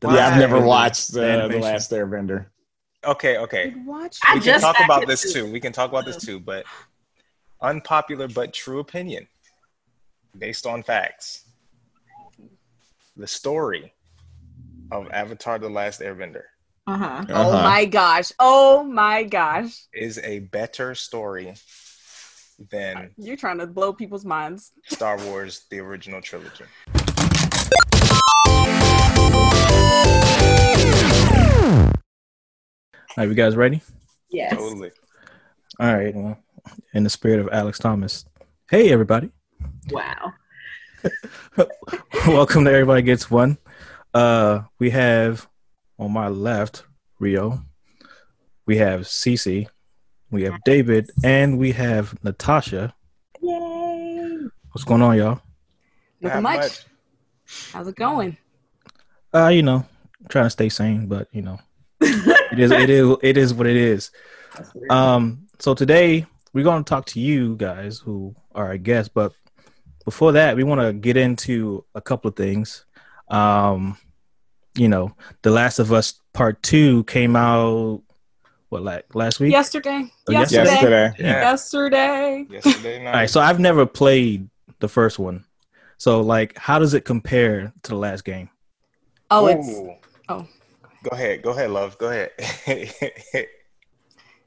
The 0.00 0.08
Yeah, 0.12 0.28
I've 0.28 0.38
never 0.38 0.60
watched 0.60 1.12
the 1.12 1.44
uh, 1.44 1.48
the. 1.48 1.58
Last 1.58 1.90
Airbender. 1.90 2.46
Okay, 3.04 3.36
okay. 3.38 3.74
Watch. 3.84 4.18
I 4.24 4.34
We 4.34 4.40
can 4.40 4.44
just 4.46 4.64
talk 4.64 4.76
about 4.84 5.06
this 5.06 5.22
to- 5.22 5.32
too. 5.32 5.50
We 5.52 5.60
can 5.60 5.72
talk 5.72 5.90
about 5.90 6.04
this 6.04 6.16
too, 6.16 6.38
but 6.40 6.64
unpopular 7.60 8.28
but 8.28 8.52
true 8.52 8.78
opinion 8.80 9.26
based 10.36 10.66
on 10.66 10.82
facts. 10.82 11.44
The 13.16 13.26
story 13.26 13.92
of 14.92 15.10
Avatar 15.10 15.58
The 15.58 15.68
Last 15.68 16.00
Airbender 16.00 16.42
Uh-huh. 16.86 17.24
Oh 17.28 17.34
Uh-huh. 17.34 17.62
my 17.68 17.84
gosh. 17.84 18.30
Oh 18.38 18.82
my 18.84 19.24
gosh. 19.24 19.86
is 19.92 20.18
a 20.22 20.38
better 20.40 20.94
story 20.94 21.54
than 22.70 23.10
You're 23.16 23.36
trying 23.36 23.58
to 23.58 23.66
blow 23.66 23.92
people's 23.92 24.24
minds. 24.24 24.72
Star 24.86 25.18
Wars 25.24 25.66
the 25.70 25.78
original 25.80 26.20
trilogy. 26.20 26.64
Are 33.16 33.24
you 33.26 33.34
guys 33.34 33.56
ready? 33.56 33.82
Yes. 34.30 34.54
Totally. 34.54 34.90
All 35.80 35.96
right. 35.96 36.14
Well, 36.14 36.38
in 36.92 37.04
the 37.04 37.10
spirit 37.10 37.40
of 37.40 37.48
Alex 37.50 37.78
Thomas. 37.78 38.24
Hey, 38.70 38.90
everybody. 38.90 39.30
Wow. 39.90 40.32
Welcome 42.26 42.64
to 42.64 42.70
Everybody 42.70 43.02
Gets 43.02 43.30
One. 43.30 43.58
Uh, 44.12 44.62
we 44.78 44.90
have 44.90 45.48
on 45.98 46.12
my 46.12 46.28
left 46.28 46.84
Rio, 47.18 47.64
we 48.66 48.76
have 48.76 49.02
Cece, 49.02 49.66
we 50.30 50.42
have 50.42 50.62
David, 50.64 51.10
and 51.24 51.58
we 51.58 51.72
have 51.72 52.22
Natasha. 52.22 52.94
Yay. 53.40 54.38
What's 54.70 54.84
going 54.84 55.02
on, 55.02 55.16
y'all? 55.16 55.40
Nothing 56.20 56.42
Not 56.42 56.56
much. 56.58 56.84
How's 57.72 57.88
it 57.88 57.96
going? 57.96 58.36
Uh, 59.34 59.48
you 59.48 59.62
know, 59.62 59.84
trying 60.28 60.46
to 60.46 60.50
stay 60.50 60.68
sane, 60.68 61.06
but 61.06 61.28
you 61.32 61.42
know, 61.42 61.58
it 62.52 62.58
is 62.58 62.70
it 62.70 62.90
is 62.90 63.16
it 63.22 63.36
is 63.36 63.54
what 63.54 63.66
it 63.66 63.76
is. 63.76 64.10
Um, 64.90 65.46
so 65.58 65.74
today 65.74 66.26
we're 66.52 66.64
going 66.64 66.84
to 66.84 66.88
talk 66.88 67.06
to 67.06 67.20
you 67.20 67.56
guys 67.56 67.98
who 67.98 68.34
are 68.54 68.66
our 68.66 68.78
guests, 68.78 69.10
but 69.12 69.32
before 70.04 70.32
that, 70.32 70.56
we 70.56 70.64
want 70.64 70.80
to 70.80 70.92
get 70.92 71.16
into 71.16 71.84
a 71.94 72.00
couple 72.00 72.28
of 72.28 72.36
things. 72.36 72.86
Um, 73.28 73.98
you 74.74 74.88
know, 74.88 75.14
The 75.42 75.50
Last 75.50 75.78
of 75.78 75.92
Us 75.92 76.20
Part 76.32 76.62
Two 76.62 77.04
came 77.04 77.36
out 77.36 78.02
what 78.68 78.82
like 78.82 79.14
last 79.14 79.40
week. 79.40 79.52
Yesterday. 79.52 80.10
Oh, 80.28 80.32
Yesterday. 80.32 80.64
Yesterday. 80.64 81.12
Yeah. 81.18 81.50
Yesterday. 81.50 82.46
Yesterday 82.48 82.98
night. 83.04 83.06
All 83.06 83.12
right, 83.14 83.30
so 83.30 83.40
I've 83.40 83.60
never 83.60 83.86
played 83.86 84.48
the 84.78 84.88
first 84.88 85.18
one. 85.18 85.44
So 85.96 86.20
like, 86.20 86.56
how 86.56 86.78
does 86.78 86.94
it 86.94 87.04
compare 87.04 87.72
to 87.82 87.90
the 87.90 87.96
last 87.96 88.24
game? 88.24 88.50
Oh, 89.30 89.46
it's. 89.46 89.68
Oh. 90.28 90.46
Go 91.02 91.10
ahead. 91.12 91.42
Go 91.42 91.50
ahead, 91.50 91.70
love. 91.70 91.96
Go 91.98 92.10
ahead. 92.10 92.32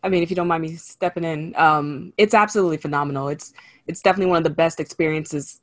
I 0.04 0.10
mean, 0.10 0.24
if 0.24 0.30
you 0.30 0.36
don't 0.36 0.48
mind 0.48 0.64
me 0.64 0.76
stepping 0.76 1.24
in, 1.24 1.56
um, 1.56 2.14
it's 2.18 2.34
absolutely 2.34 2.78
phenomenal. 2.78 3.30
It's 3.30 3.54
it's 3.88 4.02
definitely 4.02 4.28
one 4.28 4.38
of 4.38 4.44
the 4.44 4.50
best 4.50 4.80
experiences. 4.80 5.62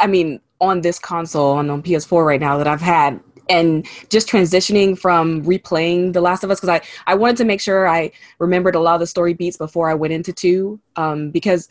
I 0.00 0.06
mean, 0.06 0.40
on 0.60 0.80
this 0.80 0.98
console 0.98 1.58
and 1.58 1.70
on 1.70 1.82
PS4 1.82 2.24
right 2.26 2.40
now 2.40 2.58
that 2.58 2.66
I've 2.66 2.80
had, 2.80 3.20
and 3.48 3.86
just 4.08 4.28
transitioning 4.28 4.98
from 4.98 5.44
replaying 5.44 6.12
The 6.12 6.20
Last 6.20 6.44
of 6.44 6.50
Us 6.50 6.60
because 6.60 6.80
I 6.80 7.10
I 7.10 7.14
wanted 7.14 7.36
to 7.38 7.44
make 7.44 7.60
sure 7.60 7.88
I 7.88 8.12
remembered 8.38 8.74
a 8.74 8.80
lot 8.80 8.94
of 8.94 9.00
the 9.00 9.06
story 9.06 9.34
beats 9.34 9.56
before 9.56 9.90
I 9.90 9.94
went 9.94 10.12
into 10.12 10.32
two, 10.32 10.80
um, 10.96 11.30
because 11.30 11.68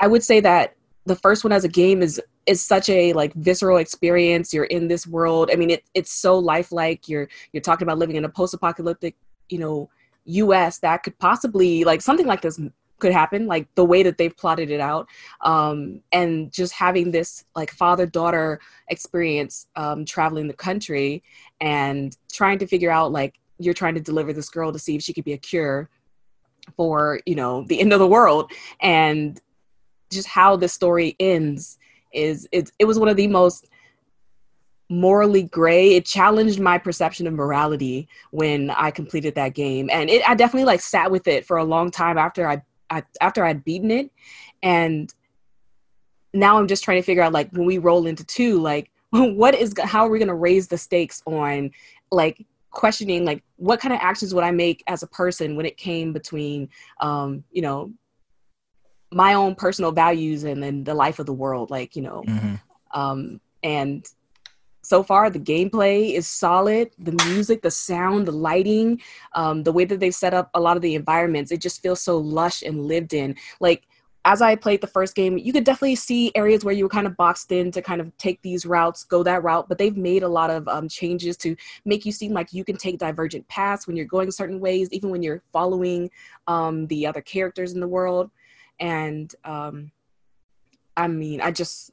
I 0.00 0.06
would 0.08 0.22
say 0.22 0.40
that 0.40 0.74
the 1.06 1.16
first 1.16 1.44
one 1.44 1.52
as 1.52 1.64
a 1.64 1.68
game 1.68 2.02
is 2.02 2.20
is 2.46 2.62
such 2.62 2.88
a 2.88 3.12
like 3.12 3.32
visceral 3.34 3.78
experience. 3.78 4.52
You're 4.52 4.64
in 4.64 4.88
this 4.88 5.06
world. 5.06 5.50
I 5.52 5.56
mean, 5.56 5.70
it 5.70 5.84
it's 5.94 6.12
so 6.12 6.38
lifelike. 6.38 7.08
You're 7.08 7.28
you're 7.52 7.62
talking 7.62 7.86
about 7.86 7.98
living 7.98 8.16
in 8.16 8.24
a 8.24 8.28
post-apocalyptic, 8.28 9.16
you 9.48 9.58
know, 9.58 9.88
US 10.24 10.78
that 10.78 11.02
could 11.02 11.18
possibly 11.18 11.84
like 11.84 12.00
something 12.00 12.26
like 12.26 12.42
this 12.42 12.60
could 12.98 13.12
happen 13.12 13.48
like 13.48 13.66
the 13.74 13.84
way 13.84 14.04
that 14.04 14.16
they've 14.16 14.36
plotted 14.36 14.70
it 14.70 14.78
out 14.78 15.08
um 15.40 16.00
and 16.12 16.52
just 16.52 16.72
having 16.72 17.10
this 17.10 17.44
like 17.56 17.72
father 17.72 18.06
daughter 18.06 18.60
experience 18.90 19.66
um 19.74 20.04
traveling 20.04 20.46
the 20.46 20.54
country 20.54 21.20
and 21.60 22.16
trying 22.30 22.58
to 22.58 22.66
figure 22.66 22.92
out 22.92 23.10
like 23.10 23.40
you're 23.58 23.74
trying 23.74 23.94
to 23.94 24.00
deliver 24.00 24.32
this 24.32 24.48
girl 24.48 24.70
to 24.72 24.78
see 24.78 24.94
if 24.94 25.02
she 25.02 25.12
could 25.12 25.24
be 25.24 25.32
a 25.32 25.38
cure 25.38 25.90
for 26.76 27.18
you 27.26 27.34
know 27.34 27.64
the 27.66 27.80
end 27.80 27.92
of 27.92 27.98
the 27.98 28.06
world 28.06 28.52
and 28.80 29.40
just 30.12 30.28
how 30.28 30.54
the 30.54 30.68
story 30.68 31.16
ends 31.18 31.78
is 32.12 32.48
it, 32.52 32.70
it 32.78 32.84
was 32.84 32.98
one 32.98 33.08
of 33.08 33.16
the 33.16 33.26
most 33.26 33.68
morally 34.88 35.44
gray. 35.44 35.94
It 35.94 36.04
challenged 36.04 36.60
my 36.60 36.76
perception 36.78 37.26
of 37.26 37.32
morality 37.32 38.08
when 38.30 38.70
i 38.70 38.90
completed 38.90 39.34
that 39.36 39.54
game. 39.54 39.88
And 39.90 40.10
it 40.10 40.28
i 40.28 40.34
definitely 40.34 40.66
like 40.66 40.80
sat 40.80 41.10
with 41.10 41.26
it 41.26 41.46
for 41.46 41.56
a 41.56 41.64
long 41.64 41.90
time 41.90 42.18
after 42.18 42.46
i, 42.48 42.62
I 42.90 43.02
after 43.20 43.44
i'd 43.44 43.64
beaten 43.64 43.90
it. 43.90 44.10
And 44.62 45.12
now 46.34 46.58
i'm 46.58 46.68
just 46.68 46.84
trying 46.84 46.98
to 46.98 47.02
figure 47.02 47.22
out 47.22 47.32
like 47.32 47.50
when 47.52 47.66
we 47.66 47.78
roll 47.78 48.06
into 48.06 48.24
two 48.24 48.58
like 48.60 48.90
what 49.10 49.54
is 49.54 49.74
how 49.82 50.06
are 50.06 50.10
we 50.10 50.18
going 50.18 50.28
to 50.28 50.34
raise 50.34 50.68
the 50.68 50.78
stakes 50.78 51.22
on 51.26 51.70
like 52.10 52.44
questioning 52.70 53.24
like 53.24 53.42
what 53.56 53.80
kind 53.80 53.92
of 53.92 54.00
actions 54.02 54.32
would 54.32 54.44
i 54.44 54.50
make 54.50 54.82
as 54.86 55.02
a 55.02 55.06
person 55.08 55.56
when 55.56 55.66
it 55.66 55.76
came 55.76 56.12
between 56.12 56.68
um 57.00 57.44
you 57.50 57.60
know 57.60 57.92
my 59.12 59.34
own 59.34 59.54
personal 59.54 59.92
values 59.92 60.44
and 60.44 60.62
then 60.62 60.84
the 60.84 60.94
life 60.94 61.18
of 61.18 61.26
the 61.26 61.32
world 61.32 61.70
like 61.70 61.94
you 61.96 62.02
know 62.02 62.24
Mhm. 62.26 62.60
um, 62.92 63.40
and 63.62 64.06
so 64.82 65.02
far 65.02 65.30
the 65.30 65.38
gameplay 65.38 66.12
is 66.14 66.26
solid 66.28 66.90
the 66.98 67.12
music 67.12 67.62
the 67.62 67.70
sound 67.70 68.26
the 68.26 68.32
lighting 68.32 69.00
um, 69.34 69.62
the 69.62 69.72
way 69.72 69.84
that 69.84 70.00
they've 70.00 70.14
set 70.14 70.34
up 70.34 70.50
a 70.54 70.60
lot 70.60 70.76
of 70.76 70.82
the 70.82 70.94
environments 70.94 71.52
it 71.52 71.60
just 71.60 71.80
feels 71.82 72.00
so 72.00 72.18
lush 72.18 72.62
and 72.62 72.86
lived 72.86 73.14
in 73.14 73.36
like 73.60 73.86
as 74.24 74.42
i 74.42 74.56
played 74.56 74.80
the 74.80 74.86
first 74.86 75.14
game 75.14 75.38
you 75.38 75.52
could 75.52 75.64
definitely 75.64 75.94
see 75.94 76.32
areas 76.34 76.64
where 76.64 76.74
you 76.74 76.84
were 76.84 76.88
kind 76.90 77.06
of 77.06 77.16
boxed 77.16 77.52
in 77.52 77.70
to 77.70 77.80
kind 77.80 78.00
of 78.00 78.16
take 78.18 78.40
these 78.42 78.66
routes 78.66 79.04
go 79.04 79.22
that 79.22 79.42
route 79.44 79.68
but 79.68 79.78
they've 79.78 79.96
made 79.96 80.22
a 80.24 80.28
lot 80.28 80.50
of 80.50 80.66
um, 80.68 80.88
changes 80.88 81.36
to 81.36 81.54
make 81.84 82.04
you 82.04 82.12
seem 82.12 82.32
like 82.32 82.52
you 82.52 82.64
can 82.64 82.76
take 82.76 82.98
divergent 82.98 83.46
paths 83.48 83.86
when 83.86 83.96
you're 83.96 84.06
going 84.06 84.30
certain 84.30 84.58
ways 84.58 84.88
even 84.90 85.10
when 85.10 85.22
you're 85.22 85.42
following 85.52 86.10
um, 86.48 86.86
the 86.88 87.06
other 87.06 87.20
characters 87.20 87.72
in 87.72 87.80
the 87.80 87.88
world 87.88 88.30
and 88.82 89.34
um, 89.44 89.90
i 90.96 91.06
mean 91.08 91.40
i 91.40 91.50
just 91.50 91.90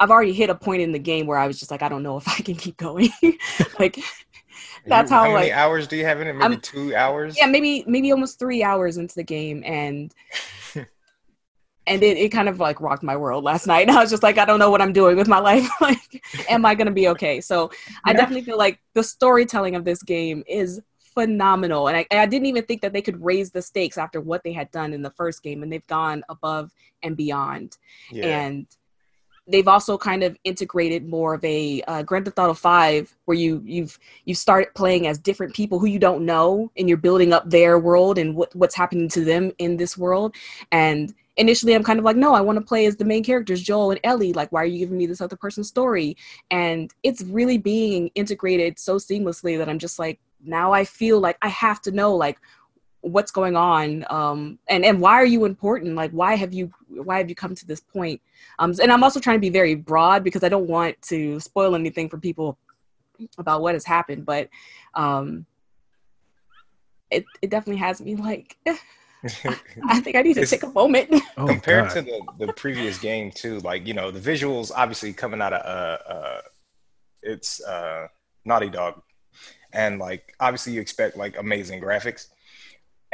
I've 0.00 0.10
already 0.10 0.32
hit 0.32 0.50
a 0.50 0.54
point 0.56 0.82
in 0.82 0.90
the 0.90 0.98
game 0.98 1.24
where 1.28 1.38
I 1.38 1.46
was 1.46 1.56
just 1.58 1.70
like, 1.70 1.80
I 1.80 1.88
don't 1.88 2.02
know 2.02 2.16
if 2.16 2.28
I 2.28 2.34
can 2.42 2.56
keep 2.56 2.76
going. 2.76 3.10
like, 3.78 3.96
that's 4.86 5.08
You- 5.10 5.16
how, 5.16 5.22
How 5.24 5.32
many 5.32 5.50
like- 5.50 5.52
hours 5.52 5.86
do 5.86 5.96
you 5.96 6.04
have 6.04 6.20
in 6.20 6.26
it? 6.26 6.32
Maybe 6.32 6.54
I'm- 6.54 6.60
two 6.60 6.94
hours. 6.96 7.36
yeah, 7.38 7.46
maybe 7.46 7.84
maybe 7.86 8.10
almost 8.10 8.40
three 8.40 8.62
hours 8.64 8.96
into 8.96 9.14
the 9.14 9.22
game, 9.22 9.62
and 9.64 10.12
and 10.74 12.02
it, 12.02 12.18
it 12.18 12.30
kind 12.30 12.48
of 12.48 12.58
like 12.58 12.80
rocked 12.80 13.04
my 13.04 13.16
world 13.16 13.44
last 13.44 13.68
night. 13.68 13.88
I 13.98 14.00
was 14.00 14.10
just 14.10 14.24
like, 14.24 14.36
I 14.36 14.44
don't 14.44 14.58
know 14.58 14.68
what 14.70 14.82
I'm 14.82 14.92
doing 14.92 15.16
with 15.16 15.28
my 15.28 15.38
life. 15.38 15.66
like, 15.80 16.22
am 16.50 16.66
I 16.66 16.74
gonna 16.74 16.90
be 16.90 17.08
okay? 17.10 17.40
So 17.40 17.70
I 18.04 18.12
definitely 18.12 18.42
feel 18.42 18.58
like 18.58 18.80
the 18.94 19.04
storytelling 19.04 19.76
of 19.76 19.84
this 19.84 20.02
game 20.02 20.42
is 20.48 20.82
phenomenal, 21.14 21.88
and 21.88 21.96
I, 21.96 22.06
I 22.10 22.26
didn't 22.26 22.46
even 22.46 22.64
think 22.64 22.82
that 22.82 22.92
they 22.92 23.02
could 23.02 23.22
raise 23.24 23.50
the 23.50 23.62
stakes 23.62 23.98
after 23.98 24.20
what 24.20 24.42
they 24.42 24.52
had 24.52 24.70
done 24.70 24.92
in 24.92 25.02
the 25.02 25.10
first 25.10 25.42
game, 25.42 25.62
and 25.62 25.72
they've 25.72 25.86
gone 25.86 26.24
above 26.28 26.72
and 27.02 27.16
beyond. 27.16 27.78
Yeah. 28.10 28.40
and 28.40 28.66
they've 29.46 29.68
also 29.68 29.98
kind 29.98 30.22
of 30.22 30.36
integrated 30.44 31.06
more 31.06 31.34
of 31.34 31.44
a 31.44 31.82
uh, 31.82 32.02
Grand 32.02 32.24
Theft 32.24 32.38
Auto 32.38 32.54
Five, 32.54 33.14
where 33.26 33.36
you 33.36 33.62
you've 33.64 33.98
you 34.24 34.34
start 34.34 34.74
playing 34.74 35.06
as 35.06 35.18
different 35.18 35.54
people 35.54 35.78
who 35.78 35.86
you 35.86 35.98
don't 35.98 36.24
know, 36.24 36.70
and 36.76 36.88
you're 36.88 36.98
building 36.98 37.32
up 37.32 37.48
their 37.48 37.78
world 37.78 38.18
and 38.18 38.34
what 38.34 38.54
what's 38.54 38.74
happening 38.74 39.08
to 39.10 39.24
them 39.24 39.52
in 39.58 39.76
this 39.76 39.98
world. 39.98 40.34
And 40.72 41.14
initially, 41.36 41.74
I'm 41.74 41.84
kind 41.84 41.98
of 41.98 42.04
like, 42.04 42.16
no, 42.16 42.34
I 42.34 42.40
want 42.40 42.58
to 42.58 42.64
play 42.64 42.86
as 42.86 42.96
the 42.96 43.04
main 43.04 43.24
characters, 43.24 43.62
Joel 43.62 43.90
and 43.90 44.00
Ellie. 44.04 44.32
Like, 44.32 44.50
why 44.52 44.62
are 44.62 44.66
you 44.66 44.78
giving 44.78 44.98
me 44.98 45.06
this 45.06 45.20
other 45.20 45.36
person's 45.36 45.68
story? 45.68 46.16
And 46.50 46.92
it's 47.02 47.22
really 47.22 47.58
being 47.58 48.10
integrated 48.14 48.78
so 48.78 48.96
seamlessly 48.96 49.58
that 49.58 49.68
I'm 49.68 49.78
just 49.78 49.98
like, 49.98 50.20
now 50.44 50.72
I 50.72 50.84
feel 50.84 51.20
like 51.20 51.38
I 51.42 51.48
have 51.48 51.80
to 51.82 51.90
know 51.90 52.14
like 52.14 52.38
what's 53.00 53.30
going 53.30 53.54
on 53.54 54.02
um 54.08 54.58
and 54.66 54.82
and 54.82 54.98
why 54.98 55.12
are 55.12 55.26
you 55.26 55.44
important? 55.44 55.94
Like 55.94 56.10
why 56.12 56.36
have 56.36 56.54
you 56.54 56.72
why 56.88 57.18
have 57.18 57.28
you 57.28 57.34
come 57.34 57.54
to 57.54 57.66
this 57.66 57.80
point? 57.80 58.20
Um 58.58 58.72
and 58.82 58.90
i'm 58.92 59.02
also 59.04 59.20
trying 59.20 59.36
to 59.36 59.40
be 59.40 59.50
very 59.50 59.74
broad 59.74 60.22
because 60.24 60.42
i 60.44 60.48
don't 60.48 60.68
want 60.68 61.00
to 61.02 61.38
spoil 61.40 61.74
anything 61.74 62.08
for 62.08 62.18
people 62.18 62.56
about 63.38 63.62
what 63.62 63.74
has 63.74 63.84
happened 63.84 64.24
but 64.26 64.48
um 64.94 65.46
it, 67.10 67.24
it 67.42 67.50
definitely 67.50 67.80
has 67.80 68.00
me 68.00 68.16
like 68.16 68.56
i 69.88 70.00
think 70.00 70.16
i 70.16 70.22
need 70.22 70.34
to 70.34 70.40
It's- 70.40 70.50
take 70.50 70.62
a 70.62 70.68
moment. 70.68 71.10
Oh, 71.36 71.46
compared 71.46 71.88
God. 71.88 71.94
to 71.94 72.02
the, 72.02 72.46
the 72.46 72.52
previous 72.52 72.96
game 72.98 73.30
too 73.32 73.58
like 73.60 73.86
you 73.88 73.94
know 73.94 74.10
the 74.12 74.20
visuals 74.20 74.70
obviously 74.74 75.12
coming 75.12 75.42
out 75.42 75.52
of 75.52 75.62
uh 75.66 76.12
uh 76.12 76.40
it's 77.22 77.60
uh 77.64 78.06
naughty 78.44 78.68
dog 78.68 79.02
and 79.74 79.98
like 79.98 80.34
obviously 80.40 80.72
you 80.72 80.80
expect 80.80 81.16
like 81.16 81.38
amazing 81.38 81.80
graphics 81.80 82.28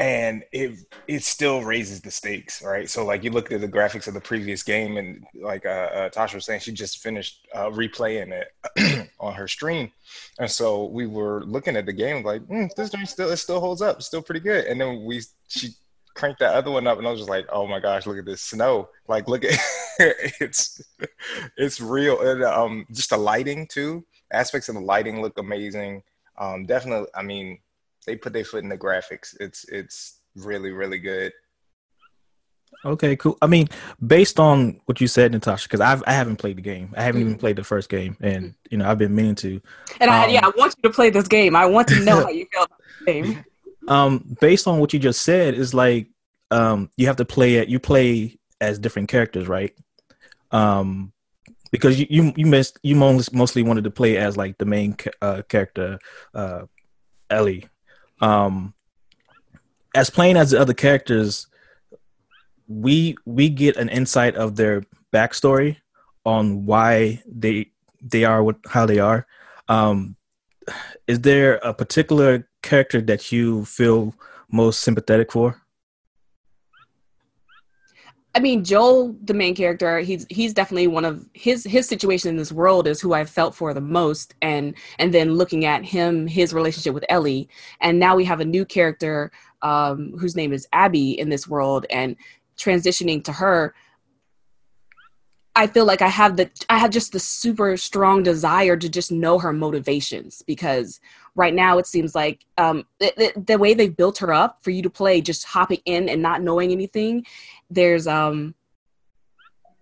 and 0.00 0.44
it 0.50 0.78
it 1.06 1.22
still 1.22 1.62
raises 1.62 2.00
the 2.00 2.10
stakes, 2.10 2.62
right? 2.62 2.88
So 2.88 3.04
like 3.04 3.22
you 3.22 3.30
look 3.30 3.52
at 3.52 3.60
the 3.60 3.68
graphics 3.68 4.08
of 4.08 4.14
the 4.14 4.20
previous 4.20 4.62
game, 4.62 4.96
and 4.96 5.26
like 5.34 5.66
uh, 5.66 5.68
uh, 5.68 6.08
Tasha 6.08 6.34
was 6.34 6.46
saying, 6.46 6.60
she 6.60 6.72
just 6.72 7.02
finished 7.02 7.46
uh, 7.54 7.68
replaying 7.68 8.32
it 8.32 9.10
on 9.20 9.34
her 9.34 9.46
stream, 9.46 9.92
and 10.38 10.50
so 10.50 10.86
we 10.86 11.06
were 11.06 11.44
looking 11.44 11.76
at 11.76 11.84
the 11.84 11.92
game 11.92 12.24
like 12.24 12.40
mm, 12.46 12.74
this 12.76 12.88
game 12.88 13.04
still 13.04 13.30
it 13.30 13.36
still 13.36 13.60
holds 13.60 13.82
up, 13.82 14.02
still 14.02 14.22
pretty 14.22 14.40
good. 14.40 14.64
And 14.64 14.80
then 14.80 15.04
we 15.04 15.20
she 15.48 15.68
cranked 16.14 16.40
that 16.40 16.54
other 16.54 16.70
one 16.70 16.86
up, 16.86 16.96
and 16.96 17.06
I 17.06 17.10
was 17.10 17.20
just 17.20 17.30
like, 17.30 17.46
oh 17.52 17.66
my 17.66 17.78
gosh, 17.78 18.06
look 18.06 18.18
at 18.18 18.24
this 18.24 18.40
snow! 18.40 18.88
Like 19.06 19.28
look 19.28 19.44
at 19.44 19.58
it's 19.98 20.80
it's 21.58 21.78
real, 21.78 22.22
and 22.22 22.42
um 22.42 22.86
just 22.90 23.10
the 23.10 23.18
lighting 23.18 23.66
too. 23.66 24.06
Aspects 24.32 24.70
of 24.70 24.76
the 24.76 24.80
lighting 24.80 25.20
look 25.20 25.36
amazing. 25.36 26.02
Um, 26.38 26.66
definitely, 26.66 27.08
I 27.14 27.22
mean 27.22 27.58
they 28.06 28.16
put 28.16 28.32
their 28.32 28.44
foot 28.44 28.62
in 28.62 28.68
the 28.68 28.78
graphics. 28.78 29.36
It's 29.40 29.64
it's 29.68 30.20
really 30.36 30.70
really 30.70 30.98
good. 30.98 31.32
Okay, 32.84 33.16
cool. 33.16 33.36
I 33.42 33.46
mean, 33.46 33.68
based 34.04 34.40
on 34.40 34.80
what 34.86 35.00
you 35.00 35.06
said, 35.06 35.32
Natasha, 35.32 35.68
because 35.68 35.80
I've 35.80 36.02
I 36.06 36.12
haven't 36.12 36.36
played 36.36 36.56
the 36.56 36.62
game. 36.62 36.94
I 36.96 37.02
haven't 37.02 37.20
even 37.20 37.36
played 37.36 37.56
the 37.56 37.64
first 37.64 37.88
game, 37.88 38.16
and 38.20 38.54
you 38.70 38.78
know 38.78 38.88
I've 38.88 38.96
been 38.98 39.14
meaning 39.14 39.34
to. 39.36 39.60
And 40.00 40.10
I, 40.10 40.24
Um, 40.24 40.30
yeah, 40.30 40.46
I 40.46 40.52
want 40.56 40.74
you 40.78 40.88
to 40.88 40.94
play 40.94 41.10
this 41.10 41.28
game. 41.28 41.54
I 41.56 41.66
want 41.66 41.88
to 41.88 42.00
know 42.04 42.22
how 42.22 42.30
you 42.30 42.46
feel 42.52 42.64
about 42.64 42.80
the 43.00 43.12
game. 43.12 43.44
Um, 43.88 44.36
based 44.40 44.68
on 44.68 44.78
what 44.78 44.92
you 44.92 45.00
just 45.00 45.22
said, 45.22 45.54
is 45.54 45.72
like 45.74 46.06
um 46.50 46.90
you 46.96 47.06
have 47.06 47.16
to 47.16 47.24
play 47.24 47.56
it. 47.56 47.68
You 47.68 47.80
play 47.80 48.38
as 48.60 48.78
different 48.78 49.08
characters, 49.08 49.48
right? 49.48 49.74
Um, 50.52 51.12
because 51.70 52.00
you 52.00 52.06
you 52.10 52.32
you 52.36 52.46
missed 52.46 52.78
you 52.82 52.96
mostly 52.96 53.62
wanted 53.62 53.84
to 53.84 53.90
play 53.90 54.16
as 54.16 54.36
like 54.36 54.58
the 54.58 54.64
main 54.64 54.96
uh, 55.22 55.42
character, 55.48 55.98
uh, 56.34 56.62
Ellie. 57.28 57.68
Um, 58.20 58.74
as 59.94 60.10
playing 60.10 60.36
as 60.36 60.50
the 60.50 60.60
other 60.60 60.74
characters, 60.74 61.46
we 62.68 63.16
we 63.24 63.48
get 63.48 63.76
an 63.76 63.88
insight 63.88 64.36
of 64.36 64.56
their 64.56 64.82
backstory 65.12 65.76
on 66.24 66.66
why 66.66 67.22
they 67.26 67.70
they 68.02 68.24
are 68.24 68.42
what 68.42 68.56
how 68.66 68.86
they 68.86 68.98
are. 68.98 69.26
Um, 69.68 70.16
is 71.06 71.20
there 71.20 71.54
a 71.56 71.72
particular 71.72 72.48
character 72.62 73.00
that 73.02 73.32
you 73.32 73.64
feel 73.64 74.14
most 74.50 74.80
sympathetic 74.80 75.32
for? 75.32 75.60
I 78.34 78.38
mean, 78.38 78.62
Joel, 78.62 79.16
the 79.24 79.34
main 79.34 79.56
character, 79.56 79.98
he's 79.98 80.24
he's 80.30 80.54
definitely 80.54 80.86
one 80.86 81.04
of 81.04 81.26
his 81.34 81.64
his 81.64 81.88
situation 81.88 82.30
in 82.30 82.36
this 82.36 82.52
world 82.52 82.86
is 82.86 83.00
who 83.00 83.12
I 83.12 83.24
felt 83.24 83.56
for 83.56 83.74
the 83.74 83.80
most, 83.80 84.34
and 84.40 84.74
and 85.00 85.12
then 85.12 85.34
looking 85.34 85.64
at 85.64 85.84
him, 85.84 86.28
his 86.28 86.54
relationship 86.54 86.94
with 86.94 87.04
Ellie, 87.08 87.48
and 87.80 87.98
now 87.98 88.14
we 88.14 88.24
have 88.24 88.40
a 88.40 88.44
new 88.44 88.64
character 88.64 89.32
um, 89.62 90.12
whose 90.18 90.36
name 90.36 90.52
is 90.52 90.68
Abby 90.72 91.18
in 91.18 91.28
this 91.28 91.48
world, 91.48 91.86
and 91.90 92.14
transitioning 92.56 93.24
to 93.24 93.32
her. 93.32 93.74
I 95.56 95.66
feel 95.66 95.84
like 95.84 96.00
I 96.00 96.08
have 96.08 96.36
the 96.36 96.48
I 96.68 96.78
have 96.78 96.90
just 96.90 97.10
the 97.10 97.18
super 97.18 97.76
strong 97.76 98.22
desire 98.22 98.76
to 98.76 98.88
just 98.88 99.10
know 99.10 99.40
her 99.40 99.52
motivations 99.52 100.42
because 100.46 101.00
right 101.34 101.54
now 101.54 101.78
it 101.78 101.86
seems 101.86 102.14
like 102.14 102.44
um, 102.58 102.84
the, 103.00 103.12
the, 103.16 103.42
the 103.46 103.58
way 103.58 103.74
they've 103.74 103.96
built 103.96 104.18
her 104.18 104.32
up 104.32 104.62
for 104.62 104.70
you 104.70 104.82
to 104.82 104.90
play 104.90 105.20
just 105.20 105.44
hopping 105.44 105.80
in 105.84 106.08
and 106.08 106.22
not 106.22 106.42
knowing 106.42 106.70
anything 106.70 107.24
there's 107.70 108.06
um 108.06 108.54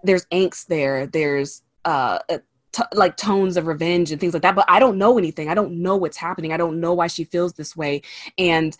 there's 0.04 0.26
angst 0.26 0.66
there. 0.66 1.06
There's 1.06 1.62
uh 1.84 2.18
a 2.28 2.40
t- 2.72 2.82
like 2.92 3.16
tones 3.16 3.56
of 3.56 3.66
revenge 3.66 4.10
and 4.12 4.20
things 4.20 4.32
like 4.34 4.42
that. 4.42 4.54
But 4.54 4.66
i 4.68 4.78
don't 4.78 4.98
know 4.98 5.18
anything. 5.18 5.48
I 5.48 5.54
don't 5.54 5.82
know 5.82 5.96
what's 5.96 6.16
happening. 6.16 6.52
I 6.52 6.56
don't 6.56 6.80
know 6.80 6.92
why 6.94 7.06
she 7.06 7.24
feels 7.24 7.54
this 7.54 7.76
way. 7.76 8.02
And 8.36 8.76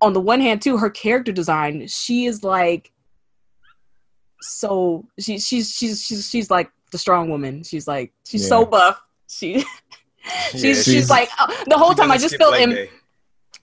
on 0.00 0.12
the 0.12 0.20
one 0.20 0.40
hand 0.40 0.60
too 0.62 0.76
her 0.78 0.90
character 0.90 1.32
design 1.32 1.86
she 1.86 2.26
is 2.26 2.42
like 2.44 2.90
so 4.40 5.06
she, 5.18 5.38
she's 5.38 5.70
she's 5.74 6.02
she's 6.04 6.28
she's 6.28 6.50
like 6.50 6.70
the 6.90 6.98
strong 6.98 7.30
woman. 7.30 7.62
She's 7.62 7.86
like 7.88 8.12
she's 8.24 8.46
so 8.48 8.64
buff. 8.66 9.00
She 9.28 9.60
she's 10.50 10.62
Yeah, 10.62 10.72
she's, 10.72 10.84
she's- 10.84 11.10
like 11.10 11.30
uh, 11.38 11.46
the 11.66 11.78
whole 11.78 11.94
time 11.94 12.10
i 12.10 12.16
just 12.16 12.28
skip 12.34 12.40
felt 12.40 12.52
leg 12.52 12.62
im- 12.62 12.70
day. 12.70 12.90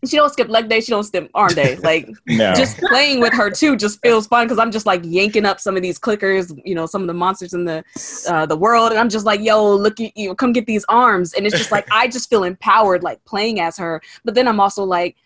She 0.08 0.18
don't 0.18 0.32
skip 0.32 0.50
leg 0.50 0.68
day 0.68 0.82
she 0.82 0.90
don't 0.92 1.04
skip 1.04 1.30
arm 1.36 1.54
day 1.54 1.76
like 1.84 2.10
No. 2.26 2.54
just 2.54 2.78
playing 2.80 3.20
with 3.22 3.34
her 3.34 3.52
too 3.52 3.76
just 3.76 4.02
feels 4.02 4.26
fun 4.28 4.46
because 4.48 4.58
I'm 4.58 4.72
just 4.72 4.86
like 4.86 5.02
yanking 5.04 5.46
up 5.46 5.60
some 5.60 5.76
of 5.76 5.84
these 5.84 6.00
clickers, 6.00 6.58
you 6.66 6.74
know, 6.74 6.86
some 6.88 7.02
of 7.02 7.08
the 7.08 7.14
monsters 7.14 7.54
in 7.54 7.66
the 7.66 7.84
uh, 8.28 8.46
the 8.46 8.56
world, 8.56 8.92
and 8.92 9.00
I'm 9.00 9.10
just 9.10 9.26
like, 9.26 9.42
yo, 9.42 9.76
look 9.76 10.00
at 10.00 10.16
you, 10.18 10.34
come 10.36 10.54
get 10.54 10.66
these 10.66 10.86
arms, 10.90 11.34
and 11.34 11.46
it's 11.46 11.56
just 11.56 11.72
like 11.72 11.86
I 11.92 12.08
just 12.08 12.30
feel 12.30 12.44
empowered, 12.44 13.04
like 13.04 13.24
playing 13.26 13.60
as 13.60 13.78
her. 13.78 14.02
But 14.26 14.34
then 14.34 14.48
I'm 14.48 14.60
also 14.60 14.84
like, 14.84 15.18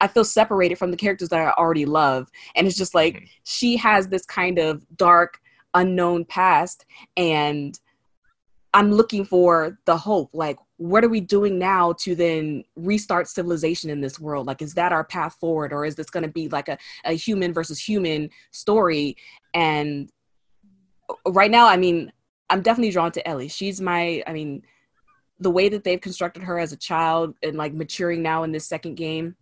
I 0.00 0.08
feel 0.08 0.24
separated 0.24 0.76
from 0.76 0.90
the 0.90 0.96
characters 0.96 1.28
that 1.28 1.38
I 1.40 1.50
already 1.52 1.84
love, 1.86 2.30
and 2.56 2.66
it's 2.66 2.76
just 2.76 2.94
like 2.94 3.14
Mhm. 3.14 3.28
she 3.44 3.76
has 3.76 4.08
this 4.08 4.24
kind 4.26 4.58
of 4.58 4.84
dark, 4.96 5.40
unknown 5.74 6.24
past, 6.24 6.84
and 7.16 7.78
I'm 8.74 8.90
looking 8.92 9.24
for 9.24 9.78
the 9.84 9.96
hope, 9.96 10.30
like. 10.32 10.58
What 10.80 11.04
are 11.04 11.10
we 11.10 11.20
doing 11.20 11.58
now 11.58 11.92
to 12.00 12.14
then 12.14 12.64
restart 12.74 13.28
civilization 13.28 13.90
in 13.90 14.00
this 14.00 14.18
world? 14.18 14.46
Like, 14.46 14.62
is 14.62 14.72
that 14.74 14.92
our 14.92 15.04
path 15.04 15.36
forward, 15.38 15.74
or 15.74 15.84
is 15.84 15.94
this 15.94 16.08
going 16.08 16.22
to 16.22 16.30
be 16.30 16.48
like 16.48 16.70
a, 16.70 16.78
a 17.04 17.12
human 17.12 17.52
versus 17.52 17.78
human 17.78 18.30
story? 18.50 19.18
And 19.52 20.10
uh, 21.10 21.32
right 21.32 21.50
now, 21.50 21.66
I 21.66 21.76
mean, 21.76 22.10
I'm 22.48 22.62
definitely 22.62 22.92
drawn 22.92 23.12
to 23.12 23.28
Ellie. 23.28 23.48
She's 23.48 23.78
my, 23.78 24.22
I 24.26 24.32
mean, 24.32 24.62
the 25.38 25.50
way 25.50 25.68
that 25.68 25.84
they've 25.84 26.00
constructed 26.00 26.44
her 26.44 26.58
as 26.58 26.72
a 26.72 26.78
child 26.78 27.34
and 27.42 27.58
like 27.58 27.74
maturing 27.74 28.22
now 28.22 28.42
in 28.44 28.52
this 28.52 28.66
second 28.66 28.94
game, 28.94 29.36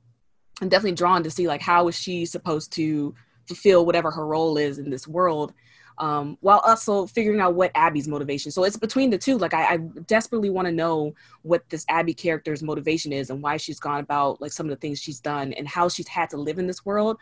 I'm 0.61 0.69
definitely 0.69 0.96
drawn 0.96 1.23
to 1.23 1.31
see 1.31 1.46
like 1.46 1.62
how 1.62 1.87
is 1.87 1.96
she 1.96 2.26
supposed 2.26 2.73
to 2.73 3.14
fulfill 3.46 3.87
whatever 3.87 4.11
her 4.11 4.26
role 4.26 4.58
is 4.58 4.79
in 4.79 4.90
this 4.90 5.06
world. 5.06 5.55
Um, 6.00 6.39
while 6.41 6.61
also 6.61 7.06
figuring 7.06 7.41
out 7.41 7.55
what 7.55 7.73
Abby's 7.75 8.06
motivation. 8.06 8.53
So 8.53 8.62
it's 8.62 8.77
between 8.77 9.11
the 9.11 9.19
two. 9.19 9.37
Like 9.37 9.53
I, 9.53 9.75
I 9.75 9.77
desperately 10.06 10.49
want 10.49 10.67
to 10.67 10.73
know 10.73 11.15
what 11.43 11.69
this 11.71 11.85
Abby 11.89 12.15
character's 12.15 12.62
motivation 12.62 13.12
is 13.12 13.31
and 13.31 13.43
why 13.43 13.56
she's 13.56 13.81
gone 13.81 13.99
about 13.99 14.41
like 14.41 14.53
some 14.53 14.67
of 14.67 14.71
the 14.71 14.77
things 14.77 15.00
she's 15.00 15.19
done 15.19 15.53
and 15.55 15.67
how 15.67 15.89
she's 15.89 16.06
had 16.06 16.31
to 16.31 16.37
live 16.37 16.61
in 16.61 16.69
this 16.69 16.87
world. 16.87 17.19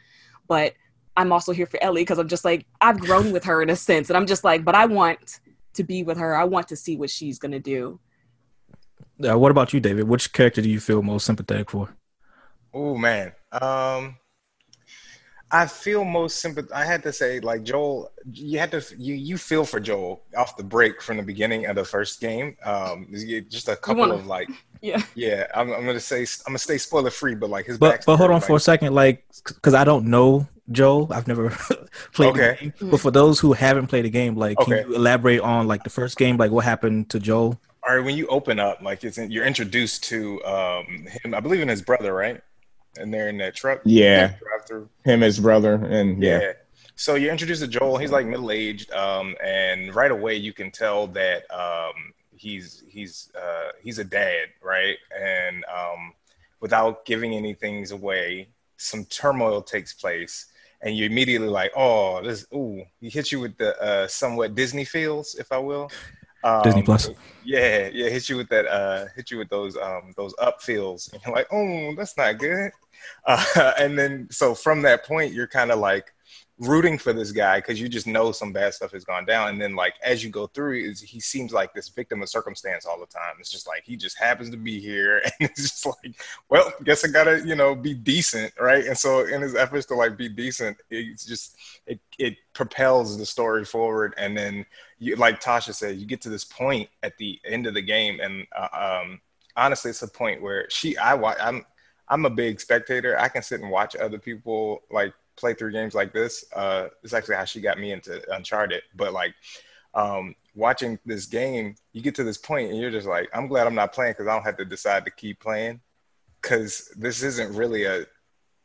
But 0.46 0.74
I'm 1.16 1.32
also 1.32 1.52
here 1.52 1.66
for 1.66 1.82
Ellie 1.82 2.02
because 2.02 2.18
I'm 2.18 2.28
just 2.28 2.44
like 2.44 2.66
I've 2.80 3.00
grown 3.00 3.32
with 3.32 3.44
her 3.44 3.62
in 3.62 3.70
a 3.70 3.76
sense, 3.76 4.10
and 4.10 4.16
I'm 4.16 4.26
just 4.26 4.44
like, 4.44 4.64
but 4.64 4.74
I 4.74 4.86
want 4.86 5.40
to 5.74 5.84
be 5.84 6.02
with 6.02 6.18
her. 6.18 6.36
I 6.36 6.44
want 6.44 6.68
to 6.68 6.76
see 6.76 6.96
what 6.96 7.10
she's 7.10 7.38
gonna 7.38 7.60
do. 7.60 7.98
Uh, 9.26 9.38
what 9.38 9.50
about 9.50 9.72
you, 9.72 9.80
David? 9.80 10.06
Which 10.06 10.32
character 10.32 10.60
do 10.60 10.68
you 10.68 10.80
feel 10.80 11.02
most 11.02 11.24
sympathetic 11.24 11.70
for? 11.70 11.96
Oh 12.74 12.96
man. 12.96 13.32
Um 13.52 14.16
I 15.50 15.66
feel 15.66 16.04
most 16.04 16.42
sympath 16.44 16.72
I 16.72 16.84
had 16.84 17.02
to 17.04 17.12
say 17.12 17.38
like 17.40 17.62
Joel 17.62 18.10
you 18.32 18.58
had 18.58 18.70
to 18.72 18.82
you 18.98 19.14
you 19.14 19.38
feel 19.38 19.64
for 19.64 19.78
Joel 19.78 20.22
off 20.36 20.56
the 20.56 20.64
break 20.64 21.00
from 21.00 21.18
the 21.18 21.22
beginning 21.22 21.66
of 21.66 21.76
the 21.76 21.84
first 21.84 22.20
game. 22.20 22.56
Um 22.64 23.08
just 23.48 23.68
a 23.68 23.76
couple 23.76 24.00
wanna- 24.00 24.14
of 24.14 24.26
like 24.26 24.48
Yeah. 24.82 25.02
yeah, 25.14 25.46
I'm, 25.54 25.72
I'm 25.72 25.86
gonna 25.86 25.98
say 25.98 26.20
I'm 26.46 26.52
gonna 26.52 26.58
stay 26.58 26.78
spoiler 26.78 27.10
free, 27.10 27.34
but 27.34 27.48
like 27.48 27.66
his 27.66 27.78
But 27.78 28.04
but 28.06 28.16
hold 28.16 28.30
backstory, 28.30 28.34
on 28.34 28.40
for 28.42 28.56
a 28.56 28.60
second, 28.60 28.94
like 28.94 29.24
because 29.46 29.72
I 29.74 29.84
don't 29.84 30.06
know 30.06 30.46
Joe. 30.70 31.08
I've 31.10 31.26
never 31.26 31.50
played 32.12 32.30
Okay. 32.30 32.56
the 32.60 32.70
game. 32.80 32.90
But 32.90 33.00
for 33.00 33.10
those 33.10 33.40
who 33.40 33.52
haven't 33.54 33.86
played 33.86 34.04
the 34.04 34.10
game, 34.10 34.36
like 34.36 34.60
Okay. 34.60 34.82
can 34.82 34.90
you 34.90 34.96
elaborate 34.96 35.40
on 35.40 35.66
like 35.66 35.82
the 35.84 35.90
first 35.90 36.18
game, 36.18 36.36
like 36.36 36.50
what 36.50 36.64
happened 36.64 37.08
to 37.10 37.18
Joel? 37.20 37.58
all 37.88 37.94
right, 37.96 38.04
when 38.04 38.16
you 38.16 38.26
open 38.26 38.58
up, 38.58 38.82
like 38.82 39.04
it's 39.04 39.16
in, 39.16 39.30
you're 39.30 39.46
introduced 39.46 40.02
to 40.04 40.44
um 40.44 41.06
him, 41.22 41.34
I 41.34 41.40
believe 41.40 41.60
in 41.62 41.68
his 41.68 41.82
brother, 41.82 42.12
right? 42.12 42.40
And 42.98 43.12
they're 43.12 43.28
in 43.28 43.38
that 43.38 43.54
truck. 43.54 43.80
Yeah. 43.84 44.28
Drive 44.38 44.66
through. 44.66 44.88
Him, 45.04 45.20
his 45.20 45.38
brother, 45.38 45.74
and 45.74 46.22
yeah. 46.22 46.40
Yeah. 46.40 46.52
So 46.98 47.14
you're 47.14 47.30
introduced 47.30 47.60
to 47.60 47.68
Joel. 47.68 47.98
He's 47.98 48.10
like 48.10 48.26
middle 48.26 48.50
aged, 48.50 48.90
um, 48.92 49.36
and 49.44 49.94
right 49.94 50.10
away 50.10 50.36
you 50.36 50.54
can 50.54 50.70
tell 50.70 51.06
that 51.08 51.42
um, 51.52 51.92
he's 52.34 52.82
he's 52.88 53.30
uh, 53.38 53.72
he's 53.82 53.98
a 53.98 54.04
dad, 54.04 54.48
right? 54.62 54.96
And 55.14 55.62
um, 55.64 56.14
without 56.60 57.04
giving 57.04 57.34
any 57.34 57.52
things 57.52 57.90
away, 57.90 58.48
some 58.78 59.04
turmoil 59.04 59.60
takes 59.60 59.92
place, 59.92 60.46
and 60.80 60.96
you're 60.96 61.10
immediately 61.10 61.48
like, 61.48 61.72
"Oh, 61.76 62.22
this 62.22 62.46
ooh!" 62.54 62.82
He 62.98 63.10
hits 63.10 63.30
you 63.30 63.40
with 63.40 63.58
the 63.58 63.78
uh, 63.78 64.06
somewhat 64.08 64.54
Disney 64.54 64.86
feels, 64.86 65.34
if 65.34 65.52
I 65.52 65.58
will. 65.58 65.90
Um, 66.46 66.62
Disney 66.62 66.82
Plus. 66.82 67.10
Yeah, 67.44 67.88
yeah, 67.92 68.08
hit 68.08 68.28
you 68.28 68.36
with 68.36 68.48
that. 68.50 68.66
Uh, 68.66 69.06
hit 69.16 69.30
you 69.30 69.38
with 69.38 69.48
those 69.48 69.76
um, 69.76 70.12
those 70.16 70.32
up 70.38 70.62
feels, 70.62 71.12
and 71.12 71.20
you're 71.24 71.34
like, 71.34 71.48
"Oh, 71.50 71.94
that's 71.96 72.16
not 72.16 72.38
good." 72.38 72.70
Uh, 73.24 73.72
and 73.78 73.96
then 73.96 74.26
so 74.30 74.54
from 74.54 74.82
that 74.82 75.04
point, 75.04 75.32
you're 75.32 75.46
kind 75.46 75.70
of 75.70 75.78
like 75.78 76.12
rooting 76.58 76.96
for 76.96 77.12
this 77.12 77.30
guy 77.32 77.58
because 77.58 77.80
you 77.80 77.88
just 77.88 78.06
know 78.06 78.32
some 78.32 78.52
bad 78.52 78.72
stuff 78.72 78.92
has 78.92 79.04
gone 79.04 79.26
down. 79.26 79.50
And 79.50 79.60
then 79.60 79.76
like 79.76 79.94
as 80.02 80.24
you 80.24 80.30
go 80.30 80.46
through, 80.46 80.94
he 80.94 81.20
seems 81.20 81.52
like 81.52 81.74
this 81.74 81.88
victim 81.88 82.22
of 82.22 82.28
circumstance 82.28 82.86
all 82.86 82.98
the 82.98 83.06
time. 83.06 83.34
It's 83.38 83.50
just 83.50 83.66
like 83.66 83.82
he 83.84 83.96
just 83.96 84.18
happens 84.18 84.50
to 84.50 84.56
be 84.56 84.80
here, 84.80 85.18
and 85.40 85.50
it's 85.50 85.62
just 85.62 85.86
like, 85.86 86.18
well, 86.48 86.72
guess 86.84 87.04
I 87.04 87.08
gotta 87.08 87.46
you 87.46 87.54
know 87.54 87.74
be 87.74 87.94
decent, 87.94 88.52
right? 88.58 88.84
And 88.86 88.96
so 88.96 89.26
in 89.26 89.42
his 89.42 89.54
efforts 89.54 89.86
to 89.86 89.94
like 89.94 90.16
be 90.16 90.28
decent, 90.28 90.78
it's 90.90 91.26
just 91.26 91.56
it 91.86 92.00
it 92.18 92.36
propels 92.54 93.18
the 93.18 93.26
story 93.26 93.64
forward, 93.64 94.14
and 94.16 94.36
then 94.36 94.64
you 94.98 95.16
like 95.16 95.40
Tasha 95.40 95.74
said, 95.74 95.96
you 95.96 96.06
get 96.06 96.20
to 96.22 96.30
this 96.30 96.44
point 96.44 96.88
at 97.02 97.16
the 97.18 97.38
end 97.44 97.66
of 97.66 97.74
the 97.74 97.82
game, 97.82 98.20
and 98.20 98.46
uh, 98.56 99.02
um, 99.02 99.20
honestly, 99.56 99.90
it's 99.90 100.02
a 100.02 100.08
point 100.08 100.42
where 100.42 100.68
she 100.70 100.96
I 100.96 101.14
wa- 101.14 101.36
I'm 101.40 101.64
I'm 102.08 102.24
a 102.24 102.30
big 102.30 102.60
spectator. 102.60 103.18
I 103.18 103.28
can 103.28 103.42
sit 103.42 103.60
and 103.60 103.70
watch 103.70 103.96
other 103.96 104.18
people 104.18 104.82
like 104.90 105.12
play 105.36 105.54
through 105.54 105.72
games 105.72 105.94
like 105.94 106.12
this. 106.12 106.44
Uh, 106.54 106.88
it's 107.02 107.12
actually 107.12 107.36
how 107.36 107.44
she 107.44 107.60
got 107.60 107.78
me 107.78 107.92
into 107.92 108.22
Uncharted. 108.34 108.82
But 108.94 109.12
like 109.12 109.34
um, 109.94 110.34
watching 110.54 110.98
this 111.04 111.26
game, 111.26 111.74
you 111.92 112.02
get 112.02 112.14
to 112.16 112.24
this 112.24 112.38
point 112.38 112.70
and 112.70 112.80
you're 112.80 112.90
just 112.90 113.06
like, 113.06 113.28
I'm 113.34 113.46
glad 113.46 113.66
I'm 113.66 113.74
not 113.74 113.92
playing 113.92 114.12
because 114.12 114.26
I 114.26 114.34
don't 114.34 114.44
have 114.44 114.56
to 114.58 114.64
decide 114.64 115.04
to 115.04 115.10
keep 115.10 115.40
playing. 115.40 115.80
Because 116.40 116.92
this 116.96 117.22
isn't 117.22 117.54
really 117.56 117.84
a, 117.84 118.06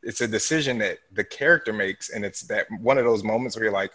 it's 0.02 0.20
a 0.20 0.28
decision 0.28 0.78
that 0.78 0.98
the 1.12 1.24
character 1.24 1.72
makes, 1.72 2.10
and 2.10 2.24
it's 2.24 2.42
that 2.42 2.66
one 2.80 2.98
of 2.98 3.04
those 3.04 3.24
moments 3.24 3.56
where 3.56 3.64
you're 3.64 3.72
like 3.72 3.92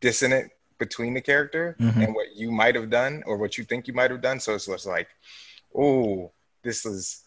dissonant 0.00 0.50
between 0.80 1.14
the 1.14 1.20
character 1.20 1.76
Mhm. 1.78 2.04
and 2.04 2.14
what 2.14 2.34
you 2.34 2.50
might 2.50 2.74
have 2.74 2.90
done 2.90 3.22
or 3.26 3.36
what 3.36 3.56
you 3.56 3.62
think 3.62 3.86
you 3.86 3.94
might 3.94 4.10
have 4.10 4.20
done. 4.20 4.40
So 4.40 4.54
it's 4.54 4.66
just 4.66 4.86
like, 4.86 5.08
oh, 5.76 6.32
this 6.64 6.84
is 6.84 7.22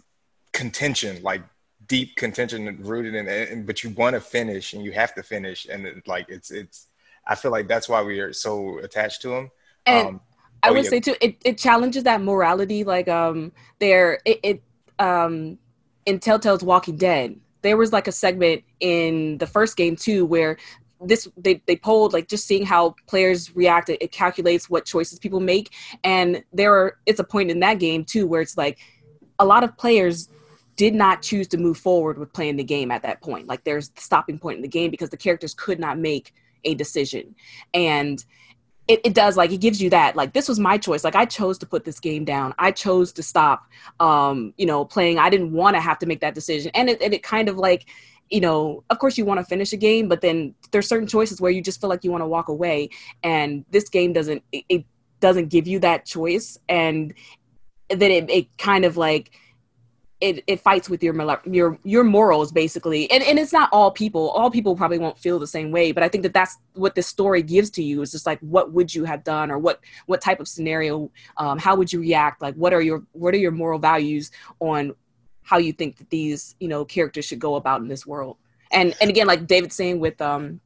contention, 0.51 1.23
like 1.23 1.41
deep 1.87 2.15
contention 2.17 2.77
rooted 2.81 3.15
in 3.15 3.27
it, 3.27 3.65
but 3.65 3.83
you 3.83 3.89
want 3.91 4.15
to 4.15 4.21
finish 4.21 4.73
and 4.73 4.83
you 4.83 4.91
have 4.91 5.13
to 5.15 5.23
finish, 5.23 5.65
and 5.71 5.85
it, 5.85 6.07
like 6.07 6.27
it's 6.27 6.51
it's. 6.51 6.87
I 7.25 7.35
feel 7.35 7.51
like 7.51 7.69
that's 7.69 7.87
why 7.87 8.01
we 8.01 8.19
are 8.19 8.33
so 8.33 8.79
attached 8.79 9.21
to 9.21 9.33
him. 9.33 9.51
And 9.85 10.07
Um, 10.07 10.21
I 10.61 10.69
oh, 10.69 10.73
would 10.73 10.83
yeah. 10.83 10.89
say 10.89 10.99
too, 10.99 11.15
it, 11.21 11.37
it 11.45 11.57
challenges 11.57 12.03
that 12.03 12.21
morality. 12.21 12.83
Like 12.83 13.07
um, 13.07 13.53
there 13.79 14.19
it, 14.25 14.39
it 14.43 14.63
um 14.99 15.57
in 16.05 16.19
Telltale's 16.19 16.63
Walking 16.63 16.97
Dead, 16.97 17.39
there 17.61 17.77
was 17.77 17.93
like 17.93 18.07
a 18.07 18.11
segment 18.11 18.63
in 18.79 19.37
the 19.37 19.47
first 19.47 19.77
game 19.77 19.95
too 19.95 20.25
where 20.25 20.57
this 21.05 21.27
they 21.37 21.61
they 21.65 21.75
polled 21.75 22.13
like 22.13 22.27
just 22.27 22.45
seeing 22.45 22.65
how 22.65 22.95
players 23.07 23.55
react. 23.55 23.89
It, 23.89 24.01
it 24.01 24.11
calculates 24.11 24.69
what 24.69 24.85
choices 24.85 25.19
people 25.19 25.39
make, 25.39 25.73
and 26.03 26.43
there 26.53 26.73
are 26.73 26.97
it's 27.05 27.19
a 27.19 27.23
point 27.23 27.51
in 27.51 27.59
that 27.61 27.79
game 27.79 28.05
too 28.05 28.27
where 28.27 28.41
it's 28.41 28.57
like 28.57 28.79
a 29.39 29.45
lot 29.45 29.63
of 29.63 29.77
players 29.77 30.29
did 30.75 30.95
not 30.95 31.21
choose 31.21 31.47
to 31.49 31.57
move 31.57 31.77
forward 31.77 32.17
with 32.17 32.33
playing 32.33 32.55
the 32.57 32.63
game 32.63 32.91
at 32.91 33.03
that 33.03 33.21
point. 33.21 33.47
Like 33.47 33.63
there's 33.63 33.89
the 33.89 34.01
stopping 34.01 34.39
point 34.39 34.57
in 34.57 34.61
the 34.61 34.67
game 34.67 34.89
because 34.89 35.09
the 35.09 35.17
characters 35.17 35.53
could 35.53 35.79
not 35.79 35.97
make 35.97 36.33
a 36.63 36.75
decision, 36.75 37.35
and 37.73 38.23
it, 38.87 38.99
it 39.05 39.13
does 39.13 39.37
like 39.37 39.51
it 39.51 39.61
gives 39.61 39.81
you 39.81 39.89
that 39.91 40.15
like 40.15 40.33
this 40.33 40.49
was 40.49 40.59
my 40.59 40.77
choice. 40.77 41.03
Like 41.03 41.15
i 41.15 41.25
chose 41.25 41.57
to 41.59 41.65
put 41.65 41.85
this 41.85 41.99
game 41.99 42.25
down. 42.25 42.53
I 42.59 42.71
chose 42.71 43.13
to 43.13 43.23
stop 43.23 43.67
um 43.99 44.53
you 44.57 44.65
know 44.65 44.85
playing. 44.85 45.19
I 45.19 45.29
didn't 45.29 45.53
want 45.53 45.75
to 45.75 45.81
have 45.81 45.99
to 45.99 46.05
make 46.05 46.21
that 46.21 46.35
decision. 46.35 46.71
And 46.73 46.89
it, 46.89 47.01
and 47.01 47.13
it 47.13 47.23
kind 47.23 47.47
of 47.47 47.57
like 47.57 47.85
you 48.33 48.41
know 48.41 48.83
of 48.89 48.97
course 48.97 49.17
you 49.17 49.25
want 49.25 49.39
to 49.39 49.45
finish 49.45 49.71
a 49.73 49.77
game 49.77 50.07
but 50.07 50.21
then 50.21 50.55
there's 50.71 50.87
certain 50.87 51.07
choices 51.07 51.39
where 51.39 51.51
you 51.51 51.61
just 51.61 51.79
feel 51.79 51.89
like 51.89 52.03
you 52.03 52.11
want 52.11 52.21
to 52.21 52.27
walk 52.27 52.47
away 52.49 52.89
and 53.21 53.63
this 53.69 53.87
game 53.87 54.11
doesn't 54.11 54.43
it, 54.51 54.65
it 54.67 54.85
doesn't 55.19 55.49
give 55.49 55.67
you 55.67 55.79
that 55.79 56.05
choice 56.05 56.57
and 56.67 57.13
then 57.89 58.11
it, 58.11 58.29
it 58.29 58.57
kind 58.57 58.85
of 58.85 58.97
like 58.97 59.31
it, 60.23 60.41
it 60.47 60.61
fights 60.61 60.89
with 60.89 61.03
your 61.03 61.41
your 61.45 61.77
your 61.83 62.03
morals 62.05 62.53
basically. 62.53 63.11
And 63.11 63.21
and 63.23 63.37
it's 63.37 63.51
not 63.51 63.69
all 63.73 63.91
people. 63.91 64.29
All 64.29 64.49
people 64.49 64.73
probably 64.73 64.97
won't 64.97 65.19
feel 65.19 65.37
the 65.37 65.47
same 65.47 65.69
way 65.71 65.91
but 65.91 66.01
i 66.01 66.07
think 66.07 66.23
that 66.23 66.33
that's 66.33 66.57
what 66.75 66.95
this 66.95 67.07
story 67.07 67.43
gives 67.43 67.69
to 67.71 67.83
you 67.83 68.01
is 68.01 68.11
just 68.11 68.25
like 68.25 68.39
what 68.39 68.71
would 68.71 68.95
you 68.95 69.03
have 69.03 69.23
done 69.23 69.51
or 69.51 69.59
what 69.59 69.81
what 70.05 70.21
type 70.21 70.39
of 70.39 70.47
scenario 70.47 71.11
um, 71.37 71.59
how 71.59 71.75
would 71.75 71.91
you 71.91 71.99
react? 71.99 72.41
Like 72.41 72.55
what 72.55 72.73
are 72.73 72.81
your 72.81 73.03
what 73.11 73.33
are 73.33 73.37
your 73.37 73.51
moral 73.51 73.79
values 73.79 74.31
on 74.59 74.93
how 75.43 75.57
you 75.57 75.73
think 75.73 75.97
that 75.97 76.09
these 76.09 76.55
you 76.59 76.67
know 76.67 76.85
characters 76.85 77.25
should 77.25 77.39
go 77.39 77.55
about 77.55 77.81
in 77.81 77.87
this 77.87 78.05
world. 78.05 78.37
And 78.71 78.95
and 79.01 79.09
again 79.09 79.27
like 79.27 79.45
david's 79.45 79.75
saying 79.75 79.99
with 79.99 80.19
um 80.21 80.59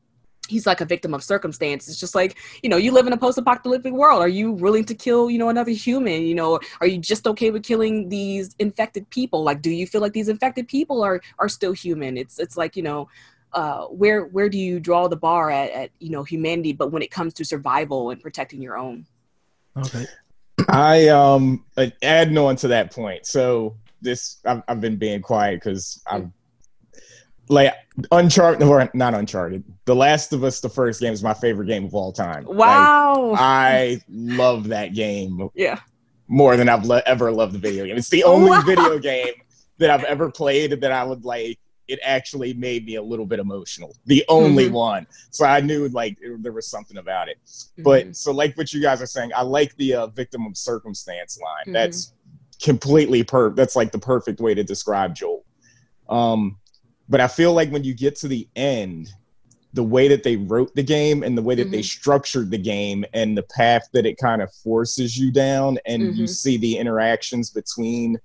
he's 0.48 0.65
like 0.65 0.81
a 0.81 0.86
victim 0.86 1.13
of 1.13 1.24
circumstance. 1.24 1.88
It's 1.88 2.00
just 2.00 2.15
like 2.15 2.38
you 2.63 2.69
know 2.69 2.77
you 2.77 2.91
live 2.91 3.07
in 3.07 3.13
a 3.13 3.17
post-apocalyptic 3.17 3.93
world. 3.93 4.22
Are 4.22 4.27
you 4.27 4.51
willing 4.51 4.86
to 4.86 4.96
kill 4.96 5.29
you 5.29 5.38
know 5.38 5.50
another 5.50 5.72
human? 5.72 6.24
You 6.24 6.36
know 6.36 6.60
are 6.81 6.88
you 6.88 6.98
just 6.98 7.27
okay 7.27 7.51
with 7.51 7.63
killing 7.63 8.10
these 8.10 8.55
infected 8.60 9.10
people? 9.10 9.43
Like 9.43 9.62
do 9.62 9.69
you 9.69 9.88
feel 9.88 10.01
like 10.01 10.13
these 10.13 10.29
infected 10.29 10.67
people 10.67 11.03
are 11.03 11.22
are 11.39 11.50
still 11.50 11.74
human? 11.74 12.17
It's 12.17 12.39
it's 12.39 12.57
like 12.57 12.75
you 12.75 12.84
know 12.84 13.10
uh 13.53 13.86
where 13.86 14.25
where 14.25 14.50
do 14.50 14.57
you 14.57 14.79
draw 14.79 15.07
the 15.07 15.15
bar 15.15 15.50
at, 15.50 15.72
at 15.72 15.91
you 16.00 16.10
know 16.10 16.24
humanity 16.24 16.74
but 16.74 16.91
when 16.91 17.01
it 17.01 17.12
comes 17.12 17.34
to 17.36 17.46
survival 17.46 18.10
and 18.10 18.22
protecting 18.22 18.62
your 18.62 18.77
own? 18.77 19.05
Okay. 19.75 20.05
I 20.69 21.07
um 21.10 21.65
adding 22.01 22.38
on 22.38 22.55
to 22.57 22.69
that 22.69 22.91
point. 22.91 23.25
So 23.25 23.75
this 24.01 24.38
I've, 24.46 24.62
I've 24.68 24.82
been 24.82 24.98
being 24.98 25.22
quiet 25.22 25.62
because 25.62 26.01
I'm 26.08 26.34
like 27.50 27.74
Uncharted 28.12 28.62
or 28.68 28.89
not 28.94 29.13
Uncharted. 29.13 29.63
The 29.86 29.96
Last 29.96 30.34
of 30.34 30.44
Us, 30.44 30.60
the 30.60 30.70
first 30.70 31.00
game 31.00 31.13
is 31.13 31.24
my 31.24 31.34
favorite 31.34 31.68
game 31.68 31.86
of 31.86 31.96
all 31.96 32.12
time. 32.12 32.44
Like, 32.46 32.58
wow 32.58 33.34
I 33.38 34.01
love 34.10 34.68
that 34.70 34.94
game 34.94 35.50
yeah 35.56 35.80
more 36.27 36.58
than 36.58 36.68
I've 36.68 36.86
le- 36.86 37.04
ever 37.06 37.32
loved 37.32 37.54
the 37.54 37.60
video 37.60 37.86
game. 37.86 37.96
It's 37.98 38.10
the 38.10 38.24
only 38.25 38.51
Wow. 38.51 38.62
video 38.66 39.00
game 39.13 39.34
that 39.77 39.89
I've 39.89 40.04
ever 40.04 40.30
played 40.30 40.82
that 40.82 40.92
I 40.92 41.04
would 41.04 41.24
like. 41.24 41.58
It 41.88 42.00
actually 42.04 42.54
made 42.54 42.86
me 42.86 42.96
a 42.96 43.01
little 43.01 43.25
bit 43.25 43.39
emotional. 43.39 43.96
The 44.08 44.25
only 44.27 44.68
Mhm. 44.68 44.74
one, 44.74 45.08
so 45.32 45.46
I 45.46 45.62
knew 45.62 45.88
like 45.88 46.18
it- 46.20 46.44
there 46.44 46.51
was 46.51 46.68
something 46.70 46.98
about 46.98 47.30
it. 47.30 47.38
But 47.77 48.13
so, 48.13 48.34
like 48.34 48.58
what 48.58 48.74
you 48.74 48.82
guys 48.82 49.01
are 49.01 49.06
saying, 49.06 49.32
I 49.34 49.44
like 49.44 49.74
the 49.77 49.94
uh, 49.94 50.08
victim 50.08 50.46
of 50.46 50.58
circumstance 50.58 51.39
line. 51.42 51.68
Mhm. 51.68 51.74
That's 51.74 52.12
completely 52.61 53.23
per. 53.23 53.51
That's 53.51 53.75
like 53.75 53.91
the 53.91 53.99
perfect 53.99 54.39
way 54.39 54.53
to 54.53 54.63
describe 54.63 55.15
Joel. 55.15 55.45
Um, 56.09 56.59
but 57.09 57.21
I 57.21 57.27
feel 57.27 57.53
like 57.53 57.71
when 57.71 57.83
you 57.83 57.93
get 57.93 58.15
to 58.17 58.27
the 58.27 58.47
end, 58.55 59.09
the 59.73 59.83
way 59.83 60.07
that 60.07 60.23
they 60.23 60.37
wrote 60.37 60.73
the 60.75 60.83
game 60.83 61.23
and 61.23 61.37
the 61.37 61.41
way 61.41 61.53
that 61.53 61.71
they 61.71 61.81
structured 61.81 62.49
the 62.49 62.57
game 62.57 63.05
and 63.13 63.37
the 63.37 63.43
path 63.43 63.83
that 63.93 64.05
it 64.05 64.17
kind 64.17 64.41
of 64.41 64.51
forces 64.63 65.17
you 65.17 65.31
down, 65.31 65.77
and 65.85 66.15
you 66.17 66.23
Mhm. 66.25 66.29
see 66.29 66.57
the 66.57 66.77
interactions 66.77 67.51
between 67.51 68.17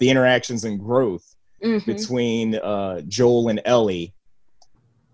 the 0.00 0.10
interactions 0.10 0.64
and 0.64 0.78
growth 0.78 1.34
Mhm. 1.64 1.86
between 1.86 2.56
uh, 2.56 3.00
Joel 3.02 3.48
and 3.48 3.60
Ellie. 3.64 4.12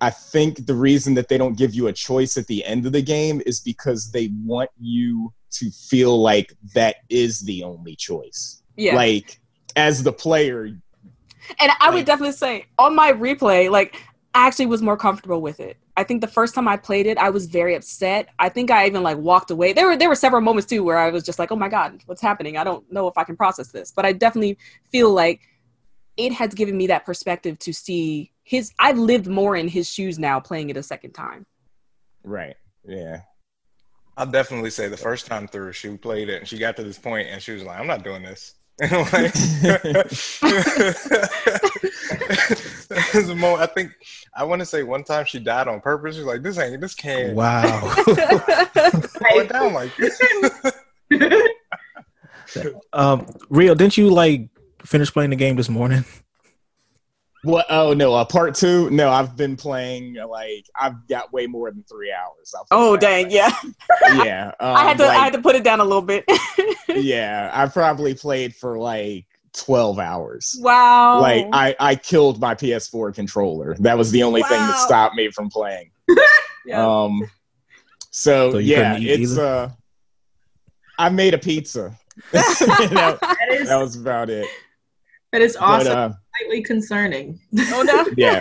I 0.00 0.10
think 0.10 0.66
the 0.66 0.74
reason 0.74 1.14
that 1.14 1.28
they 1.28 1.38
don't 1.38 1.56
give 1.56 1.74
you 1.74 1.86
a 1.86 1.92
choice 1.92 2.36
at 2.36 2.46
the 2.48 2.64
end 2.64 2.84
of 2.84 2.92
the 2.92 3.00
game 3.00 3.40
is 3.46 3.60
because 3.60 4.10
they 4.10 4.30
want 4.42 4.70
you 4.78 5.32
to 5.52 5.70
feel 5.70 6.20
like 6.20 6.52
that 6.74 6.96
is 7.08 7.40
the 7.40 7.62
only 7.62 7.94
choice. 7.94 8.62
Yeah 8.76 8.94
Like 8.94 9.38
as 9.76 10.02
the 10.02 10.12
player, 10.12 10.66
And 11.60 11.72
I 11.80 11.90
would 11.90 12.06
definitely 12.06 12.32
say 12.32 12.66
on 12.78 12.94
my 12.94 13.12
replay, 13.12 13.70
like 13.70 13.96
I 14.34 14.46
actually 14.46 14.66
was 14.66 14.82
more 14.82 14.96
comfortable 14.96 15.40
with 15.40 15.60
it. 15.60 15.76
I 15.96 16.02
think 16.02 16.20
the 16.20 16.26
first 16.28 16.54
time 16.54 16.66
I 16.66 16.76
played 16.76 17.06
it, 17.06 17.18
I 17.18 17.30
was 17.30 17.46
very 17.46 17.76
upset. 17.76 18.28
I 18.38 18.48
think 18.48 18.70
I 18.70 18.86
even 18.86 19.02
like 19.02 19.16
walked 19.18 19.50
away. 19.50 19.72
There 19.72 19.86
were 19.86 19.96
there 19.96 20.08
were 20.08 20.16
several 20.16 20.42
moments 20.42 20.68
too 20.68 20.82
where 20.82 20.98
I 20.98 21.10
was 21.10 21.22
just 21.22 21.38
like, 21.38 21.52
"Oh 21.52 21.56
my 21.56 21.68
god, 21.68 22.02
what's 22.06 22.22
happening? 22.22 22.56
I 22.56 22.64
don't 22.64 22.90
know 22.90 23.06
if 23.06 23.16
I 23.16 23.24
can 23.24 23.36
process 23.36 23.68
this." 23.70 23.92
But 23.92 24.04
I 24.04 24.12
definitely 24.12 24.58
feel 24.90 25.12
like 25.12 25.40
it 26.16 26.32
has 26.32 26.52
given 26.54 26.76
me 26.76 26.86
that 26.88 27.04
perspective 27.04 27.58
to 27.60 27.72
see 27.72 28.32
his. 28.42 28.72
I've 28.78 28.98
lived 28.98 29.26
more 29.28 29.54
in 29.56 29.68
his 29.68 29.88
shoes 29.88 30.18
now, 30.18 30.40
playing 30.40 30.70
it 30.70 30.76
a 30.76 30.82
second 30.82 31.12
time. 31.12 31.46
right? 32.24 32.56
Yeah. 32.84 33.20
I'll 34.16 34.26
definitely 34.26 34.70
say 34.70 34.88
the 34.88 34.96
first 34.96 35.26
time 35.26 35.48
through, 35.48 35.72
she 35.72 35.96
played 35.96 36.28
it 36.28 36.38
and 36.40 36.48
she 36.48 36.58
got 36.58 36.76
to 36.76 36.84
this 36.84 36.98
point 36.98 37.28
and 37.28 37.42
she 37.42 37.52
was 37.52 37.62
like, 37.64 37.78
"I'm 37.78 37.86
not 37.86 38.02
doing 38.04 38.22
this." 38.22 38.54
And 38.80 38.92
I'm 38.96 39.02
like, 39.12 39.32
There's 43.12 43.28
moment- 43.28 43.60
I 43.62 43.66
think 43.66 43.92
I 44.34 44.44
want 44.44 44.60
to 44.60 44.66
say 44.66 44.82
one 44.82 45.04
time 45.04 45.24
she 45.26 45.38
died 45.38 45.68
on 45.68 45.80
purpose. 45.80 46.16
She's 46.16 46.24
like, 46.24 46.42
"This 46.42 46.58
ain't, 46.58 46.80
this 46.80 46.94
can't 46.94 47.34
Wow. 47.34 47.94
go 48.06 49.46
down 49.46 49.74
like 49.74 49.94
this." 49.96 50.20
um, 52.92 53.26
Rio, 53.48 53.74
didn't 53.74 53.96
you 53.96 54.10
like 54.10 54.48
finish 54.84 55.12
playing 55.12 55.30
the 55.30 55.36
game 55.36 55.56
this 55.56 55.68
morning? 55.68 56.04
What? 57.44 57.66
Oh 57.68 57.92
no, 57.92 58.14
uh, 58.14 58.24
part 58.24 58.54
two. 58.54 58.88
No, 58.90 59.10
I've 59.10 59.36
been 59.36 59.54
playing 59.54 60.14
like 60.14 60.64
I've 60.74 61.06
got 61.08 61.30
way 61.32 61.46
more 61.46 61.70
than 61.70 61.84
three 61.88 62.10
hours. 62.10 62.54
Oh 62.70 62.96
dang, 62.96 63.26
way. 63.26 63.34
yeah. 63.34 63.50
yeah. 64.24 64.52
Um, 64.60 64.76
I 64.76 64.84
had 64.84 64.96
to 64.96 65.06
like, 65.06 65.18
I 65.18 65.24
had 65.24 65.32
to 65.34 65.42
put 65.42 65.54
it 65.54 65.62
down 65.62 65.80
a 65.80 65.84
little 65.84 66.00
bit. 66.02 66.24
Yeah, 66.96 67.50
I 67.52 67.66
probably 67.68 68.14
played 68.14 68.54
for 68.54 68.78
like 68.78 69.26
twelve 69.52 69.98
hours. 69.98 70.56
wow. 70.60 71.20
Like 71.20 71.46
I, 71.52 71.76
I 71.78 71.94
killed 71.96 72.40
my 72.40 72.54
PS4 72.54 73.14
controller. 73.14 73.74
That 73.80 73.96
was 73.98 74.10
the 74.10 74.22
only 74.22 74.42
thing 74.42 74.58
that 74.60 74.76
stopped 74.84 75.14
me 75.14 75.30
from 75.30 75.48
playing. 75.48 75.90
yeah. 76.66 76.84
Um, 76.86 77.22
so, 78.10 78.52
So 78.52 78.58
yeah, 78.58 78.96
it's 78.98 79.32
either? 79.32 79.44
uh, 79.44 79.70
I 80.98 81.08
made 81.08 81.34
a 81.34 81.38
pizza. 81.38 81.96
that, 82.32 83.18
That 83.20 83.48
is 83.52 83.68
that 83.68 83.76
was 83.76 83.96
about 83.96 84.30
it. 84.30 84.46
that 85.32 85.42
is 85.42 85.56
awesome. 85.56 85.86
But 85.92 85.96
uh, 85.96 86.12
Slightly 86.38 86.62
concerning. 86.62 87.38
oh 87.70 87.82
no. 87.82 88.06
yeah, 88.16 88.40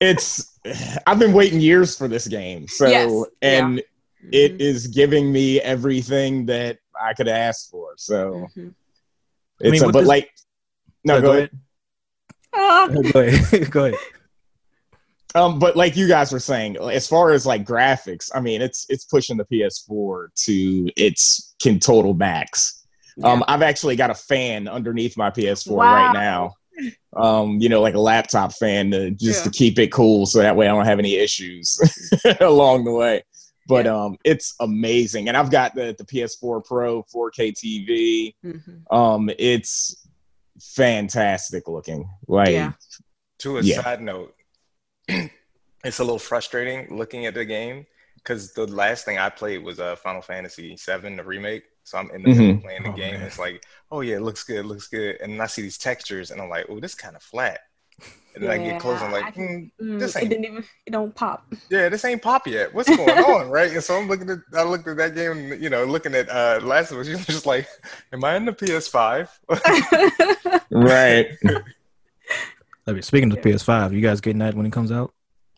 it's. 0.00 0.58
I've 1.06 1.18
been 1.18 1.32
waiting 1.32 1.60
years 1.60 1.96
for 1.96 2.06
this 2.08 2.26
game. 2.28 2.68
So 2.68 2.86
Yes, 2.88 3.24
and 3.42 3.78
Mhm. 3.78 3.82
it 4.32 4.60
is 4.60 4.86
giving 4.86 5.32
me 5.32 5.60
everything 5.60 6.46
that 6.46 6.78
I 7.02 7.14
could 7.14 7.28
ask 7.28 7.70
for. 7.70 7.94
So 7.96 8.48
Mhm. 8.56 8.74
it's 9.60 9.70
mean, 9.72 9.82
a, 9.82 9.86
but 9.92 10.00
this- 10.00 10.08
like 10.08 10.30
no, 11.04 11.20
go, 11.20 11.32
ahead. 11.32 11.50
Ah. 12.54 12.88
go 13.12 13.20
ahead. 13.20 13.70
go 13.70 13.84
ahead. 13.86 13.98
Um, 15.34 15.58
but 15.58 15.76
like 15.76 15.96
you 15.96 16.06
guys 16.08 16.30
were 16.30 16.38
saying, 16.38 16.76
as 16.76 17.08
far 17.08 17.30
as 17.30 17.46
like 17.46 17.64
graphics, 17.64 18.30
I 18.34 18.40
mean, 18.40 18.60
it's 18.60 18.84
it's 18.90 19.04
pushing 19.06 19.38
the 19.38 19.46
PS4 19.46 20.28
to 20.44 20.90
its 20.96 21.54
can 21.60 21.78
total 21.80 22.12
max. 22.14 22.84
Um, 23.22 23.42
I've 23.48 23.62
actually 23.62 23.96
got 23.96 24.10
a 24.10 24.14
fan 24.14 24.68
underneath 24.68 25.16
my 25.16 25.30
PS4 25.30 25.72
Wow. 25.76 25.84
right 25.94 26.12
now, 26.12 26.54
um, 27.16 27.58
you 27.60 27.68
know, 27.68 27.80
like 27.80 27.94
a 27.94 27.98
laptop 28.00 28.52
fan 28.54 28.90
to 28.90 29.10
just 29.10 29.40
Yeah. 29.40 29.44
to 29.44 29.50
keep 29.50 29.78
it 29.78 29.90
cool, 29.92 30.26
so 30.26 30.38
that 30.40 30.54
way 30.56 30.66
I 30.68 30.70
don't 30.72 30.84
have 30.86 30.98
any 30.98 31.14
issues 31.16 31.78
along 32.40 32.84
the 32.84 32.92
way. 32.92 33.22
But 33.66 33.86
um, 33.86 34.16
it's 34.24 34.54
amazing, 34.60 35.28
and 35.28 35.36
I've 35.36 35.50
got 35.50 35.74
the 35.74 35.94
the 35.96 36.04
PS4 36.04 36.64
Pro 36.64 37.02
4K 37.04 37.52
TV. 37.52 38.34
Mhm. 38.44 38.82
Um, 38.94 39.30
it's 39.38 40.06
fantastic 40.60 41.68
looking. 41.68 42.08
Like, 42.26 42.50
Yeah. 42.50 42.72
To 43.38 43.58
a 43.58 43.62
Yeah. 43.62 43.82
side 43.82 44.00
note, 44.02 44.34
it's 45.08 45.98
a 45.98 46.04
little 46.04 46.18
frustrating 46.18 46.96
looking 46.96 47.26
at 47.26 47.34
the 47.34 47.44
game 47.44 47.86
because 48.16 48.52
the 48.52 48.66
last 48.66 49.04
thing 49.04 49.18
I 49.18 49.30
played 49.30 49.64
was 49.64 49.80
uh, 49.80 49.96
Final 49.96 50.22
Fantasy 50.22 50.76
VII, 50.76 51.16
the 51.16 51.24
remake. 51.24 51.64
So 51.84 51.98
I'm 51.98 52.10
in 52.12 52.22
the 52.22 52.28
middle 52.28 52.50
of 52.50 52.56
Mhm. 52.58 52.62
playing 52.62 52.82
the 52.84 52.90
Oh, 52.90 52.96
game. 52.96 53.14
man. 53.14 53.22
It's 53.22 53.38
like, 53.40 53.64
oh 53.90 54.00
yeah, 54.02 54.16
it 54.16 54.22
looks 54.22 54.44
good, 54.44 54.58
it 54.58 54.66
looks 54.66 54.86
good. 54.86 55.20
And 55.20 55.32
then 55.32 55.40
I 55.40 55.46
see 55.46 55.62
these 55.62 55.78
textures, 55.78 56.30
and 56.30 56.40
I'm 56.40 56.48
like, 56.48 56.66
oh, 56.68 56.78
this 56.78 56.94
kind 56.94 57.16
of 57.16 57.22
flat. 57.22 57.60
And 58.34 58.44
then 58.44 58.50
I 58.50 58.58
get 58.58 58.78
close, 58.78 59.02
I'm 59.02 59.10
Yeah, 59.10 59.12
like, 59.12 59.26
I 59.26 59.30
hmm, 59.30 59.64
Mm, 59.80 59.98
This 59.98 60.16
it 60.16 60.28
didn't 60.28 60.44
even 60.44 60.64
it 60.86 60.90
don't 60.90 61.14
pop. 61.14 61.52
yeah, 61.70 61.88
this 61.88 62.04
ain't 62.04 62.22
pop 62.22 62.46
yet. 62.46 62.74
What's 62.74 62.90
going 62.90 63.20
on, 63.20 63.48
right? 63.48 63.70
And 63.72 63.82
so 63.82 63.96
I'm 63.98 64.08
looking 64.08 64.30
at, 64.30 64.38
I 64.54 64.62
looked 64.62 64.86
at 64.88 64.96
that 64.98 65.14
game, 65.14 65.52
you 65.60 65.70
know, 65.70 65.84
looking 65.84 66.14
at 66.14 66.28
uh, 66.28 66.60
Last 66.62 66.92
of 66.92 66.98
Us. 66.98 67.08
You're 67.08 67.18
just 67.18 67.46
like, 67.46 67.66
am 68.12 68.24
I 68.24 68.36
in 68.36 68.44
the 68.44 68.52
PS5? 68.52 69.28
right? 70.70 71.26
I 72.86 72.92
mean, 72.92 73.02
speaking 73.02 73.32
of 73.32 73.40
PS5, 73.40 73.92
you 73.92 74.00
guys 74.00 74.20
getting 74.20 74.38
that 74.40 74.54
when 74.54 74.66
it 74.66 74.72
comes 74.72 74.92
out? 74.92 75.14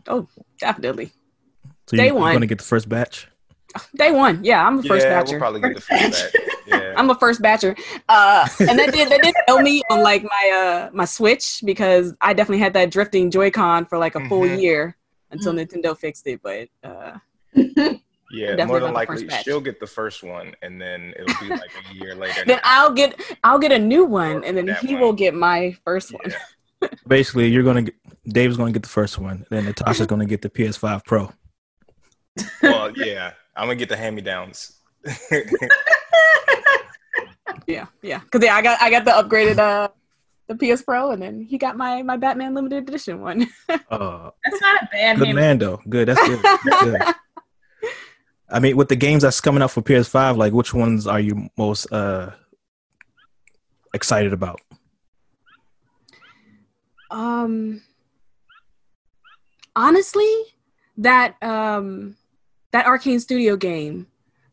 Oh, 0.07 0.29
definitely. 0.61 1.13
So 1.87 1.97
Day 1.97 2.11
you, 2.11 2.13
one. 2.13 2.33
you're 2.33 2.33
gonna 2.33 2.47
get 2.47 2.59
the 2.59 2.65
first 2.65 2.89
batch. 2.89 3.29
Day 3.97 4.11
one. 4.13 4.43
Yeah, 4.45 4.67
I'm 4.67 4.79
a 4.79 4.83
first 4.83 5.07
yeah, 5.07 5.23
batcher. 5.23 5.31
we'll 5.33 5.39
probably 5.41 5.61
get 5.61 5.75
the 5.75 5.81
first 5.81 6.33
batch. 6.33 6.43
Yeah. 6.67 6.95
I'm 6.97 7.11
a 7.11 7.15
first 7.15 7.41
batcher. 7.43 7.79
Uh, 8.09 8.49
and 8.61 8.79
that 8.79 8.93
did 8.93 9.09
that 9.11 9.21
did 9.23 9.35
fail 9.47 9.61
me 9.61 9.83
on 9.91 10.03
like 10.03 10.23
my 10.23 10.51
uh 10.55 10.91
my 10.93 11.05
Switch 11.05 11.61
because 11.65 12.15
I 12.21 12.33
definitely 12.35 12.61
had 12.61 12.73
that 12.75 12.91
drifting 12.91 13.31
Joy-Con 13.31 13.87
for 13.87 13.99
like 13.99 14.15
a 14.15 14.29
full 14.29 14.43
Mhm. 14.43 14.61
year 14.61 14.97
until 15.31 15.53
Nintendo 15.53 15.97
fixed 15.97 16.27
it. 16.27 16.41
But 16.43 16.69
uh, 16.83 17.19
Yeah, 18.31 18.65
more 18.65 18.81
than 18.81 18.93
likely 18.93 19.17
first 19.17 19.29
batch. 19.29 19.45
she'll 19.45 19.61
get 19.61 19.79
the 19.79 19.87
first 19.87 20.23
one, 20.25 20.55
and 20.63 20.81
then 20.81 21.13
it'll 21.17 21.41
be 21.41 21.51
like 21.51 21.71
a 21.91 21.95
year 21.95 22.15
later. 22.17 22.43
then 22.47 22.59
I'll 22.65 22.91
get 22.93 23.21
I'll 23.45 23.59
get 23.61 23.71
a 23.71 23.79
new 23.79 24.05
one, 24.05 24.37
Or 24.39 24.45
and 24.45 24.57
then 24.57 24.77
he 24.81 24.95
one. 24.95 25.03
will 25.03 25.13
get 25.13 25.35
my 25.35 25.77
first 25.85 26.13
one. 26.13 26.33
Yeah. 26.83 26.89
Basically, 27.07 27.49
you're 27.49 27.63
gonna 27.63 27.83
get 27.83 27.95
Dave's 28.27 28.57
gonna 28.57 28.73
get 28.73 28.83
the 28.83 28.89
first 28.89 29.19
one, 29.19 29.47
then 29.51 29.67
Natasha's 29.67 30.07
gonna 30.07 30.27
get 30.27 30.43
the 30.43 30.51
PS5 30.51 31.05
Pro. 31.05 31.31
Well, 32.63 32.91
yeah, 32.97 33.33
I'm 33.57 33.67
gonna 33.67 33.77
get 33.77 33.89
the 33.89 33.97
hand-me-downs. 33.97 34.73
Yeah, 37.67 37.87
yeah. 38.03 38.19
Because 38.19 38.45
yeah, 38.45 38.57
I 38.57 38.63
got 38.63 38.83
I 38.83 38.91
got 38.91 39.05
the 39.05 39.11
upgraded 39.13 39.59
uh 39.59 39.89
the 40.49 40.55
PS 40.57 40.83
Pro, 40.83 41.13
and 41.13 41.23
then 41.23 41.41
he 41.41 41.57
got 41.57 41.77
my 41.77 42.03
my 42.03 42.17
Batman 42.17 42.55
limited 42.55 42.89
edition 42.89 43.21
one. 43.21 43.47
Uh, 43.91 44.31
That's 44.45 44.61
not 44.61 44.83
a 44.83 44.89
bad 44.93 45.19
good 45.19 45.27
hand. 45.29 45.37
man 45.37 45.59
though. 45.59 45.81
Good. 45.89 46.09
That's 46.09 46.21
good. 46.29 46.41
That's 46.43 46.83
good. 46.85 47.01
I 48.51 48.61
mean, 48.61 48.77
with 48.77 48.89
the 48.89 48.97
games 48.97 49.23
that's 49.23 49.41
coming 49.41 49.63
out 49.63 49.71
for 49.71 49.83
PS5, 49.83 50.37
like 50.37 50.53
which 50.53 50.75
ones 50.75 51.07
are 51.07 51.21
you 51.21 51.49
most 51.57 51.91
uh 51.93 52.33
excited 53.95 54.33
about? 54.33 54.61
Um, 57.11 57.83
honestly, 59.77 60.31
that 60.99 61.37
um 61.43 62.17
that 62.75 62.87
Arkane 62.87 63.21
Studio 63.21 63.55
game, 63.57 64.09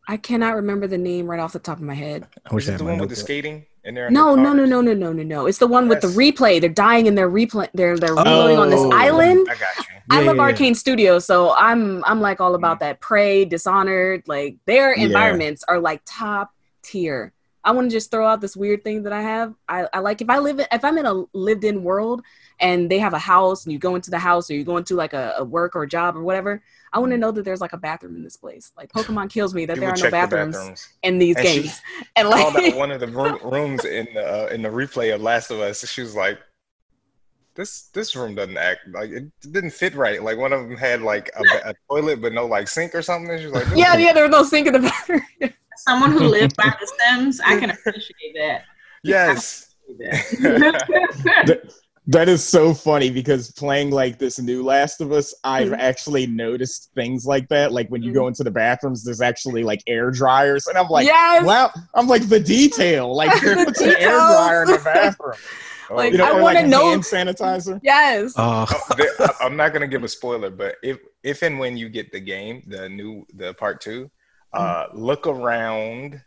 I 0.08 0.16
cannot 0.16 0.56
remember 0.56 0.86
the 0.86 0.98
name 0.98 1.26
right 1.26 1.40
off 1.40 1.54
the 1.54 1.60
top 1.60 1.78
of 1.78 1.84
my 1.84 1.96
head. 1.96 2.28
I 2.46 2.54
wish 2.54 2.66
Is 2.66 2.76
it 2.76 2.78
the 2.78 2.84
one 2.84 3.00
with 3.00 3.10
the 3.10 3.16
notebook. 3.16 3.18
skating 3.18 3.66
in 3.84 3.96
there? 3.96 4.12
No, 4.12 4.36
no, 4.36 4.54
no, 4.54 4.64
no, 4.64 4.80
no, 4.80 4.94
no, 4.94 5.12
no, 5.12 5.24
no. 5.24 5.48
It's 5.48 5.58
the 5.58 5.66
one 5.66 5.88
with 5.88 6.02
the 6.02 6.08
replay. 6.08 6.62
They're 6.62 6.70
dying 6.70 7.08
in 7.08 7.16
their 7.16 7.32
replay. 7.32 7.68
They're 7.74 7.98
they're 7.98 8.14
oh. 8.14 8.24
reloading 8.24 8.60
on 8.60 8.70
this 8.70 8.80
Oh. 8.80 8.92
island. 8.92 9.48
I 9.50 9.56
got 9.56 9.78
you. 9.80 9.96
I 10.12 10.20
Yeah, 10.22 10.28
love 10.28 10.36
yeah, 10.36 10.48
yeah. 10.50 10.54
Arkane 10.54 10.76
Studio, 10.76 11.18
so 11.18 11.56
I'm 11.56 12.04
I'm 12.06 12.22
like 12.22 12.40
all 12.40 12.54
about 12.54 12.76
mm-hmm. 12.76 12.90
that. 12.90 13.02
Prey, 13.02 13.44
Dishonored, 13.44 14.22
like 14.28 14.58
their 14.68 14.96
Yeah. 14.96 15.06
environments 15.06 15.64
are 15.68 15.80
like 15.80 16.04
top 16.06 16.52
tier. 16.84 17.34
I 17.64 17.72
want 17.72 17.90
to 17.90 17.96
just 17.96 18.12
throw 18.12 18.28
out 18.28 18.40
this 18.40 18.56
weird 18.56 18.84
thing 18.84 19.02
that 19.04 19.14
I 19.14 19.22
have. 19.24 19.56
I, 19.68 19.88
I 19.94 20.00
like 20.00 20.22
if 20.22 20.30
I 20.30 20.38
live 20.38 20.60
in, 20.60 20.68
if 20.72 20.86
I'm 20.86 21.00
in 21.00 21.08
a 21.08 21.24
lived 21.34 21.64
in 21.64 21.84
world 21.84 22.22
and 22.62 22.90
they 22.90 23.00
have 23.00 23.14
a 23.14 23.20
house 23.20 23.66
and 23.66 23.74
you 23.74 23.80
go 23.80 23.96
into 23.96 24.10
the 24.12 24.20
house 24.20 24.50
or 24.50 24.54
you 24.54 24.64
go 24.64 24.78
into 24.78 24.96
like 24.96 25.14
a, 25.14 25.34
a 25.38 25.44
work 25.44 25.76
or 25.76 25.84
a 25.84 25.88
job 25.90 26.16
or 26.16 26.24
whatever. 26.24 26.62
I 26.94 27.00
want 27.00 27.12
to 27.12 27.18
know 27.18 27.32
that 27.32 27.44
there's 27.44 27.60
like 27.62 27.74
a 27.74 27.78
bathroom 27.78 28.16
in 28.16 28.24
this 28.24 28.38
place. 28.38 28.72
Like 28.78 28.92
Pokemon 28.92 29.30
kills 29.32 29.54
me 29.54 29.66
that 29.66 29.76
You 29.76 29.82
there 29.82 29.90
are 29.90 29.94
no 29.94 30.02
check 30.02 30.12
the 30.12 30.12
bathrooms, 30.12 30.56
bathrooms. 30.56 30.90
in 31.04 31.18
these 31.18 31.36
And 31.38 31.48
she 31.48 31.62
games. 31.64 31.82
And 32.16 32.28
Called 32.30 32.56
out 32.56 32.64
like 32.64 32.76
one 32.76 32.92
of 32.92 33.00
the 33.02 33.08
roo- 33.08 33.40
rooms 33.44 33.84
in 33.86 34.08
the 34.14 34.24
uh, 34.46 34.48
in 34.48 34.62
the 34.62 34.70
replay 34.70 35.14
of 35.14 35.22
Last 35.22 35.52
of 35.52 35.60
Us. 35.60 35.88
She 35.90 36.02
was 36.02 36.16
like, 36.16 36.38
"This 37.56 37.84
this 37.94 38.16
room 38.16 38.36
doesn't 38.36 38.58
act 38.58 38.82
like 38.94 39.10
it 39.10 39.26
didn't 39.52 39.72
fit 39.72 39.96
right. 39.96 40.22
Like 40.22 40.38
one 40.38 40.54
of 40.54 40.62
them 40.68 40.78
had 40.78 41.02
like 41.02 41.30
a, 41.36 41.70
a 41.70 41.74
toilet 41.90 42.22
but 42.22 42.34
no 42.34 42.46
like 42.46 42.68
sink 42.68 42.94
or 42.94 43.02
something." 43.02 43.30
And 43.32 43.40
she 43.40 43.46
was 43.48 43.56
like, 43.56 43.68
yeah, 43.76 43.96
yeah, 43.98 44.14
there 44.14 44.24
was 44.24 44.32
no 44.32 44.44
sink 44.44 44.68
in 44.68 44.74
the 44.74 44.80
bathroom. 44.80 45.22
Someone 45.78 46.12
who 46.12 46.20
lived 46.20 46.56
by 46.58 46.66
the 46.80 46.92
Sims, 47.00 47.40
I 47.42 47.60
can 47.60 47.72
appreciate 47.72 48.36
that. 48.36 48.64
yes." 49.04 49.68
That- 50.00 51.74
that 52.08 52.28
is 52.28 52.44
so 52.44 52.74
funny 52.74 53.10
because 53.12 53.52
playing 53.52 53.92
like 53.92 54.18
this 54.18 54.40
new 54.40 54.64
Last 54.64 55.02
of 55.02 55.12
Us, 55.12 55.34
I've 55.44 55.70
Mhm. 55.70 55.78
actually 55.80 56.26
noticed 56.28 56.90
things 56.96 57.26
like 57.26 57.48
that. 57.50 57.72
Like 57.72 57.90
when 57.90 58.02
you 58.02 58.12
go 58.12 58.28
into 58.28 58.44
the 58.44 58.52
bathrooms, 58.52 59.04
there's 59.04 59.22
actually 59.22 59.64
like 59.64 59.82
air 59.88 60.10
dryers, 60.12 60.66
and 60.68 60.78
I'm 60.78 60.88
like, 60.88 61.06
yes. 61.06 61.44
wow, 61.46 61.72
I'm 61.94 62.08
like 62.08 62.28
the 62.28 62.40
detail. 62.40 63.16
Like 63.16 63.32
The 63.42 63.56
there's 63.56 63.82
an 63.82 63.96
air 63.98 64.10
dryer 64.18 64.64
in 64.64 64.72
the 64.72 64.78
bathroom. 64.84 65.34
Oh, 65.92 65.96
Like, 65.96 66.14
You 66.14 66.18
know, 66.20 66.26
I 66.38 66.42
wanna 66.42 66.60
like 66.62 66.68
know- 66.68 66.90
hand 66.90 67.04
sanitizer. 67.04 67.80
Yes. 67.84 68.34
There- 68.98 69.16
I- 69.20 69.36
I'm 69.46 69.56
not 69.56 69.72
gonna 69.74 69.88
give 69.88 70.04
a 70.04 70.08
spoiler, 70.08 70.50
but 70.50 70.76
if 70.82 70.98
if 71.24 71.44
and 71.44 71.60
when 71.60 71.78
you 71.78 71.88
get 71.90 72.12
the 72.12 72.20
game, 72.20 72.64
the 72.66 72.90
new 72.90 73.26
the 73.36 73.54
part 73.54 73.80
two, 73.82 74.10
uh, 74.54 74.86
look 74.94 75.28
around 75.28 76.22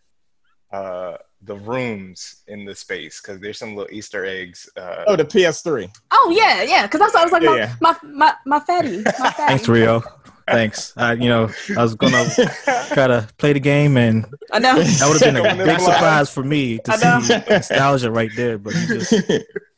uh, 0.72 1.16
the 1.44 1.56
rooms 1.56 2.42
in 2.48 2.64
the 2.64 2.74
space 2.74 3.20
because 3.20 3.40
there's 3.40 3.58
some 3.58 3.74
little 3.76 3.92
Easter 3.94 4.24
eggs. 4.24 4.68
Uh, 4.76 5.04
Oh, 5.06 5.16
the 5.16 5.24
PS3. 5.24 5.90
Oh 6.10 6.32
yeah, 6.36 6.62
yeah. 6.62 6.86
Because 6.86 7.00
that's 7.00 7.14
what 7.14 7.20
I 7.20 7.24
was 7.24 7.32
like, 7.32 7.42
my, 7.42 7.56
Yeah. 7.56 7.74
my 7.80 7.96
my 8.02 8.34
my 8.46 8.60
fatty, 8.60 9.02
my 9.02 9.10
fatty. 9.12 9.34
thanks, 9.36 9.68
Rio. 9.68 10.02
Thanks. 10.46 10.92
I, 10.98 11.14
you 11.14 11.28
know, 11.30 11.48
I 11.76 11.82
was 11.82 11.94
gonna 11.94 12.24
try 12.92 13.06
to 13.06 13.26
play 13.38 13.54
the 13.54 13.60
game, 13.60 13.96
and 13.96 14.26
I 14.52 14.58
know. 14.58 14.76
that 14.78 15.08
would 15.08 15.22
have 15.22 15.34
been 15.34 15.60
a 15.60 15.64
big 15.64 15.80
surprise 15.80 16.30
for 16.30 16.42
me 16.44 16.80
I 16.88 16.96
to 16.96 17.04
know. 17.04 17.20
see 17.20 17.38
nostalgia 17.48 18.10
right 18.10 18.30
there. 18.36 18.58
But 18.58 18.74
you 18.74 18.86
just 18.98 19.14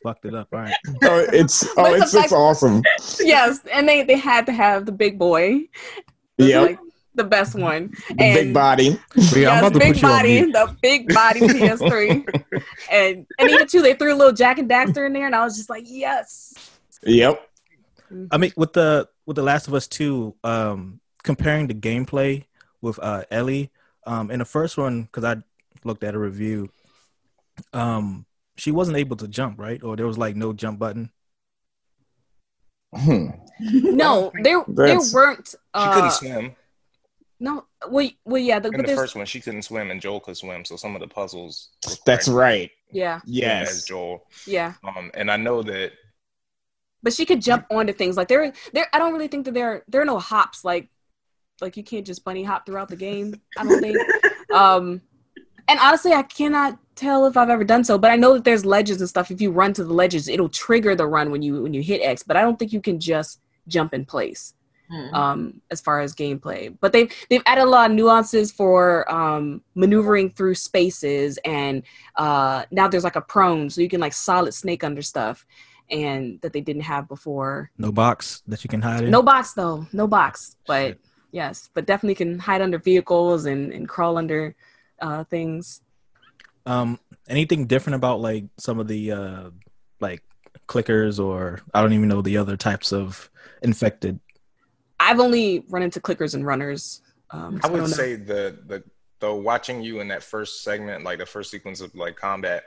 fucked 0.03 0.25
it 0.25 0.35
up. 0.35 0.49
All 0.51 0.59
right. 0.59 0.73
oh, 1.03 1.25
it's 1.31 1.65
oh, 1.77 1.83
the 1.95 2.01
it's 2.03 2.13
it's 2.13 2.33
awesome. 2.33 2.83
yes, 3.21 3.61
and 3.73 3.87
they 3.87 4.03
they 4.03 4.17
had 4.17 4.45
to 4.47 4.51
have 4.51 4.85
the 4.85 4.91
big 4.91 5.17
boy, 5.17 5.61
Yep, 6.37 6.61
like 6.61 6.79
the 7.17 7.23
best 7.25 7.55
one, 7.55 7.91
the 8.07 8.15
big 8.15 8.37
and- 8.45 8.53
body. 8.53 8.89
Rio, 9.33 9.49
I'm 9.49 9.57
yes, 9.57 9.59
about 9.59 9.73
to 9.73 9.79
big 9.79 9.93
put 9.93 10.01
you 10.01 10.07
body, 10.07 10.41
mute. 10.41 10.53
the 10.53 10.77
big 10.81 11.13
body 11.13 11.39
PS3, 11.41 12.63
and 12.91 13.27
and 13.39 13.49
even 13.49 13.67
too, 13.67 13.81
they 13.81 13.93
threw 13.93 14.13
a 14.13 14.15
little 14.15 14.33
Jak 14.33 14.57
and 14.59 14.69
Daxter 14.69 15.05
in 15.05 15.13
there, 15.13 15.25
and 15.25 15.35
I 15.35 15.43
was 15.43 15.57
just 15.57 15.69
like, 15.69 15.83
yes. 15.87 16.53
Yep. 17.03 17.41
I 18.31 18.37
mean, 18.37 18.53
with 18.55 18.71
the 18.73 19.09
with 19.25 19.35
the 19.35 19.43
Last 19.43 19.67
of 19.67 19.73
Us 19.73 19.87
Two, 19.87 20.35
um, 20.43 20.99
comparing 21.23 21.67
the 21.67 21.73
gameplay 21.75 22.45
with 22.81 22.97
uh, 22.99 23.23
Ellie, 23.29 23.69
um, 24.05 24.31
in 24.31 24.39
the 24.39 24.45
first 24.45 24.77
one, 24.77 25.03
because 25.03 25.23
I 25.25 25.35
looked 25.83 26.03
at 26.03 26.15
a 26.15 26.19
review, 26.19 26.69
um, 27.73 28.25
she 28.55 28.71
wasn't 28.71 28.97
able 28.97 29.17
to 29.17 29.27
jump, 29.27 29.59
right? 29.59 29.83
Or 29.83 29.95
there 29.97 30.07
was 30.07 30.17
like 30.17 30.35
no 30.35 30.53
jump 30.53 30.79
button. 30.79 31.11
Hmm. 32.95 33.27
No, 33.59 34.31
there 34.43 34.63
there 34.67 34.99
weren't. 35.13 35.47
she 35.49 35.57
Uh, 35.73 35.93
couldn't 35.93 36.11
swim. 36.11 36.55
No, 37.39 37.65
well, 37.87 38.09
well, 38.25 38.41
yeah, 38.41 38.59
the, 38.59 38.69
In 38.69 38.83
the 38.83 38.95
first 38.95 39.15
one, 39.15 39.25
she 39.27 39.39
couldn't 39.39 39.61
swim, 39.61 39.91
and 39.91 40.01
Joel 40.01 40.19
could 40.19 40.35
swim. 40.35 40.65
So 40.65 40.75
some 40.75 40.95
of 40.95 41.01
the 41.01 41.07
puzzles. 41.07 41.69
That's 42.05 42.27
right. 42.27 42.71
yeah, 42.91 43.17
him 43.17 43.21
as 43.25 43.27
Yes. 43.27 43.85
Joel. 43.85 44.25
yeah. 44.47 44.73
Um, 44.83 45.11
and 45.13 45.29
I 45.29 45.37
know 45.37 45.61
that 45.63 45.91
but 47.03 47.13
she 47.13 47.25
could 47.25 47.41
jump 47.41 47.65
onto 47.71 47.93
things 47.93 48.17
like 48.17 48.27
there 48.27 48.51
there 48.73 48.87
i 48.93 48.99
don't 48.99 49.13
really 49.13 49.27
think 49.27 49.45
that 49.45 49.53
there 49.53 49.83
there 49.87 50.01
are 50.01 50.05
no 50.05 50.19
hops 50.19 50.65
like 50.65 50.89
like 51.61 51.77
you 51.77 51.83
can't 51.83 52.05
just 52.05 52.23
bunny 52.23 52.43
hop 52.43 52.65
throughout 52.65 52.89
the 52.89 52.95
game 52.95 53.39
i 53.57 53.63
don't 53.63 53.79
think 53.79 53.97
um 54.53 55.01
and 55.67 55.79
honestly 55.79 56.11
i 56.13 56.23
cannot 56.23 56.77
tell 56.95 57.25
if 57.25 57.37
i've 57.37 57.49
ever 57.49 57.63
done 57.63 57.83
so 57.83 57.97
but 57.97 58.11
i 58.11 58.15
know 58.15 58.33
that 58.33 58.43
there's 58.43 58.65
ledges 58.65 58.99
and 58.99 59.09
stuff 59.09 59.31
if 59.31 59.39
you 59.39 59.51
run 59.51 59.73
to 59.73 59.83
the 59.83 59.93
ledges 59.93 60.27
it'll 60.27 60.49
trigger 60.49 60.95
the 60.95 61.07
run 61.07 61.31
when 61.31 61.41
you 61.41 61.61
when 61.61 61.73
you 61.73 61.81
hit 61.81 62.01
x 62.03 62.23
but 62.23 62.35
i 62.35 62.41
don't 62.41 62.57
think 62.59 62.73
you 62.73 62.81
can 62.81 62.99
just 62.99 63.39
jump 63.67 63.93
in 63.93 64.03
place 64.03 64.53
Hmm. 64.89 65.13
um 65.13 65.61
as 65.69 65.81
far 65.81 65.99
as 65.99 66.15
gameplay 66.15 66.73
but 66.79 66.93
they've 66.93 67.11
they've 67.29 67.43
added 67.45 67.63
a 67.63 67.69
lot 67.69 67.89
of 67.91 67.95
nuances 67.97 68.53
for 68.53 69.03
um 69.11 69.61
maneuvering 69.75 70.29
through 70.29 70.55
spaces 70.55 71.37
and 71.43 71.83
uh 72.15 72.63
now 72.71 72.87
there's 72.87 73.03
like 73.03 73.17
a 73.17 73.21
prone 73.21 73.69
so 73.69 73.81
you 73.81 73.89
can 73.89 73.99
like 73.99 74.13
solid 74.13 74.53
snake 74.53 74.85
under 74.85 75.01
stuff 75.01 75.45
and 75.91 76.39
that 76.41 76.53
they 76.53 76.61
didn't 76.61 76.83
have 76.83 77.07
before 77.09 77.69
No 77.77 77.91
box 77.91 78.43
that 78.47 78.63
you 78.63 78.69
can 78.69 78.81
hide 78.81 79.03
in. 79.03 79.11
no 79.11 79.21
box 79.21 79.51
though 79.53 79.85
no 79.91 80.07
box 80.07 80.55
but 80.65 80.87
Shit. 80.87 81.01
yes 81.31 81.69
but 81.73 81.85
definitely 81.85 82.15
can 82.15 82.39
hide 82.39 82.61
under 82.61 82.77
vehicles 82.77 83.45
and 83.45 83.73
and 83.73 83.89
crawl 83.89 84.17
under 84.17 84.55
uh 85.01 85.25
things 85.25 85.81
Um, 86.65 86.99
anything 87.27 87.67
different 87.67 87.95
about 87.95 88.19
like 88.21 88.45
some 88.57 88.79
of 88.79 88.87
the 88.87 89.11
uh, 89.11 89.49
like 89.99 90.23
clickers 90.67 91.19
or 91.19 91.59
I 91.73 91.81
don't 91.81 91.93
even 91.93 92.07
know 92.09 92.21
the 92.21 92.37
other 92.37 92.57
types 92.57 92.91
of 92.91 93.29
infected. 93.61 94.19
I've 95.07 95.19
only 95.21 95.63
run 95.69 95.83
into 95.83 96.01
clickers 96.01 96.33
and 96.35 96.45
runners. 96.45 97.01
Um, 97.31 97.61
I 97.63 97.69
would 97.69 97.79
don't 97.79 97.87
say 97.87 98.15
the 98.15 98.57
the 98.67 98.83
the 99.19 99.33
watching 99.33 99.81
you 99.81 100.01
in 100.01 100.07
that 100.09 100.21
first 100.21 100.63
segment, 100.63 101.03
like 101.03 101.19
the 101.19 101.25
first 101.25 101.49
sequence 101.49 101.81
of 101.81 101.95
like 101.95 102.15
combat, 102.17 102.65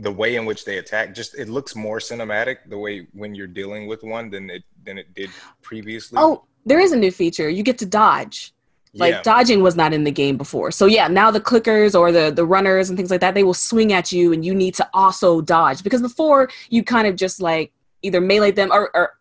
the 0.00 0.12
way 0.12 0.36
in 0.36 0.46
which 0.46 0.64
they 0.64 0.78
attack, 0.78 1.14
just 1.14 1.36
it 1.36 1.48
looks 1.48 1.74
more 1.74 1.98
cinematic 1.98 2.58
the 2.68 2.78
way 2.78 3.08
when 3.12 3.34
you're 3.34 3.46
dealing 3.48 3.86
with 3.86 4.04
one 4.04 4.30
than 4.30 4.48
it 4.48 4.62
than 4.84 4.96
it 4.96 5.12
did 5.14 5.30
previously. 5.62 6.18
Oh, 6.20 6.44
there 6.64 6.80
is 6.80 6.92
a 6.92 6.96
new 6.96 7.10
feature. 7.10 7.48
You 7.48 7.62
get 7.62 7.78
to 7.78 7.86
dodge. 7.86 8.52
Like 8.94 9.12
yeah. 9.12 9.22
dodging 9.22 9.62
was 9.62 9.76
not 9.76 9.92
in 9.92 10.04
the 10.04 10.10
game 10.10 10.38
before. 10.38 10.70
So 10.70 10.86
yeah, 10.86 11.06
now 11.06 11.30
the 11.30 11.40
clickers 11.40 11.98
or 11.98 12.12
the 12.12 12.30
the 12.30 12.46
runners 12.46 12.88
and 12.88 12.96
things 12.96 13.10
like 13.10 13.20
that, 13.20 13.34
they 13.34 13.42
will 13.42 13.54
swing 13.54 13.92
at 13.92 14.10
you 14.12 14.32
and 14.32 14.44
you 14.44 14.54
need 14.54 14.74
to 14.74 14.88
also 14.94 15.40
dodge 15.42 15.82
because 15.82 16.00
before 16.00 16.48
you 16.70 16.82
kind 16.82 17.06
of 17.06 17.16
just 17.16 17.40
like 17.40 17.72
either 18.02 18.20
melee 18.20 18.52
them 18.52 18.70
or, 18.72 18.90
or 18.96 19.18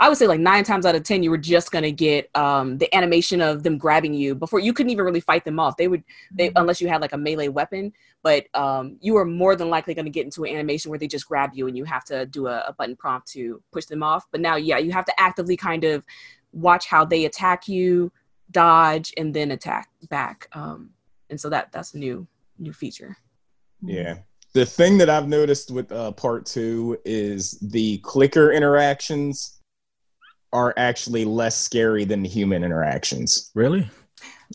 I 0.00 0.08
would 0.08 0.18
say 0.18 0.26
like 0.26 0.40
nine 0.40 0.64
times 0.64 0.86
out 0.86 0.94
of 0.94 1.02
ten 1.02 1.22
you 1.22 1.30
were 1.30 1.38
just 1.38 1.70
gonna 1.70 1.90
get 1.90 2.34
um, 2.36 2.78
the 2.78 2.94
animation 2.94 3.40
of 3.40 3.62
them 3.62 3.78
grabbing 3.78 4.14
you 4.14 4.34
before 4.34 4.60
you 4.60 4.72
couldn't 4.72 4.90
even 4.90 5.04
really 5.04 5.20
fight 5.20 5.44
them 5.44 5.60
off. 5.60 5.76
They 5.76 5.88
would 5.88 6.02
they 6.32 6.50
unless 6.56 6.80
you 6.80 6.88
had 6.88 7.00
like 7.00 7.12
a 7.12 7.18
melee 7.18 7.48
weapon, 7.48 7.92
but 8.22 8.46
um, 8.54 8.96
you 9.00 9.14
were 9.14 9.24
more 9.24 9.56
than 9.56 9.70
likely 9.70 9.94
gonna 9.94 10.10
get 10.10 10.24
into 10.24 10.44
an 10.44 10.54
animation 10.54 10.90
where 10.90 10.98
they 10.98 11.08
just 11.08 11.28
grab 11.28 11.50
you 11.54 11.66
and 11.66 11.76
you 11.76 11.84
have 11.84 12.04
to 12.04 12.26
do 12.26 12.46
a, 12.46 12.64
a 12.68 12.72
button 12.72 12.96
prompt 12.96 13.28
to 13.28 13.62
push 13.72 13.84
them 13.86 14.02
off. 14.02 14.26
But 14.30 14.40
now 14.40 14.56
yeah, 14.56 14.78
you 14.78 14.92
have 14.92 15.04
to 15.06 15.20
actively 15.20 15.56
kind 15.56 15.84
of 15.84 16.04
watch 16.52 16.86
how 16.86 17.04
they 17.04 17.24
attack 17.24 17.68
you 17.68 18.12
dodge 18.50 19.12
and 19.16 19.34
then 19.34 19.50
attack 19.50 19.88
back 20.08 20.48
um 20.52 20.90
and 21.30 21.40
so 21.40 21.48
that 21.48 21.72
that's 21.72 21.94
a 21.94 21.98
new 21.98 22.26
new 22.58 22.72
feature 22.72 23.16
Yeah. 23.82 24.18
The 24.54 24.66
thing 24.66 24.98
that 24.98 25.08
I've 25.08 25.28
noticed 25.28 25.70
with 25.70 25.90
uh, 25.90 26.12
part 26.12 26.46
two 26.46 26.98
is 27.04 27.52
the 27.62 27.98
clicker 27.98 28.52
interactions 28.52 29.60
are 30.52 30.74
actually 30.76 31.24
less 31.24 31.56
scary 31.56 32.04
than 32.04 32.22
the 32.22 32.28
human 32.28 32.62
interactions. 32.62 33.50
Really? 33.54 33.88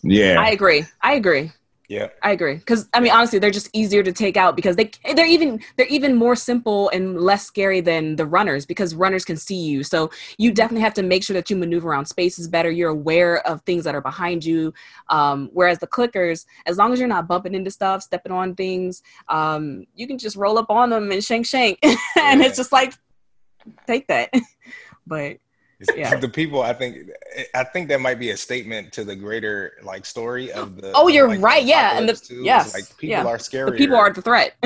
Yeah. 0.03 0.39
i 0.39 0.51
agree 0.51 0.85
i 1.01 1.13
agree 1.13 1.51
yeah. 1.87 2.07
i 2.21 2.31
agree. 2.31 2.55
Because 2.55 2.87
i 2.93 2.99
mean 2.99 3.11
honestly 3.11 3.39
they're 3.39 3.49
just 3.51 3.69
easier 3.73 4.03
to 4.03 4.11
take 4.11 4.35
out 4.37 4.55
because 4.55 4.75
they 4.75 4.91
they're 5.15 5.25
even 5.25 5.59
they're 5.77 5.87
even 5.87 6.15
more 6.15 6.35
simple 6.35 6.89
and 6.89 7.19
less 7.19 7.45
scary 7.45 7.81
than 7.81 8.15
the 8.17 8.25
runners 8.25 8.65
because 8.65 8.93
runners 8.95 9.23
can 9.25 9.37
see 9.37 9.55
you. 9.55 9.83
So 9.83 10.09
you 10.37 10.51
definitely 10.51 10.81
have 10.83 10.93
to 10.95 11.03
make 11.03 11.23
sure 11.23 11.33
that 11.33 11.49
you 11.49 11.55
maneuver 11.55 11.89
around 11.89 12.05
spaces 12.07 12.47
better. 12.47 12.69
You're 12.71 12.89
aware 12.89 13.45
of 13.47 13.61
things 13.61 13.83
that 13.85 13.95
are 13.95 14.01
behind 14.01 14.43
you. 14.43 14.73
Um, 15.09 15.49
whereas 15.53 15.79
the 15.79 15.87
clickers 15.87 16.45
as 16.65 16.77
long 16.77 16.91
as 16.93 16.99
you're 16.99 17.07
not 17.07 17.27
bumping 17.27 17.55
into 17.55 17.71
stuff 17.71 18.03
stepping 18.03 18.31
on 18.31 18.55
things 18.55 19.01
um, 19.29 19.85
you 19.95 20.07
can 20.07 20.17
just 20.17 20.35
roll 20.35 20.57
up 20.57 20.69
on 20.69 20.89
them 20.89 21.11
and 21.11 21.23
shank 21.23 21.45
shank. 21.45 21.79
And 22.17 22.41
Yeah. 22.41 22.47
it's 22.47 22.57
just 22.57 22.71
like 22.71 22.93
take 23.87 24.07
that. 24.07 24.29
But 25.09 25.37
Yeah. 25.95 26.15
The 26.15 26.27
people, 26.29 26.61
I 26.63 26.73
think, 26.73 27.09
I 27.53 27.63
think 27.63 27.87
that 27.89 28.01
might 28.01 28.17
be 28.19 28.31
a 28.31 28.37
statement 28.37 28.91
to 28.93 29.03
the 29.03 29.15
greater 29.15 29.73
like 29.83 30.05
story 30.05 30.51
of 30.51 30.81
the. 30.81 30.91
Oh, 30.95 31.07
you're 31.07 31.27
like, 31.27 31.39
right, 31.41 31.63
yeah, 31.63 31.97
and 31.97 32.09
the- 32.09 32.13
apocalypse, 32.13 32.27
too. 32.27 32.35
It's 32.37 32.45
yes, 32.45 32.73
like 32.73 32.97
people 32.97 33.11
yeah. 33.11 33.25
are 33.25 33.37
scary 33.39 33.77
people 33.77 33.95
are 33.95 34.11
the 34.11 34.21
threat 34.23 34.55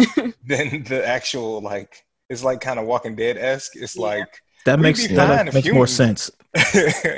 than 0.46 0.84
the 0.84 1.04
actual 1.06 1.60
like. 1.62 2.06
It's 2.30 2.46
like 2.46 2.62
kind 2.62 2.80
of 2.80 2.86
Walking 2.86 3.16
Dead 3.18 3.36
esque. 3.38 3.76
It's 3.76 3.98
Yeah. 3.98 4.04
like 4.06 4.42
That 4.66 4.80
makes 4.80 5.06
that 5.10 5.28
fine 5.38 5.48
if 5.50 5.54
makes 5.54 5.70
more 5.72 5.88
sense. 5.88 6.32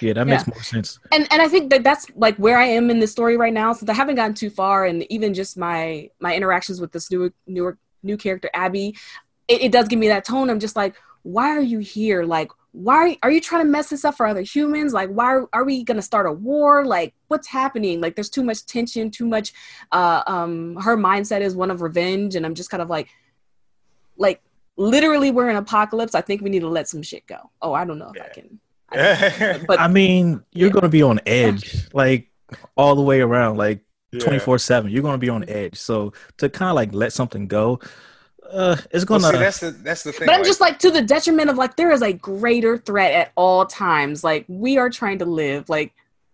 Yeah, 0.00 0.12
that 0.12 0.26
makes 0.28 0.46
more 0.46 0.62
sense. 0.62 0.98
and 1.10 1.26
and 1.32 1.42
I 1.42 1.48
think 1.48 1.70
that 1.70 1.82
that's 1.82 2.06
like 2.14 2.36
where 2.36 2.56
I 2.56 2.66
am 2.66 2.88
in 2.88 3.00
the 3.00 3.06
story 3.08 3.36
right 3.36 3.52
now. 3.52 3.72
Since 3.72 3.90
I 3.90 3.94
haven't 3.94 4.14
gotten 4.14 4.32
too 4.34 4.48
far, 4.48 4.84
and 4.86 5.04
even 5.10 5.34
just 5.34 5.58
my 5.58 6.08
my 6.20 6.34
interactions 6.36 6.80
with 6.80 6.92
this 6.92 7.10
new 7.10 7.32
newer 7.48 7.76
new 8.04 8.16
character 8.16 8.48
Abby, 8.54 8.96
it, 9.48 9.60
it 9.62 9.72
does 9.72 9.88
give 9.88 9.98
me 9.98 10.06
that 10.08 10.24
tone. 10.24 10.50
I'm 10.50 10.60
just 10.60 10.76
like, 10.76 10.94
why 11.22 11.48
are 11.48 11.60
you 11.60 11.80
here? 11.80 12.22
Like, 12.22 12.52
why 12.72 13.16
are 13.22 13.30
you 13.30 13.40
trying 13.40 13.64
to 13.64 13.68
mess 13.68 13.88
this 13.88 14.04
up 14.04 14.16
for 14.16 14.26
other 14.26 14.42
humans? 14.42 14.92
Like, 14.92 15.08
why 15.10 15.24
are, 15.26 15.48
are 15.52 15.64
we 15.64 15.82
gonna 15.84 16.02
start 16.02 16.26
a 16.26 16.32
war? 16.32 16.84
Like, 16.84 17.14
what's 17.28 17.48
happening? 17.48 18.00
Like, 18.00 18.14
there's 18.14 18.28
too 18.30 18.44
much 18.44 18.66
tension, 18.66 19.10
too 19.10 19.26
much. 19.26 19.52
Uh, 19.90 20.22
um, 20.26 20.76
her 20.76 20.96
mindset 20.96 21.40
is 21.40 21.56
one 21.56 21.70
of 21.70 21.80
revenge, 21.82 22.36
and 22.36 22.44
I'm 22.44 22.54
just 22.54 22.70
kind 22.70 22.82
of 22.82 22.90
like, 22.90 23.08
like 24.16 24.42
literally, 24.76 25.30
we're 25.30 25.48
in 25.48 25.56
apocalypse. 25.56 26.14
I 26.14 26.20
think 26.20 26.42
we 26.42 26.50
need 26.50 26.60
to 26.60 26.68
let 26.68 26.88
some 26.88 27.02
shit 27.02 27.26
go. 27.26 27.50
Oh, 27.62 27.72
I 27.72 27.84
don't 27.84 27.98
know 27.98 28.12
if 28.14 28.22
I 28.22 28.28
can. 28.28 28.60
I 28.90 29.58
but 29.66 29.80
I 29.80 29.88
mean, 29.88 30.42
you're 30.52 30.68
Yeah. 30.68 30.72
gonna 30.72 30.88
be 30.88 31.02
on 31.02 31.20
edge, 31.26 31.88
like 31.92 32.30
all 32.76 32.94
the 32.94 33.02
way 33.02 33.20
around, 33.20 33.56
like 33.56 33.84
Yeah. 34.12 34.20
twenty 34.20 34.38
four 34.38 34.58
seven. 34.58 34.90
You're 34.90 35.02
gonna 35.02 35.18
be 35.18 35.28
on 35.28 35.48
edge. 35.48 35.76
So 35.78 36.12
to 36.38 36.48
kind 36.48 36.70
of 36.70 36.76
like 36.76 36.92
let 36.94 37.12
something 37.12 37.48
go, 37.48 37.80
uh, 38.52 38.76
it's 38.90 39.04
gonna. 39.04 39.30
see, 39.30 39.38
that's 39.38 39.60
the 39.60 39.70
that's 39.70 40.02
the 40.02 40.12
thing. 40.12 40.26
But 40.26 40.34
I'm 40.34 40.40
like, 40.40 40.46
just 40.46 40.60
like 40.60 40.78
to 40.80 40.90
the 40.90 41.02
detriment 41.02 41.50
of 41.50 41.56
like 41.56 41.76
there 41.76 41.90
is 41.90 42.02
a 42.02 42.12
greater 42.12 42.78
threat 42.78 43.12
at 43.12 43.32
all 43.36 43.66
times. 43.66 44.24
Like 44.24 44.44
we 44.48 44.78
are 44.78 44.90
trying 44.90 45.18
to 45.18 45.24
live. 45.24 45.68
Like 45.68 45.92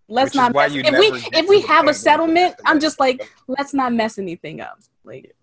let's 0.09 0.35
not 0.35 0.53
why 0.53 0.69
mess. 0.69 0.75
you 0.75 0.83
If 0.85 0.99
we 0.99 1.39
if 1.39 1.49
we 1.49 1.61
have 1.63 1.89
a 1.89 1.95
settlement, 1.95 2.55
I'm 2.65 2.81
just 2.81 3.01
like 3.01 3.29
let's 3.49 3.75
not 3.75 3.93
mess 3.93 4.19
anything 4.19 4.61
up. 4.61 4.79
Like 5.05 5.35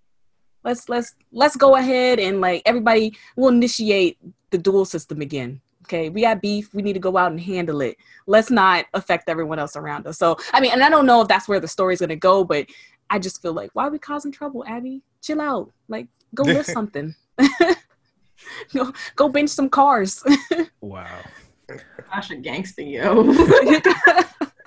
let's 0.63 0.87
let's 0.87 1.15
let's 1.31 1.55
go 1.55 1.75
ahead 1.75 2.19
and 2.19 2.41
like 2.41 2.61
everybody 2.65 3.17
will 3.35 3.49
initiate 3.49 4.17
the 4.51 4.57
duel 4.57 4.85
system 4.85 5.21
again. 5.21 5.61
Okay, 5.83 6.09
we 6.09 6.21
got 6.21 6.41
beef. 6.41 6.73
We 6.73 6.81
need 6.81 6.93
to 6.93 6.99
go 6.99 7.17
out 7.17 7.31
and 7.31 7.39
handle 7.39 7.81
it. 7.81 7.97
Let's 8.27 8.49
not 8.49 8.85
affect 8.93 9.27
everyone 9.27 9.59
else 9.59 9.75
around 9.75 10.07
us. 10.07 10.17
So 10.17 10.37
I 10.53 10.61
mean, 10.61 10.71
and 10.71 10.83
I 10.83 10.89
don't 10.89 11.05
know 11.05 11.21
if 11.21 11.27
that's 11.27 11.47
where 11.47 11.59
the 11.59 11.67
story's 11.67 11.99
gonna 11.99 12.15
go, 12.15 12.43
but 12.43 12.67
I 13.09 13.19
just 13.19 13.41
feel 13.41 13.53
like 13.53 13.71
why 13.73 13.87
are 13.87 13.91
we 13.91 13.99
causing 13.99 14.31
trouble, 14.31 14.63
Abby? 14.65 15.01
Chill 15.21 15.41
out. 15.41 15.71
Like 15.89 16.07
go 16.35 16.43
lift 16.43 16.69
something. 16.77 17.15
go 18.73 18.93
go 19.15 19.29
bench 19.29 19.49
some 19.49 19.69
cars. 19.69 20.23
wow. 20.81 21.07
Gosh, 22.11 22.31
a 22.31 22.35
gangster, 22.35 22.81
yo. 22.81 23.33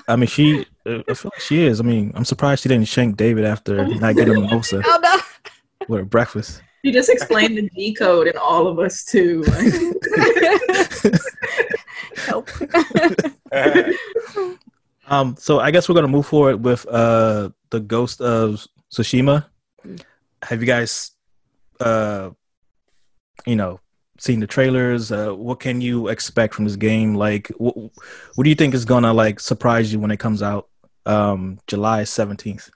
I 0.09 0.17
mean, 0.17 0.27
she. 0.27 0.67
Uh, 0.87 1.03
I 1.09 1.15
feel 1.15 1.31
like 1.35 1.41
she 1.41 1.65
is. 1.65 1.81
I 1.81 1.83
mean, 1.83 2.13
I'm 2.15 2.25
surprised 2.25 2.63
she 2.63 2.69
didn't 2.69 2.89
shank 2.89 3.17
David 3.17 3.45
after 3.45 3.87
not 3.87 4.17
getting 4.17 4.37
a 4.37 4.41
mimosa 4.41 4.83
oh 4.85 5.01
no. 5.03 5.17
with 5.89 6.01
her 6.01 6.05
breakfast. 6.05 6.63
you 6.83 6.93
just 6.93 7.11
explained 7.11 7.59
the 7.59 7.69
G 7.71 7.95
code 7.95 8.27
in 8.27 8.37
all 8.37 8.67
of 8.67 8.79
us 8.79 9.05
too. 9.05 9.45
Help. 12.17 12.51
Um, 15.07 15.37
so 15.39 15.61
I 15.61 15.71
guess 15.71 15.89
we're 15.89 15.95
gonna 15.95 16.09
move 16.09 16.27
forward 16.27 16.65
with 16.65 16.87
uh 16.87 17.51
the 17.71 17.81
Ghost 17.81 18.21
of 18.21 18.67
Tsushima. 18.93 19.47
Have 20.43 20.61
you 20.61 20.67
guys, 20.67 21.13
uh, 21.81 22.31
you 23.47 23.57
know, 23.57 23.81
seen 24.19 24.41
the 24.41 24.47
trailers? 24.47 25.11
Uh, 25.13 25.33
what 25.33 25.61
can 25.61 25.81
you 25.81 26.09
expect 26.09 26.55
from 26.55 26.65
this 26.65 26.77
game? 26.77 27.15
Like, 27.15 27.49
what 27.59 27.77
what 27.77 28.45
do 28.45 28.49
you 28.49 28.57
think 28.57 28.75
is 28.75 28.85
gonna 28.85 29.13
like 29.13 29.41
surprise 29.41 29.93
you 29.93 30.01
when 30.01 30.11
it 30.11 30.19
comes 30.19 30.43
out, 30.43 30.69
um, 31.07 31.59
July 31.67 32.05
seventeenth? 32.05 32.71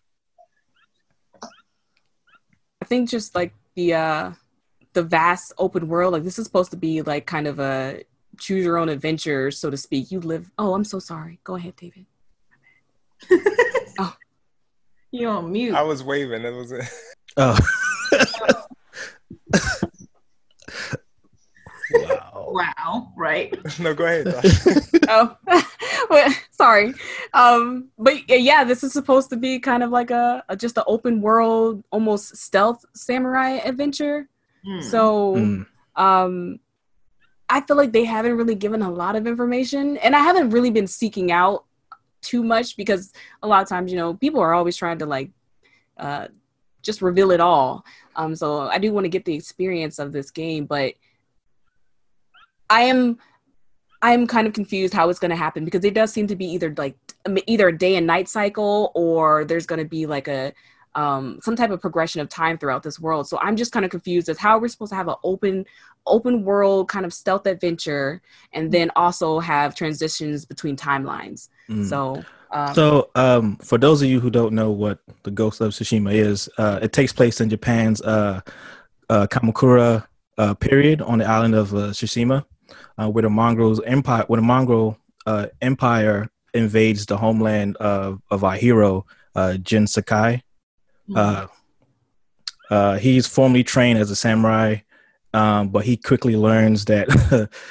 I 2.80 2.84
think 2.84 3.08
just 3.08 3.34
like 3.34 3.52
the 3.74 3.94
uh 3.94 4.32
the 4.92 5.02
vast 5.02 5.52
open 5.58 5.88
world, 5.88 6.12
like 6.12 6.24
this 6.24 6.38
is 6.38 6.46
supposed 6.46 6.70
to 6.70 6.76
be 6.76 7.02
like 7.02 7.26
kind 7.26 7.46
of 7.46 7.60
a 7.60 8.02
choose 8.38 8.64
your 8.64 8.78
own 8.78 8.88
adventure, 8.88 9.50
so 9.50 9.70
to 9.70 9.76
speak. 9.76 10.10
You 10.10 10.20
live 10.20 10.50
oh, 10.58 10.74
I'm 10.74 10.84
so 10.84 10.98
sorry. 10.98 11.40
Go 11.44 11.56
ahead, 11.56 11.76
David. 11.76 12.06
oh, 13.98 14.16
you 15.10 15.28
on 15.28 15.52
mute. 15.52 15.74
I 15.74 15.82
was 15.82 16.02
waving. 16.02 16.44
It 16.44 16.54
was. 16.54 16.72
It. 16.72 16.84
Oh. 17.36 17.58
wow. 21.92 22.48
Wow, 22.50 23.12
right? 23.16 23.54
no, 23.80 23.94
go 23.94 24.04
ahead. 24.04 24.26
Oh 25.10 25.34
well, 26.10 26.30
sorry 26.50 26.92
um 27.32 27.88
but 27.98 28.28
yeah, 28.28 28.36
yeah 28.36 28.64
this 28.64 28.84
is 28.84 28.92
supposed 28.92 29.30
to 29.30 29.36
be 29.36 29.58
kind 29.58 29.82
of 29.82 29.88
like 29.90 30.10
a, 30.10 30.44
a 30.50 30.56
just 30.56 30.76
an 30.76 30.84
open 30.86 31.22
world 31.22 31.82
almost 31.90 32.36
stealth 32.36 32.84
samurai 32.94 33.52
adventure 33.64 34.28
Hmm. 34.64 34.80
so 34.80 35.34
Mm. 35.36 35.66
um 35.96 36.58
i 37.48 37.60
feel 37.62 37.76
like 37.76 37.92
they 37.92 38.04
haven't 38.04 38.36
really 38.36 38.54
given 38.56 38.82
a 38.82 38.90
lot 38.90 39.14
of 39.16 39.26
information 39.26 39.96
and 39.98 40.14
i 40.16 40.18
haven't 40.18 40.50
really 40.50 40.70
been 40.70 40.88
seeking 40.88 41.30
out 41.32 41.64
too 42.22 42.42
much 42.42 42.76
because 42.76 43.12
a 43.42 43.46
lot 43.46 43.62
of 43.62 43.68
times 43.68 43.90
you 43.92 43.96
know 43.96 44.14
people 44.14 44.40
are 44.40 44.52
always 44.52 44.76
trying 44.76 44.98
to 44.98 45.06
like 45.06 45.30
uh 45.96 46.26
just 46.82 47.00
reveal 47.02 47.30
it 47.30 47.40
all 47.40 47.84
um 48.18 48.34
so 48.34 48.68
i 48.68 48.76
do 48.78 48.92
want 48.92 49.04
to 49.04 49.08
get 49.08 49.24
the 49.24 49.34
experience 49.34 49.98
of 49.98 50.12
this 50.12 50.30
game 50.30 50.66
but 50.66 50.92
i 52.68 52.82
am 52.82 53.18
i'm 54.02 54.26
kind 54.26 54.46
of 54.46 54.52
confused 54.52 54.92
how 54.92 55.08
it's 55.08 55.18
going 55.18 55.30
to 55.30 55.36
happen 55.36 55.64
because 55.64 55.84
it 55.84 55.94
does 55.94 56.12
seem 56.12 56.26
to 56.26 56.36
be 56.36 56.44
either 56.46 56.74
like 56.76 56.96
either 57.46 57.68
a 57.68 57.78
day 57.78 57.96
and 57.96 58.06
night 58.06 58.28
cycle 58.28 58.92
or 58.94 59.46
there's 59.46 59.66
going 59.66 59.80
to 59.80 59.88
be 59.88 60.04
like 60.04 60.28
a 60.28 60.52
um, 60.94 61.38
some 61.42 61.54
type 61.54 61.70
of 61.70 61.80
progression 61.80 62.20
of 62.20 62.28
time 62.28 62.58
throughout 62.58 62.82
this 62.82 62.98
world. 62.98 63.28
So 63.28 63.38
I'm 63.38 63.54
just 63.54 63.70
kind 63.70 63.84
of 63.84 63.90
confused 63.90 64.28
as 64.28 64.36
how 64.36 64.58
we're 64.58 64.66
supposed 64.66 64.90
to 64.90 64.96
have 64.96 65.06
an 65.06 65.14
open, 65.22 65.64
open 66.06 66.42
world 66.42 66.88
kind 66.88 67.06
of 67.06 67.12
stealth 67.12 67.46
adventure, 67.46 68.20
and 68.52 68.72
then 68.72 68.90
also 68.96 69.38
have 69.38 69.76
transitions 69.76 70.44
between 70.44 70.76
timelines. 70.76 71.50
Mm. 71.68 71.88
So, 71.88 72.24
um, 72.50 72.74
So, 72.74 73.10
um, 73.14 73.56
for 73.56 73.78
those 73.78 74.02
of 74.02 74.08
you 74.08 74.20
who 74.20 74.30
don't 74.30 74.54
know 74.54 74.70
what 74.70 74.98
the 75.22 75.30
Ghost 75.30 75.60
of 75.60 75.72
Tsushima 75.72 76.12
is, 76.12 76.48
uh, 76.58 76.80
it 76.82 76.92
takes 76.92 77.12
place 77.12 77.40
in 77.40 77.50
Japan's 77.50 78.00
uh, 78.02 78.40
uh, 79.08 79.26
Kamakura 79.26 80.06
uh, 80.38 80.54
period 80.54 81.02
on 81.02 81.18
the 81.18 81.26
island 81.26 81.54
of 81.54 81.74
uh, 81.74 81.90
Tsushima, 81.90 82.44
uh, 82.98 83.08
where 83.08 83.22
the 83.22 83.30
Mongols 83.30 83.80
empire, 83.84 84.24
where 84.28 84.40
the 84.40 84.46
Mongol 84.46 84.96
uh, 85.26 85.46
empire 85.60 86.30
invades 86.54 87.06
the 87.06 87.16
homeland 87.16 87.76
of 87.76 88.20
of 88.30 88.44
our 88.44 88.56
hero 88.56 89.04
uh, 89.34 89.56
Jin 89.58 89.86
Sakai. 89.86 90.42
Uh, 91.14 91.46
uh, 92.70 92.98
he's 92.98 93.26
formerly 93.26 93.64
trained 93.64 93.98
as 93.98 94.10
a 94.10 94.16
samurai, 94.16 94.76
um, 95.32 95.68
but 95.68 95.84
he 95.84 95.96
quickly 95.96 96.36
learns 96.36 96.84
that 96.86 97.08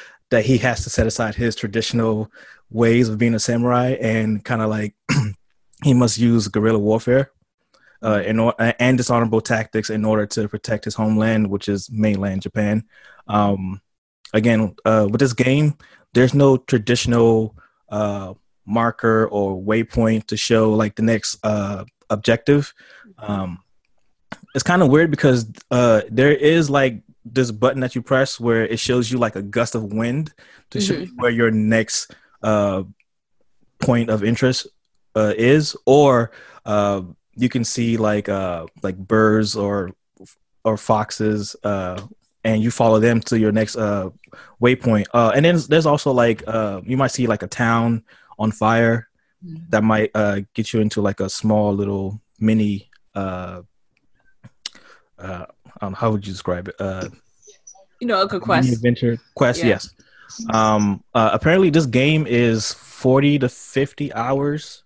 that 0.30 0.46
he 0.46 0.58
has 0.58 0.84
to 0.84 0.90
set 0.90 1.08
aside 1.08 1.36
his 1.36 1.56
traditional 1.56 2.32
ways 2.70 3.10
of 3.10 3.18
being 3.18 3.34
a 3.34 3.40
samurai 3.40 3.96
and 4.02 4.44
kind 4.44 4.62
of 4.62 4.70
like 4.70 4.96
he 5.84 5.94
must 5.94 6.18
use 6.18 6.48
guerrilla 6.48 6.80
warfare 6.80 7.32
uh, 8.04 8.22
in 8.26 8.40
or- 8.40 8.56
and 8.58 8.98
dishonorable 8.98 9.42
tactics 9.42 9.90
in 9.90 10.06
order 10.06 10.26
to 10.26 10.48
protect 10.48 10.86
his 10.86 10.96
homeland, 10.96 11.50
which 11.50 11.68
is 11.70 11.90
mainland 11.92 12.42
Japan. 12.42 12.84
Um, 13.28 13.82
again, 14.34 14.76
uh, 14.86 15.08
with 15.10 15.20
this 15.20 15.34
game, 15.34 15.78
there's 16.14 16.34
no 16.34 16.58
traditional 16.58 17.56
uh, 17.90 18.34
marker 18.66 19.28
or 19.28 19.62
waypoint 19.62 20.28
to 20.28 20.38
show 20.38 20.74
like 20.74 20.96
the 20.96 21.02
next 21.02 21.38
uh, 21.44 21.86
objective. 22.10 22.74
Um, 23.18 23.60
it's 24.56 24.64
kind 24.64 24.82
of 24.82 24.90
weird 24.90 25.12
because 25.12 25.50
uh, 25.72 26.02
there 26.10 26.32
is 26.34 26.70
like 26.70 27.02
this 27.24 27.52
button 27.52 27.82
that 27.82 27.96
you 27.96 28.02
press 28.02 28.40
where 28.40 28.66
it 28.66 28.80
shows 28.80 29.12
you 29.12 29.18
like 29.18 29.36
a 29.36 29.42
gust 29.42 29.76
of 29.76 29.94
wind 29.94 30.34
to 30.72 30.82
show 30.82 30.94
you 30.96 31.08
where 31.16 31.32
your 31.32 31.52
next 31.52 32.14
uh, 32.44 32.84
point 33.80 34.10
of 34.10 34.24
interest 34.24 34.68
uh, 35.16 35.34
is, 35.38 35.76
or 35.86 36.32
uh, 36.66 37.02
you 37.36 37.50
can 37.50 37.64
see 37.64 37.98
like 37.98 38.30
uh, 38.30 38.66
like 38.84 38.98
birds 38.98 39.56
or 39.56 39.92
or 40.64 40.78
foxes, 40.78 41.56
uh, 41.64 42.02
and 42.44 42.62
you 42.62 42.72
follow 42.72 43.00
them 43.00 43.22
to 43.22 43.38
your 43.40 43.52
next 43.52 43.76
uh, 43.78 44.10
waypoint. 44.62 45.06
Uh, 45.14 45.32
and 45.36 45.46
then 45.46 45.58
there's 45.70 45.86
also 45.86 46.12
like 46.12 46.44
uh, 46.48 46.82
you 46.86 46.98
might 46.98 47.12
see 47.12 47.28
like 47.28 47.44
a 47.44 47.48
town 47.48 48.04
on 48.40 48.52
fire 48.52 49.08
Mhm. 49.46 49.70
that 49.70 49.84
might 49.84 50.10
uh, 50.16 50.40
get 50.56 50.74
you 50.74 50.82
into 50.82 51.00
like 51.00 51.20
a 51.20 51.30
small 51.30 51.72
little 51.72 52.20
mini. 52.40 52.90
Uh, 53.14 53.62
uh, 55.20 55.46
I 55.66 55.80
don't 55.82 55.92
know, 55.92 55.96
how 55.98 56.12
would 56.12 56.26
you 56.26 56.34
describe 56.34 56.68
it? 56.68 56.76
Uh, 56.80 57.10
You 58.02 58.08
know, 58.08 58.22
a 58.22 58.28
good 58.28 58.42
quest. 58.42 58.74
adventure 58.74 59.18
quest. 59.36 59.60
Yeah. 59.62 59.70
Yes. 59.70 59.94
Um, 60.54 61.04
uh, 61.14 61.30
apparently, 61.34 61.70
this 61.70 61.86
game 61.86 62.26
is 62.28 62.74
forty 62.74 63.40
to 63.40 63.50
fifty 63.50 64.14
hours. 64.14 64.84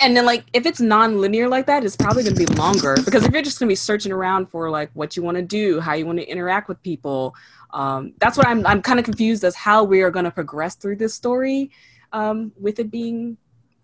And 0.00 0.16
then, 0.16 0.24
like, 0.24 0.44
if 0.52 0.66
it's 0.66 0.80
non-linear 0.80 1.48
like 1.48 1.66
that, 1.66 1.84
it's 1.84 1.96
probably 1.96 2.22
going 2.22 2.34
to 2.34 2.46
be 2.46 2.54
longer 2.54 2.96
because 3.04 3.24
if 3.24 3.32
you're 3.32 3.42
just 3.42 3.58
going 3.58 3.68
to 3.68 3.70
be 3.70 3.76
searching 3.76 4.10
around 4.10 4.46
for 4.46 4.70
like 4.70 4.90
what 4.94 5.16
you 5.16 5.22
want 5.22 5.36
to 5.36 5.42
do, 5.42 5.80
how 5.80 5.92
you 5.92 6.06
want 6.06 6.18
to 6.18 6.26
interact 6.26 6.68
with 6.68 6.82
people, 6.82 7.34
um, 7.72 8.14
that's 8.18 8.36
what 8.36 8.46
I'm. 8.46 8.66
I'm 8.66 8.82
kind 8.82 8.98
of 8.98 9.04
confused 9.04 9.44
as 9.44 9.54
how 9.54 9.84
we 9.84 10.02
are 10.02 10.10
going 10.10 10.24
to 10.24 10.30
progress 10.30 10.76
through 10.76 10.96
this 10.96 11.14
story, 11.14 11.70
um, 12.12 12.52
with 12.58 12.78
it 12.78 12.90
being 12.90 13.36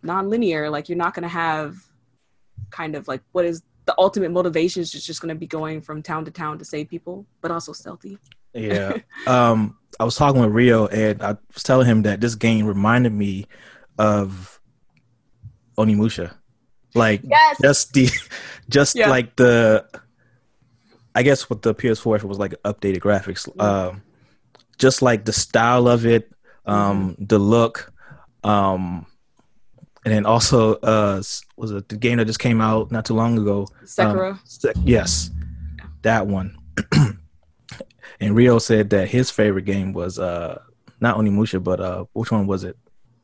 non-linear. 0.03 0.71
Like, 0.71 0.89
you're 0.89 0.99
not 0.99 1.15
going 1.15 1.23
to 1.25 1.29
have 1.29 1.77
kind 2.71 2.95
of 2.95 3.09
like 3.09 3.23
what 3.33 3.45
is 3.45 3.63
the 3.89 3.95
ultimate 3.97 4.31
motivation 4.31 4.83
is 4.83 4.93
just, 4.93 5.07
just 5.07 5.23
going 5.23 5.31
to 5.31 5.35
be 5.35 5.47
going 5.47 5.81
from 5.81 6.03
town 6.03 6.23
to 6.23 6.31
town 6.31 6.59
to 6.59 6.65
save 6.65 6.91
people, 6.91 7.25
but 7.41 7.51
also 7.51 7.73
stealthy. 7.73 8.19
Yeah. 8.53 8.99
um, 9.27 9.78
I 10.01 10.05
was 10.05 10.17
talking 10.17 10.41
with 10.41 10.51
Rio, 10.51 10.87
and 10.87 11.23
I 11.23 11.37
was 11.55 11.63
telling 11.63 11.87
him 11.87 12.03
that 12.03 12.21
this 12.21 12.35
game 12.35 12.67
reminded 12.67 13.13
me 13.13 13.47
of 13.99 14.61
Onimusha, 15.77 16.35
like 16.95 17.23
Yes. 17.25 17.57
just 17.63 17.93
the, 17.93 18.09
just 18.69 18.95
Yeah. 18.97 19.11
like 19.11 19.37
the, 19.37 19.85
I 21.15 21.23
guess 21.23 21.49
with 21.51 21.63
the 21.63 21.75
PS4 21.75 22.17
if 22.17 22.25
it 22.25 22.29
was 22.29 22.39
like 22.39 22.53
updated 22.65 23.01
graphics, 23.01 23.49
um, 23.61 24.03
just 24.79 25.03
like 25.03 25.25
the 25.25 25.33
style 25.33 25.89
of 25.89 26.07
it, 26.07 26.31
um, 26.67 27.17
the 27.19 27.39
look, 27.39 27.93
um, 28.45 29.07
and 30.05 30.15
then 30.15 30.27
also 30.27 30.75
uh, 30.77 31.21
was 31.57 31.71
it 31.73 31.89
the 31.89 31.97
game 31.97 32.19
that 32.19 32.27
just 32.27 32.39
came 32.39 32.61
out 32.61 32.93
not 32.93 33.05
too 33.05 33.15
long 33.15 33.37
ago? 33.39 33.67
Sekiro. 33.85 34.33
Um, 34.33 34.83
yes, 34.85 35.31
that 36.03 36.27
one. 36.27 36.57
and 38.21 38.35
Rio 38.35 38.59
said 38.59 38.91
that 38.91 39.09
his 39.09 39.31
favorite 39.31 39.65
game 39.65 39.93
was 39.93 40.19
uh 40.19 40.61
not 41.01 41.17
Onimusha, 41.17 41.63
but 41.63 41.81
uh 41.81 42.05
which 42.13 42.31
one 42.31 42.47
was 42.47 42.65
it? 42.65 42.77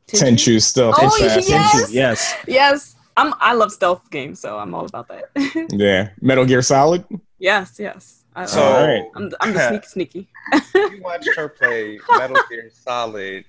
Tenchu 0.09 0.61
stuff. 0.63 0.95
Oh, 0.99 1.07
Assassin. 1.07 1.43
yes! 1.53 1.93
Yes. 1.93 2.35
Yes. 2.47 2.97
I'm. 3.17 3.33
I 3.41 3.55
love 3.55 3.73
stealth 3.73 4.11
games, 4.11 4.41
so 4.41 4.59
I'm 4.59 4.75
all 4.75 4.85
about 4.87 5.09
that. 5.09 5.25
Yeah. 5.73 6.11
Metal 6.21 6.45
Gear 6.45 6.63
Solid. 6.63 7.05
yes. 7.39 7.77
Yes. 7.79 8.25
I, 8.37 8.45
So 8.47 8.61
All 8.63 8.87
right. 8.87 9.05
I'm. 9.17 9.31
I'm 9.41 9.53
the 9.55 9.61
sneaky 9.69 9.87
sneaky. 9.87 10.29
you 10.75 11.01
watched 11.03 11.31
her 11.37 11.49
play 11.49 11.99
Metal 12.11 12.37
Gear 12.51 12.71
Solid 12.73 13.45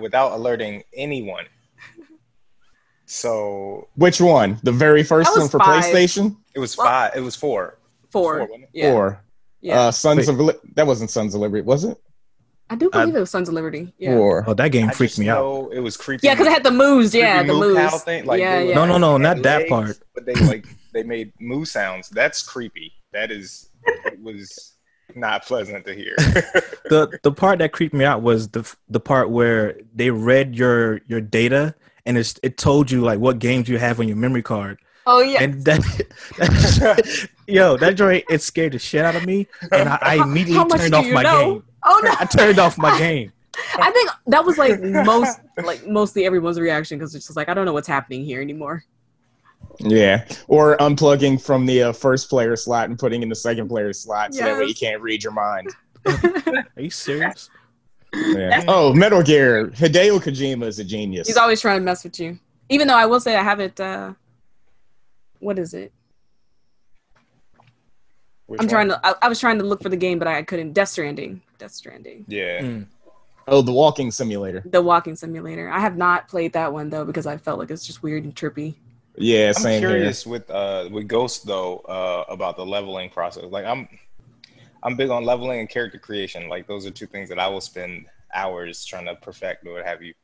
without 0.00 0.32
alerting 0.32 0.82
anyone. 0.96 1.44
So 3.06 3.88
Which 3.96 4.20
one? 4.20 4.58
The 4.62 4.72
very 4.72 5.02
first 5.02 5.36
one 5.36 5.48
for 5.48 5.58
five. 5.58 5.84
PlayStation? 5.84 6.36
it 6.54 6.58
was 6.58 6.76
Well- 6.76 6.86
five. 6.86 7.12
It 7.14 7.20
was 7.20 7.36
four. 7.36 7.78
Four. 8.10 8.40
wasn't? 8.40 8.64
Yeah. 8.72 8.92
Or 8.92 9.22
yeah. 9.60 9.80
uh, 9.80 9.90
Sons 9.90 10.18
Wait. 10.18 10.28
of 10.28 10.40
Li- 10.40 10.70
that 10.74 10.86
wasn't 10.86 11.10
Sons 11.10 11.34
of 11.34 11.40
Liberty, 11.40 11.62
was 11.62 11.84
it? 11.84 11.98
I 12.70 12.74
do 12.74 12.90
I- 12.92 13.00
believe 13.04 13.16
it 13.16 13.20
was 13.20 13.30
Sons 13.30 13.48
of 13.48 13.54
Liberty. 13.54 13.94
Yeah. 13.98 14.14
Or 14.14 14.44
Oh, 14.46 14.54
that 14.54 14.68
game 14.72 14.88
I 14.90 14.92
freaked 14.92 15.18
me 15.18 15.28
out. 15.28 15.70
It 15.72 15.80
was 15.80 15.96
creepy. 15.96 16.26
Yeah, 16.26 16.34
because 16.34 16.46
it 16.48 16.52
had 16.52 16.64
the 16.64 16.70
moves. 16.70 17.14
Yeah, 17.14 17.42
the 17.42 17.54
moo 17.54 17.74
cow 17.74 17.90
moves. 17.90 18.02
Thing. 18.04 18.26
Like, 18.26 18.40
yeah, 18.40 18.60
yeah. 18.60 18.74
No, 18.74 18.84
no, 18.84 18.98
no, 18.98 19.16
not 19.16 19.42
that 19.42 19.60
legs, 19.60 19.70
part. 19.70 19.98
But 20.14 20.26
they 20.26 20.34
like 20.34 20.66
they 20.92 21.02
made 21.02 21.32
moo 21.40 21.64
sounds. 21.64 22.08
That's 22.10 22.42
creepy. 22.42 22.92
That 23.12 23.30
is 23.30 23.70
it 24.04 24.20
was 24.22 24.74
not 25.14 25.46
pleasant 25.46 25.86
to 25.86 25.94
hear. 25.94 26.14
The 26.90 27.18
the 27.22 27.32
part 27.32 27.58
that 27.60 27.72
creeped 27.72 27.94
me 27.94 28.04
out 28.04 28.20
was 28.22 28.48
the 28.48 28.70
the 28.88 29.00
part 29.00 29.30
where 29.30 29.78
they 29.94 30.10
read 30.10 30.54
your 30.54 31.00
your 31.06 31.22
data 31.22 31.74
and 32.04 32.16
it's, 32.18 32.38
it 32.42 32.56
told 32.56 32.90
you 32.90 33.00
like 33.02 33.18
what 33.18 33.38
games 33.38 33.68
you 33.68 33.78
have 33.78 33.98
on 34.00 34.08
your 34.08 34.16
memory 34.16 34.42
card. 34.42 34.78
Oh 35.06 35.20
yeah. 35.22 35.42
And 35.42 35.64
that, 35.64 35.80
that 36.38 37.28
yo, 37.48 37.76
that 37.78 37.96
joint 37.96 38.24
it 38.30 38.42
scared 38.42 38.72
the 38.72 38.78
shit 38.78 39.04
out 39.04 39.16
of 39.16 39.24
me 39.26 39.46
and 39.72 39.88
I, 39.88 39.98
I 40.00 40.16
How- 40.18 40.24
immediately 40.24 40.54
how 40.54 40.64
much 40.66 40.80
turned 40.80 40.92
do 40.92 40.98
off 40.98 41.06
you 41.06 41.14
my 41.14 41.22
know? 41.22 41.52
game. 41.54 41.64
oh 41.84 42.00
no. 42.04 42.10
I 42.18 42.24
turned 42.24 42.58
off 42.58 42.78
my 42.78 42.96
game. 42.98 43.32
I 43.80 43.90
think 43.90 44.10
that 44.28 44.44
was 44.44 44.56
like 44.58 44.80
most, 44.80 45.40
like 45.64 45.86
mostly 45.86 46.24
everyone's 46.26 46.60
reaction 46.60 46.98
because 46.98 47.14
it's 47.14 47.26
just 47.26 47.36
like 47.36 47.48
I 47.48 47.54
don't 47.54 47.64
know 47.66 47.72
what's 47.72 47.88
happening 47.88 48.24
here 48.24 48.40
anymore. 48.40 48.84
yeah, 49.80 50.24
or 50.46 50.76
unplugging 50.78 51.40
from 51.42 51.66
the 51.66 51.82
uh, 51.84 51.92
first 51.92 52.28
player 52.30 52.54
slot 52.56 52.88
and 52.88 52.96
putting 52.98 53.22
in 53.22 53.28
the 53.28 53.34
second 53.34 53.68
player 53.68 53.92
slot, 53.92 54.32
so 54.34 54.44
that 54.44 54.56
way 54.58 54.64
you 54.66 54.74
can't 54.74 55.00
read 55.02 55.22
your 55.24 55.32
mind. 55.32 55.68
Are 56.06 56.64
you 56.76 56.90
serious? 56.90 57.50
Yeah. 58.14 58.62
Oh, 58.68 58.92
Metal 58.94 59.22
Gear. 59.22 59.68
Hideo 59.68 60.18
Kojima 60.20 60.64
is 60.66 60.78
a 60.78 60.84
genius. 60.84 61.26
He's 61.26 61.36
always 61.36 61.60
trying 61.60 61.80
to 61.80 61.84
mess 61.84 62.04
with 62.04 62.18
you. 62.20 62.38
Even 62.68 62.86
though 62.88 62.96
I 62.96 63.06
will 63.06 63.20
say 63.20 63.34
I 63.36 63.42
haven't. 63.42 63.78
uh 63.80 64.14
What 65.40 65.58
is 65.58 65.74
it? 65.74 65.92
Which 68.48 68.60
I'm 68.62 68.66
one? 68.66 68.70
trying 68.70 68.88
to. 68.88 69.00
I, 69.06 69.14
I 69.22 69.28
was 69.28 69.38
trying 69.38 69.58
to 69.58 69.64
look 69.64 69.82
for 69.82 69.90
the 69.90 69.96
game, 69.96 70.18
but 70.18 70.26
I 70.26 70.42
couldn't. 70.42 70.72
Death 70.72 70.88
Stranding. 70.88 71.42
Death 71.58 71.72
Stranding. 71.72 72.24
Yeah. 72.28 72.62
Mm. 72.62 72.86
oh, 73.46 73.60
the 73.60 73.72
walking 73.72 74.10
simulator. 74.10 74.62
The 74.64 74.80
walking 74.80 75.16
simulator. 75.16 75.68
I 75.68 75.80
have 75.80 75.98
not 75.98 76.28
played 76.28 76.54
that 76.54 76.72
one 76.72 76.88
though 76.88 77.04
because 77.04 77.26
I 77.26 77.36
felt 77.36 77.58
like 77.58 77.70
it's 77.70 77.86
just 77.86 78.02
weird 78.02 78.24
and 78.24 78.34
trippy. 78.34 78.76
Yeah, 79.16 79.48
I'm 79.48 79.54
same 79.54 79.80
here. 79.82 79.90
curious 79.90 80.26
with 80.26 80.48
uh 80.50 80.88
with 80.90 81.08
Ghost 81.08 81.46
though 81.46 81.78
uh 81.80 82.24
about 82.28 82.56
the 82.56 82.64
leveling 82.64 83.10
process. 83.10 83.44
Like 83.44 83.66
I'm 83.66 83.86
I'm 84.82 84.96
big 84.96 85.10
on 85.10 85.24
leveling 85.24 85.60
and 85.60 85.68
character 85.68 85.98
creation. 85.98 86.48
Like 86.48 86.66
those 86.66 86.86
are 86.86 86.90
two 86.90 87.06
things 87.06 87.28
that 87.28 87.38
I 87.38 87.48
will 87.48 87.60
spend 87.60 88.06
hours 88.32 88.82
trying 88.82 89.06
to 89.06 89.14
perfect 89.16 89.66
or 89.66 89.74
what 89.74 89.84
have 89.84 90.02
you. 90.02 90.14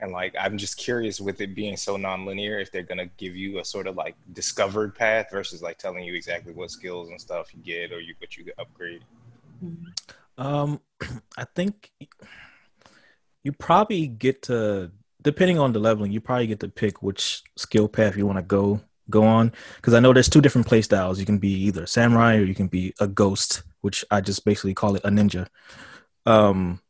And 0.00 0.12
like 0.12 0.34
I'm 0.38 0.56
just 0.56 0.76
curious 0.76 1.20
with 1.20 1.40
it 1.40 1.54
being 1.54 1.76
so 1.76 1.96
non-linear 1.96 2.58
if 2.58 2.72
they're 2.72 2.82
gonna 2.82 3.10
give 3.16 3.36
you 3.36 3.58
a 3.58 3.64
sort 3.64 3.86
of 3.86 3.96
like 3.96 4.16
discovered 4.32 4.94
path 4.94 5.28
versus 5.30 5.62
like 5.62 5.78
telling 5.78 6.04
you 6.04 6.14
exactly 6.14 6.52
what 6.52 6.70
skills 6.70 7.10
and 7.10 7.20
stuff 7.20 7.54
you 7.54 7.62
get 7.62 7.92
or 7.92 8.00
you 8.00 8.14
what 8.18 8.36
you 8.36 8.50
upgrade. 8.58 9.02
Um, 10.38 10.80
I 11.36 11.44
think 11.54 11.90
you 13.42 13.52
probably 13.52 14.06
get 14.06 14.42
to, 14.42 14.90
depending 15.22 15.58
on 15.58 15.72
the 15.72 15.78
leveling, 15.78 16.12
you 16.12 16.20
probably 16.20 16.46
get 16.46 16.60
to 16.60 16.68
pick 16.68 17.02
which 17.02 17.42
skill 17.56 17.88
path 17.88 18.16
you 18.16 18.26
want 18.26 18.38
to 18.38 18.42
go 18.42 18.80
go 19.08 19.24
on. 19.24 19.52
Because 19.76 19.94
I 19.94 20.00
know 20.00 20.12
there's 20.12 20.28
two 20.28 20.40
different 20.40 20.66
play 20.66 20.82
styles. 20.82 21.20
You 21.20 21.26
can 21.26 21.38
be 21.38 21.52
either 21.64 21.86
samurai 21.86 22.36
or 22.36 22.44
you 22.44 22.54
can 22.54 22.68
be 22.68 22.94
a 23.00 23.06
ghost, 23.06 23.62
which 23.80 24.04
I 24.10 24.20
just 24.20 24.44
basically 24.44 24.74
call 24.74 24.96
it 24.96 25.04
a 25.04 25.10
ninja. 25.10 25.48
Um, 26.26 26.80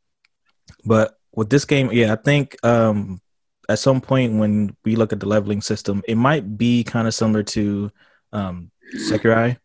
but 0.84 1.18
with 1.34 1.50
this 1.50 1.64
game, 1.64 1.90
yeah, 1.92 2.12
I 2.12 2.16
think 2.16 2.56
um, 2.64 3.20
at 3.68 3.78
some 3.78 4.00
point 4.00 4.38
when 4.38 4.76
we 4.84 4.96
look 4.96 5.12
at 5.12 5.20
the 5.20 5.28
leveling 5.28 5.60
system, 5.60 6.02
it 6.08 6.16
might 6.16 6.58
be 6.58 6.84
kind 6.84 7.06
of 7.06 7.14
similar 7.14 7.42
to 7.44 7.90
um, 8.32 8.70
Sekiro, 8.96 9.56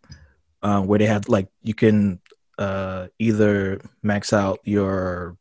uh, 0.61 0.81
where 0.81 0.99
they 0.99 1.05
have 1.05 1.27
like 1.27 1.47
you 1.63 1.73
can 1.73 2.19
uh 2.57 3.07
either 3.19 3.81
max 4.01 4.31
out 4.31 4.59
your 4.63 5.35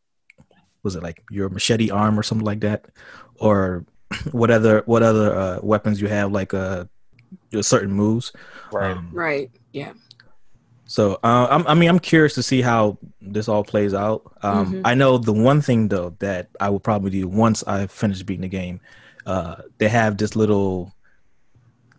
was 0.82 0.96
it 0.96 1.02
like 1.02 1.22
your 1.30 1.48
machete 1.48 1.88
arm 1.88 2.18
or 2.18 2.24
something 2.24 2.44
like 2.44 2.58
that 2.58 2.86
or 3.36 3.84
what 4.32 4.50
other 4.50 4.82
what 4.86 5.04
other 5.04 5.32
uh 5.32 5.60
weapons 5.62 6.00
you 6.00 6.08
have 6.08 6.32
like 6.32 6.52
uh 6.52 6.84
certain 7.60 7.92
moves 7.92 8.32
Right. 8.72 8.96
Um, 8.96 9.10
Right. 9.12 9.50
Yeah. 9.72 9.92
So, 10.86 11.14
uh, 11.24 11.46
I'm, 11.50 11.66
I 11.66 11.74
mean, 11.74 11.88
I'm 11.88 11.98
curious 11.98 12.34
to 12.34 12.42
see 12.42 12.60
how 12.60 12.98
this 13.20 13.48
all 13.48 13.64
plays 13.64 13.94
out. 13.94 14.22
Um, 14.42 14.66
Mhm. 14.74 14.80
I 14.84 14.94
know 14.94 15.16
the 15.18 15.32
one 15.32 15.60
thing 15.62 15.88
though 15.88 16.14
that 16.18 16.48
I 16.60 16.68
will 16.68 16.80
probably 16.80 17.10
do 17.10 17.26
once 17.26 17.64
I 17.66 17.86
finish 17.86 18.22
beating 18.22 18.42
the 18.42 18.48
game, 18.48 18.80
uh, 19.26 19.56
they 19.78 19.88
have 19.88 20.18
this 20.18 20.36
little 20.36 20.92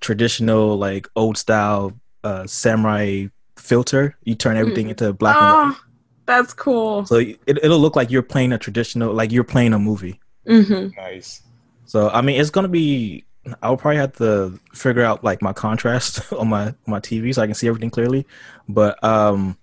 traditional, 0.02 0.78
like 0.78 1.08
old 1.16 1.38
style 1.38 1.94
uh, 2.24 2.46
samurai 2.48 3.28
filter. 3.58 4.16
You 4.24 4.36
turn 4.36 4.58
everything 4.58 4.88
Mm. 4.88 4.92
into 4.92 5.14
black 5.14 5.38
and 5.40 5.50
white, 5.52 5.76
Oh, 5.78 5.82
that's 6.26 6.54
cool. 6.54 7.06
so 7.06 7.16
it, 7.18 7.40
it'll 7.48 7.80
look 7.80 7.96
like 7.96 8.12
you're 8.12 8.22
playing 8.22 8.52
a 8.54 8.58
traditional, 8.58 9.14
like 9.14 9.32
you're 9.32 9.44
playing 9.44 9.74
a 9.74 9.80
movie. 9.80 10.20
hmm 10.46 10.88
Nice. 10.98 11.42
So, 11.86 12.10
I 12.10 12.22
mean, 12.22 12.40
it's 12.40 12.50
gonna 12.50 12.68
be. 12.68 13.26
I'll 13.62 13.78
probably 13.78 13.98
have 13.98 14.14
to 14.18 14.60
figure 14.74 15.04
out 15.04 15.24
like 15.24 15.42
my 15.42 15.54
contrast 15.54 16.34
on 16.34 16.50
my 16.50 16.74
my 16.86 17.00
TV 17.00 17.34
so 17.34 17.42
I 17.42 17.46
can 17.46 17.56
see 17.56 17.68
everything 17.68 17.90
clearly. 17.90 18.26
But 18.68 19.02
um, 19.04 19.58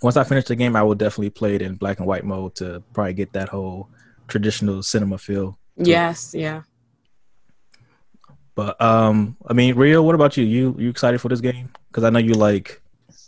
once 0.00 0.16
I 0.16 0.24
finish 0.24 0.44
the 0.44 0.56
game, 0.56 0.76
I 0.76 0.82
will 0.82 0.94
definitely 0.94 1.30
play 1.30 1.54
it 1.54 1.62
in 1.62 1.74
black 1.76 1.98
and 1.98 2.06
white 2.06 2.24
mode 2.24 2.54
to 2.56 2.82
probably 2.92 3.14
get 3.14 3.32
that 3.32 3.48
whole 3.48 3.88
traditional 4.28 4.82
cinema 4.82 5.18
feel. 5.18 5.58
Yes, 5.76 6.34
yeah. 6.34 6.62
But 8.54 8.80
um, 8.80 9.36
I 9.46 9.54
mean, 9.54 9.74
Rio, 9.76 10.02
what 10.02 10.14
about 10.14 10.36
you? 10.36 10.44
You 10.44 10.76
you 10.78 10.90
excited 10.90 11.20
for 11.20 11.28
this 11.28 11.40
game? 11.40 11.70
Because 11.88 12.04
I 12.04 12.10
know 12.10 12.18
you 12.18 12.34
like. 12.34 12.81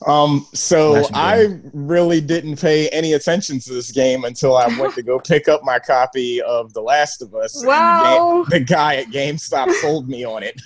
Um, 0.06 0.46
so 0.52 1.06
I 1.14 1.58
really 1.72 2.20
didn't 2.20 2.60
pay 2.60 2.88
any 2.90 3.14
attention 3.14 3.58
to 3.60 3.72
this 3.72 3.90
game 3.90 4.24
until 4.24 4.56
I 4.56 4.66
went 4.78 4.94
to 4.96 5.02
go 5.02 5.18
pick 5.18 5.48
up 5.48 5.62
my 5.64 5.78
copy 5.78 6.42
of 6.42 6.74
The 6.74 6.82
Last 6.82 7.22
of 7.22 7.34
Us. 7.34 7.54
and 7.56 7.64
the 7.64 7.68
Wow. 7.68 8.44
ga- 8.48 8.58
the 8.58 8.64
guy 8.64 8.96
at 8.96 9.06
GameStop 9.06 9.70
sold 9.80 10.08
me 10.08 10.24
on 10.24 10.42
it. 10.42 10.60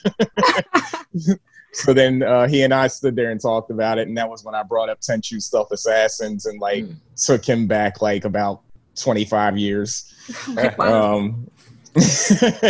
so 1.73 1.93
then 1.93 2.23
uh, 2.25 2.49
he 2.49 2.63
and 2.63 2.75
I 2.75 2.89
stood 2.89 3.15
there 3.15 3.31
and 3.31 3.41
talked 3.41 3.71
about 3.71 3.99
it, 3.99 4.09
and 4.09 4.17
that 4.19 4.29
was 4.29 4.43
when 4.45 4.55
I 4.57 4.63
brought 4.65 4.89
up 4.89 5.01
Tenchu 5.01 5.41
Stealth 5.41 5.71
Assassins 5.71 6.47
and 6.47 6.59
like 6.61 6.85
Mm. 6.85 6.97
took 7.17 7.45
him 7.45 7.67
back 7.69 8.01
like 8.03 8.25
about 8.25 8.63
25 8.97 9.57
years. 9.59 10.13
Wow. 10.79 11.17
Um, 11.19 11.51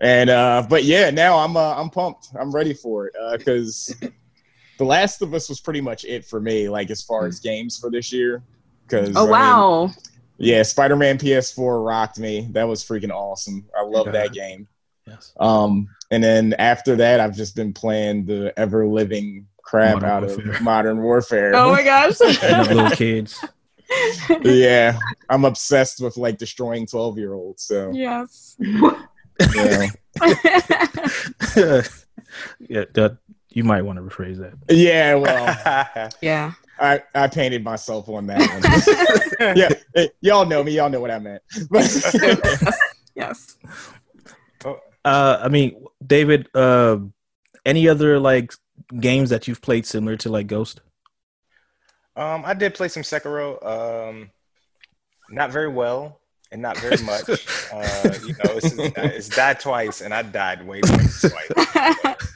and 0.00 0.30
uh, 0.30 0.66
but 0.68 0.84
yeah, 0.84 1.10
now 1.10 1.38
I'm 1.38 1.56
uh, 1.56 1.74
I'm 1.76 1.90
pumped. 1.90 2.28
I'm 2.38 2.52
ready 2.52 2.74
for 2.74 3.06
it 3.08 3.14
because 3.38 3.94
The 4.78 4.84
Last 4.84 5.22
of 5.22 5.32
Us 5.34 5.48
was 5.48 5.60
pretty 5.60 5.80
much 5.80 6.04
it 6.04 6.24
for 6.24 6.40
me, 6.40 6.68
like 6.68 6.90
as 6.90 7.02
far 7.02 7.26
as 7.26 7.40
games 7.40 7.78
for 7.78 7.90
this 7.90 8.12
year. 8.12 8.42
Because 8.86 9.12
oh 9.16 9.24
wow. 9.24 9.90
yeah, 10.38 10.62
Spider-Man 10.62 11.18
PS4 11.18 11.84
rocked 11.84 12.18
me. 12.18 12.48
That 12.52 12.64
was 12.64 12.84
freaking 12.84 13.10
awesome. 13.10 13.66
I 13.76 13.82
love 13.82 14.12
that 14.12 14.32
game. 14.32 14.68
Yes. 15.06 15.32
Um, 15.38 15.88
and 16.10 16.22
then 16.22 16.54
after 16.54 16.96
that, 16.96 17.20
I've 17.20 17.34
just 17.36 17.56
been 17.56 17.72
playing 17.72 18.26
the 18.26 18.52
ever 18.58 18.86
living 18.86 19.46
crap 19.62 19.94
Modern 19.94 20.10
out 20.10 20.22
Warfare. 20.22 20.52
of 20.52 20.60
Modern 20.62 21.02
Warfare. 21.02 21.54
Oh 21.54 21.72
my 21.72 21.82
gosh. 21.82 22.20
Little 22.42 22.90
kids. 22.90 23.44
yeah, 24.42 24.98
I'm 25.28 25.44
obsessed 25.44 26.00
with 26.00 26.16
like 26.16 26.38
destroying 26.38 26.86
12 26.86 27.18
year 27.18 27.34
olds. 27.34 27.62
So 27.64 27.92
yes. 27.92 28.56
yeah. 28.58 29.04
yeah, 32.68 32.84
that 32.94 33.18
you 33.56 33.64
might 33.64 33.80
want 33.80 33.96
to 33.96 34.02
rephrase 34.02 34.36
that. 34.36 34.52
yeah, 34.68 35.14
well, 35.14 36.10
yeah. 36.20 36.52
I, 36.78 37.02
I 37.14 37.26
painted 37.26 37.64
myself 37.64 38.06
on 38.06 38.26
that 38.26 39.30
one. 39.38 39.56
yeah, 39.56 39.70
eh, 39.94 40.08
y'all 40.20 40.44
know 40.44 40.62
me. 40.62 40.72
Y'all 40.72 40.90
know 40.90 41.00
what 41.00 41.10
I 41.10 41.18
meant. 41.18 41.42
yes. 43.14 43.56
Uh, 44.62 45.40
I 45.42 45.48
mean, 45.48 45.86
David. 46.06 46.50
Uh, 46.54 46.98
any 47.64 47.88
other 47.88 48.20
like 48.20 48.52
games 49.00 49.30
that 49.30 49.48
you've 49.48 49.62
played 49.62 49.86
similar 49.86 50.18
to 50.18 50.28
like 50.28 50.48
Ghost? 50.48 50.82
Um, 52.14 52.44
I 52.44 52.52
did 52.52 52.74
play 52.74 52.88
some 52.88 53.02
Sekiro. 53.02 53.64
Um, 53.66 54.30
not 55.30 55.50
very 55.50 55.68
well 55.68 56.20
and 56.52 56.60
not 56.60 56.76
very 56.76 57.02
much. 57.02 57.28
uh, 57.72 58.12
you 58.22 58.34
know, 58.34 58.58
it's, 58.62 58.74
it's 58.96 59.28
died 59.30 59.60
twice, 59.60 60.02
and 60.02 60.12
I 60.12 60.22
died 60.22 60.64
way 60.66 60.82
twice. 60.82 61.22
twice. 61.22 62.26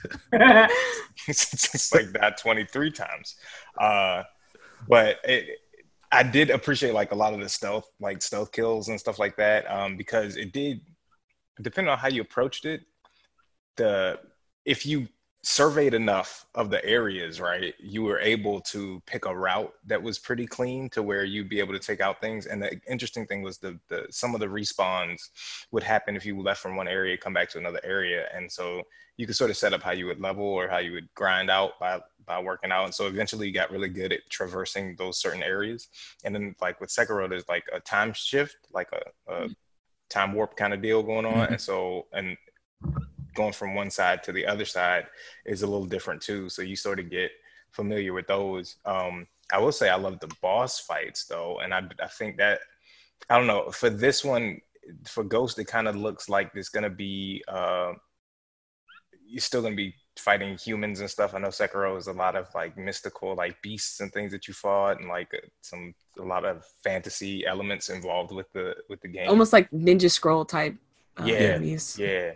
It's 1.30 1.94
like 1.94 2.12
that 2.12 2.38
23 2.38 2.90
times. 2.90 3.36
Uh, 3.78 4.22
but 4.88 5.18
it, 5.24 5.58
I 6.12 6.22
did 6.22 6.50
appreciate 6.50 6.94
like 6.94 7.12
a 7.12 7.14
lot 7.14 7.34
of 7.34 7.40
the 7.40 7.48
stealth, 7.48 7.88
like 8.00 8.22
stealth 8.22 8.52
kills 8.52 8.88
and 8.88 8.98
stuff 8.98 9.18
like 9.18 9.36
that, 9.36 9.70
um, 9.70 9.96
because 9.96 10.36
it 10.36 10.52
did, 10.52 10.80
depending 11.60 11.90
on 11.90 11.98
how 11.98 12.08
you 12.08 12.22
approached 12.22 12.64
it, 12.64 12.82
the 13.76 14.18
if 14.64 14.84
you 14.84 15.08
surveyed 15.42 15.94
enough 15.94 16.44
of 16.54 16.68
the 16.68 16.84
areas, 16.84 17.40
right, 17.40 17.74
you 17.78 18.02
were 18.02 18.20
able 18.20 18.60
to 18.60 19.02
pick 19.06 19.24
a 19.24 19.34
route 19.34 19.72
that 19.86 20.02
was 20.02 20.18
pretty 20.18 20.46
clean 20.46 20.90
to 20.90 21.02
where 21.02 21.24
you'd 21.24 21.48
be 21.48 21.60
able 21.60 21.72
to 21.72 21.78
take 21.78 22.00
out 22.00 22.20
things. 22.20 22.46
And 22.46 22.62
the 22.62 22.78
interesting 22.88 23.26
thing 23.26 23.40
was 23.42 23.56
the, 23.58 23.78
the 23.88 24.06
some 24.10 24.34
of 24.34 24.40
the 24.40 24.46
respawns 24.46 25.20
would 25.70 25.82
happen 25.82 26.14
if 26.14 26.26
you 26.26 26.40
left 26.40 26.60
from 26.60 26.76
one 26.76 26.88
area, 26.88 27.16
come 27.16 27.32
back 27.32 27.48
to 27.50 27.58
another 27.58 27.80
area, 27.84 28.28
and 28.34 28.50
so 28.50 28.82
you 29.16 29.26
could 29.26 29.36
sort 29.36 29.50
of 29.50 29.56
set 29.56 29.72
up 29.72 29.82
how 29.82 29.92
you 29.92 30.06
would 30.06 30.20
level 30.20 30.44
or 30.44 30.68
how 30.68 30.78
you 30.78 30.92
would 30.92 31.08
grind 31.14 31.50
out 31.50 31.78
by 31.80 32.00
by 32.26 32.40
working 32.40 32.70
out. 32.70 32.84
And 32.84 32.94
so 32.94 33.06
eventually 33.06 33.46
you 33.48 33.52
got 33.52 33.70
really 33.70 33.88
good 33.88 34.12
at 34.12 34.28
traversing 34.30 34.94
those 34.96 35.18
certain 35.18 35.42
areas. 35.42 35.88
And 36.24 36.34
then 36.34 36.54
like 36.60 36.80
with 36.80 36.90
Sekiro, 36.90 37.28
there's 37.28 37.48
like 37.48 37.64
a 37.72 37.80
time 37.80 38.12
shift, 38.12 38.56
like 38.72 38.88
a, 38.92 39.32
a 39.32 39.48
time 40.10 40.32
warp 40.32 40.54
kind 40.56 40.72
of 40.72 40.80
deal 40.80 41.02
going 41.02 41.26
on. 41.26 41.48
Mhm. 41.48 41.50
And 41.50 41.60
so 41.60 42.06
and 42.12 42.36
going 43.34 43.52
from 43.52 43.74
one 43.74 43.90
side 43.90 44.22
to 44.24 44.32
the 44.32 44.46
other 44.46 44.64
side 44.64 45.06
is 45.44 45.62
a 45.62 45.66
little 45.66 45.86
different 45.86 46.20
too. 46.22 46.48
So 46.48 46.62
you 46.62 46.76
sort 46.76 47.00
of 47.00 47.10
get 47.10 47.30
familiar 47.70 48.12
with 48.12 48.26
those. 48.26 48.76
Um, 48.84 49.26
I 49.52 49.58
will 49.58 49.72
say 49.72 49.88
I 49.88 49.96
love 49.96 50.20
the 50.20 50.32
boss 50.40 50.80
fights 50.80 51.24
though, 51.24 51.58
and 51.60 51.74
I 51.74 51.82
I 52.02 52.06
think 52.06 52.36
that 52.38 52.60
I 53.28 53.36
don't 53.36 53.46
know 53.46 53.70
for 53.70 53.90
this 53.90 54.24
one 54.24 54.60
for 55.06 55.24
Ghost 55.24 55.58
it 55.58 55.66
kind 55.66 55.88
of 55.88 55.96
looks 55.96 56.28
like 56.28 56.52
there's 56.52 56.68
gonna 56.68 56.90
be 56.90 57.42
uh, 57.48 57.92
you're 59.26 59.40
still 59.40 59.62
gonna 59.62 59.76
be 59.76 59.94
fighting 60.16 60.56
humans 60.56 61.00
and 61.00 61.10
stuff. 61.10 61.34
I 61.34 61.38
know 61.38 61.48
Sekiro 61.48 61.96
is 61.98 62.06
a 62.06 62.12
lot 62.12 62.36
of 62.36 62.48
like 62.54 62.76
mystical 62.76 63.34
like 63.34 63.60
beasts 63.62 64.00
and 64.00 64.12
things 64.12 64.32
that 64.32 64.46
you 64.48 64.54
fought 64.54 65.00
and 65.00 65.08
like 65.08 65.32
some 65.62 65.94
a 66.18 66.22
lot 66.22 66.44
of 66.44 66.64
fantasy 66.82 67.46
elements 67.46 67.88
involved 67.88 68.32
with 68.32 68.52
the 68.52 68.74
with 68.88 69.00
the 69.00 69.08
game. 69.08 69.28
Almost 69.28 69.52
like 69.52 69.70
Ninja 69.70 70.10
Scroll 70.10 70.44
type 70.44 70.76
uh, 71.18 71.24
Yeah. 71.24 71.58
Yeah, 71.98 72.32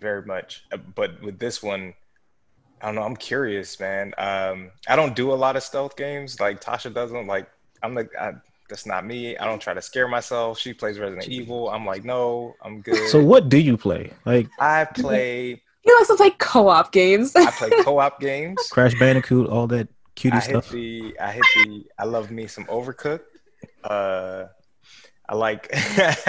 very 0.00 0.22
much. 0.22 0.64
Uh, 0.72 0.76
But 0.78 1.20
with 1.22 1.38
this 1.38 1.62
one, 1.62 1.94
I 2.80 2.86
don't 2.86 2.94
know. 2.94 3.02
I'm 3.02 3.16
curious, 3.16 3.78
man. 3.80 4.14
Um, 4.18 4.70
I 4.86 4.96
don't 4.96 5.16
do 5.16 5.32
a 5.32 5.34
lot 5.34 5.56
of 5.56 5.62
stealth 5.62 5.96
games 5.96 6.40
like 6.40 6.60
Tasha 6.60 6.92
doesn't. 6.94 7.26
Like, 7.26 7.48
I'm 7.82 7.94
like, 7.94 8.10
I, 8.18 8.32
that's 8.68 8.86
not 8.86 9.04
me. 9.04 9.36
I 9.36 9.44
don't 9.46 9.60
try 9.60 9.74
to 9.74 9.82
scare 9.82 10.08
myself. 10.08 10.58
She 10.58 10.72
plays 10.74 10.98
Resident 10.98 11.28
Evil. 11.28 11.70
I'm 11.70 11.84
like, 11.86 12.04
no, 12.04 12.54
I'm 12.62 12.80
good. 12.80 13.08
So 13.08 13.22
what 13.22 13.48
do 13.48 13.58
you 13.58 13.76
play? 13.76 14.12
Like 14.26 14.48
I 14.60 14.84
play, 14.84 15.60
He 15.80 15.92
likes 15.94 16.08
to 16.08 16.16
play 16.16 16.30
co-op 16.38 16.92
games. 16.92 17.34
I 17.34 17.50
play 17.50 17.70
co-op 17.82 18.20
games. 18.20 18.58
Crash 18.70 18.94
Bandicoot, 18.98 19.48
all 19.48 19.66
that 19.68 19.88
cutie 20.14 20.36
I 20.36 20.40
hit 20.40 20.50
stuff? 20.50 20.70
the, 20.70 21.16
I 21.20 21.32
hit 21.32 21.44
the, 21.64 21.86
I 21.98 22.04
love 22.04 22.30
me 22.30 22.46
some 22.46 22.64
Overcooked. 22.66 23.20
Uh, 23.82 24.46
I 25.28 25.34
like, 25.34 25.70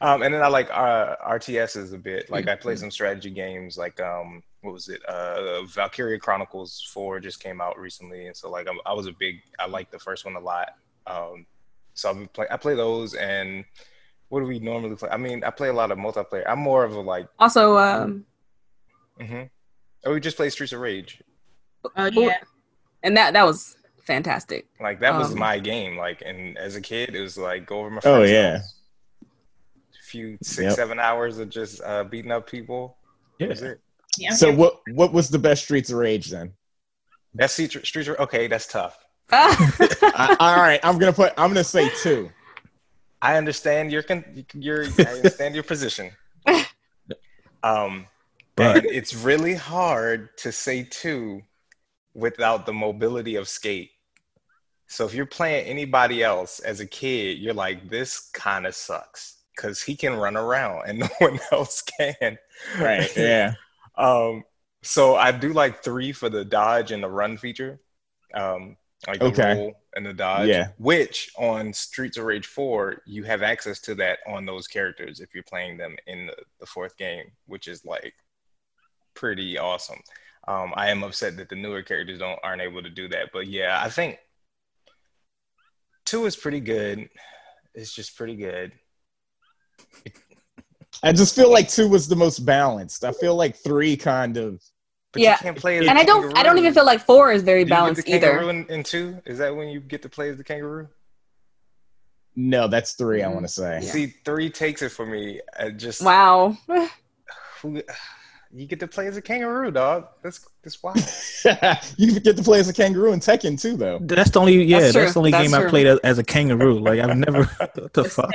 um, 0.00 0.22
and 0.22 0.32
then 0.32 0.42
I 0.42 0.48
like 0.48 0.70
uh, 0.70 1.16
RTSs 1.26 1.92
a 1.92 1.98
bit. 1.98 2.30
Like 2.30 2.48
I 2.48 2.56
play 2.56 2.76
some 2.76 2.90
strategy 2.90 3.30
games, 3.30 3.76
like 3.76 4.00
um, 4.00 4.42
what 4.60 4.72
was 4.72 4.88
it? 4.88 5.04
Uh, 5.04 5.64
Valkyria 5.64 6.18
Chronicles 6.18 6.88
Four 6.92 7.20
just 7.20 7.40
came 7.40 7.60
out 7.60 7.78
recently, 7.78 8.26
and 8.26 8.36
so 8.36 8.50
like 8.50 8.68
I'm, 8.68 8.78
I 8.86 8.92
was 8.92 9.06
a 9.06 9.12
big, 9.12 9.42
I 9.58 9.66
like 9.66 9.90
the 9.90 9.98
first 9.98 10.24
one 10.24 10.36
a 10.36 10.40
lot. 10.40 10.70
Um, 11.06 11.46
so 11.94 12.10
I 12.10 12.26
play, 12.26 12.46
I 12.50 12.56
play 12.56 12.74
those, 12.74 13.14
and 13.14 13.64
what 14.28 14.40
do 14.40 14.46
we 14.46 14.58
normally 14.58 14.94
play? 14.96 15.08
I 15.10 15.16
mean, 15.16 15.42
I 15.42 15.50
play 15.50 15.68
a 15.68 15.72
lot 15.72 15.90
of 15.90 15.98
multiplayer. 15.98 16.44
I'm 16.46 16.60
more 16.60 16.84
of 16.84 16.94
a 16.94 17.00
like, 17.00 17.28
also, 17.38 17.76
um, 17.78 18.24
hmm 19.20 19.42
oh, 20.06 20.14
we 20.14 20.20
just 20.20 20.36
play 20.36 20.48
Streets 20.48 20.72
of 20.72 20.80
Rage. 20.80 21.20
Oh 21.96 22.06
yeah. 22.06 22.38
and 23.02 23.16
that 23.16 23.34
that 23.34 23.44
was 23.44 23.75
fantastic. 24.06 24.66
Like 24.80 25.00
that 25.00 25.14
was 25.14 25.32
Um, 25.32 25.38
my 25.38 25.58
game. 25.58 25.96
Like, 25.96 26.22
and 26.24 26.56
as 26.58 26.76
a 26.76 26.80
kid, 26.80 27.14
it 27.14 27.20
was 27.20 27.36
like 27.36 27.66
go 27.66 27.80
over 27.80 27.90
my. 27.90 28.00
Oh, 28.04 28.22
yeah. 28.22 28.58
house, 28.58 28.74
A 29.22 30.04
few 30.04 30.38
six, 30.42 30.62
Yep. 30.64 30.72
seven 30.74 30.98
hours 30.98 31.38
of 31.38 31.50
just 31.50 31.80
uh, 31.84 32.04
beating 32.04 32.32
up 32.32 32.48
people. 32.48 32.96
Yeah. 33.38 33.48
was 33.48 33.62
it. 33.62 33.80
Yeah. 34.18 34.30
So 34.32 34.50
what 34.54 34.80
what 34.92 35.12
was 35.12 35.28
the 35.28 35.38
best 35.38 35.64
Streets 35.64 35.90
of 35.90 35.98
Rage 35.98 36.30
then? 36.30 36.52
That's 37.34 37.52
Street 37.52 37.72
Streets. 37.84 38.08
of- 38.08 38.16
Okay, 38.20 38.46
that's 38.46 38.66
tough. 38.66 38.98
I, 39.30 40.36
all 40.40 40.56
right, 40.56 40.80
I'm 40.84 40.98
gonna 40.98 41.12
put 41.12 41.32
I'm 41.36 41.50
gonna 41.50 41.64
say 41.64 41.90
two. 42.02 42.30
I 43.20 43.36
understand 43.36 43.90
your 43.92 44.02
con- 44.02 44.46
your 44.54 44.84
I 44.98 45.02
understand 45.16 45.54
your 45.54 45.64
position. 45.64 46.12
Um, 47.62 48.06
But- 48.54 48.84
it's 48.86 49.14
really 49.14 49.54
hard 49.54 50.36
to 50.38 50.52
say 50.52 50.84
two 50.88 51.42
without 52.14 52.64
the 52.64 52.72
mobility 52.72 53.34
of 53.36 53.48
skate. 53.48 53.90
So 54.88 55.04
if 55.04 55.14
you're 55.14 55.26
playing 55.26 55.66
anybody 55.66 56.22
else 56.22 56.60
as 56.60 56.80
a 56.80 56.86
kid, 56.86 57.38
you're 57.38 57.54
like, 57.54 57.88
this 57.90 58.30
kind 58.32 58.66
of 58.66 58.74
sucks 58.74 59.38
because 59.54 59.82
he 59.82 59.96
can 59.96 60.14
run 60.14 60.36
around 60.36 60.88
and 60.88 60.98
no 61.00 61.08
one 61.18 61.40
else 61.52 61.82
can. 61.82 62.38
Right. 62.78 63.14
Yeah. 63.16 63.54
Um, 63.98 64.44
so 64.82 65.16
I 65.16 65.32
do 65.32 65.54
like 65.54 65.82
three 65.82 66.12
for 66.12 66.28
the 66.28 66.44
dodge 66.44 66.92
and 66.92 67.02
the 67.02 67.08
run 67.08 67.38
feature. 67.38 67.80
Um, 68.34 68.76
like 69.08 69.22
Okay. 69.22 69.54
the 69.54 69.58
roll 69.58 69.72
and 69.94 70.04
the 70.04 70.12
dodge. 70.12 70.48
Yeah. 70.48 70.68
Which 70.76 71.30
on 71.38 71.72
Streets 71.72 72.18
of 72.18 72.24
Rage 72.26 72.46
4, 72.46 73.00
you 73.06 73.24
have 73.24 73.42
access 73.42 73.80
to 73.80 73.94
that 73.94 74.18
on 74.26 74.44
those 74.44 74.66
characters 74.68 75.20
if 75.20 75.32
you're 75.32 75.44
playing 75.44 75.78
them 75.78 75.96
in 76.06 76.26
the, 76.26 76.36
the 76.60 76.66
fourth 76.66 76.98
game, 76.98 77.24
which 77.46 77.68
is 77.68 77.86
like 77.86 78.12
pretty 79.14 79.56
awesome. 79.56 80.00
Um, 80.46 80.72
I 80.76 80.90
am 80.90 81.02
upset 81.02 81.38
that 81.38 81.48
the 81.48 81.56
newer 81.56 81.82
characters 81.82 82.18
don't 82.18 82.38
aren't 82.42 82.60
able 82.60 82.82
to 82.82 82.90
do 82.90 83.08
that. 83.08 83.30
But 83.32 83.46
yeah, 83.48 83.80
I 83.82 83.88
think 83.88 84.18
two 86.06 86.24
is 86.24 86.34
pretty 86.36 86.60
good. 86.60 87.08
It's 87.74 87.92
just 87.92 88.16
pretty 88.16 88.36
good. 88.36 88.72
I 91.02 91.12
just 91.12 91.34
feel 91.36 91.52
like 91.52 91.68
two 91.68 91.88
was 91.88 92.08
the 92.08 92.16
most 92.16 92.40
balanced. 92.46 93.04
I 93.04 93.12
feel 93.12 93.34
like 93.36 93.56
three 93.56 93.96
kind 93.96 94.38
of. 94.38 94.62
But 95.12 95.22
Yeah. 95.22 95.32
you 95.32 95.36
can't 95.38 95.58
play 95.58 95.78
as 95.78 95.88
And 95.88 95.98
I 95.98 96.04
don't 96.04 96.36
I 96.36 96.42
don't 96.42 96.58
even 96.58 96.72
feel 96.72 96.86
like 96.86 97.00
four 97.04 97.32
is 97.32 97.42
very 97.42 97.64
Do 97.64 97.68
you 97.68 97.70
get 97.70 97.76
balanced 97.76 98.04
the 98.04 98.10
kangaroo 98.10 98.48
either. 98.48 98.50
in, 98.50 98.66
in 98.70 98.82
two? 98.82 99.20
Is 99.26 99.38
that 99.38 99.54
when 99.54 99.68
you 99.68 99.80
get 99.80 100.02
to 100.02 100.08
play 100.08 100.30
as 100.30 100.36
the 100.38 100.44
kangaroo? 100.44 100.88
No, 102.34 102.68
that's 102.68 102.92
three. 102.94 103.22
I 103.22 103.26
Mm. 103.26 103.34
want 103.34 103.46
to 103.46 103.52
say. 103.52 103.80
See, 103.82 104.06
three 104.24 104.50
takes 104.50 104.82
it 104.82 104.90
for 104.90 105.06
me. 105.06 105.40
I 105.58 105.70
just 105.70 106.02
Wow. 106.02 106.56
who, 107.62 107.82
you 108.56 108.66
get 108.66 108.80
to 108.80 108.86
play 108.88 109.06
as 109.06 109.16
a 109.16 109.22
kangaroo, 109.22 109.70
dog. 109.70 110.08
That's 110.22 110.46
that's 110.62 110.82
wild. 110.82 110.96
you 111.96 112.18
get 112.18 112.36
to 112.36 112.42
play 112.42 112.58
as 112.58 112.68
a 112.68 112.72
kangaroo 112.72 113.12
in 113.12 113.20
Tekken 113.20 113.60
too, 113.60 113.76
though. 113.76 113.98
That's 114.00 114.30
the 114.30 114.40
only 114.40 114.64
yeah. 114.64 114.80
That's 114.80 114.94
That's, 114.94 115.12
the 115.12 115.20
only 115.20 115.30
That's 115.30 115.52
game 115.52 115.54
I 115.54 115.68
played 115.68 115.86
as, 115.86 115.98
as 116.00 116.18
a 116.18 116.24
kangaroo. 116.24 116.80
Like 116.80 116.98
I've 117.00 117.16
never. 117.16 117.44
what 117.56 117.92
the 117.92 118.04
fuck? 118.04 118.30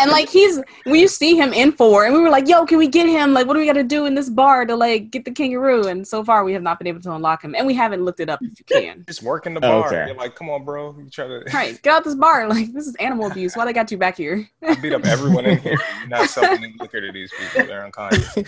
and 0.00 0.10
like 0.10 0.28
he's 0.28 0.60
when 0.84 1.00
you 1.00 1.08
see 1.08 1.36
him 1.36 1.52
in 1.52 1.72
four 1.72 2.06
and 2.06 2.14
we 2.14 2.20
were 2.20 2.30
like 2.30 2.48
yo 2.48 2.64
can 2.64 2.78
we 2.78 2.86
get 2.86 3.06
him 3.08 3.32
like 3.32 3.46
what 3.46 3.54
do 3.54 3.60
we 3.60 3.66
got 3.66 3.72
to 3.74 3.82
do 3.82 4.06
in 4.06 4.14
this 4.14 4.30
bar 4.30 4.64
to 4.64 4.74
like 4.76 5.10
get 5.10 5.24
the 5.24 5.30
kangaroo 5.30 5.86
and 5.88 6.06
so 6.06 6.24
far 6.24 6.44
we 6.44 6.52
have 6.52 6.62
not 6.62 6.78
been 6.78 6.86
able 6.86 7.00
to 7.00 7.12
unlock 7.12 7.42
him 7.42 7.54
and 7.54 7.66
we 7.66 7.74
haven't 7.74 8.04
looked 8.04 8.20
it 8.20 8.28
up 8.30 8.40
if 8.42 8.58
you 8.58 8.64
can 8.80 9.04
just 9.06 9.22
work 9.22 9.46
in 9.46 9.54
the 9.54 9.60
Oh, 9.60 9.80
bar. 9.80 9.86
okay. 9.88 10.06
You're 10.06 10.16
like, 10.16 10.34
come 10.34 10.48
on, 10.48 10.64
bro. 10.64 10.96
You 10.98 11.10
try 11.10 11.26
to 11.26 11.42
right 11.52 11.80
get 11.82 11.92
out 11.92 12.04
this 12.04 12.14
bar 12.14 12.48
like 12.48 12.72
this 12.72 12.86
is 12.86 12.94
animal 12.96 13.26
abuse 13.30 13.56
why 13.56 13.64
they 13.64 13.72
got 13.72 13.90
you 13.90 13.98
back 13.98 14.16
here 14.16 14.48
I 14.62 14.74
beat 14.76 14.92
up 14.92 15.04
everyone 15.04 15.44
in 15.46 15.58
here. 15.58 15.76
You're 16.00 16.08
not 16.08 16.30
selling 16.30 16.62
any 16.64 16.74
liquor 16.78 17.00
to 17.00 17.12
these 17.12 17.32
people. 17.38 17.66
They're 17.66 17.84
unconscious. 17.84 18.44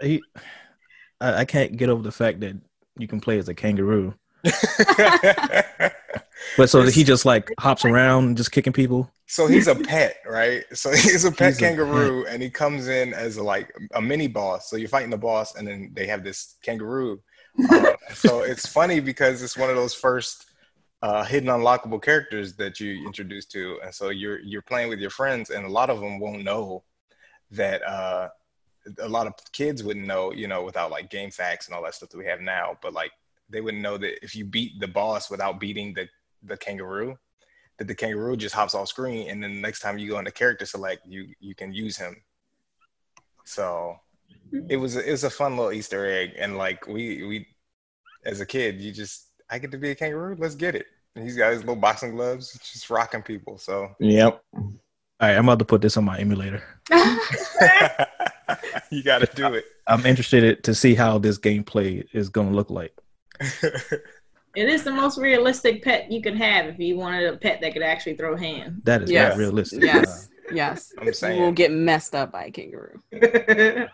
He, 0.00 0.22
I, 1.20 1.40
I 1.40 1.44
can't 1.44 1.76
get 1.76 1.88
over 1.88 2.02
the 2.02 2.12
fact 2.12 2.40
that 2.40 2.56
you 2.98 3.08
can 3.08 3.20
play 3.20 3.38
as 3.38 3.48
a 3.48 3.54
kangaroo. 3.54 4.14
But 6.56 6.70
so 6.70 6.82
he 6.82 7.04
just 7.04 7.24
like 7.24 7.52
hops 7.58 7.84
around, 7.84 8.36
just 8.36 8.52
kicking 8.52 8.72
people. 8.72 9.10
so 9.26 9.46
he's 9.46 9.66
a 9.66 9.74
pet, 9.74 10.16
right? 10.26 10.64
So 10.72 10.90
he's 10.90 11.24
a 11.24 11.32
pet 11.32 11.48
He's 11.48 11.58
a 11.58 11.60
kangaroo, 11.60 12.26
and 12.26 12.42
he 12.42 12.50
comes 12.50 12.88
in 12.88 13.12
as 13.14 13.36
a, 13.36 13.42
like 13.42 13.72
a 13.94 14.00
mini 14.00 14.26
boss. 14.26 14.70
So 14.70 14.76
you're 14.76 14.88
fighting 14.88 15.10
the 15.10 15.18
boss, 15.18 15.56
and 15.56 15.66
then 15.66 15.90
they 15.94 16.06
have 16.06 16.24
this 16.24 16.56
kangaroo. 16.62 17.20
Uh, 17.70 17.92
so 18.14 18.40
it's 18.40 18.66
funny 18.66 19.00
because 19.00 19.42
it's 19.42 19.56
one 19.56 19.70
of 19.70 19.76
those 19.76 19.94
first 19.94 20.46
uh, 21.02 21.24
hidden 21.24 21.48
unlockable 21.48 22.02
characters 22.02 22.54
that 22.56 22.80
you 22.80 23.06
introduce 23.06 23.46
to, 23.46 23.78
and 23.82 23.94
so 23.94 24.10
you're 24.10 24.40
you're 24.40 24.62
playing 24.62 24.88
with 24.88 25.00
your 25.00 25.10
friends, 25.10 25.50
and 25.50 25.66
a 25.66 25.70
lot 25.70 25.90
of 25.90 26.00
them 26.00 26.18
won't 26.18 26.44
know 26.44 26.84
that. 27.50 27.82
Uh, 27.82 28.28
a 28.98 29.08
lot 29.08 29.26
of 29.26 29.34
kids 29.52 29.82
wouldn't 29.82 30.06
know, 30.06 30.32
you 30.32 30.48
know, 30.48 30.62
without 30.64 30.90
like 30.90 31.10
game 31.10 31.30
facts 31.30 31.66
and 31.66 31.74
all 31.74 31.82
that 31.82 31.94
stuff 31.94 32.10
that 32.10 32.18
we 32.18 32.26
have 32.26 32.40
now. 32.40 32.78
But 32.82 32.92
like 32.92 33.12
they 33.48 33.60
wouldn't 33.60 33.82
know 33.82 33.96
that 33.98 34.24
if 34.24 34.34
you 34.34 34.44
beat 34.44 34.80
the 34.80 34.88
boss 34.88 35.30
without 35.30 35.60
beating 35.60 35.94
the 35.94 36.08
the 36.42 36.56
kangaroo, 36.56 37.16
that 37.78 37.88
the 37.88 37.94
kangaroo 37.94 38.36
just 38.36 38.54
hops 38.54 38.74
off 38.74 38.88
screen, 38.88 39.28
and 39.28 39.42
then 39.42 39.54
the 39.54 39.60
next 39.60 39.80
time 39.80 39.98
you 39.98 40.08
go 40.08 40.18
into 40.18 40.30
character 40.30 40.66
select, 40.66 41.06
you 41.06 41.28
you 41.40 41.54
can 41.54 41.72
use 41.72 41.96
him. 41.96 42.16
So 43.44 43.96
mm-hmm. 44.52 44.66
it 44.70 44.76
was 44.76 44.96
it 44.96 45.10
was 45.10 45.24
a 45.24 45.30
fun 45.30 45.56
little 45.56 45.72
Easter 45.72 46.06
egg, 46.06 46.32
and 46.38 46.56
like 46.56 46.86
we 46.86 47.24
we 47.24 47.46
as 48.24 48.40
a 48.40 48.46
kid, 48.46 48.80
you 48.80 48.92
just 48.92 49.28
I 49.50 49.58
get 49.58 49.70
to 49.70 49.78
be 49.78 49.90
a 49.90 49.94
kangaroo, 49.94 50.36
let's 50.38 50.54
get 50.54 50.74
it. 50.74 50.86
And 51.14 51.24
he's 51.24 51.36
got 51.36 51.52
his 51.52 51.60
little 51.60 51.76
boxing 51.76 52.14
gloves, 52.14 52.58
just 52.62 52.90
rocking 52.90 53.22
people. 53.22 53.58
So 53.58 53.90
Yep. 54.00 54.42
All 55.18 55.28
right, 55.28 55.36
I'm 55.36 55.48
about 55.48 55.60
to 55.60 55.64
put 55.64 55.80
this 55.80 55.96
on 55.96 56.04
my 56.04 56.18
emulator. 56.18 56.62
you 58.90 59.02
got 59.02 59.20
to 59.20 59.28
do 59.34 59.54
it. 59.54 59.64
I'm 59.86 60.04
interested 60.06 60.62
to 60.64 60.74
see 60.74 60.94
how 60.94 61.18
this 61.18 61.38
gameplay 61.38 62.04
is 62.12 62.28
going 62.28 62.48
to 62.50 62.54
look 62.54 62.70
like. 62.70 62.92
It 64.54 64.70
is 64.70 64.84
the 64.84 64.90
most 64.90 65.18
realistic 65.18 65.84
pet 65.84 66.10
you 66.10 66.22
could 66.22 66.34
have 66.38 66.64
if 66.64 66.78
you 66.78 66.96
wanted 66.96 67.30
a 67.30 67.36
pet 67.36 67.60
that 67.60 67.74
could 67.74 67.82
actually 67.82 68.16
throw 68.16 68.34
hands. 68.36 68.80
That 68.84 69.02
is 69.02 69.10
Yes. 69.10 69.32
not 69.32 69.38
realistic. 69.38 69.82
yes 69.82 70.30
yes 70.50 70.92
I'm 70.98 71.08
you 71.08 71.12
saying. 71.12 71.42
will 71.42 71.52
get 71.52 71.70
messed 71.70 72.14
up 72.14 72.32
by 72.32 72.44
a 72.46 72.50
kangaroo 72.50 73.02
Uh, 73.12 73.84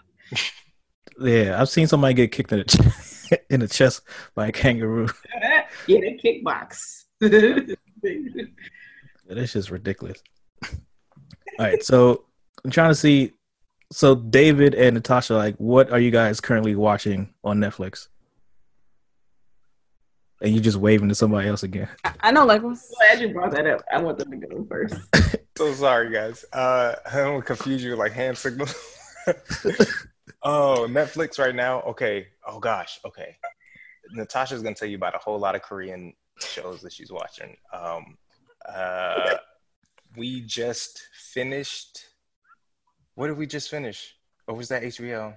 yeah, 1.20 1.60
I've 1.60 1.68
seen 1.68 1.88
somebody 1.88 2.14
get 2.14 2.30
kicked 2.30 2.52
in 2.52 2.58
the 2.58 2.64
ch- 2.64 3.40
in 3.50 3.58
the 3.58 3.66
chest 3.66 4.02
by 4.36 4.46
a 4.46 4.52
kangaroo. 4.52 5.08
yeah, 5.88 5.98
they 5.98 6.16
kickbox. 6.24 7.06
That's 9.28 9.52
just 9.52 9.70
ridiculous. 9.70 10.22
All 10.64 10.70
right, 11.58 11.82
so 11.82 12.26
I'm 12.64 12.70
trying 12.70 12.90
to 12.90 12.94
see. 12.94 13.32
So 13.92 14.14
David 14.14 14.74
and 14.74 14.94
Natasha, 14.94 15.34
like, 15.34 15.54
what 15.56 15.90
are 15.90 16.00
you 16.00 16.10
guys 16.10 16.40
currently 16.40 16.74
watching 16.74 17.32
on 17.44 17.58
Netflix? 17.58 18.08
And 20.40 20.52
you 20.54 20.60
just 20.60 20.78
waving 20.78 21.08
to 21.10 21.14
somebody 21.14 21.48
else 21.48 21.62
again. 21.62 21.88
I, 22.04 22.12
I 22.20 22.30
know 22.32 22.44
like 22.44 22.62
what's- 22.62 22.92
Glad 22.98 23.20
you 23.20 23.32
brought 23.32 23.52
that 23.52 23.66
up. 23.66 23.82
I 23.92 24.00
want 24.00 24.18
them 24.18 24.30
to 24.30 24.36
go 24.36 24.66
first. 24.68 24.96
So 25.54 25.70
sorry, 25.74 26.10
guys. 26.10 26.46
Uh, 26.54 26.94
I 27.04 27.18
don't 27.18 27.34
want 27.34 27.44
to 27.46 27.54
confuse 27.54 27.84
you 27.84 27.90
with 27.90 27.98
like 27.98 28.12
hand 28.12 28.38
signals. 28.38 28.74
oh, 30.42 30.86
Netflix 30.88 31.38
right 31.38 31.54
now. 31.54 31.82
Okay. 31.82 32.28
Oh 32.48 32.58
gosh. 32.58 32.98
Okay. 33.04 33.36
Natasha's 34.12 34.62
gonna 34.62 34.74
tell 34.74 34.88
you 34.88 34.96
about 34.96 35.14
a 35.14 35.18
whole 35.18 35.38
lot 35.38 35.54
of 35.54 35.60
Korean 35.60 36.14
shows 36.40 36.80
that 36.80 36.92
she's 36.94 37.12
watching. 37.12 37.54
Um, 37.70 38.16
uh, 38.66 39.34
we 40.16 40.40
just 40.40 41.02
finished. 41.32 42.06
What 43.14 43.28
did 43.28 43.36
we 43.38 43.46
just 43.46 43.70
finish? 43.70 44.14
Or 44.46 44.54
was 44.56 44.68
that 44.68 44.82
HBO? 44.82 45.34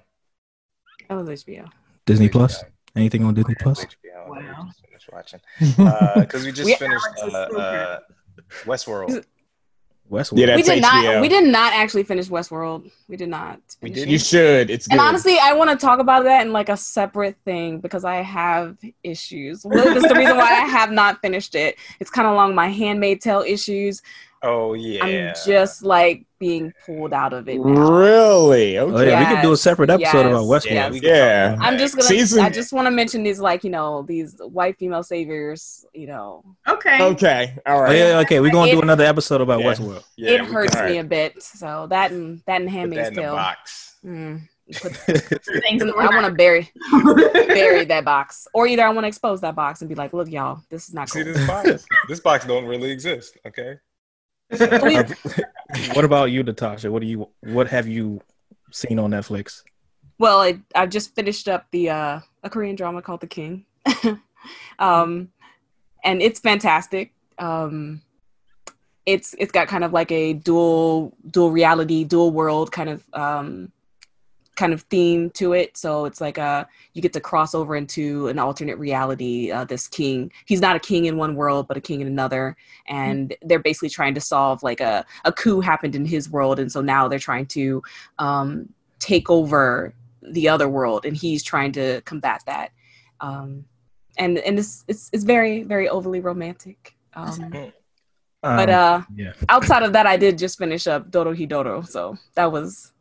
Oh, 1.10 1.24
was 1.24 1.44
HBO 1.44 1.70
Disney 2.06 2.30
Plus? 2.30 2.64
Anything 2.96 3.24
on 3.26 3.34
Disney 3.34 3.56
Plus. 3.60 3.80
Plus? 3.84 3.96
HBO. 4.06 4.30
Wow. 4.30 4.68
We 4.84 4.94
just 4.94 5.12
watching 5.12 5.40
because 6.22 6.46
we 6.46 6.52
just 6.52 6.66
We- 6.66 6.76
finished 6.76 7.06
uh, 7.22 7.26
Alex 7.26 7.52
is 7.52 7.56
so 7.56 7.60
uh, 7.60 8.00
Westworld. 8.66 9.26
Westworld. 10.10 10.38
Yeah, 10.38 10.56
we 10.56 10.62
did 10.62 10.82
HBO. 10.84 11.04
not 11.14 11.22
we 11.22 11.28
did 11.28 11.48
not 11.48 11.74
actually 11.74 12.04
finish 12.04 12.28
Westworld 12.30 12.92
we 13.08 13.18
did 13.18 13.28
not 13.30 13.60
We 13.82 13.90
didn't? 13.90 14.10
You 14.10 14.20
should. 14.20 14.70
It's 14.70 14.88
good. 14.88 14.94
And 14.94 15.02
honestly, 15.02 15.38
I 15.42 15.54
want 15.54 15.72
to 15.72 15.76
talk 15.84 16.00
about 16.00 16.24
that 16.26 16.46
in 16.46 16.54
like 16.54 16.70
a 16.70 16.78
separate 16.78 17.36
thing 17.44 17.80
because 17.80 18.06
I 18.06 18.18
have 18.18 18.78
issues. 19.04 19.66
Well, 19.66 19.84
That's 19.94 20.08
the 20.08 20.16
reason 20.16 20.38
why 20.38 20.44
I 20.46 20.66
have 20.68 20.92
not 20.92 21.22
finished 21.22 21.56
it. 21.56 21.78
It's 22.00 22.10
kind 22.12 22.28
of 22.28 22.34
along 22.34 22.54
my 22.56 22.68
Handmaid 22.70 23.20
tale 23.22 23.42
issues. 23.42 24.02
Oh 24.46 24.74
yeah. 24.74 25.04
I'm 25.04 25.34
just 25.46 25.84
like 25.84 26.26
being 26.38 26.72
pulled 26.86 27.14
out 27.14 27.34
of 27.34 27.50
it 27.50 27.58
now. 27.58 27.64
really? 27.64 28.78
Oh 28.78 28.88
Okay. 28.90 29.10
yeah, 29.10 29.20
we 29.30 29.36
could 29.36 29.42
do 29.42 29.52
a 29.54 29.58
separate 29.58 29.90
episode 29.90 30.20
yes, 30.20 30.26
about 30.28 30.44
Westworld. 30.44 31.02
Yeah, 31.02 31.10
Yeah. 31.52 31.58
I'm 31.60 31.78
just 31.78 31.96
gonna. 31.96 32.08
Season- 32.08 32.44
I 32.44 32.50
just 32.50 32.72
want 32.72 32.86
to 32.88 32.92
mention 32.92 33.24
these, 33.24 33.40
like 33.40 33.64
you 33.64 33.70
know, 33.72 34.04
these 34.04 34.36
white 34.40 34.78
female 34.78 35.02
saviors. 35.04 35.86
You 35.94 36.08
know, 36.08 36.44
Okay. 36.68 37.02
Okay. 37.02 37.58
All 37.66 37.82
right. 37.82 37.90
Oh 37.90 37.94
yeah, 37.94 38.20
okay. 38.20 38.40
We're 38.40 38.52
gonna 38.52 38.72
do 38.72 38.82
another 38.82 39.06
episode 39.06 39.42
about 39.42 39.62
Yeah. 39.62 39.74
Westworld. 39.74 40.04
Yeah, 40.18 40.32
it 40.32 40.42
hurts 40.42 40.76
can 40.76 40.92
me 40.92 40.98
a 41.00 41.04
bit. 41.04 41.42
So 41.42 41.88
that 41.90 42.12
and 42.12 42.42
that 42.46 42.62
and 42.62 42.66
put 42.70 42.72
that 42.74 42.78
Handmaid's 42.80 43.16
Tale. 43.16 43.34
box. 43.36 43.96
Mm, 44.06 44.42
put- 44.82 44.94
I 45.98 46.08
want 46.16 46.26
to 46.28 46.34
bury 46.34 46.70
bury 47.48 47.86
that 47.86 48.04
box, 48.06 48.48
or 48.54 48.68
either 48.68 48.84
I 48.84 48.90
want 48.90 49.06
to 49.06 49.08
expose 49.08 49.42
that 49.42 49.56
box 49.56 49.82
and 49.82 49.90
be 49.90 49.96
like, 49.96 50.14
look, 50.14 50.30
y'all, 50.30 50.62
this 50.70 50.88
is 50.88 50.94
not 50.94 51.10
cool." 51.10 51.24
See 51.24 51.32
this 51.32 51.48
box? 51.48 51.86
this 52.08 52.20
box 52.20 52.46
don't 52.46 52.66
really 52.66 52.92
exist. 52.92 53.38
Okay. 53.48 53.78
What 55.94 56.06
about 56.06 56.32
you, 56.32 56.44
Natasha? 56.44 56.92
What 56.92 57.02
do 57.02 57.08
you 57.08 57.28
what 57.42 57.68
have 57.68 57.88
you 57.88 58.22
seen 58.72 59.00
on 59.00 59.12
Netflix? 59.12 59.64
Well, 60.18 60.40
I, 60.40 60.60
I've 60.74 60.90
just 60.90 61.16
finished 61.16 61.48
up 61.50 61.66
the 61.72 61.90
uh, 61.90 62.20
a 62.44 62.50
Korean 62.50 62.76
drama 62.76 63.02
called 63.02 63.22
The 63.22 63.28
King, 63.28 63.66
um, 64.80 65.30
and 66.04 66.22
it's 66.22 66.40
fantastic. 66.40 67.14
Um, 67.40 68.02
it's 69.06 69.36
it's 69.38 69.52
got 69.52 69.68
kind 69.68 69.84
of 69.84 69.92
like 69.92 70.12
a 70.12 70.34
dual 70.34 71.18
dual 71.30 71.52
reality, 71.52 72.04
dual 72.04 72.32
world 72.32 72.72
kind 72.72 72.90
of 72.90 73.04
um, 73.14 73.72
kind 74.56 74.74
of 74.74 74.82
theme 74.84 75.30
to 75.32 75.54
it. 75.54 75.78
So 75.78 76.06
it's 76.06 76.22
like 76.22 76.38
a 76.38 76.68
you 76.94 77.02
get 77.02 77.14
to 77.14 77.20
cross 77.20 77.54
over 77.56 77.76
into 77.76 78.28
an 78.28 78.40
alternate 78.40 78.78
reality. 78.78 79.52
Uh, 79.52 79.66
this 79.66 79.88
king, 79.88 80.32
he's 80.46 80.62
not 80.62 80.76
a 80.76 80.80
king 80.80 81.06
in 81.06 81.18
one 81.18 81.36
world, 81.36 81.68
but 81.68 81.78
a 81.78 81.82
king 81.82 82.02
in 82.02 82.08
another, 82.08 82.56
and 82.88 83.36
they're 83.42 83.60
basically 83.60 83.90
trying 83.90 84.14
to 84.16 84.22
solve 84.22 84.64
like 84.64 84.82
a 84.82 85.06
a 85.26 85.32
coup 85.32 85.60
happened 85.62 85.96
in 85.96 86.06
his 86.06 86.30
world, 86.30 86.60
and 86.60 86.72
so 86.72 86.82
now 86.82 87.08
they're 87.08 87.20
trying 87.20 87.46
to 87.48 87.82
um, 88.20 88.70
take 89.00 89.30
over 89.30 89.94
the 90.22 90.50
other 90.50 90.68
world. 90.68 91.06
And 91.06 91.16
he's 91.16 91.44
trying 91.44 91.72
to 91.74 92.02
combat 92.02 92.42
that. 92.48 92.72
Um 93.22 93.66
and 94.18 94.38
and 94.40 94.58
it's 94.58 94.84
it's, 94.88 95.10
it's 95.14 95.24
very 95.24 95.64
very 95.64 95.88
overly 95.90 96.20
romantic. 96.20 96.96
Um 97.14 97.52
but 98.42 98.70
Um, 98.70 98.70
uh 98.70 99.02
yeah. 99.16 99.34
outside 99.50 99.84
of 99.84 99.94
that 99.94 100.06
i 100.06 100.18
did 100.18 100.38
just 100.38 100.58
finish 100.58 100.86
up 100.88 101.10
dodo. 101.10 101.34
Hidoro 101.34 101.88
so 101.88 102.16
that 102.36 102.52
was 102.52 102.94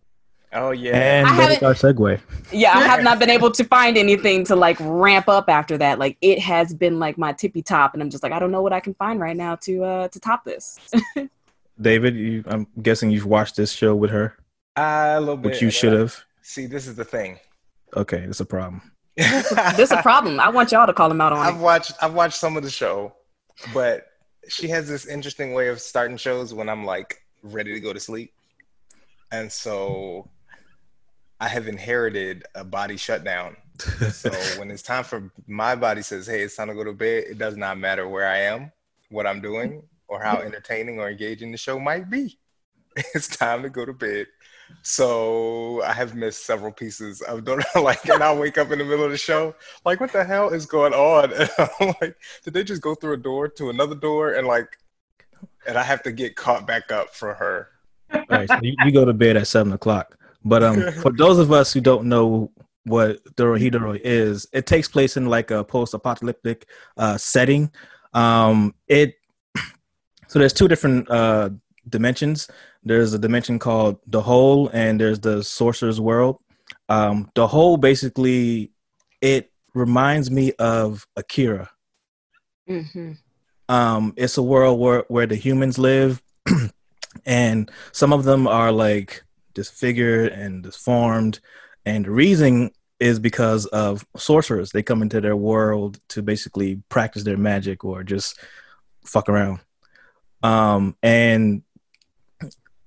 Oh 0.54 0.70
yeah. 0.70 0.96
And 0.96 1.26
I 1.26 1.36
that's 1.36 1.60
haven't- 1.60 1.66
our 1.66 1.92
segue. 1.92 2.20
Yeah, 2.52 2.72
I 2.78 2.82
have 2.82 3.02
not 3.08 3.18
been 3.18 3.30
able 3.30 3.50
to 3.50 3.64
find 3.64 3.96
anything 3.98 4.44
to 4.44 4.56
like 4.56 4.76
ramp 4.80 5.28
up 5.28 5.48
after 5.48 5.76
that. 5.78 5.98
Like 5.98 6.16
it 6.20 6.38
has 6.38 6.72
been 6.72 6.98
like 6.98 7.18
my 7.18 7.32
tippy 7.32 7.60
top, 7.62 7.94
and 7.94 8.02
I'm 8.02 8.08
just 8.10 8.22
like, 8.22 8.32
I 8.32 8.38
don't 8.38 8.50
know 8.52 8.62
what 8.62 8.72
I 8.72 8.80
can 8.80 8.94
find 8.94 9.18
right 9.20 9.36
now 9.36 9.56
to 9.56 9.84
uh 9.84 10.08
to 10.08 10.20
top 10.20 10.44
this. 10.44 10.78
David, 11.80 12.14
you, 12.14 12.44
I'm 12.46 12.68
guessing 12.82 13.10
you've 13.10 13.26
watched 13.26 13.56
this 13.56 13.72
show 13.72 13.96
with 13.96 14.10
her, 14.10 14.36
Ah, 14.76 15.18
a 15.18 15.20
little 15.20 15.36
bit. 15.36 15.52
which 15.52 15.62
you 15.62 15.70
should 15.70 15.92
have. 15.92 16.16
See, 16.42 16.66
this 16.66 16.86
is 16.86 16.94
the 16.94 17.04
thing. 17.04 17.38
Okay, 17.96 18.18
it's 18.18 18.38
a 18.40 18.44
problem. 18.44 18.80
this 19.16 19.50
is 19.78 19.90
a 19.92 20.02
problem. 20.02 20.38
I 20.38 20.50
want 20.50 20.70
y'all 20.72 20.86
to 20.86 20.92
call 20.92 21.10
him 21.10 21.20
out 21.20 21.32
on 21.32 21.38
I've 21.40 21.56
it. 21.56 21.60
watched 21.60 21.92
I've 22.00 22.14
watched 22.14 22.36
some 22.38 22.56
of 22.56 22.62
the 22.62 22.70
show, 22.70 23.12
but 23.72 24.06
she 24.48 24.68
has 24.68 24.86
this 24.86 25.06
interesting 25.06 25.52
way 25.52 25.68
of 25.68 25.80
starting 25.80 26.16
shows 26.16 26.54
when 26.54 26.68
I'm 26.68 26.84
like 26.84 27.24
ready 27.42 27.72
to 27.72 27.80
go 27.80 27.92
to 27.92 27.98
sleep. 28.00 28.32
And 29.32 29.50
so 29.50 30.28
I 31.44 31.48
have 31.48 31.68
inherited 31.68 32.44
a 32.54 32.64
body 32.64 32.96
shutdown. 32.96 33.58
So 34.10 34.30
when 34.58 34.70
it's 34.70 34.80
time 34.80 35.04
for 35.04 35.30
my 35.46 35.74
body 35.76 36.00
says, 36.00 36.26
"Hey, 36.26 36.40
it's 36.40 36.56
time 36.56 36.68
to 36.68 36.74
go 36.74 36.84
to 36.84 36.94
bed," 36.94 37.24
it 37.28 37.36
does 37.36 37.54
not 37.54 37.78
matter 37.78 38.08
where 38.08 38.26
I 38.26 38.38
am, 38.38 38.72
what 39.10 39.26
I'm 39.26 39.42
doing, 39.42 39.82
or 40.08 40.22
how 40.22 40.38
entertaining 40.48 40.98
or 40.98 41.10
engaging 41.10 41.52
the 41.52 41.58
show 41.58 41.78
might 41.78 42.08
be. 42.08 42.38
It's 43.14 43.28
time 43.28 43.62
to 43.62 43.68
go 43.68 43.84
to 43.84 43.92
bed. 43.92 44.26
So 44.82 45.82
I 45.82 45.92
have 45.92 46.14
missed 46.14 46.46
several 46.46 46.72
pieces 46.72 47.20
of 47.20 47.44
don't 47.44 47.62
like, 47.74 48.08
and 48.08 48.22
I'll 48.22 48.38
wake 48.38 48.56
up 48.56 48.70
in 48.70 48.78
the 48.78 48.84
middle 48.84 49.04
of 49.04 49.10
the 49.10 49.18
show, 49.18 49.54
like, 49.84 50.00
what 50.00 50.12
the 50.12 50.24
hell 50.24 50.48
is 50.48 50.64
going 50.64 50.94
on? 50.94 51.30
And 51.32 51.50
I'm 51.58 51.94
like, 52.00 52.16
did 52.42 52.54
they 52.54 52.64
just 52.64 52.80
go 52.80 52.94
through 52.94 53.14
a 53.14 53.18
door 53.18 53.48
to 53.48 53.68
another 53.68 53.96
door 53.96 54.32
and 54.32 54.46
like, 54.46 54.78
and 55.66 55.76
I 55.76 55.82
have 55.82 56.02
to 56.04 56.12
get 56.12 56.36
caught 56.36 56.66
back 56.66 56.90
up 56.90 57.14
for 57.14 57.34
her. 57.34 57.68
All 58.14 58.24
right, 58.30 58.48
so 58.48 58.58
you, 58.62 58.74
you 58.84 58.92
go 58.92 59.04
to 59.04 59.12
bed 59.12 59.36
at 59.36 59.46
seven 59.46 59.72
o'clock. 59.72 60.16
But 60.44 60.62
um, 60.62 60.92
for 61.02 61.12
those 61.12 61.38
of 61.38 61.52
us 61.52 61.72
who 61.72 61.80
don't 61.80 62.06
know 62.06 62.50
what 62.84 63.24
Dorohedoro 63.36 63.98
is, 64.02 64.46
it 64.52 64.66
takes 64.66 64.88
place 64.88 65.16
in 65.16 65.26
like 65.26 65.50
a 65.50 65.64
post-apocalyptic 65.64 66.66
uh, 66.96 67.16
setting. 67.16 67.70
Um, 68.12 68.74
it 68.86 69.14
so 70.28 70.38
there's 70.38 70.52
two 70.52 70.68
different 70.68 71.10
uh, 71.10 71.50
dimensions. 71.88 72.48
There's 72.82 73.14
a 73.14 73.18
dimension 73.18 73.58
called 73.58 73.98
the 74.06 74.20
Hole, 74.20 74.68
and 74.68 75.00
there's 75.00 75.20
the 75.20 75.42
Sorcerer's 75.42 76.00
World. 76.00 76.38
Um, 76.88 77.30
the 77.34 77.46
Hole 77.46 77.78
basically 77.78 78.72
it 79.22 79.50
reminds 79.74 80.30
me 80.30 80.52
of 80.58 81.06
Akira. 81.16 81.70
hmm 82.68 83.12
um 83.68 84.12
it's 84.18 84.36
a 84.36 84.42
world 84.42 84.78
where 84.78 85.04
where 85.08 85.26
the 85.26 85.36
humans 85.36 85.78
live 85.78 86.22
and 87.24 87.70
some 87.92 88.12
of 88.12 88.24
them 88.24 88.46
are 88.46 88.70
like 88.70 89.24
disfigured 89.54 90.32
and 90.32 90.62
disformed. 90.62 91.40
And 91.86 92.04
the 92.04 92.10
reason 92.10 92.70
is 93.00 93.18
because 93.18 93.66
of 93.66 94.06
sorcerers. 94.16 94.70
They 94.70 94.82
come 94.82 95.02
into 95.02 95.20
their 95.20 95.36
world 95.36 95.98
to 96.10 96.22
basically 96.22 96.82
practice 96.88 97.24
their 97.24 97.36
magic 97.36 97.84
or 97.84 98.02
just 98.02 98.38
fuck 99.04 99.28
around. 99.28 99.60
Um 100.42 100.96
and 101.02 101.62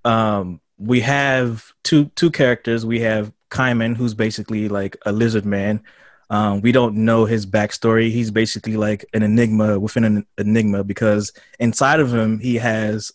um 0.06 0.62
we 0.78 1.02
have 1.02 1.74
two 1.84 2.06
two 2.16 2.32
characters. 2.32 2.86
We 2.86 3.02
have 3.02 3.32
Kaiman 3.50 3.96
who's 3.96 4.14
basically 4.14 4.70
like 4.70 4.98
a 5.06 5.12
lizard 5.12 5.46
man. 5.46 5.84
Um, 6.30 6.62
we 6.62 6.74
don't 6.74 6.98
know 6.98 7.24
his 7.26 7.46
backstory. 7.46 8.12
He's 8.12 8.32
basically 8.32 8.76
like 8.76 9.06
an 9.14 9.24
enigma 9.24 9.80
within 9.80 10.04
an 10.04 10.28
enigma 10.38 10.84
because 10.84 11.32
inside 11.60 12.00
of 12.02 12.14
him 12.14 12.40
he 12.40 12.56
has 12.56 13.12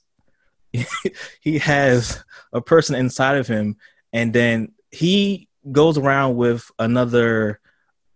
he 1.40 1.58
has 1.58 2.22
a 2.52 2.60
person 2.60 2.94
inside 2.94 3.36
of 3.36 3.46
him, 3.46 3.76
and 4.12 4.32
then 4.32 4.72
he 4.90 5.48
goes 5.70 5.98
around 5.98 6.36
with 6.36 6.70
another 6.78 7.60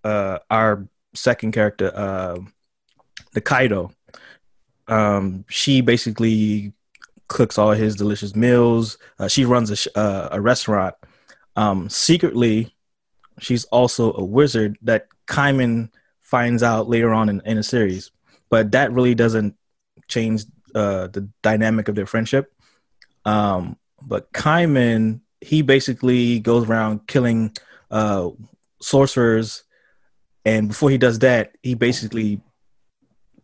uh, 0.04 0.38
our 0.50 0.86
second 1.14 1.52
character, 1.52 1.92
uh, 1.94 2.38
the 3.32 3.40
Kaido. 3.40 3.92
Um, 4.88 5.44
she 5.48 5.80
basically 5.80 6.72
cooks 7.28 7.58
all 7.58 7.72
his 7.72 7.96
delicious 7.96 8.36
meals. 8.36 8.98
Uh, 9.18 9.28
she 9.28 9.44
runs 9.44 9.70
a, 9.70 9.76
sh- 9.76 9.88
uh, 9.94 10.28
a 10.30 10.40
restaurant. 10.40 10.94
Um, 11.56 11.88
secretly, 11.88 12.74
she's 13.40 13.64
also 13.66 14.12
a 14.14 14.24
wizard 14.24 14.78
that 14.82 15.08
Kaiman 15.26 15.90
finds 16.22 16.62
out 16.62 16.88
later 16.88 17.12
on 17.12 17.28
in, 17.28 17.40
in 17.44 17.58
a 17.58 17.62
series. 17.62 18.10
But 18.48 18.72
that 18.72 18.92
really 18.92 19.14
doesn't 19.14 19.56
change 20.08 20.44
uh, 20.76 21.08
the 21.08 21.28
dynamic 21.42 21.88
of 21.88 21.94
their 21.94 22.06
friendship. 22.06 22.52
Um, 23.24 23.76
but 24.02 24.32
Kaiman, 24.32 25.20
he 25.40 25.62
basically 25.62 26.38
goes 26.40 26.68
around 26.68 27.06
killing 27.06 27.56
uh, 27.90 28.30
sorcerers. 28.80 29.64
And 30.44 30.68
before 30.68 30.90
he 30.90 30.98
does 30.98 31.18
that, 31.20 31.56
he 31.62 31.74
basically 31.74 32.40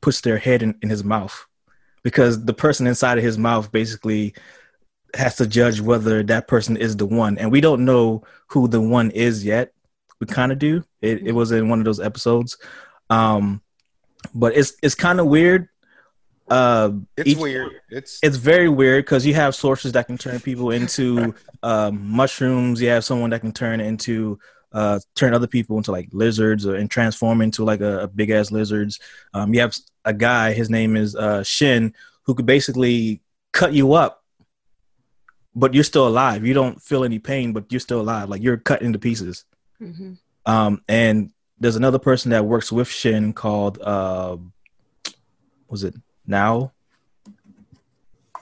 puts 0.01 0.21
their 0.21 0.39
head 0.39 0.63
in, 0.63 0.77
in 0.83 0.91
his 0.91 1.03
mouth 1.03 1.47
because 2.03 2.45
the 2.45 2.55
person 2.55 2.87
inside 2.87 3.19
of 3.19 3.25
his 3.25 3.39
mouth 3.39 3.73
basically 3.73 4.35
has 5.15 5.37
to 5.37 5.47
judge 5.47 5.81
whether 5.81 6.23
that 6.23 6.47
person 6.47 6.77
is 6.77 6.97
the 6.97 7.07
one. 7.07 7.39
And 7.39 7.51
we 7.51 7.61
don't 7.61 7.85
know 7.85 8.23
who 8.49 8.69
the 8.69 8.81
one 8.81 9.11
is 9.11 9.45
yet 9.45 9.73
we 10.23 10.27
kind 10.27 10.53
of 10.53 10.61
do. 10.61 10.85
It, 11.01 11.27
it 11.27 11.33
was 11.33 11.51
in 11.51 11.69
one 11.69 11.81
of 11.81 11.85
those 11.85 11.99
episodes, 11.99 12.57
um, 13.11 13.61
but 14.33 14.57
it's 14.57 14.75
it's 14.81 14.95
kind 14.95 15.19
of 15.19 15.27
weird. 15.27 15.69
Uh, 16.53 16.91
It's 17.17 17.31
each- 17.31 17.39
weird. 17.39 17.71
It's 17.91 18.19
It's 18.23 18.37
very 18.37 18.69
weird 18.69 19.05
because 19.05 19.25
you 19.29 19.35
have 19.35 19.55
sorcerers 19.55 19.93
that 19.93 20.07
can 20.07 20.19
turn 20.19 20.39
people 20.41 20.71
into 20.71 21.35
um, 21.63 21.93
mushrooms. 22.21 22.81
You 22.83 22.91
have 22.91 23.05
someone 23.05 23.31
that 23.31 23.41
can 23.41 23.53
turn 23.53 23.81
into 23.81 24.39
uh, 24.73 24.99
turn 25.15 25.35
other 25.35 25.47
people 25.47 25.77
into 25.77 25.93
like 25.93 26.09
lizards 26.13 26.67
or 26.67 26.75
and 26.77 26.91
transform 26.91 27.41
into 27.43 27.65
like 27.65 27.81
a, 27.81 28.01
a 28.05 28.09
big 28.09 28.31
ass 28.31 28.51
lizards. 28.51 28.99
Um, 29.35 29.53
you 29.55 29.61
have 29.61 29.75
a 30.05 30.13
guy. 30.15 30.53
His 30.53 30.69
name 30.71 30.97
is 30.97 31.15
uh, 31.17 31.43
Shin, 31.43 31.95
who 32.25 32.35
could 32.35 32.47
basically 32.47 33.21
cut 33.53 33.73
you 33.73 33.93
up, 33.95 34.23
but 35.55 35.75
you're 35.75 35.85
still 35.85 36.09
alive. 36.09 36.45
You 36.47 36.55
don't 36.55 36.81
feel 36.83 37.05
any 37.05 37.19
pain, 37.19 37.53
but 37.53 37.71
you're 37.71 37.81
still 37.89 38.01
alive. 38.01 38.29
Like 38.29 38.43
you're 38.43 38.57
cut 38.71 38.83
into 38.83 38.99
pieces. 38.99 39.45
hmm 39.79 40.15
Um, 40.47 40.83
and 40.89 41.31
there's 41.61 41.77
another 41.77 41.99
person 41.99 42.31
that 42.33 42.45
works 42.45 42.73
with 42.73 42.89
Shin 42.89 43.33
called 43.33 43.79
uh, 43.81 44.37
was 45.69 45.85
it 45.85 45.95
Now 46.27 46.73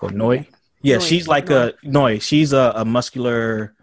or 0.02 0.10
Noi? 0.10 0.48
Yeah, 0.82 0.96
Noi. 0.96 1.04
she's 1.04 1.28
like 1.28 1.50
a 1.50 1.74
Noi. 1.82 2.18
She's 2.18 2.52
a, 2.52 2.72
a 2.76 2.84
muscular, 2.84 3.74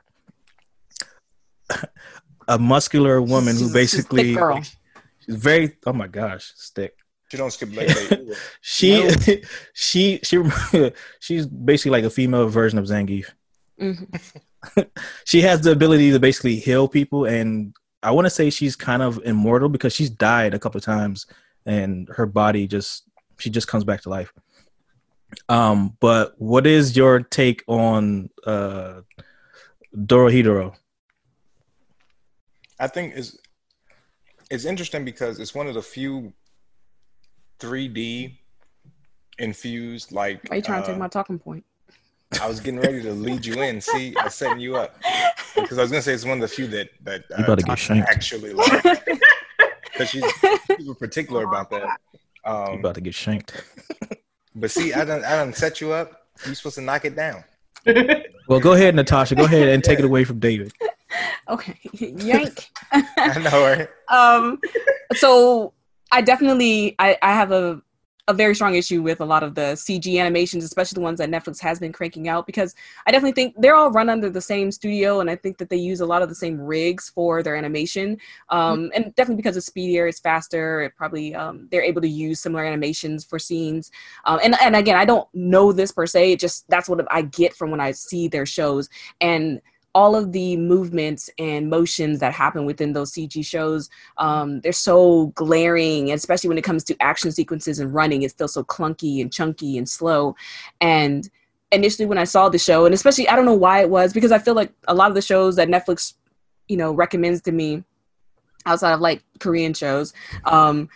a 2.48 2.58
muscular 2.60 3.22
woman 3.22 3.56
She's 3.56 3.60
who 3.60 3.66
a- 3.66 3.68
she's 3.68 3.72
a 3.72 3.74
basically 3.74 4.24
thick 4.34 4.38
girl. 4.38 4.62
she's 4.62 5.36
very. 5.36 5.78
Oh 5.86 5.94
my 5.94 6.08
gosh, 6.08 6.54
stick. 6.56 6.96
She 7.30 7.36
don't 7.38 7.52
skip 7.52 7.76
leg 7.76 7.90
day. 7.90 8.34
She, 8.62 9.10
she, 9.74 10.20
she, 10.24 10.42
she's 11.20 11.46
basically 11.46 11.92
like 11.92 12.06
a 12.06 12.10
female 12.10 12.48
version 12.48 12.80
of 12.80 12.86
Zangief. 12.86 13.26
hmm 13.80 13.94
she 15.26 15.42
has 15.42 15.62
the 15.62 15.72
ability 15.72 16.12
to 16.12 16.20
basically 16.20 16.56
heal 16.56 16.88
people 16.88 17.26
and 17.26 17.74
i 18.02 18.10
want 18.10 18.26
to 18.26 18.30
say 18.30 18.50
she's 18.50 18.76
kind 18.76 19.04
of 19.04 19.22
immortal 19.24 19.70
because 19.70 19.94
she's 19.94 20.10
died 20.10 20.54
a 20.56 20.60
couple 20.60 20.80
of 20.80 20.84
times 20.84 21.28
and 21.66 22.10
her 22.10 22.26
body 22.26 22.68
just 22.68 23.04
she 23.38 23.50
just 23.50 23.68
comes 23.68 23.84
back 23.84 24.02
to 24.02 24.10
life 24.10 24.34
um 25.50 25.96
but 26.00 26.34
what 26.38 26.66
is 26.66 26.96
your 26.96 27.20
take 27.20 27.64
on 27.68 28.30
uh 28.46 29.02
dorohedoro 29.96 30.74
I 32.80 32.88
think 32.88 33.16
is 33.16 33.40
it's 34.50 34.66
interesting 34.66 35.04
because 35.04 35.40
it's 35.40 35.54
one 35.56 35.68
of 35.68 35.74
the 35.74 35.82
few 35.82 36.32
3D 37.60 38.38
infused 39.40 40.12
like. 40.12 40.50
Are 40.52 40.58
you 40.58 40.62
trying 40.62 40.84
to 40.84 40.88
uh, 40.88 40.92
take 40.92 40.98
my 41.00 41.08
talking 41.08 41.40
point? 41.40 41.66
I 42.42 42.48
was 42.48 42.60
getting 42.60 42.80
ready 42.80 43.02
to 43.02 43.14
lead 43.14 43.46
you 43.46 43.62
in. 43.62 43.82
See, 43.82 44.16
I 44.16 44.26
was 44.26 44.36
setting 44.36 44.60
you 44.60 44.76
up 44.76 44.96
because 45.56 45.78
I 45.78 45.82
was 45.82 45.92
gonna 45.92 46.02
say 46.02 46.14
it's 46.14 46.26
one 46.26 46.38
of 46.38 46.42
the 46.42 46.48
few 46.48 46.68
that 46.68 46.90
that 47.04 47.24
You 47.38 47.44
about 47.44 47.60
to 47.60 47.66
get 47.66 47.78
Tasha 47.78 47.80
shanked. 47.80 48.10
actually 48.10 48.54
like 48.54 48.84
because 49.92 50.10
she's 50.10 50.26
super 50.68 50.94
particular 50.94 51.44
about 51.44 51.70
that. 51.72 52.00
You 52.48 52.54
Um, 52.54 52.80
about 52.80 52.96
to 52.96 53.02
get 53.02 53.14
shanked 53.16 53.54
but 54.56 54.72
see, 54.72 54.94
I 54.94 55.06
done 55.06 55.24
I 55.24 55.32
done 55.38 55.54
set 55.54 55.82
you 55.82 55.92
up. 55.92 56.28
You're 56.46 56.56
supposed 56.56 56.76
to 56.76 56.82
knock 56.82 57.06
it 57.06 57.16
down. 57.16 57.44
well 58.50 58.60
go 58.60 58.74
ahead 58.74 58.94
natasha 58.96 59.34
go 59.36 59.46
ahead 59.46 59.70
and 59.70 59.84
take 59.84 60.00
it 60.00 60.06
away 60.06 60.24
from 60.26 60.40
david 60.40 60.74
okay, 61.50 61.78
yank. 61.94 62.68
I 62.92 63.40
know, 63.40 63.62
right? 63.64 63.88
um 64.10 64.60
so 65.14 65.74
i 66.12 66.20
definitely 66.22 66.96
i 67.00 67.18
i 67.22 67.32
have 67.32 67.52
a 67.52 67.82
a 68.28 68.34
very 68.34 68.54
strong 68.54 68.76
issue 68.76 69.02
with 69.02 69.22
a 69.22 69.26
lot 69.26 69.44
of 69.44 69.56
the 69.56 69.74
cg 69.74 70.20
animations 70.20 70.64
especially 70.64 70.96
the 70.96 71.02
ones 71.02 71.18
that 71.20 71.30
netflix 71.30 71.60
has 71.60 71.80
been 71.80 71.92
cranking 71.92 72.28
out 72.28 72.46
because 72.46 72.76
i 73.06 73.12
definitely 73.12 73.32
think 73.32 73.56
they're 73.58 73.76
all 73.76 73.92
run 73.92 74.10
under 74.10 74.30
the 74.30 74.42
same 74.42 74.72
studio 74.72 75.20
and 75.20 75.30
i 75.30 75.36
think 75.36 75.58
that 75.58 75.70
they 75.70 75.78
use 75.78 76.02
a 76.02 76.06
lot 76.06 76.22
of 76.22 76.30
the 76.30 76.36
same 76.36 76.60
rigs 76.60 77.10
for 77.10 77.42
their 77.44 77.56
animation. 77.56 78.18
Um 78.50 78.92
and 78.94 79.14
definitely 79.16 79.42
because 79.42 79.58
it's 79.58 79.66
speedier 79.68 80.08
it's 80.08 80.20
faster 80.20 80.82
it 80.82 80.96
probably 80.96 81.34
um 81.36 81.68
they're 81.72 81.84
able 81.84 82.02
to 82.02 82.08
use 82.08 82.40
similar 82.40 82.66
animations 82.66 83.24
for 83.24 83.40
scenes. 83.40 83.92
Um 84.26 84.40
and 84.44 84.56
and 84.62 84.76
again 84.76 84.98
i 84.98 85.06
don't 85.06 85.28
know 85.34 85.72
this 85.72 85.92
per 85.92 86.06
se 86.06 86.34
it 86.34 86.40
just 86.40 86.68
that's 86.70 86.90
what 86.90 87.06
i 87.12 87.22
get 87.22 87.54
from 87.54 87.72
when 87.72 87.80
i 87.80 87.92
see 87.92 88.28
their 88.28 88.46
shows. 88.46 88.90
And 89.22 89.62
all 89.98 90.16
of 90.16 90.32
the 90.32 90.56
movements 90.58 91.28
and 91.40 91.72
motions 91.72 92.20
that 92.20 92.32
happen 92.32 92.66
within 92.66 92.94
those 92.94 93.12
CG 93.12 93.44
shows, 93.44 93.90
um, 94.20 94.62
they're 94.62 94.72
so 94.72 95.34
glaring, 95.34 96.12
especially 96.12 96.48
when 96.48 96.58
it 96.60 96.64
comes 96.64 96.84
to 96.84 96.96
action 97.02 97.32
sequences 97.32 97.80
and 97.80 97.92
running. 97.92 98.22
It's 98.22 98.32
still 98.32 98.48
so 98.48 98.64
clunky 98.64 99.22
and 99.22 99.34
chunky 99.34 99.76
and 99.76 99.90
slow. 99.90 100.36
And 100.82 101.28
initially, 101.72 102.06
when 102.06 102.20
I 102.20 102.26
saw 102.26 102.48
the 102.48 102.60
show, 102.60 102.86
and 102.86 102.94
especially 102.94 103.28
I 103.28 103.36
don't 103.36 103.46
know 103.46 103.56
why 103.56 103.82
it 103.82 103.90
was 103.90 104.14
because 104.14 104.32
I 104.32 104.38
feel 104.38 104.54
like 104.54 104.72
a 104.88 104.94
lot 104.94 105.10
of 105.10 105.16
the 105.16 105.22
shows 105.22 105.56
that 105.56 105.68
Netflix, 105.68 106.14
you 106.68 106.78
know, 106.78 106.94
recommends 106.94 107.42
to 107.42 107.52
me 107.52 107.84
outside 108.68 108.94
of 108.94 109.02
like 109.02 109.24
Korean 109.40 109.74
shows, 109.74 110.14
um, 110.46 110.90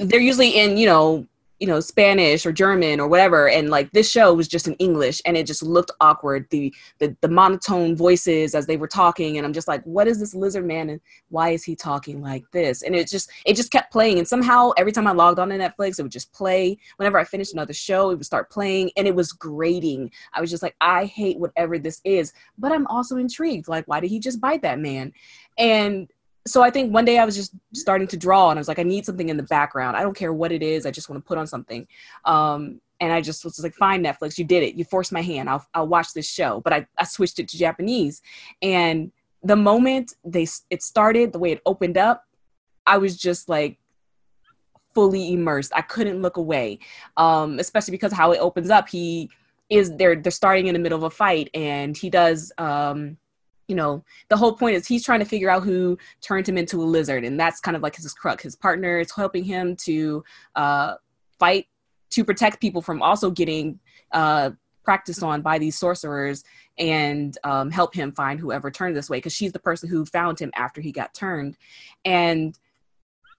they're 0.00 0.18
usually 0.18 0.58
in 0.58 0.76
you 0.76 0.86
know 0.86 1.28
you 1.60 1.66
know 1.66 1.78
spanish 1.78 2.44
or 2.44 2.52
german 2.52 2.98
or 2.98 3.06
whatever 3.06 3.48
and 3.48 3.70
like 3.70 3.90
this 3.92 4.10
show 4.10 4.34
was 4.34 4.48
just 4.48 4.66
in 4.66 4.74
english 4.74 5.22
and 5.24 5.36
it 5.36 5.46
just 5.46 5.62
looked 5.62 5.90
awkward. 6.00 6.46
The 6.50 6.74
the, 6.98 7.16
the 7.20 7.28
monotone 7.28 7.96
voices 7.96 8.54
as 8.54 8.66
they 8.66 8.76
were 8.76 8.88
talking 8.88 9.36
and 9.36 9.46
i'm 9.46 9.52
just 9.52 9.68
like 9.68 9.82
what 9.84 10.08
is 10.08 10.18
this 10.18 10.34
lizard 10.34 10.66
man 10.66 10.90
and 10.90 11.00
why 11.28 11.50
is 11.50 11.64
he 11.64 11.76
talking 11.76 12.20
like 12.20 12.44
this? 12.52 12.82
And 12.82 12.94
it 12.94 13.08
just 13.08 13.30
it 13.46 13.54
just 13.54 13.70
kept 13.70 13.92
playing 13.92 14.18
and 14.18 14.26
somehow 14.26 14.70
every 14.76 14.92
time 14.92 15.06
i 15.06 15.12
logged 15.12 15.38
on 15.38 15.48
to 15.50 15.58
netflix 15.58 15.98
it 15.98 16.02
would 16.02 16.12
just 16.12 16.32
play. 16.32 16.78
Whenever 16.96 17.18
i 17.18 17.24
finished 17.24 17.52
another 17.52 17.72
show 17.72 18.10
it 18.10 18.16
would 18.16 18.26
start 18.26 18.50
playing 18.50 18.90
and 18.96 19.06
it 19.06 19.14
was 19.14 19.32
grating. 19.32 20.10
I 20.32 20.40
was 20.40 20.50
just 20.50 20.62
like 20.62 20.76
i 20.80 21.04
hate 21.04 21.38
whatever 21.38 21.78
this 21.78 22.00
is. 22.04 22.32
But 22.58 22.72
i'm 22.72 22.86
also 22.88 23.16
intrigued 23.16 23.68
like 23.68 23.86
why 23.86 24.00
did 24.00 24.10
he 24.10 24.18
just 24.18 24.40
bite 24.40 24.62
that 24.62 24.78
man? 24.78 25.12
And 25.58 26.10
so 26.46 26.62
I 26.62 26.70
think 26.70 26.92
one 26.92 27.04
day 27.04 27.18
I 27.18 27.24
was 27.24 27.36
just 27.36 27.52
starting 27.74 28.08
to 28.08 28.16
draw 28.16 28.50
and 28.50 28.58
I 28.58 28.60
was 28.60 28.68
like, 28.68 28.78
I 28.78 28.82
need 28.82 29.04
something 29.04 29.28
in 29.28 29.36
the 29.36 29.42
background. 29.42 29.96
I 29.96 30.02
don't 30.02 30.16
care 30.16 30.32
what 30.32 30.52
it 30.52 30.62
is. 30.62 30.86
I 30.86 30.90
just 30.90 31.08
want 31.08 31.22
to 31.22 31.26
put 31.26 31.38
on 31.38 31.46
something. 31.46 31.86
Um, 32.24 32.80
and 33.00 33.12
I 33.12 33.20
just 33.20 33.44
was 33.44 33.62
like, 33.62 33.74
fine, 33.74 34.02
Netflix, 34.02 34.38
you 34.38 34.44
did 34.44 34.62
it. 34.62 34.74
You 34.74 34.84
forced 34.84 35.12
my 35.12 35.22
hand. 35.22 35.48
I'll, 35.48 35.66
I'll 35.74 35.88
watch 35.88 36.12
this 36.12 36.28
show. 36.28 36.60
But 36.60 36.72
I, 36.72 36.86
I 36.98 37.04
switched 37.04 37.38
it 37.38 37.48
to 37.48 37.58
Japanese. 37.58 38.22
And 38.62 39.12
the 39.42 39.56
moment 39.56 40.14
they 40.24 40.46
it 40.68 40.82
started, 40.82 41.32
the 41.32 41.38
way 41.38 41.52
it 41.52 41.62
opened 41.64 41.96
up, 41.96 42.24
I 42.86 42.98
was 42.98 43.16
just 43.16 43.48
like 43.48 43.78
fully 44.94 45.32
immersed. 45.32 45.72
I 45.74 45.82
couldn't 45.82 46.20
look 46.20 46.36
away, 46.36 46.78
um, 47.16 47.58
especially 47.58 47.92
because 47.92 48.12
of 48.12 48.18
how 48.18 48.32
it 48.32 48.38
opens 48.38 48.70
up. 48.70 48.88
He 48.88 49.30
is 49.70 49.94
they're 49.96 50.16
they're 50.16 50.32
starting 50.32 50.66
in 50.66 50.74
the 50.74 50.78
middle 50.78 50.98
of 50.98 51.04
a 51.04 51.10
fight, 51.10 51.48
and 51.54 51.96
he 51.96 52.10
does 52.10 52.52
um, 52.58 53.16
you 53.70 53.76
know, 53.76 54.04
the 54.28 54.36
whole 54.36 54.52
point 54.52 54.74
is 54.74 54.84
he's 54.84 55.04
trying 55.04 55.20
to 55.20 55.24
figure 55.24 55.48
out 55.48 55.62
who 55.62 55.96
turned 56.20 56.48
him 56.48 56.58
into 56.58 56.82
a 56.82 56.84
lizard, 56.84 57.24
and 57.24 57.38
that's 57.38 57.60
kind 57.60 57.76
of 57.76 57.82
like 57.84 57.94
his 57.94 58.12
crux. 58.12 58.42
His 58.42 58.56
partner 58.56 58.98
is 58.98 59.12
helping 59.14 59.44
him 59.44 59.76
to 59.84 60.24
uh, 60.56 60.94
fight 61.38 61.66
to 62.10 62.24
protect 62.24 62.60
people 62.60 62.82
from 62.82 63.00
also 63.00 63.30
getting 63.30 63.78
uh, 64.10 64.50
practiced 64.82 65.22
on 65.22 65.40
by 65.40 65.56
these 65.56 65.78
sorcerers 65.78 66.42
and 66.78 67.38
um, 67.44 67.70
help 67.70 67.94
him 67.94 68.10
find 68.10 68.40
whoever 68.40 68.72
turned 68.72 68.96
this 68.96 69.08
way 69.08 69.18
because 69.18 69.32
she's 69.32 69.52
the 69.52 69.60
person 69.60 69.88
who 69.88 70.04
found 70.04 70.40
him 70.40 70.50
after 70.56 70.80
he 70.80 70.90
got 70.90 71.14
turned. 71.14 71.56
And 72.04 72.58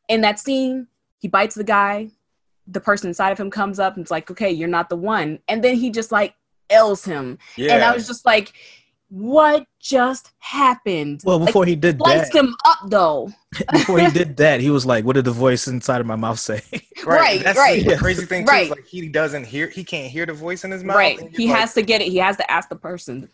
in 0.08 0.22
that 0.22 0.40
scene, 0.40 0.88
he 1.20 1.28
bites 1.28 1.56
the 1.56 1.66
guy. 1.66 2.12
The 2.68 2.80
person 2.80 3.10
inside 3.10 3.32
of 3.32 3.38
him 3.38 3.52
comes 3.52 3.80
up 3.80 3.96
and 3.98 4.04
it's 4.04 4.12
like, 4.12 4.32
okay, 4.32 4.50
you're 4.50 4.70
not 4.70 4.88
the 4.88 4.96
one. 4.96 5.40
And 5.50 5.62
then 5.62 5.76
he 5.76 5.90
just 5.90 6.14
like 6.14 6.36
L's 6.70 7.04
him. 7.04 7.38
Yeah. 7.58 7.74
And 7.74 7.84
I 7.84 7.94
was 7.94 8.08
just 8.08 8.26
like, 8.26 8.54
what 9.12 9.68
just 9.82 10.32
happened? 10.40 11.22
Well, 11.26 11.38
before 11.38 11.64
like, 11.64 11.70
he 11.70 11.76
did 11.76 12.00
that, 12.00 12.34
him 12.34 12.56
up 12.66 12.80
though. 12.86 13.30
before 13.74 14.00
he 14.00 14.10
did 14.10 14.38
that, 14.38 14.62
he 14.62 14.70
was 14.70 14.86
like, 14.86 15.04
"What 15.04 15.14
did 15.18 15.26
the 15.26 15.32
voice 15.32 15.68
inside 15.68 16.00
of 16.00 16.08
my 16.08 16.16
mouth 16.16 16.40
say?" 16.40 16.62
right, 16.72 17.20
right. 17.20 17.44
That's 17.44 17.58
right. 17.58 17.86
The 17.86 17.98
crazy 17.98 18.26
thing, 18.26 18.46
too, 18.46 18.52
right? 18.52 18.70
like 18.70 18.86
he 18.86 19.10
doesn't 19.10 19.44
hear, 19.44 19.68
he 19.68 19.84
can't 19.84 20.10
hear 20.10 20.26
the 20.26 20.34
voice 20.34 20.64
in 20.64 20.72
his 20.72 20.82
mouth. 20.82 20.96
Right. 20.96 21.20
He 21.36 21.50
like, 21.50 21.60
has 21.60 21.74
to 21.74 21.82
get 21.82 22.02
it. 22.02 22.08
He 22.08 22.18
has 22.18 22.38
to 22.38 22.50
ask 22.50 22.70
the 22.70 22.78
person. 22.78 23.28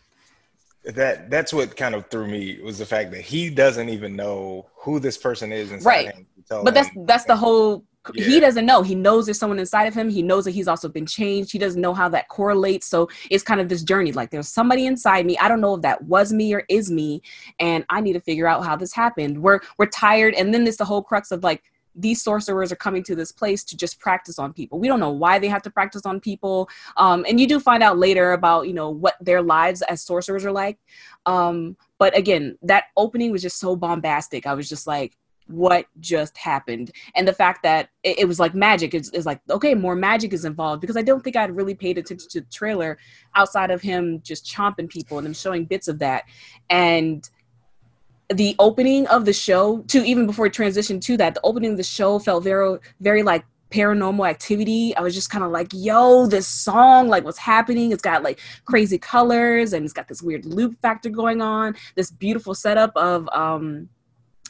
That 0.84 1.30
that's 1.30 1.52
what 1.52 1.76
kind 1.76 1.94
of 1.94 2.08
threw 2.08 2.26
me 2.26 2.58
was 2.60 2.78
the 2.78 2.86
fact 2.86 3.12
that 3.12 3.20
he 3.20 3.48
doesn't 3.48 3.88
even 3.88 4.16
know 4.16 4.66
who 4.74 4.98
this 4.98 5.16
person 5.16 5.52
is 5.52 5.70
inside 5.70 5.88
right. 5.88 6.14
him. 6.14 6.26
But 6.48 6.74
that's 6.74 6.90
that's 7.06 7.24
the 7.24 7.36
whole 7.36 7.84
yeah. 8.14 8.24
he 8.24 8.40
doesn't 8.40 8.66
know. 8.66 8.82
He 8.82 8.94
knows 8.94 9.26
there's 9.26 9.38
someone 9.38 9.58
inside 9.58 9.84
of 9.84 9.94
him. 9.94 10.08
He 10.08 10.22
knows 10.22 10.44
that 10.44 10.52
he's 10.52 10.68
also 10.68 10.88
been 10.88 11.06
changed. 11.06 11.52
He 11.52 11.58
doesn't 11.58 11.80
know 11.80 11.94
how 11.94 12.08
that 12.10 12.28
correlates. 12.28 12.86
So 12.86 13.08
it's 13.30 13.44
kind 13.44 13.60
of 13.60 13.68
this 13.68 13.82
journey. 13.82 14.12
Like 14.12 14.30
there's 14.30 14.48
somebody 14.48 14.86
inside 14.86 15.26
me. 15.26 15.38
I 15.38 15.48
don't 15.48 15.60
know 15.60 15.74
if 15.74 15.82
that 15.82 16.02
was 16.02 16.32
me 16.32 16.54
or 16.54 16.64
is 16.68 16.90
me, 16.90 17.22
and 17.58 17.84
I 17.88 18.00
need 18.00 18.14
to 18.14 18.20
figure 18.20 18.46
out 18.46 18.64
how 18.64 18.76
this 18.76 18.92
happened. 18.92 19.42
We're 19.42 19.60
we're 19.78 19.86
tired, 19.86 20.34
and 20.34 20.52
then 20.52 20.64
there's 20.64 20.76
the 20.76 20.84
whole 20.84 21.02
crux 21.02 21.30
of 21.30 21.42
like 21.42 21.62
these 21.98 22.22
sorcerers 22.22 22.70
are 22.70 22.76
coming 22.76 23.02
to 23.02 23.16
this 23.16 23.32
place 23.32 23.64
to 23.64 23.76
just 23.76 23.98
practice 23.98 24.38
on 24.38 24.52
people. 24.52 24.78
We 24.78 24.86
don't 24.86 25.00
know 25.00 25.10
why 25.10 25.38
they 25.38 25.48
have 25.48 25.62
to 25.62 25.70
practice 25.70 26.06
on 26.06 26.20
people. 26.20 26.68
Um, 26.96 27.26
and 27.28 27.40
you 27.40 27.46
do 27.46 27.58
find 27.58 27.82
out 27.82 27.98
later 27.98 28.32
about, 28.32 28.68
you 28.68 28.72
know, 28.72 28.88
what 28.88 29.16
their 29.20 29.42
lives 29.42 29.82
as 29.82 30.02
sorcerers 30.02 30.44
are 30.44 30.52
like. 30.52 30.78
Um, 31.26 31.76
but 31.98 32.16
again, 32.16 32.56
that 32.62 32.84
opening 32.96 33.32
was 33.32 33.42
just 33.42 33.58
so 33.58 33.74
bombastic. 33.74 34.46
I 34.46 34.54
was 34.54 34.68
just 34.68 34.86
like, 34.86 35.16
what 35.48 35.86
just 36.00 36.36
happened. 36.36 36.90
And 37.14 37.26
the 37.26 37.32
fact 37.32 37.62
that 37.62 37.90
it, 38.02 38.20
it 38.20 38.24
was 38.26 38.38
like 38.38 38.54
magic. 38.54 38.94
Is, 38.94 39.26
like 39.26 39.40
okay 39.50 39.74
more 39.74 39.94
magic 39.94 40.32
is 40.32 40.44
involved 40.44 40.80
because 40.80 40.96
i 40.96 41.02
don't 41.02 41.22
think 41.22 41.36
i'd 41.36 41.54
really 41.54 41.74
paid 41.74 41.98
attention 41.98 42.28
to 42.30 42.40
the 42.40 42.46
trailer 42.50 42.96
outside 43.34 43.70
of 43.70 43.82
him 43.82 44.20
just 44.22 44.46
chomping 44.46 44.88
people 44.88 45.18
and 45.18 45.26
him 45.26 45.32
showing 45.32 45.64
bits 45.64 45.88
of 45.88 45.98
that. 45.98 46.24
And 46.70 47.28
the 48.32 48.54
opening 48.58 49.06
of 49.06 49.24
the 49.24 49.32
show 49.32 49.80
to 49.88 50.04
even 50.04 50.26
before 50.26 50.46
it 50.46 50.52
transitioned 50.52 51.00
to 51.02 51.16
that 51.16 51.34
the 51.34 51.40
opening 51.44 51.72
of 51.72 51.76
the 51.76 51.82
show 51.82 52.18
felt 52.18 52.44
very 52.44 52.78
very 53.00 53.22
like 53.22 53.44
paranormal 53.70 54.28
activity. 54.28 54.96
I 54.96 55.02
was 55.02 55.14
just 55.14 55.30
kind 55.30 55.44
of 55.44 55.50
like 55.50 55.68
yo 55.72 56.26
this 56.26 56.46
song 56.46 57.08
like 57.08 57.24
what's 57.24 57.38
happening? 57.38 57.92
It's 57.92 58.02
got 58.02 58.22
like 58.22 58.40
crazy 58.64 58.98
colors 58.98 59.72
and 59.72 59.84
it's 59.84 59.92
got 59.92 60.08
this 60.08 60.22
weird 60.22 60.44
loop 60.46 60.80
factor 60.80 61.10
going 61.10 61.40
on 61.40 61.74
this 61.94 62.10
beautiful 62.10 62.54
setup 62.54 62.96
of 62.96 63.28
um 63.30 63.88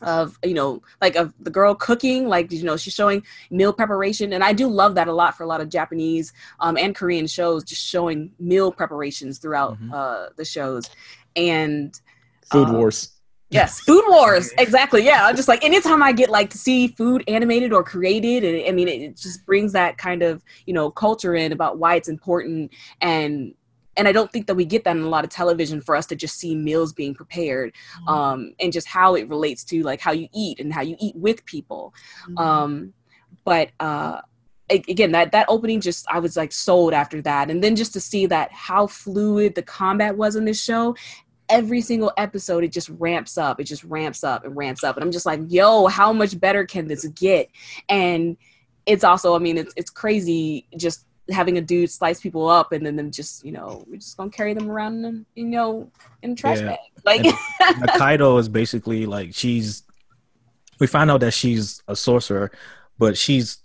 of 0.02 0.38
you 0.44 0.54
know 0.54 0.82
like 1.00 1.16
of 1.16 1.34
the 1.40 1.50
girl 1.50 1.74
cooking 1.74 2.28
like 2.28 2.50
you 2.52 2.62
know 2.62 2.76
she's 2.76 2.94
showing 2.94 3.22
meal 3.50 3.72
preparation. 3.72 4.32
And 4.32 4.44
i 4.44 4.52
do 4.52 4.68
love 4.68 4.94
that 4.94 5.08
a 5.08 5.12
lot 5.12 5.36
for 5.36 5.42
a 5.42 5.46
lot 5.46 5.60
of 5.60 5.68
japanese 5.68 6.32
um, 6.60 6.76
and 6.76 6.94
korean 6.94 7.26
shows 7.26 7.64
just 7.64 7.84
showing 7.84 8.32
meal 8.38 8.70
preparations 8.72 9.38
throughout 9.38 9.74
mm-hmm. 9.74 9.92
uh, 9.92 10.26
the 10.36 10.44
shows. 10.44 10.88
And 11.36 11.98
food 12.50 12.68
um, 12.68 12.74
wars. 12.74 13.12
yes 13.50 13.80
food 13.80 14.04
wars. 14.08 14.52
Exactly. 14.58 15.04
Yeah. 15.04 15.26
I'm 15.26 15.36
just 15.36 15.48
like 15.48 15.64
anytime 15.64 16.02
i 16.02 16.12
get 16.12 16.30
like 16.30 16.50
to 16.50 16.58
see 16.58 16.88
food 16.88 17.24
animated 17.28 17.72
or 17.72 17.82
created 17.82 18.44
and 18.44 18.68
i 18.68 18.72
mean 18.72 18.88
it, 18.88 19.02
it 19.02 19.16
just 19.16 19.44
brings 19.46 19.72
that 19.72 19.98
kind 19.98 20.22
of 20.22 20.42
you 20.66 20.74
know 20.74 20.90
culture 20.90 21.34
in 21.34 21.52
about 21.52 21.78
why 21.78 21.96
it's 21.96 22.08
important 22.08 22.72
and 23.00 23.54
and 23.98 24.08
i 24.08 24.12
don't 24.12 24.32
think 24.32 24.46
that 24.46 24.54
we 24.54 24.64
get 24.64 24.84
that 24.84 24.96
in 24.96 25.02
a 25.02 25.08
lot 25.08 25.24
of 25.24 25.30
television 25.30 25.80
for 25.80 25.94
us 25.94 26.06
to 26.06 26.16
just 26.16 26.38
see 26.38 26.54
meals 26.54 26.92
being 26.92 27.14
prepared 27.14 27.74
mm-hmm. 27.74 28.08
um, 28.08 28.52
and 28.60 28.72
just 28.72 28.86
how 28.86 29.14
it 29.14 29.28
relates 29.28 29.64
to 29.64 29.82
like 29.82 30.00
how 30.00 30.12
you 30.12 30.28
eat 30.34 30.60
and 30.60 30.72
how 30.72 30.80
you 30.80 30.96
eat 31.00 31.14
with 31.16 31.44
people 31.44 31.92
mm-hmm. 32.30 32.38
um, 32.38 32.94
but 33.44 33.70
uh, 33.80 34.20
again 34.70 35.12
that 35.12 35.32
that 35.32 35.46
opening 35.48 35.80
just 35.80 36.06
i 36.10 36.18
was 36.18 36.36
like 36.36 36.52
sold 36.52 36.92
after 36.92 37.22
that 37.22 37.50
and 37.50 37.62
then 37.62 37.74
just 37.74 37.92
to 37.92 38.00
see 38.00 38.26
that 38.26 38.50
how 38.52 38.86
fluid 38.86 39.54
the 39.54 39.62
combat 39.62 40.16
was 40.16 40.36
in 40.36 40.44
this 40.44 40.62
show 40.62 40.94
every 41.48 41.80
single 41.80 42.12
episode 42.18 42.62
it 42.62 42.72
just 42.72 42.90
ramps 42.90 43.38
up 43.38 43.58
it 43.58 43.64
just 43.64 43.82
ramps 43.84 44.22
up 44.22 44.44
and 44.44 44.54
ramps 44.56 44.84
up 44.84 44.96
and 44.96 45.04
i'm 45.04 45.12
just 45.12 45.24
like 45.24 45.40
yo 45.48 45.86
how 45.86 46.12
much 46.12 46.38
better 46.38 46.66
can 46.66 46.86
this 46.86 47.06
get 47.08 47.48
and 47.88 48.36
it's 48.84 49.04
also 49.04 49.34
i 49.34 49.38
mean 49.38 49.56
it's, 49.56 49.72
it's 49.76 49.90
crazy 49.90 50.66
just 50.76 51.06
having 51.30 51.58
a 51.58 51.60
dude 51.60 51.90
slice 51.90 52.20
people 52.20 52.48
up 52.48 52.72
and 52.72 52.84
then 52.84 52.96
them 52.96 53.10
just 53.10 53.44
you 53.44 53.52
know 53.52 53.84
we're 53.86 53.96
just 53.96 54.16
gonna 54.16 54.30
carry 54.30 54.54
them 54.54 54.70
around 54.70 55.04
in 55.04 55.26
you 55.34 55.44
know 55.44 55.90
in 56.22 56.34
trash 56.34 56.60
yeah. 56.60 56.76
bag 56.76 56.78
like 57.04 57.96
Kaido 57.96 58.36
is 58.38 58.48
basically 58.48 59.06
like 59.06 59.34
she's 59.34 59.82
we 60.80 60.86
find 60.86 61.10
out 61.10 61.20
that 61.20 61.32
she's 61.32 61.82
a 61.88 61.94
sorcerer 61.94 62.50
but 62.98 63.16
she's 63.16 63.58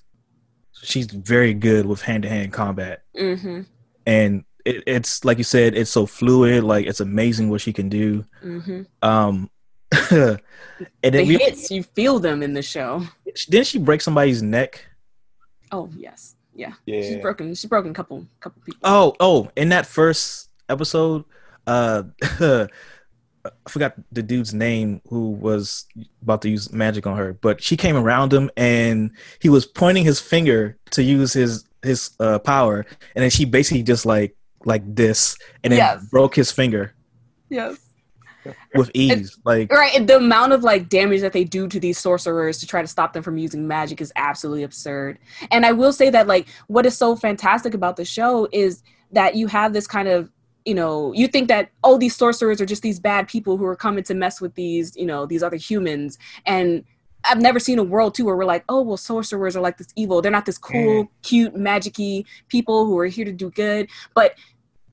she's 0.81 1.07
very 1.07 1.53
good 1.53 1.85
with 1.85 2.01
hand-to-hand 2.01 2.51
combat 2.51 3.03
mm-hmm. 3.17 3.61
and 4.05 4.43
it, 4.65 4.83
it's 4.85 5.23
like 5.23 5.37
you 5.37 5.43
said 5.43 5.75
it's 5.75 5.91
so 5.91 6.05
fluid 6.05 6.63
like 6.63 6.85
it's 6.85 6.99
amazing 6.99 7.49
what 7.49 7.61
she 7.61 7.71
can 7.71 7.87
do 7.87 8.25
mm-hmm. 8.43 8.81
um 9.01 9.49
and 10.11 10.39
the 11.01 11.23
we, 11.23 11.37
hits 11.37 11.71
you 11.71 11.83
feel 11.83 12.19
them 12.19 12.43
in 12.43 12.53
the 12.53 12.61
show 12.61 13.01
didn't 13.49 13.67
she 13.67 13.77
break 13.77 14.01
somebody's 14.01 14.41
neck 14.41 14.85
oh 15.71 15.89
yes 15.95 16.35
yeah. 16.55 16.73
Yeah. 16.85 17.01
She's 17.01 17.17
broken. 17.17 17.53
She's 17.55 17.69
broken 17.69 17.91
a 17.91 17.93
couple 17.93 18.25
couple 18.39 18.61
people. 18.63 18.79
Oh, 18.83 19.15
oh, 19.19 19.51
in 19.55 19.69
that 19.69 19.85
first 19.85 20.49
episode, 20.69 21.25
uh 21.67 22.03
I 23.45 23.69
forgot 23.69 23.95
the 24.11 24.23
dude's 24.23 24.53
name 24.53 25.01
who 25.09 25.31
was 25.31 25.85
about 26.21 26.41
to 26.43 26.49
use 26.49 26.71
magic 26.71 27.05
on 27.05 27.17
her, 27.17 27.33
but 27.33 27.61
she 27.61 27.75
came 27.75 27.97
around 27.97 28.33
him 28.33 28.49
and 28.55 29.11
he 29.39 29.49
was 29.49 29.65
pointing 29.65 30.05
his 30.05 30.21
finger 30.21 30.77
to 30.91 31.03
use 31.03 31.33
his 31.33 31.65
his 31.81 32.11
uh, 32.21 32.39
power, 32.39 32.85
and 33.15 33.23
then 33.23 33.29
she 33.29 33.43
basically 33.43 33.83
just 33.83 34.05
like 34.05 34.37
like 34.65 34.83
this, 34.95 35.37
and 35.63 35.73
then 35.73 35.79
yes. 35.79 36.05
broke 36.09 36.35
his 36.35 36.51
finger. 36.51 36.93
Yes 37.49 37.77
with 38.75 38.91
ease. 38.93 39.37
like 39.45 39.71
right, 39.71 40.05
the 40.05 40.17
amount 40.17 40.53
of 40.53 40.63
like 40.63 40.89
damage 40.89 41.21
that 41.21 41.33
they 41.33 41.43
do 41.43 41.67
to 41.67 41.79
these 41.79 41.97
sorcerers 41.97 42.59
to 42.59 42.67
try 42.67 42.81
to 42.81 42.87
stop 42.87 43.13
them 43.13 43.23
from 43.23 43.37
using 43.37 43.67
magic 43.67 44.01
is 44.01 44.11
absolutely 44.15 44.63
absurd. 44.63 45.19
And 45.51 45.65
I 45.65 45.71
will 45.71 45.93
say 45.93 46.09
that 46.09 46.27
like 46.27 46.47
what 46.67 46.85
is 46.85 46.97
so 46.97 47.15
fantastic 47.15 47.73
about 47.73 47.95
the 47.95 48.05
show 48.05 48.47
is 48.51 48.83
that 49.11 49.35
you 49.35 49.47
have 49.47 49.73
this 49.73 49.87
kind 49.87 50.07
of 50.07 50.29
you 50.65 50.73
know 50.73 51.13
you 51.13 51.27
think 51.27 51.47
that 51.49 51.69
oh 51.83 51.97
these 51.97 52.15
sorcerers 52.15 52.61
are 52.61 52.65
just 52.65 52.81
these 52.81 52.99
bad 52.99 53.27
people 53.27 53.57
who 53.57 53.65
are 53.65 53.75
coming 53.75 54.03
to 54.03 54.13
mess 54.13 54.39
with 54.39 54.55
these 54.55 54.95
you 54.95 55.05
know 55.05 55.25
these 55.25 55.43
other 55.43 55.57
humans 55.57 56.17
and 56.45 56.83
I've 57.25 57.39
never 57.39 57.59
seen 57.59 57.79
a 57.79 57.83
world 57.83 58.15
too 58.15 58.25
where 58.25 58.35
we're 58.35 58.45
like, 58.45 58.65
oh 58.67 58.81
well, 58.81 58.97
sorcerers 58.97 59.55
are 59.55 59.61
like 59.61 59.77
this 59.77 59.87
evil. 59.95 60.21
They're 60.21 60.31
not 60.31 60.45
this 60.45 60.57
cool, 60.57 61.05
mm. 61.05 61.07
cute, 61.21 61.55
magicy 61.55 62.25
people 62.49 62.85
who 62.85 62.97
are 62.99 63.05
here 63.05 63.25
to 63.25 63.31
do 63.31 63.49
good. 63.51 63.89
But 64.13 64.35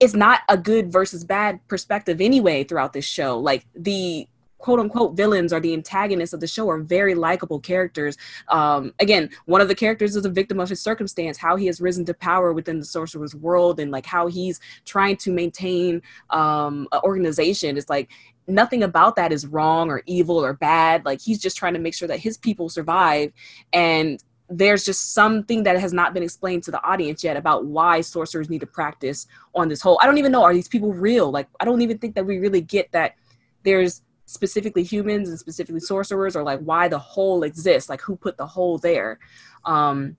it's 0.01 0.15
not 0.15 0.41
a 0.49 0.57
good 0.57 0.91
versus 0.91 1.25
bad 1.25 1.61
perspective 1.69 2.21
anyway 2.21 2.65
throughout 2.65 2.95
this 2.95 3.05
show. 3.05 3.39
Like 3.39 3.67
the 3.75 4.27
quote 4.61 4.79
unquote 4.79 5.17
villains 5.17 5.53
or 5.53 5.61
the 5.61 5.73
antagonists 5.73 6.33
of 6.33 6.41
the 6.41 6.47
show 6.47 6.69
are 6.69 6.79
very 6.79 7.15
likable 7.15 7.59
characters. 7.61 8.17
Um, 8.49 8.95
again, 8.99 9.31
one 9.47 9.61
of 9.61 9.69
the 9.69 9.75
characters 9.75 10.17
is 10.17 10.25
a 10.25 10.31
victim 10.31 10.61
of 10.61 10.69
his 10.69 10.81
circumstance, 10.81 11.37
how 11.39 11.57
he 11.57 11.67
has 11.67 11.81
risen 11.81 12.05
to 12.07 12.15
power 12.15 12.53
within 12.53 12.79
the 12.79 12.85
sorcerer's 12.85 13.35
world, 13.35 13.81
and 13.81 13.91
like 13.91 14.07
how 14.07 14.27
he's 14.27 14.61
trying 14.85 15.17
to 15.19 15.33
maintain 15.33 16.03
um, 16.31 16.89
an 16.93 17.01
organization. 17.03 17.77
It's 17.77 17.91
like 17.91 18.11
nothing 18.47 18.83
about 18.83 19.17
that 19.17 19.33
is 19.33 19.47
wrong 19.47 19.91
or 19.91 20.03
evil 20.07 20.37
or 20.37 20.53
bad. 20.55 21.05
Like 21.05 21.21
he's 21.21 21.41
just 21.41 21.57
trying 21.57 21.75
to 21.75 21.81
make 21.81 21.95
sure 21.95 22.09
that 22.09 22.21
his 22.21 22.37
people 22.37 22.69
survive. 22.69 23.33
And 23.73 24.23
there's 24.51 24.85
just 24.85 25.15
something 25.15 25.63
that 25.63 25.79
has 25.79 25.93
not 25.93 26.13
been 26.13 26.25
explained 26.25 26.65
to 26.65 26.73
the 26.73 26.83
audience 26.83 27.23
yet 27.23 27.37
about 27.37 27.67
why 27.67 28.01
sorcerers 28.01 28.51
need 28.51 28.61
to 28.61 28.67
practice 28.67 29.29
on 29.55 29.69
this 29.69 29.81
hole. 29.81 29.99
I 30.03 30.07
don't 30.07 30.19
even 30.19 30.33
know, 30.33 30.43
are 30.43 30.53
these 30.53 30.69
people 30.69 30.93
real? 30.93 31.31
Like, 31.31 31.49
I 31.61 31.65
don't 31.65 31.83
even 31.83 31.99
think 31.99 32.17
that 32.17 32.27
we 32.27 32.39
really 32.39 32.61
get 32.61 32.91
that 32.91 33.15
there's 33.63 34.03
specifically 34.27 34.83
humans 34.83 35.29
and 35.29 35.39
specifically 35.39 35.81
sorcerers 35.81 36.37
or 36.37 36.43
like 36.45 36.61
why 36.61 36.87
the 36.87 36.99
hole 36.99 37.43
exists 37.43 37.91
like 37.91 38.01
who 38.01 38.15
put 38.15 38.37
the 38.37 38.47
hole 38.47 38.79
there 38.79 39.19
um 39.65 40.17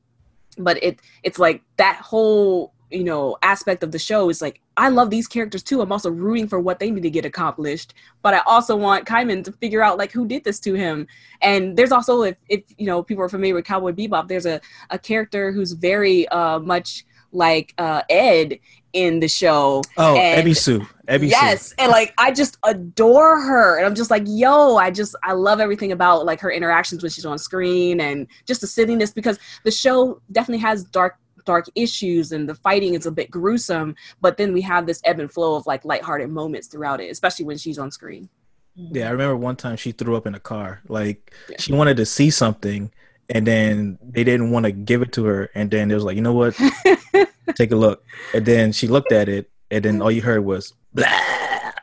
but 0.57 0.81
it 0.83 0.99
it's 1.23 1.39
like 1.39 1.61
that 1.77 1.95
whole 1.95 2.73
you 2.89 3.05
know 3.05 3.37
aspect 3.41 3.83
of 3.83 3.93
the 3.93 3.97
show 3.97 4.29
is 4.29 4.41
like 4.41 4.59
i 4.81 4.89
love 4.89 5.09
these 5.09 5.27
characters 5.27 5.63
too 5.63 5.81
i'm 5.81 5.91
also 5.91 6.09
rooting 6.09 6.47
for 6.47 6.59
what 6.59 6.79
they 6.79 6.89
need 6.91 7.03
to 7.03 7.09
get 7.09 7.25
accomplished 7.25 7.93
but 8.21 8.33
i 8.33 8.39
also 8.45 8.75
want 8.75 9.05
Kaiman 9.05 9.43
to 9.43 9.51
figure 9.53 9.81
out 9.81 9.97
like 9.97 10.11
who 10.11 10.25
did 10.27 10.43
this 10.43 10.59
to 10.61 10.73
him 10.73 11.07
and 11.41 11.77
there's 11.77 11.91
also 11.91 12.23
if, 12.23 12.35
if 12.49 12.63
you 12.77 12.87
know 12.87 13.03
people 13.03 13.23
are 13.23 13.29
familiar 13.29 13.55
with 13.55 13.65
cowboy 13.65 13.91
bebop 13.91 14.27
there's 14.27 14.45
a, 14.45 14.59
a 14.89 14.97
character 14.97 15.51
who's 15.51 15.71
very 15.73 16.27
uh 16.29 16.59
much 16.59 17.05
like 17.31 17.73
uh 17.77 18.01
ed 18.09 18.59
in 18.93 19.19
the 19.19 19.27
show. 19.27 19.81
Oh, 19.97 20.15
and, 20.15 20.45
Ebisu. 20.45 20.87
Ebisu. 21.07 21.29
Yes, 21.29 21.73
and 21.77 21.91
like 21.91 22.13
I 22.17 22.31
just 22.31 22.57
adore 22.63 23.39
her, 23.41 23.77
and 23.77 23.85
I'm 23.85 23.95
just 23.95 24.11
like, 24.11 24.23
yo, 24.25 24.77
I 24.77 24.91
just 24.91 25.15
I 25.23 25.33
love 25.33 25.59
everything 25.59 25.91
about 25.91 26.25
like 26.25 26.39
her 26.41 26.51
interactions 26.51 27.03
when 27.03 27.09
she's 27.09 27.25
on 27.25 27.37
screen, 27.37 28.01
and 28.01 28.27
just 28.45 28.61
the 28.61 28.67
silliness 28.67 29.11
because 29.11 29.39
the 29.63 29.71
show 29.71 30.21
definitely 30.31 30.61
has 30.61 30.83
dark 30.83 31.17
dark 31.45 31.65
issues 31.75 32.31
and 32.31 32.47
the 32.47 32.55
fighting 32.55 32.93
is 32.93 33.05
a 33.05 33.11
bit 33.11 33.29
gruesome 33.31 33.95
but 34.19 34.37
then 34.37 34.53
we 34.53 34.61
have 34.61 34.85
this 34.85 35.01
ebb 35.05 35.19
and 35.19 35.31
flow 35.31 35.55
of 35.55 35.65
like 35.65 35.85
lighthearted 35.85 36.29
moments 36.29 36.67
throughout 36.67 37.01
it 37.01 37.09
especially 37.09 37.45
when 37.45 37.57
she's 37.57 37.77
on 37.77 37.91
screen. 37.91 38.29
Yeah 38.75 39.07
i 39.07 39.11
remember 39.11 39.35
one 39.35 39.55
time 39.55 39.75
she 39.77 39.91
threw 39.91 40.15
up 40.15 40.25
in 40.25 40.35
a 40.35 40.39
car. 40.39 40.81
Like 40.87 41.33
yeah. 41.49 41.57
she 41.59 41.73
wanted 41.73 41.97
to 41.97 42.05
see 42.05 42.29
something 42.29 42.91
and 43.29 43.47
then 43.47 43.97
they 44.01 44.23
didn't 44.23 44.51
want 44.51 44.65
to 44.65 44.71
give 44.71 45.01
it 45.01 45.13
to 45.13 45.25
her 45.25 45.49
and 45.55 45.71
then 45.71 45.89
it 45.89 45.95
was 45.95 46.03
like 46.03 46.15
you 46.15 46.21
know 46.21 46.33
what? 46.33 46.55
Take 47.55 47.71
a 47.71 47.75
look. 47.75 48.03
And 48.33 48.45
then 48.45 48.71
she 48.71 48.87
looked 48.87 49.11
at 49.11 49.29
it 49.29 49.49
and 49.69 49.83
then 49.83 50.01
all 50.01 50.11
you 50.11 50.21
heard 50.21 50.43
was 50.43 50.73
blah. 50.93 51.07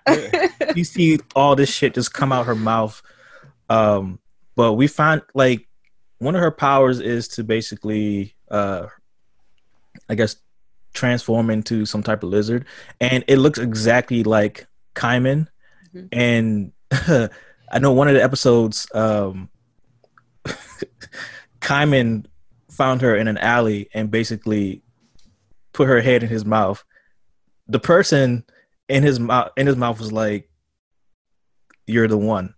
You 0.75 0.85
see 0.85 1.19
all 1.35 1.57
this 1.57 1.71
shit 1.71 1.95
just 1.95 2.13
come 2.13 2.33
out 2.33 2.47
her 2.47 2.55
mouth. 2.55 3.03
Um 3.69 4.21
but 4.55 4.75
we 4.75 4.87
find 4.87 5.23
like 5.35 5.69
one 6.19 6.35
of 6.35 6.41
her 6.41 6.51
powers 6.51 7.01
is 7.01 7.29
to 7.29 7.45
basically 7.45 8.35
uh 8.51 8.87
i 10.09 10.15
guess 10.15 10.37
transform 10.95 11.51
into 11.51 11.85
some 11.85 12.03
type 12.03 12.23
of 12.23 12.31
lizard 12.31 12.65
and 13.01 13.25
it 13.29 13.37
looks 13.37 13.59
exactly 13.59 14.25
like 14.25 14.67
Kaiman 14.95 15.47
mm-hmm. 15.95 16.07
and 16.13 16.73
I 17.71 17.79
know 17.79 17.93
one 17.93 18.09
of 18.09 18.15
the 18.15 18.23
episodes 18.23 18.89
um 18.95 19.51
Kaiman 21.61 22.27
found 22.71 23.03
her 23.03 23.17
in 23.17 23.29
an 23.29 23.39
alley 23.39 23.91
and 23.93 24.11
basically 24.11 24.83
put 25.73 25.89
her 25.89 26.01
head 26.01 26.23
in 26.23 26.29
his 26.29 26.45
mouth. 26.45 26.85
The 27.67 27.81
person 27.81 28.45
in 28.89 29.03
his 29.03 29.21
mouth 29.21 29.51
in 29.57 29.67
his 29.67 29.77
mouth 29.77 29.99
was 29.99 30.13
like, 30.13 30.49
"You're 31.87 32.09
the 32.09 32.17
one." 32.17 32.55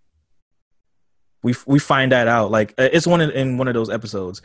We 1.43 1.55
we 1.65 1.79
find 1.79 2.11
that 2.11 2.27
out 2.27 2.51
like 2.51 2.73
uh, 2.77 2.89
it's 2.93 3.07
one 3.07 3.21
in, 3.21 3.31
in 3.31 3.57
one 3.57 3.67
of 3.67 3.73
those 3.73 3.89
episodes. 3.89 4.41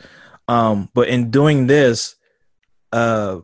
Um, 0.47 0.89
but 0.93 1.07
in 1.07 1.31
doing 1.31 1.67
this, 1.67 2.15
uh, 2.91 3.39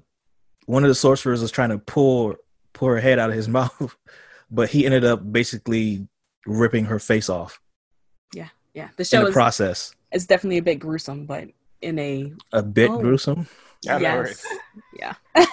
one 0.66 0.84
of 0.84 0.90
the 0.90 0.96
sorcerers 0.96 1.42
was 1.42 1.52
trying 1.52 1.70
to 1.70 1.78
pull 1.78 2.36
pull 2.74 2.88
her 2.88 3.00
head 3.00 3.20
out 3.20 3.30
of 3.30 3.36
his 3.36 3.48
mouth, 3.50 3.96
but 4.50 4.70
he 4.70 4.86
ended 4.86 5.06
up 5.06 5.32
basically 5.32 6.08
ripping 6.46 6.86
her 6.86 7.00
face 7.00 7.30
off. 7.30 7.60
Yeah, 8.34 8.50
yeah. 8.74 8.90
The 8.98 9.06
show 9.06 9.20
in 9.20 9.24
the 9.24 9.30
is, 9.30 9.34
process 9.34 9.96
it's 10.14 10.26
definitely 10.26 10.60
a 10.60 10.64
bit 10.64 10.76
gruesome, 10.76 11.26
but 11.26 11.50
in 11.82 12.00
a 12.00 12.32
a 12.54 12.64
bit 12.64 12.90
oh, 12.90 13.00
gruesome. 13.00 13.48
Yeah, 13.82 14.00
yes. 14.00 14.46
yeah. 14.98 15.16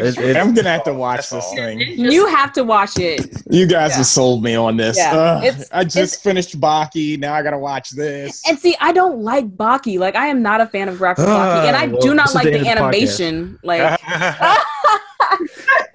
It, 0.00 0.18
it, 0.18 0.36
I'm 0.36 0.54
gonna 0.54 0.70
have 0.70 0.84
to 0.84 0.90
oh, 0.90 0.98
watch 0.98 1.30
this 1.30 1.52
thing. 1.54 1.80
You 1.80 2.26
have 2.26 2.52
to 2.54 2.64
watch 2.64 2.98
it. 2.98 3.42
You 3.50 3.66
guys 3.66 3.90
yeah. 3.90 3.96
have 3.98 4.06
sold 4.06 4.42
me 4.42 4.54
on 4.54 4.76
this. 4.76 4.96
Yeah. 4.96 5.62
I 5.72 5.84
just 5.84 6.22
finished 6.22 6.60
Baki. 6.60 7.18
Now 7.18 7.34
I 7.34 7.42
gotta 7.42 7.58
watch 7.58 7.90
this. 7.90 8.42
And 8.48 8.58
see, 8.58 8.76
I 8.80 8.92
don't 8.92 9.20
like 9.20 9.48
Baki. 9.56 9.98
Like 9.98 10.16
I 10.16 10.26
am 10.26 10.42
not 10.42 10.60
a 10.60 10.66
fan 10.66 10.88
of 10.88 10.98
Baki, 10.98 11.18
and 11.18 11.76
I 11.76 11.86
well, 11.86 12.00
do 12.00 12.14
not 12.14 12.34
like 12.34 12.44
the, 12.44 12.58
the 12.58 12.68
animation. 12.68 13.58
Like 13.62 14.00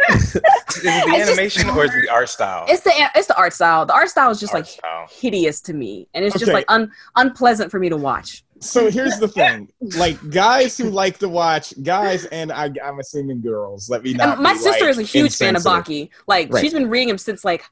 is 0.09 0.35
it 0.35 0.43
the 0.83 0.89
animation 0.89 1.63
just, 1.63 1.77
or 1.77 1.85
is 1.85 1.93
it 1.93 2.01
the 2.03 2.09
art 2.11 2.29
style? 2.29 2.65
It's 2.67 2.81
the 2.81 2.91
it's 3.15 3.27
the 3.27 3.37
art 3.37 3.53
style. 3.53 3.85
The 3.85 3.93
art 3.93 4.09
style 4.09 4.31
is 4.31 4.39
just 4.39 4.53
art 4.53 4.63
like 4.63 4.71
style. 4.71 5.07
hideous 5.09 5.61
to 5.61 5.73
me, 5.73 6.07
and 6.13 6.25
it's 6.25 6.35
okay. 6.35 6.45
just 6.45 6.53
like 6.53 6.65
un, 6.69 6.91
unpleasant 7.15 7.71
for 7.71 7.79
me 7.79 7.89
to 7.89 7.97
watch. 7.97 8.43
So 8.65 8.89
here's 8.89 9.19
the 9.19 9.27
thing: 9.27 9.71
like 9.97 10.29
guys 10.29 10.77
who 10.77 10.89
like 10.89 11.19
to 11.19 11.29
watch 11.29 11.73
guys, 11.83 12.25
and 12.25 12.51
I, 12.51 12.69
am 12.83 12.99
assuming 12.99 13.41
girls. 13.41 13.89
Let 13.89 14.03
me 14.03 14.13
know. 14.13 14.35
My 14.35 14.55
sister 14.55 14.85
like, 14.85 14.91
is 14.91 14.97
a 14.99 15.03
huge 15.03 15.35
fan 15.35 15.55
of 15.55 15.63
Baki. 15.63 16.09
Like 16.27 16.51
right. 16.51 16.61
she's 16.61 16.73
been 16.73 16.89
reading 16.89 17.09
him 17.09 17.17
since 17.17 17.45
like 17.45 17.63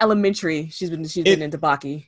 elementary. 0.00 0.68
She's 0.70 0.90
been 0.90 1.04
she's 1.04 1.18
it, 1.18 1.24
been 1.24 1.42
into 1.42 1.58
Baki. 1.58 2.06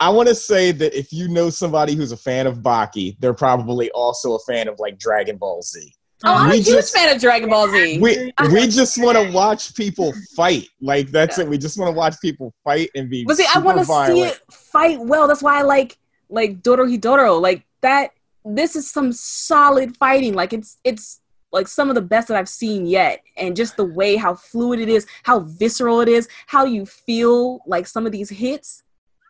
I 0.00 0.08
want 0.08 0.28
to 0.28 0.34
say 0.34 0.72
that 0.72 0.98
if 0.98 1.12
you 1.12 1.28
know 1.28 1.50
somebody 1.50 1.94
who's 1.94 2.12
a 2.12 2.16
fan 2.16 2.46
of 2.46 2.58
Baki, 2.58 3.16
they're 3.20 3.34
probably 3.34 3.90
also 3.90 4.34
a 4.34 4.38
fan 4.40 4.66
of 4.66 4.78
like 4.78 4.98
Dragon 4.98 5.36
Ball 5.36 5.60
Z. 5.62 5.92
Oh, 6.22 6.34
I'm 6.34 6.50
we 6.50 6.58
a 6.58 6.60
huge 6.60 6.66
just, 6.66 6.94
fan 6.94 7.14
of 7.14 7.20
Dragon 7.20 7.48
Ball 7.48 7.68
Z. 7.68 7.98
We 7.98 8.32
we 8.50 8.66
just 8.66 9.02
want 9.02 9.16
to 9.18 9.30
watch 9.32 9.74
people 9.74 10.12
fight. 10.36 10.68
Like 10.80 11.10
that's 11.10 11.38
yeah. 11.38 11.44
it. 11.44 11.50
We 11.50 11.58
just 11.58 11.78
want 11.78 11.88
to 11.88 11.96
watch 11.96 12.20
people 12.20 12.52
fight 12.64 12.90
and 12.94 13.08
be. 13.08 13.24
But 13.24 13.36
see, 13.36 13.46
I 13.54 13.58
want 13.58 13.78
to 13.78 13.84
see 13.84 14.22
it 14.22 14.40
fight 14.50 15.00
well. 15.00 15.28
That's 15.28 15.42
why 15.42 15.58
I 15.58 15.62
like 15.62 15.98
like 16.30 16.62
Dorohedoro. 16.62 17.40
Like 17.40 17.64
that. 17.82 18.12
This 18.44 18.74
is 18.74 18.90
some 18.90 19.12
solid 19.12 19.96
fighting. 19.98 20.32
Like 20.34 20.52
it's 20.52 20.78
it's 20.82 21.20
like 21.52 21.68
some 21.68 21.88
of 21.90 21.94
the 21.94 22.02
best 22.02 22.28
that 22.28 22.36
I've 22.36 22.48
seen 22.48 22.86
yet. 22.86 23.22
And 23.36 23.54
just 23.54 23.76
the 23.76 23.84
way 23.84 24.16
how 24.16 24.34
fluid 24.34 24.80
it 24.80 24.88
is, 24.88 25.06
how 25.24 25.40
visceral 25.40 26.00
it 26.00 26.08
is, 26.08 26.28
how 26.46 26.64
you 26.64 26.86
feel 26.86 27.60
like 27.66 27.86
some 27.86 28.06
of 28.06 28.12
these 28.12 28.30
hits. 28.30 28.82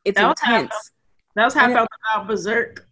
It's 0.05 0.16
that 0.16 0.38
intense. 0.38 0.70
Was 0.70 0.74
how, 0.74 1.32
that 1.34 1.44
was 1.44 1.55
how 1.55 1.70
I 1.70 1.74
felt 1.74 1.88
about 2.12 2.28
Berserk 2.28 2.86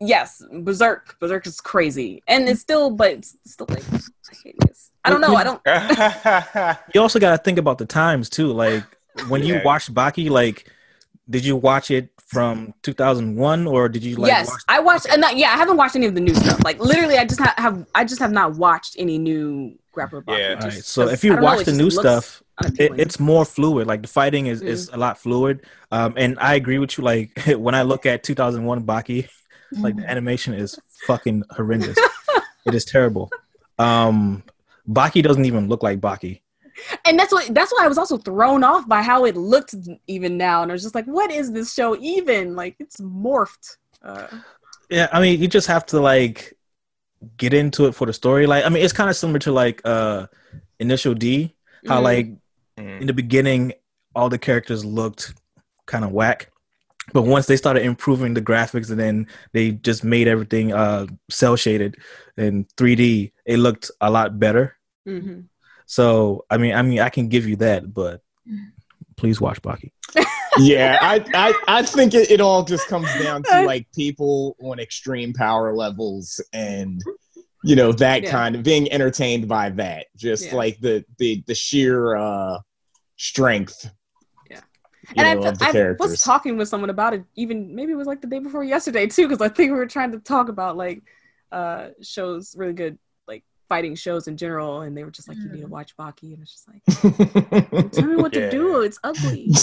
yes, 0.00 0.42
Berserk. 0.52 1.18
Berserk 1.20 1.46
is 1.46 1.60
crazy, 1.60 2.22
and 2.26 2.48
it's 2.48 2.60
still, 2.60 2.90
but 2.90 3.12
it's 3.12 3.36
still 3.46 3.66
like 3.68 3.84
I. 3.92 4.00
I 5.04 5.10
don't 5.10 5.20
know. 5.20 5.36
I 5.36 5.44
don't. 5.44 5.60
you 6.94 7.00
also 7.00 7.18
got 7.18 7.30
to 7.30 7.38
think 7.38 7.58
about 7.58 7.78
the 7.78 7.86
times 7.86 8.28
too. 8.28 8.52
Like 8.52 8.84
when 9.28 9.42
you 9.42 9.54
yeah. 9.54 9.64
watched 9.64 9.94
Baki, 9.94 10.28
like 10.28 10.70
did 11.30 11.44
you 11.44 11.56
watch 11.56 11.90
it 11.90 12.10
from 12.26 12.74
2001 12.82 13.66
or 13.66 13.88
did 13.88 14.02
you 14.02 14.16
like? 14.16 14.30
Yes, 14.30 14.48
watch- 14.48 14.62
I 14.68 14.80
watched. 14.80 15.06
And 15.08 15.24
yeah, 15.34 15.52
I 15.52 15.56
haven't 15.56 15.76
watched 15.76 15.96
any 15.96 16.06
of 16.06 16.14
the 16.14 16.20
new 16.20 16.34
stuff. 16.34 16.62
Like 16.64 16.78
literally, 16.80 17.18
I 17.18 17.24
just 17.24 17.40
ha- 17.40 17.54
have. 17.58 17.86
I 17.94 18.04
just 18.04 18.20
have 18.20 18.32
not 18.32 18.54
watched 18.54 18.96
any 18.98 19.18
new 19.18 19.78
Grappler 19.94 20.22
Baki. 20.24 20.38
Yeah. 20.38 20.54
Right. 20.54 20.72
So 20.84 21.08
if 21.08 21.24
you 21.24 21.36
watch 21.36 21.58
know, 21.58 21.64
the 21.64 21.72
new 21.72 21.90
stuff. 21.90 22.42
It, 22.76 22.98
it's 22.98 23.20
more 23.20 23.44
fluid. 23.44 23.86
Like 23.86 24.02
the 24.02 24.08
fighting 24.08 24.46
is, 24.46 24.60
mm. 24.60 24.66
is 24.66 24.88
a 24.92 24.96
lot 24.96 25.16
fluid. 25.16 25.64
Um, 25.92 26.14
and 26.16 26.36
I 26.40 26.56
agree 26.56 26.78
with 26.78 26.98
you. 26.98 27.04
Like 27.04 27.40
when 27.46 27.74
I 27.76 27.82
look 27.82 28.04
at 28.04 28.24
2001 28.24 28.84
Baki, 28.84 29.28
like 29.78 29.96
the 29.96 30.10
animation 30.10 30.54
is 30.54 30.78
fucking 31.06 31.44
horrendous. 31.50 31.96
it 32.66 32.74
is 32.74 32.84
terrible. 32.84 33.30
Um, 33.78 34.42
Baki 34.88 35.22
doesn't 35.22 35.44
even 35.44 35.68
look 35.68 35.82
like 35.82 36.00
Baki. 36.00 36.40
And 37.04 37.18
that's 37.18 37.32
what 37.32 37.52
that's 37.54 37.72
why 37.72 37.84
I 37.84 37.88
was 37.88 37.98
also 37.98 38.18
thrown 38.18 38.64
off 38.64 38.88
by 38.88 39.02
how 39.02 39.24
it 39.24 39.36
looked 39.36 39.74
even 40.06 40.36
now, 40.36 40.62
and 40.62 40.70
I 40.70 40.74
was 40.74 40.82
just 40.82 40.94
like, 40.94 41.06
"What 41.06 41.30
is 41.30 41.52
this 41.52 41.72
show 41.72 41.96
even? 41.96 42.54
Like, 42.54 42.76
it's 42.78 42.98
morphed." 43.00 43.76
Uh, 44.02 44.26
yeah, 44.90 45.08
I 45.12 45.20
mean, 45.20 45.40
you 45.40 45.48
just 45.48 45.66
have 45.66 45.86
to 45.86 46.00
like 46.00 46.56
get 47.36 47.52
into 47.52 47.86
it 47.86 47.94
for 47.94 48.06
the 48.06 48.12
story. 48.12 48.46
Like, 48.46 48.64
I 48.64 48.68
mean, 48.68 48.84
it's 48.84 48.92
kind 48.92 49.10
of 49.10 49.16
similar 49.16 49.38
to 49.40 49.52
like 49.52 49.82
uh 49.84 50.26
Initial 50.78 51.14
D, 51.14 51.54
how 51.86 52.00
mm. 52.00 52.04
like 52.04 52.26
mm. 52.76 53.00
in 53.00 53.06
the 53.06 53.12
beginning 53.12 53.72
all 54.14 54.28
the 54.28 54.38
characters 54.38 54.84
looked 54.84 55.34
kind 55.86 56.04
of 56.04 56.12
whack, 56.12 56.50
but 57.12 57.22
once 57.22 57.46
they 57.46 57.56
started 57.56 57.84
improving 57.84 58.34
the 58.34 58.42
graphics 58.42 58.90
and 58.90 58.98
then 58.98 59.26
they 59.52 59.72
just 59.72 60.04
made 60.04 60.28
everything 60.28 60.72
uh 60.72 61.06
cel 61.30 61.56
shaded 61.56 61.96
and 62.36 62.68
3d 62.76 63.32
it 63.46 63.58
looked 63.58 63.90
a 64.00 64.10
lot 64.10 64.38
better 64.38 64.76
mm-hmm. 65.06 65.40
So 65.88 66.44
I 66.50 66.58
mean, 66.58 66.74
I 66.74 66.82
mean, 66.82 67.00
I 67.00 67.08
can 67.08 67.28
give 67.28 67.48
you 67.48 67.56
that, 67.56 67.92
but 67.94 68.20
please 69.16 69.40
watch 69.40 69.60
Baki. 69.62 69.90
yeah, 70.58 70.98
I, 71.00 71.24
I, 71.34 71.54
I 71.66 71.82
think 71.82 72.12
it, 72.12 72.30
it 72.30 72.40
all 72.42 72.62
just 72.62 72.88
comes 72.88 73.08
down 73.22 73.42
to 73.44 73.62
like 73.62 73.86
people 73.94 74.54
on 74.60 74.78
extreme 74.78 75.32
power 75.32 75.74
levels 75.74 76.40
and 76.52 77.02
you 77.64 77.74
know 77.74 77.90
that 77.92 78.22
Yeah. 78.22 78.30
kind 78.30 78.54
of 78.54 78.62
being 78.62 78.92
entertained 78.92 79.48
by 79.48 79.70
that. 79.70 80.06
Just 80.14 80.46
Yeah. 80.46 80.56
like 80.56 80.78
the 80.80 81.04
the 81.18 81.42
the 81.46 81.54
sheer 81.54 82.16
uh 82.16 82.58
strength. 83.16 83.90
Yeah. 84.50 84.60
you 85.16 85.24
and 85.24 85.40
know, 85.40 85.46
I, 85.46 85.48
of 85.48 85.58
the 85.58 85.96
I 85.96 85.96
was 85.98 86.20
talking 86.20 86.58
with 86.58 86.68
someone 86.68 86.90
about 86.90 87.14
it. 87.14 87.24
Even 87.34 87.74
maybe 87.74 87.92
it 87.92 87.96
was 87.96 88.06
like 88.06 88.20
the 88.20 88.26
day 88.28 88.40
before 88.40 88.62
yesterday 88.62 89.06
too, 89.06 89.26
because 89.26 89.40
I 89.40 89.48
think 89.48 89.72
we 89.72 89.78
were 89.78 89.86
trying 89.86 90.12
to 90.12 90.18
talk 90.18 90.50
about 90.50 90.76
like 90.76 91.02
uh 91.50 91.88
shows, 92.02 92.54
really 92.58 92.74
good 92.74 92.92
like 92.92 92.98
fighting 93.68 93.94
shows 93.94 94.28
in 94.28 94.36
general, 94.36 94.80
and 94.82 94.96
they 94.96 95.04
were 95.04 95.10
just 95.10 95.28
like, 95.28 95.38
"You 95.38 95.50
need 95.50 95.60
to 95.62 95.66
watch 95.68 95.96
Baki," 95.96 96.34
and 96.34 96.42
it's 96.42 96.52
just 96.52 96.68
like, 96.68 97.92
"Tell 97.92 98.06
me 98.06 98.16
what 98.16 98.34
Yeah. 98.34 98.40
to 98.40 98.50
do. 98.50 98.80
It's 98.82 98.98
ugly." 99.04 99.50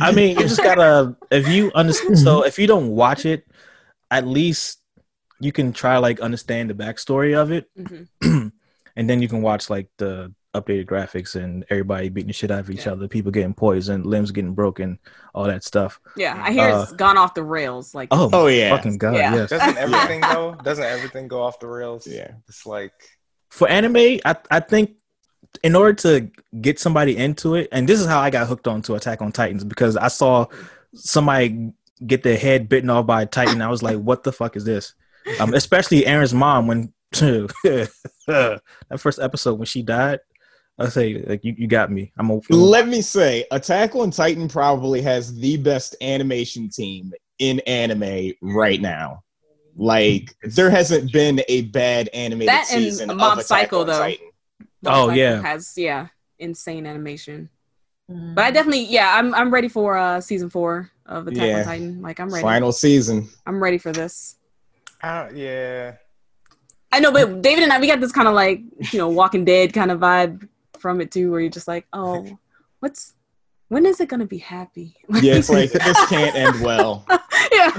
I 0.00 0.12
mean, 0.14 0.38
you 0.38 0.44
just 0.48 0.62
gotta 0.62 1.16
if 1.30 1.48
you 1.48 1.70
understand. 1.74 2.18
So 2.18 2.44
if 2.44 2.58
you 2.58 2.66
don't 2.66 2.88
watch 2.90 3.26
it, 3.26 3.46
at 4.10 4.26
least 4.26 4.80
you 5.40 5.52
can 5.52 5.72
try 5.72 5.98
like 5.98 6.20
understand 6.20 6.70
the 6.70 6.74
backstory 6.74 7.36
of 7.36 7.50
it, 7.50 7.70
Mhm. 7.78 8.08
and 8.96 9.10
then 9.10 9.20
you 9.20 9.28
can 9.28 9.42
watch 9.42 9.68
like 9.70 9.88
the 9.98 10.32
updated 10.54 10.86
graphics 10.86 11.34
and 11.34 11.64
everybody 11.68 12.08
beating 12.08 12.28
the 12.28 12.32
shit 12.32 12.50
out 12.50 12.60
of 12.60 12.70
each 12.70 12.86
Yeah. 12.86 12.92
other, 12.92 13.08
people 13.08 13.32
getting 13.32 13.54
poisoned, 13.54 14.06
limbs 14.06 14.30
getting 14.30 14.54
broken, 14.54 14.98
all 15.34 15.44
that 15.44 15.64
stuff. 15.64 16.00
Yeah, 16.16 16.40
I 16.42 16.52
hear 16.52 16.68
Uh, 16.68 16.82
it's 16.84 16.92
gone 16.92 17.18
off 17.18 17.34
the 17.34 17.42
rails. 17.42 17.94
Like, 17.94 18.08
Oh, 18.10 18.30
Oh, 18.32 18.46
yeah. 18.46 18.74
fucking 18.76 18.98
god, 18.98 19.14
Yeah. 19.16 19.34
yes. 19.34 19.50
Doesn't 19.50 19.76
everything 19.84 20.20
go? 20.20 20.56
Doesn't 20.62 20.84
everything 20.84 21.28
go 21.28 21.42
off 21.42 21.58
the 21.60 21.66
rails? 21.66 22.06
yeah. 22.06 22.32
It's 22.48 22.64
like 22.66 22.92
for 23.50 23.68
anime, 23.68 24.20
I 24.24 24.36
I 24.50 24.60
think 24.60 24.92
in 25.62 25.76
order 25.76 25.92
to 25.92 26.30
get 26.60 26.80
somebody 26.80 27.16
into 27.16 27.54
it, 27.54 27.68
and 27.70 27.88
this 27.88 28.00
is 28.00 28.06
how 28.06 28.18
I 28.20 28.30
got 28.30 28.46
hooked 28.48 28.66
on 28.66 28.82
to 28.82 28.94
Attack 28.94 29.22
on 29.22 29.30
Titans 29.32 29.62
because 29.64 29.96
I 29.96 30.08
saw 30.08 30.46
somebody 30.94 31.72
get 32.04 32.22
their 32.24 32.36
head 32.36 32.68
bitten 32.68 32.90
off 32.90 33.06
by 33.06 33.22
a 33.22 33.26
Titan. 33.26 33.62
I 33.62 33.68
was 33.68 33.82
like, 33.82 33.98
"What 33.98 34.24
the 34.24 34.32
fuck 34.32 34.56
is 34.56 34.64
this?" 34.64 34.94
Um, 35.40 35.54
especially 35.54 36.02
Eren's 36.02 36.34
mom 36.34 36.66
when 36.66 36.92
that 37.12 38.60
first 38.98 39.18
episode 39.20 39.54
when 39.58 39.66
she 39.66 39.82
died. 39.82 40.20
I 40.78 40.88
say, 40.88 41.22
like, 41.26 41.44
you, 41.44 41.54
you 41.56 41.66
got 41.68 41.90
me. 41.92 42.12
I'm 42.18 42.30
a, 42.30 42.40
Let 42.50 42.88
me 42.88 43.00
say, 43.00 43.44
Attack 43.52 43.94
on 43.94 44.10
Titan 44.10 44.48
probably 44.48 45.00
has 45.02 45.38
the 45.38 45.56
best 45.56 45.94
animation 46.00 46.68
team 46.68 47.12
in 47.38 47.60
anime 47.60 48.32
right 48.42 48.80
now. 48.80 49.22
Like 49.76 50.34
there 50.42 50.70
hasn't 50.70 51.12
been 51.12 51.42
a 51.48 51.62
bad 51.62 52.08
animated 52.14 52.48
That 52.48 52.68
and 52.72 52.82
season 52.84 53.10
of 53.10 53.16
Mob 53.16 53.38
Attack 53.38 53.46
Psycho, 53.46 53.80
on 53.80 53.86
though. 53.88 53.98
Titan. 53.98 54.26
Oh, 54.86 55.06
Mob 55.08 55.16
yeah. 55.16 55.42
Has 55.42 55.74
yeah 55.76 56.06
insane 56.38 56.86
animation. 56.86 57.48
Mm. 58.10 58.36
But 58.36 58.44
I 58.44 58.50
definitely 58.52 58.84
yeah, 58.84 59.16
I'm 59.16 59.34
I'm 59.34 59.52
ready 59.52 59.66
for 59.68 59.96
uh 59.96 60.20
season 60.20 60.48
four 60.48 60.90
of 61.06 61.26
Attack 61.26 61.42
Yeah. 61.48 61.58
on 61.58 61.64
Titan. 61.64 62.02
Like 62.02 62.20
I'm 62.20 62.28
ready. 62.30 62.42
Final 62.42 62.70
season. 62.70 63.28
I'm 63.46 63.60
ready 63.60 63.78
for 63.78 63.90
this. 63.90 64.36
uh, 65.02 65.28
yeah. 65.34 65.94
I 66.92 67.00
know, 67.00 67.10
but 67.10 67.42
David 67.42 67.64
and 67.64 67.72
I 67.72 67.80
we 67.80 67.88
got 67.88 68.00
this 68.00 68.12
kind 68.12 68.28
of 68.28 68.34
like 68.34 68.60
you 68.92 68.98
know 69.00 69.08
Walking 69.08 69.44
Dead 69.44 69.72
kind 69.72 69.90
of 69.90 69.98
vibe 69.98 70.48
from 70.84 71.00
it 71.00 71.10
too, 71.10 71.30
where 71.30 71.40
you're 71.40 71.48
just 71.48 71.66
like, 71.66 71.86
oh, 71.94 72.28
what's 72.80 73.14
when 73.68 73.86
is 73.86 74.00
it 74.02 74.10
gonna 74.10 74.26
be 74.26 74.36
happy? 74.36 74.94
Yeah, 75.22 75.36
it's 75.36 75.48
like 75.48 75.72
this 75.72 76.06
can't 76.10 76.36
end 76.36 76.60
well. 76.60 77.06
yeah. 77.52 77.70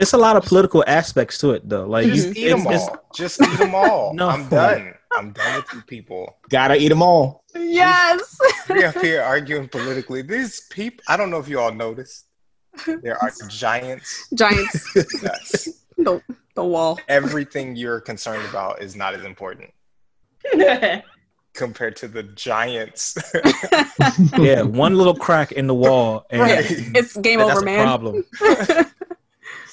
It's 0.00 0.14
a 0.14 0.18
lot 0.18 0.34
of 0.36 0.42
political 0.44 0.82
aspects 0.88 1.38
to 1.38 1.52
it, 1.52 1.68
though. 1.68 1.86
Like, 1.86 2.06
just 2.08 2.36
you, 2.36 2.46
eat 2.46 2.50
them 2.50 2.62
it's- 2.62 2.82
it's- 2.82 2.88
all. 2.88 3.04
Just 3.14 3.40
eat 3.40 3.58
them 3.58 3.72
all. 3.76 4.14
No. 4.14 4.28
I'm 4.28 4.48
done. 4.48 4.94
I'm 5.12 5.30
done 5.30 5.56
with 5.56 5.72
you 5.74 5.82
people. 5.82 6.38
Gotta 6.48 6.74
eat 6.74 6.88
them 6.88 7.02
all. 7.02 7.44
Yes. 7.54 8.36
We're 8.68 8.86
up 8.88 8.98
here 8.98 9.22
arguing 9.22 9.68
politically. 9.68 10.22
These 10.22 10.62
people, 10.70 11.04
I 11.06 11.16
don't 11.16 11.30
know 11.30 11.38
if 11.38 11.48
you 11.48 11.60
all 11.60 11.72
noticed. 11.72 12.26
There 12.86 13.16
are 13.22 13.30
giants. 13.48 14.26
Giants. 14.34 14.82
Yes. 15.22 15.68
the 15.96 16.20
the 16.56 16.64
wall. 16.64 16.98
Everything 17.08 17.76
you're 17.76 18.00
concerned 18.00 18.44
about 18.48 18.82
is 18.82 18.96
not 18.96 19.14
as 19.14 19.24
important 19.24 19.70
compared 21.54 21.96
to 21.96 22.08
the 22.08 22.22
giants. 22.22 23.16
yeah, 24.38 24.62
one 24.62 24.96
little 24.96 25.14
crack 25.14 25.52
in 25.52 25.66
the 25.66 25.74
wall, 25.74 26.26
and 26.30 26.40
Right. 26.40 26.64
It's 26.68 27.16
game 27.16 27.38
that's 27.38 27.52
over, 27.52 27.60
a 27.60 27.64
man. 27.64 27.84
problem. 27.84 28.24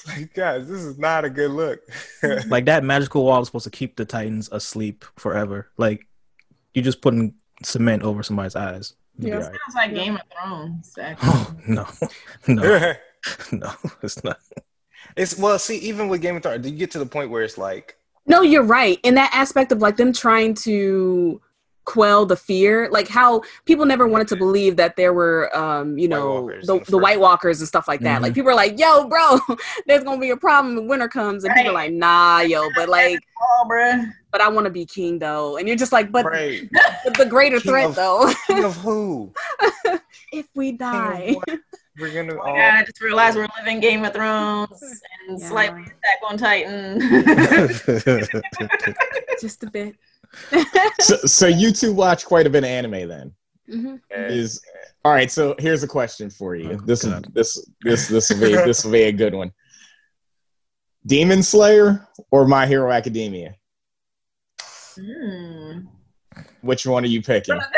Like, 0.08 0.32
guys, 0.32 0.68
this 0.68 0.80
is 0.82 0.98
not 0.98 1.24
a 1.24 1.30
good 1.30 1.50
look. 1.50 1.80
like 2.46 2.64
that 2.64 2.82
magical 2.84 3.24
wall 3.24 3.40
is 3.42 3.48
supposed 3.48 3.64
to 3.64 3.70
keep 3.70 3.96
the 3.96 4.04
titans 4.04 4.48
asleep 4.50 5.04
forever. 5.16 5.68
Like 5.76 6.06
you 6.74 6.82
just 6.82 7.02
putting 7.02 7.34
cement 7.62 8.02
over 8.02 8.22
somebody's 8.22 8.56
eyes. 8.56 8.94
Yeah. 9.18 9.34
all 9.34 9.40
right. 9.40 9.46
Sounds 9.46 9.74
like 9.74 9.94
Game 9.94 10.14
of 10.14 10.22
Thrones. 10.32 10.94
Actually. 10.98 11.28
Oh 11.30 11.54
no, 11.66 11.86
no, 12.46 12.94
no! 13.52 13.72
It's 14.02 14.22
not. 14.24 14.38
it's 15.16 15.36
well, 15.36 15.58
see, 15.58 15.76
even 15.78 16.08
with 16.08 16.22
Game 16.22 16.36
of 16.36 16.42
Thrones, 16.42 16.62
do 16.62 16.70
you 16.70 16.76
get 16.78 16.90
to 16.92 16.98
the 16.98 17.06
point 17.06 17.30
where 17.30 17.42
it's 17.42 17.58
like, 17.58 17.96
No, 18.26 18.42
you're 18.42 18.62
right. 18.62 18.98
In 19.02 19.14
that 19.16 19.30
aspect 19.34 19.72
of 19.72 19.82
like 19.82 19.96
them 19.96 20.12
trying 20.12 20.54
to 20.54 21.40
quell 21.88 22.26
the 22.26 22.36
fear, 22.36 22.88
like 22.90 23.08
how 23.08 23.40
people 23.64 23.86
never 23.86 24.06
wanted 24.06 24.28
to 24.28 24.36
believe 24.36 24.76
that 24.76 24.94
there 24.96 25.14
were, 25.14 25.54
um, 25.56 25.96
you 25.96 26.06
know, 26.06 26.42
Walkers 26.42 26.66
the, 26.66 26.78
the 26.80 26.90
the 26.90 26.98
White 26.98 27.18
Walkers 27.18 27.60
and 27.60 27.66
stuff 27.68 27.88
like 27.88 28.00
that. 28.00 28.18
Mhm. 28.18 28.22
Like 28.24 28.34
people 28.34 28.50
are 28.50 28.54
like, 28.54 28.78
"Yo, 28.78 29.08
bro, 29.08 29.38
there's 29.86 30.04
gonna 30.04 30.20
be 30.20 30.28
a 30.30 30.36
problem 30.36 30.76
when 30.76 30.86
winter 30.86 31.08
comes," 31.08 31.44
and 31.44 31.54
people 31.54 31.70
are 31.70 31.74
like, 31.74 31.92
"Nah, 31.92 32.40
yo," 32.40 32.68
but 32.76 32.90
like, 32.90 33.18
Oh, 33.40 33.66
but 34.30 34.40
I 34.42 34.48
want 34.48 34.66
to 34.66 34.70
be 34.70 34.84
king 34.84 35.18
though, 35.18 35.56
and 35.56 35.66
you're 35.66 35.76
just 35.78 35.92
like, 35.92 36.12
"But, 36.12 36.26
right, 36.26 36.68
but 37.04 37.14
the 37.16 37.24
greater 37.24 37.58
King 37.58 37.70
threat 37.70 37.86
of- 37.90 37.94
though, 37.96 38.30
king 38.46 38.64
of 38.64 38.76
who? 38.76 39.32
if 40.32 40.46
we 40.54 40.72
die." 40.72 41.32
what? 41.46 41.58
We're 42.00 42.14
gonna 42.14 42.34
Oh 42.34 42.40
all. 42.40 42.52
my 42.52 42.58
God, 42.60 42.74
I 42.74 42.84
just 42.84 43.00
realized 43.00 43.36
we're 43.36 43.48
living 43.58 43.80
Game 43.80 44.04
of 44.04 44.12
Thrones 44.12 44.80
and 45.28 45.40
Yeah. 45.40 45.48
slightly 45.48 45.82
Attack 45.82 46.20
on 46.28 46.36
Titan. 46.36 47.00
Just 49.40 49.62
a 49.64 49.70
bit. 49.70 49.96
So, 51.00 51.16
so 51.16 51.46
you 51.46 51.72
two 51.72 51.92
watch 51.92 52.24
quite 52.24 52.46
a 52.46 52.50
bit 52.50 52.64
of 52.64 52.70
anime 52.70 53.08
then. 53.08 53.32
Mhm. 53.70 54.00
Is 54.10 54.60
all 55.04 55.12
right. 55.12 55.30
So 55.30 55.54
here's 55.58 55.82
a 55.82 55.88
question 55.88 56.30
for 56.30 56.56
you. 56.56 56.72
Oh, 56.72 56.86
this 56.86 57.04
is 57.04 57.22
this 57.32 57.66
this 57.82 58.08
this 58.08 58.30
will 58.30 58.40
be 58.40 58.54
this 58.54 58.84
will 58.84 58.92
be 58.92 59.02
a 59.02 59.12
good 59.12 59.34
one. 59.34 59.52
Demon 61.06 61.42
Slayer 61.42 62.06
or 62.30 62.46
My 62.46 62.66
Hero 62.66 62.90
Academia? 62.90 63.54
Hmm. 64.96 65.80
Which 66.60 66.86
one 66.86 67.04
are 67.04 67.08
you 67.08 67.22
picking? 67.22 67.58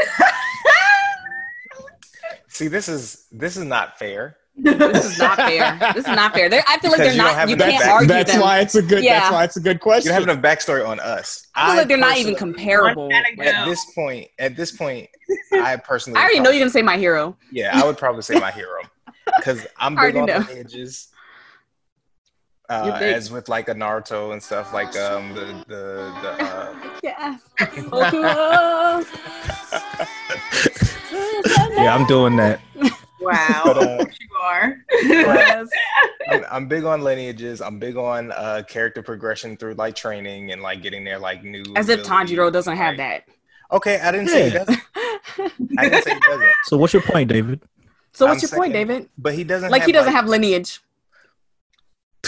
See, 2.48 2.68
this 2.68 2.88
is 2.88 3.26
this 3.30 3.56
is 3.56 3.64
not 3.64 3.98
fair. 3.98 4.36
This 4.56 5.04
is 5.12 5.18
not 5.18 5.36
fair. 5.38 5.78
This 5.94 6.06
is 6.06 6.14
not 6.14 6.34
fair. 6.34 6.48
They're, 6.50 6.62
I 6.68 6.78
feel 6.78 6.90
like 6.90 7.00
Because 7.00 7.16
they're 7.16 7.26
you 7.26 7.34
don't 7.36 7.48
You 7.48 7.56
can't 7.56 7.78
back- 7.80 7.88
argue 7.90 8.08
that's 8.08 8.32
them. 8.32 8.40
why 8.42 8.60
it's 8.60 8.74
a 8.74 8.82
good. 8.82 9.02
Yeah. 9.02 9.20
That's 9.20 9.32
why 9.32 9.44
it's 9.44 9.56
a 9.56 9.60
good 9.60 9.80
question. 9.80 10.10
don't 10.12 10.20
have 10.20 10.28
enough 10.28 10.44
backstory 10.44 10.86
on 10.86 11.00
us. 11.00 11.46
I 11.54 11.68
feel 11.68 11.76
like 11.76 11.88
they're 11.88 11.96
not 11.96 12.18
even 12.18 12.34
comparable. 12.34 13.08
Gotta 13.08 13.28
Like, 13.36 13.36
go. 13.38 13.42
At 13.44 13.64
this 13.66 13.84
point, 13.94 14.28
at 14.38 14.56
this 14.56 14.72
point, 14.72 15.08
I 15.52 15.76
personally. 15.76 16.18
I 16.18 16.22
already 16.24 16.40
know 16.40 16.50
you're 16.50 16.60
gonna 16.60 16.70
say 16.70 16.82
my 16.82 16.98
hero. 16.98 17.36
Yeah, 17.50 17.70
I 17.80 17.86
would 17.86 17.96
probably 17.96 18.22
say 18.22 18.38
my 18.38 18.50
hero 18.50 18.82
because 19.36 19.66
I'm 19.78 19.96
I 19.98 20.06
big 20.08 20.16
on 20.16 20.26
know. 20.26 20.38
lineages. 20.48 21.08
You're 22.68 22.78
Uh, 22.92 22.98
as 23.00 23.32
with 23.32 23.48
like 23.48 23.68
a 23.68 23.74
Naruto 23.74 24.32
and 24.32 24.40
stuff, 24.42 24.72
like 24.74 24.94
um 24.96 25.32
the 25.34 25.64
the, 25.68 26.12
the 26.22 26.44
uh, 26.44 26.74
Yeah. 27.02 27.38
Yeah, 31.76 31.94
I'm 31.94 32.06
doing 32.06 32.36
that. 32.36 32.60
Wow. 33.20 33.62
But, 33.64 33.76
uh, 33.78 34.04
you 34.20 34.28
are. 34.42 34.76
Yes. 35.02 35.68
I'm, 36.30 36.44
I'm 36.50 36.68
big 36.68 36.84
on 36.84 37.02
lineages. 37.02 37.60
I'm 37.60 37.78
big 37.78 37.96
on 37.96 38.32
uh 38.32 38.62
character 38.68 39.02
progression 39.02 39.56
through 39.56 39.74
like 39.74 39.94
training 39.94 40.52
and 40.52 40.62
like 40.62 40.82
getting 40.82 41.04
their 41.04 41.18
like 41.18 41.42
new. 41.44 41.62
As 41.76 41.88
if 41.88 42.00
abilities, 42.04 42.36
Tanjiro 42.38 42.52
doesn't 42.52 42.76
have 42.76 42.96
like- 42.96 42.98
that. 42.98 43.24
Okay, 43.72 44.00
I 44.00 44.10
didn't 44.10 44.28
say 44.28 44.50
he 44.50 44.56
doesn't. 44.58 44.78
I 45.78 45.88
didn't 45.88 46.02
say 46.04 46.14
he 46.14 46.20
doesn't, 46.20 46.48
So, 46.64 46.76
what's 46.76 46.92
your 46.92 47.02
point, 47.02 47.28
David? 47.28 47.60
So 48.12 48.26
what's 48.26 48.42
I'm 48.42 48.48
your 48.50 48.58
point, 48.58 48.72
David? 48.72 49.08
but 49.16 49.32
he 49.34 49.44
doesn't. 49.44 49.70
Like 49.70 49.82
have, 49.82 49.86
he 49.86 49.92
doesn't 49.92 50.12
have 50.12 50.26
lineage. 50.26 50.80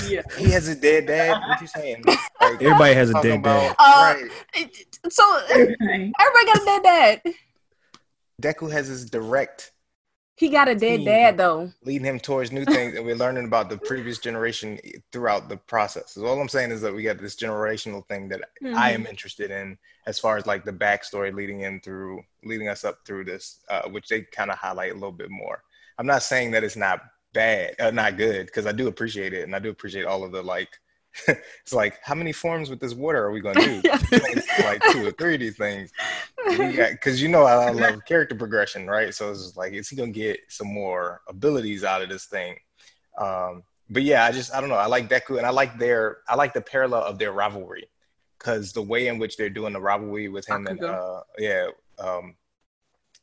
yeah. 0.09 0.22
He 0.38 0.51
has 0.51 0.68
a 0.68 0.76
dead 0.76 1.07
dad. 1.07 1.40
What 1.49 1.61
you 1.61 1.66
saying? 1.66 2.05
Like, 2.07 2.18
Everybody 2.62 2.95
has 2.95 3.11
a 3.11 3.14
dead 3.22 3.40
about- 3.40 3.61
dad. 3.61 3.74
Uh, 3.78 4.14
right. 4.55 4.86
So 5.11 5.40
everybody 5.51 6.47
got 6.47 6.57
a 6.57 6.64
dead 6.64 6.82
dad. 6.84 7.22
Deku 8.40 8.70
has 8.70 8.86
his 8.86 9.11
direct 9.11 9.72
He 10.43 10.49
got 10.51 10.68
a 10.68 10.74
dead 10.74 11.05
dad 11.05 11.36
though. 11.38 11.72
leading 11.84 12.07
him 12.07 12.20
towards 12.20 12.53
new 12.53 12.64
things, 12.64 12.95
and 12.97 13.05
we're 13.05 13.14
learning 13.16 13.45
about 13.45 13.68
the 13.68 13.78
previous 13.78 14.18
generation 14.18 14.78
throughout 15.12 15.49
the 15.49 15.57
process. 15.57 16.12
So 16.12 16.26
all 16.26 16.40
I'm 16.40 16.49
saying 16.49 16.70
is 16.72 16.80
that 16.82 16.95
we 16.95 17.03
got 17.03 17.18
this 17.18 17.36
generational 17.36 18.07
thing 18.09 18.28
that 18.28 18.40
I 18.74 18.93
Mm-hmm. 18.93 18.95
am 18.95 19.07
interested 19.07 19.51
in, 19.51 19.78
as 20.07 20.18
far 20.18 20.36
as 20.36 20.47
like 20.47 20.64
the 20.64 20.72
backstory 20.72 21.34
leading 21.34 21.61
in 21.62 21.80
through, 21.80 22.22
leading 22.45 22.68
us 22.68 22.84
up 22.84 22.99
through 23.07 23.24
this, 23.24 23.61
uh, 23.68 23.82
which 23.88 24.09
they 24.09 24.22
kind 24.22 24.51
of 24.51 24.59
highlight 24.59 24.90
a 24.93 24.95
little 24.95 25.12
bit 25.12 25.30
more. 25.30 25.62
I'm 25.99 26.07
not 26.07 26.22
saying 26.22 26.53
that 26.53 26.64
it's 26.64 26.76
not 26.76 27.01
bad, 27.34 27.74
uh, 27.80 27.90
not 27.90 28.16
good, 28.16 28.47
because 28.47 28.66
I 28.66 28.72
do 28.72 28.88
appreciate 28.88 29.32
it, 29.32 29.45
and 29.45 29.55
I 29.55 29.61
do 29.61 29.70
appreciate 29.70 30.05
all 30.07 30.24
of 30.24 30.32
the 30.32 30.43
like. 30.43 30.70
it's 31.29 31.73
like 31.73 32.01
how 32.03 32.15
many 32.15 32.33
forms 32.33 32.71
with 32.71 32.81
this 32.81 32.95
water 32.95 33.23
are 33.25 33.33
we 33.33 33.41
going 33.41 33.55
to 33.57 33.81
do? 33.81 33.83
Yeah. 33.85 34.41
Like 34.65 34.83
two 34.93 35.07
or 35.07 35.11
three 35.13 35.35
of 35.35 35.41
these 35.41 35.57
things. 35.57 35.91
because 36.47 37.23
you 37.23 37.29
know 37.29 37.45
I 37.45 37.71
love 37.71 38.05
character 38.07 38.35
progression, 38.35 38.87
right? 38.87 39.15
So 39.15 39.31
it's 39.31 39.43
just 39.43 39.57
like, 39.57 39.73
is 39.73 39.89
he 39.89 39.97
gonna 39.97 40.11
get 40.11 40.41
some 40.49 40.69
more 40.69 41.23
abilities 41.29 41.85
out 41.85 42.03
of 42.03 42.09
this 42.09 42.27
thing? 42.27 42.57
Um, 43.19 43.63
but 43.91 44.03
yeah, 44.03 44.25
I 44.25 44.33
just 44.33 44.55
I 44.55 44.61
don't 44.61 44.71
know. 44.71 44.77
I 44.77 44.87
like 44.87 45.09
Deku, 45.09 45.39
and 45.39 45.47
I 45.47 45.51
like 45.51 45.79
their 45.79 46.19
I 46.29 46.35
like 46.35 46.53
the 46.55 46.61
parallel 46.61 47.03
of 47.03 47.19
their 47.19 47.33
rivalry 47.33 47.89
because 48.39 48.73
the 48.73 48.83
way 48.83 49.07
in 49.07 49.19
which 49.19 49.37
they're 49.37 49.51
doing 49.51 49.73
the 49.73 49.81
rivalry 49.81 50.29
with 50.29 50.49
him 50.49 50.67
and 50.67 50.83
uh, 50.83 51.21
yeah, 51.39 51.69
um, 51.99 52.35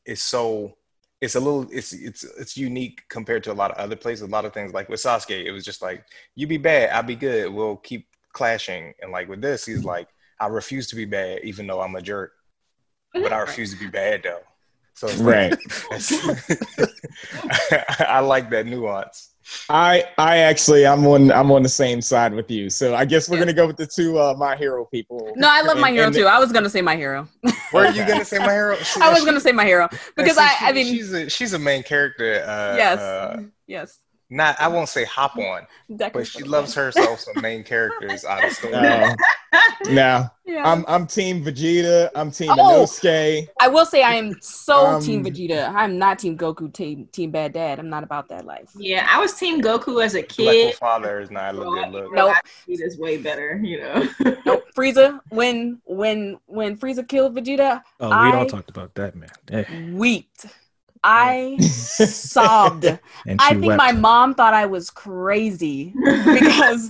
is 0.06 0.22
so 0.22 0.78
it's 1.22 1.36
a 1.36 1.40
little 1.40 1.68
it's 1.72 1.92
it's 1.92 2.24
it's 2.24 2.56
unique 2.56 3.02
compared 3.10 3.44
to 3.44 3.52
a 3.52 3.54
lot 3.54 3.72
of 3.72 3.78
other 3.78 3.96
places. 3.96 4.24
A 4.24 4.32
lot 4.32 4.46
of 4.46 4.54
things 4.54 4.74
like 4.74 4.90
with 4.90 5.02
Sasuke, 5.02 5.46
it 5.46 5.52
was 5.52 5.66
just 5.66 5.82
like 5.82 6.06
you 6.36 6.48
be 6.48 6.58
bad, 6.58 6.92
I'll 6.92 7.04
be 7.04 7.16
good. 7.16 7.54
We'll 7.54 7.78
keep 7.78 8.08
clashing, 8.32 8.94
and 9.02 9.12
like 9.12 9.28
with 9.28 9.42
this, 9.42 9.66
he's 9.66 9.84
like 9.84 10.08
I 10.40 10.48
refuse 10.48 10.88
to 10.88 10.96
be 10.96 11.06
bad, 11.06 11.42
even 11.44 11.68
though 11.68 11.82
I'm 11.82 11.96
a 11.96 12.02
jerk, 12.02 12.34
but 13.14 13.34
I 13.34 13.40
refuse 13.40 13.74
to 13.74 13.80
be 13.80 13.88
bad 13.88 14.22
though. 14.24 14.40
So 14.94 15.08
it's 15.08 15.18
Right. 15.18 15.52
like, 15.92 18.00
I 18.10 18.20
like 18.20 18.50
that 18.52 18.66
nuance. 18.66 19.32
I 19.70 20.04
I 20.18 20.38
actually 20.38 20.86
I'm 20.86 21.06
on 21.08 21.32
I'm 21.32 21.52
on 21.52 21.64
the 21.64 21.70
same 21.70 22.02
side 22.02 22.34
with 22.34 22.50
you. 22.52 22.70
So 22.70 22.96
I 22.96 23.06
guess 23.06 23.30
we're 23.30 23.38
Yeah. 23.38 23.42
gonna 23.44 23.54
go 23.54 23.68
with 23.68 23.78
the 23.78 23.88
two 23.88 24.20
uh, 24.20 24.34
my 24.38 24.56
hero 24.56 24.86
people. 24.86 25.32
No, 25.36 25.48
I 25.50 25.62
love 25.62 25.78
my 25.78 25.92
hero 25.92 26.08
and- 26.08 26.16
too. 26.16 26.26
I 26.26 26.40
was 26.40 26.52
gonna 26.52 26.70
say 26.70 26.82
my 26.82 26.96
hero. 26.96 27.28
Were 27.74 27.88
you 27.88 28.06
gonna 28.06 28.26
say 28.26 28.40
my 28.40 28.52
hero? 28.54 28.76
She- 28.84 29.02
I 29.02 29.10
was 29.10 29.20
she- 29.20 29.26
gonna 29.26 29.40
say 29.40 29.52
my 29.52 29.66
hero 29.66 29.88
because 30.16 30.36
see, 30.38 30.44
I, 30.44 30.56
I 30.70 30.72
mean, 30.72 30.86
she's 30.88 31.14
a 31.14 31.30
she's 31.30 31.54
a 31.54 31.60
main 31.60 31.84
character. 31.84 32.44
Uh, 32.44 32.76
yes, 32.76 33.00
uh, 33.00 33.42
yes. 33.68 34.00
Not 34.30 34.60
I 34.60 34.68
won't 34.68 34.90
say 34.90 35.06
hop 35.06 35.36
on, 35.38 35.66
Deku's 35.92 36.12
but 36.14 36.28
she 36.28 36.44
loves 36.44 36.74
herself 36.74 37.20
some 37.20 37.42
main 37.42 37.64
characters 37.64 38.26
out 38.26 38.44
of 38.46 38.52
story. 38.54 38.74
Uh, 38.76 39.16
now 39.90 40.32
Yeah. 40.46 40.64
I'm 40.70 40.86
I'm 40.88 41.08
Team 41.08 41.44
Vegeta. 41.44 42.10
I'm 42.16 42.30
Team 42.32 42.52
Oh! 42.52 42.84
Inosuke. 42.84 43.48
I 43.60 43.68
will 43.68 43.86
say 43.86 44.04
I 44.04 44.14
am 44.16 44.36
so 44.42 44.86
Um, 44.86 45.02
Team 45.02 45.24
Vegeta. 45.24 45.74
I'm 45.74 45.98
not 45.98 46.20
Team 46.20 46.38
Goku. 46.38 46.72
Team 46.74 47.08
Team 47.12 47.32
Bad 47.32 47.54
Dad. 47.54 47.80
I'm 47.80 47.90
not 47.90 48.04
about 48.04 48.30
that 48.30 48.46
life. 48.46 48.70
Yeah, 48.76 49.08
I 49.10 49.20
was 49.20 49.34
Team 49.34 49.62
Goku 49.62 50.04
as 50.04 50.16
a 50.16 50.22
kid. 50.24 50.46
Like 50.46 50.54
kid. 50.56 50.76
father 50.76 51.20
is 51.20 51.32
not 51.32 51.56
a 51.56 51.58
good 51.58 51.90
look. 51.92 52.14
Nope. 52.14 52.36
He 52.68 52.74
is 52.74 52.98
way 53.00 53.18
better, 53.18 53.60
you 53.64 53.80
know. 53.82 54.08
Nope. 54.46 54.64
Frieza. 54.76 55.20
When 55.30 55.82
when 55.86 56.38
when 56.46 56.78
Frieza 56.78 57.08
killed 57.08 57.36
Vegeta, 57.36 57.82
Oh, 58.00 58.08
we 58.10 58.14
I- 58.14 58.36
all 58.38 58.46
talked 58.46 58.70
about 58.70 58.94
that, 58.96 59.16
man. 59.16 59.30
Eh, 59.52 59.64
weeped. 59.94 60.46
I 61.04 61.58
sobbed. 61.60 62.86
And 63.26 63.40
I 63.42 63.50
think 63.50 63.66
wept. 63.66 63.78
my 63.78 63.92
mom 63.92 64.34
thought 64.34 64.54
I 64.54 64.66
was 64.66 64.90
crazy 64.90 65.94
because 66.04 66.90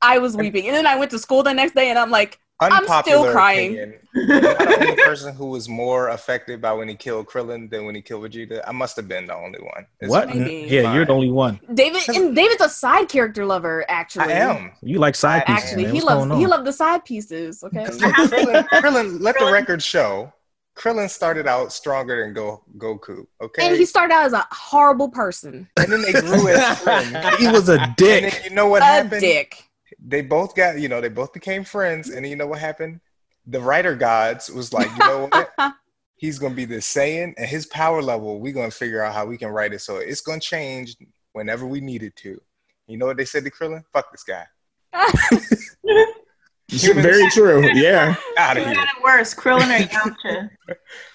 I 0.00 0.18
was 0.18 0.36
weeping. 0.36 0.66
And 0.66 0.74
then 0.74 0.86
I 0.86 0.96
went 0.96 1.10
to 1.10 1.18
school 1.18 1.42
the 1.42 1.52
next 1.52 1.74
day 1.74 1.90
and 1.90 1.98
I'm 1.98 2.10
like, 2.10 2.40
I'm 2.60 2.86
still 3.04 3.30
crying. 3.30 3.74
opinion. 3.74 3.94
Am 4.16 4.26
the 4.26 4.76
only 4.80 4.96
person 5.04 5.34
who 5.34 5.46
was 5.46 5.68
more 5.68 6.08
affected 6.08 6.60
by 6.60 6.72
when 6.72 6.88
he 6.88 6.96
killed 6.96 7.26
Krillin 7.26 7.70
than 7.70 7.84
when 7.84 7.94
he 7.94 8.02
killed 8.02 8.24
Vegeta? 8.24 8.62
I 8.66 8.72
must 8.72 8.96
have 8.96 9.06
been 9.06 9.26
the 9.26 9.36
only 9.36 9.60
one. 9.60 9.86
It's 10.00 10.10
what? 10.10 10.28
Maybe. 10.28 10.66
Yeah, 10.68 10.92
you're 10.92 11.04
the 11.04 11.12
only 11.12 11.30
one. 11.30 11.60
David 11.72 12.02
and 12.08 12.34
David's 12.34 12.62
a 12.62 12.68
side 12.68 13.08
character 13.08 13.46
lover, 13.46 13.84
actually. 13.88 14.32
I 14.32 14.38
am. 14.38 14.72
You 14.82 14.98
like 14.98 15.14
side 15.14 15.46
pieces, 15.46 15.64
Actually, 15.64 15.84
man. 15.84 15.94
he 15.94 16.00
What's 16.00 16.26
loves 16.26 16.40
he 16.40 16.46
loved 16.46 16.66
the 16.66 16.72
side 16.72 17.04
pieces. 17.04 17.62
Okay. 17.62 17.84
Krillin, 17.84 18.68
Krillin, 18.70 19.20
let 19.20 19.38
the 19.38 19.52
record 19.52 19.82
show. 19.82 20.32
Krillin 20.78 21.10
started 21.10 21.46
out 21.46 21.72
stronger 21.72 22.22
than 22.24 22.32
Go, 22.34 22.62
Goku. 22.78 23.26
Okay, 23.40 23.66
And 23.66 23.76
he 23.76 23.84
started 23.84 24.14
out 24.14 24.26
as 24.26 24.32
a 24.32 24.46
horrible 24.52 25.08
person. 25.08 25.68
and 25.76 25.92
then 25.92 26.02
they 26.02 26.12
grew 26.12 26.48
as 26.48 26.78
friends. 26.78 27.36
he 27.38 27.48
was 27.48 27.68
a 27.68 27.78
dick. 27.78 27.82
And 27.88 27.96
dick. 27.96 28.32
then 28.34 28.44
you 28.44 28.50
know 28.54 28.68
what 28.68 28.82
a 28.82 28.84
happened? 28.84 29.20
dick. 29.20 29.64
They 29.98 30.22
both 30.22 30.54
got, 30.54 30.78
you 30.78 30.88
know, 30.88 31.00
they 31.00 31.08
both 31.08 31.32
became 31.32 31.64
friends, 31.64 32.10
and 32.10 32.24
you 32.26 32.36
know 32.36 32.46
what 32.46 32.60
happened? 32.60 33.00
The 33.46 33.60
writer 33.60 33.96
gods 33.96 34.48
was 34.50 34.72
like, 34.72 34.88
you 34.90 34.98
know 34.98 35.28
what? 35.32 35.50
He's 36.16 36.38
gonna 36.38 36.54
be 36.54 36.64
the 36.64 36.76
Saiyan, 36.76 37.34
and 37.36 37.46
his 37.46 37.66
power 37.66 38.00
level, 38.02 38.38
we're 38.40 38.52
gonna 38.52 38.70
figure 38.70 39.02
out 39.02 39.14
how 39.14 39.26
we 39.26 39.36
can 39.36 39.48
write 39.48 39.72
it 39.72 39.80
so 39.80 39.96
it's 39.96 40.20
gonna 40.20 40.40
change 40.40 40.96
whenever 41.32 41.66
we 41.66 41.80
need 41.80 42.02
it 42.02 42.14
to. 42.16 42.40
You 42.86 42.98
know 42.98 43.06
what 43.06 43.16
they 43.16 43.24
said 43.24 43.44
to 43.44 43.50
Krillin? 43.50 43.82
Fuck 43.92 44.10
this 44.12 44.24
guy. 44.24 44.44
Very 46.70 47.28
true. 47.30 47.66
Yeah. 47.74 48.14
Out 48.38 48.56
of 48.58 48.64
here. 48.64 48.74
got 48.74 48.84
it 48.88 49.02
worse, 49.02 49.34
Krillin 49.34 49.68
or 49.80 49.86
Yamcha? 49.86 50.50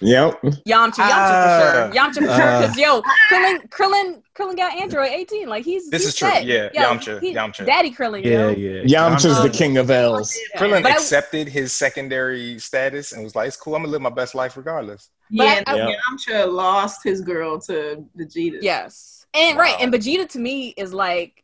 Yep. 0.00 0.42
Yamcha, 0.42 0.64
Yamcha 0.66 0.94
Ah. 0.98 1.60
for 1.60 1.92
sure. 1.94 2.02
Yamcha 2.02 2.14
for 2.14 2.20
sure. 2.22 2.42
Uh. 2.42 2.60
Because 2.62 2.76
yo, 2.76 3.02
Krillin, 3.30 3.68
Krillin, 3.70 4.22
Krillin 4.36 4.56
got 4.56 4.74
Android 4.80 5.10
18. 5.12 5.48
Like 5.48 5.64
he's 5.64 5.88
This 5.90 6.02
he's 6.02 6.08
is 6.08 6.16
true. 6.16 6.28
set. 6.28 6.44
Yeah, 6.44 6.70
Yo, 6.74 6.82
Yamcha, 6.82 7.20
he- 7.20 7.34
Yamcha. 7.34 7.64
Daddy 7.64 7.92
Krillin. 7.92 8.24
Yeah, 8.24 8.50
yo. 8.50 8.82
yeah. 8.82 8.82
Yamcha's 8.82 9.36
the 9.38 9.42
Um, 9.44 9.50
king 9.52 9.76
of 9.78 9.90
L's. 9.92 10.36
Krillin 10.56 10.82
But 10.82 10.90
I- 10.92 10.94
accepted 10.96 11.48
his 11.48 11.72
secondary 11.72 12.58
status 12.58 13.12
and 13.12 13.22
was 13.22 13.36
like, 13.36 13.46
"It's 13.46 13.56
cool. 13.56 13.76
I'm 13.76 13.82
gonna 13.82 13.92
live 13.92 14.02
my 14.02 14.10
best 14.10 14.34
life 14.34 14.56
regardless." 14.56 15.10
But 15.30 15.44
yeah, 15.44 15.62
I- 15.68 15.76
Yeah. 15.76 15.90
Yamcha 16.10 16.52
lost 16.52 17.00
his 17.04 17.20
girl 17.20 17.60
to 17.62 18.04
Vegeta. 18.18 18.58
Yes. 18.60 19.24
And 19.34 19.56
right, 19.56 19.76
and 19.80 19.92
Vegeta 19.92 20.28
to 20.30 20.38
me 20.40 20.68
is 20.76 20.92
like 20.92 21.43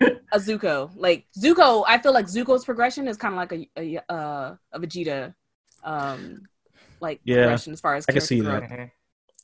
a 0.32 0.38
Zuko. 0.38 0.90
Like 0.96 1.26
Zuko, 1.38 1.84
I 1.86 1.98
feel 1.98 2.12
like 2.12 2.26
Zuko's 2.26 2.64
progression 2.64 3.08
is 3.08 3.16
kind 3.16 3.34
of 3.34 3.38
like 3.38 3.52
a 3.52 3.68
a, 3.76 4.12
uh, 4.12 4.56
a 4.72 4.80
Vegeta, 4.80 5.34
um, 5.84 6.42
like 7.00 7.20
Yeah, 7.24 7.36
progression 7.36 7.72
as 7.72 7.80
far 7.80 7.94
as 7.96 8.04
I 8.08 8.12
can 8.12 8.20
see 8.20 8.40
character 8.40 8.68
that. 8.68 8.76
growth. 8.76 8.90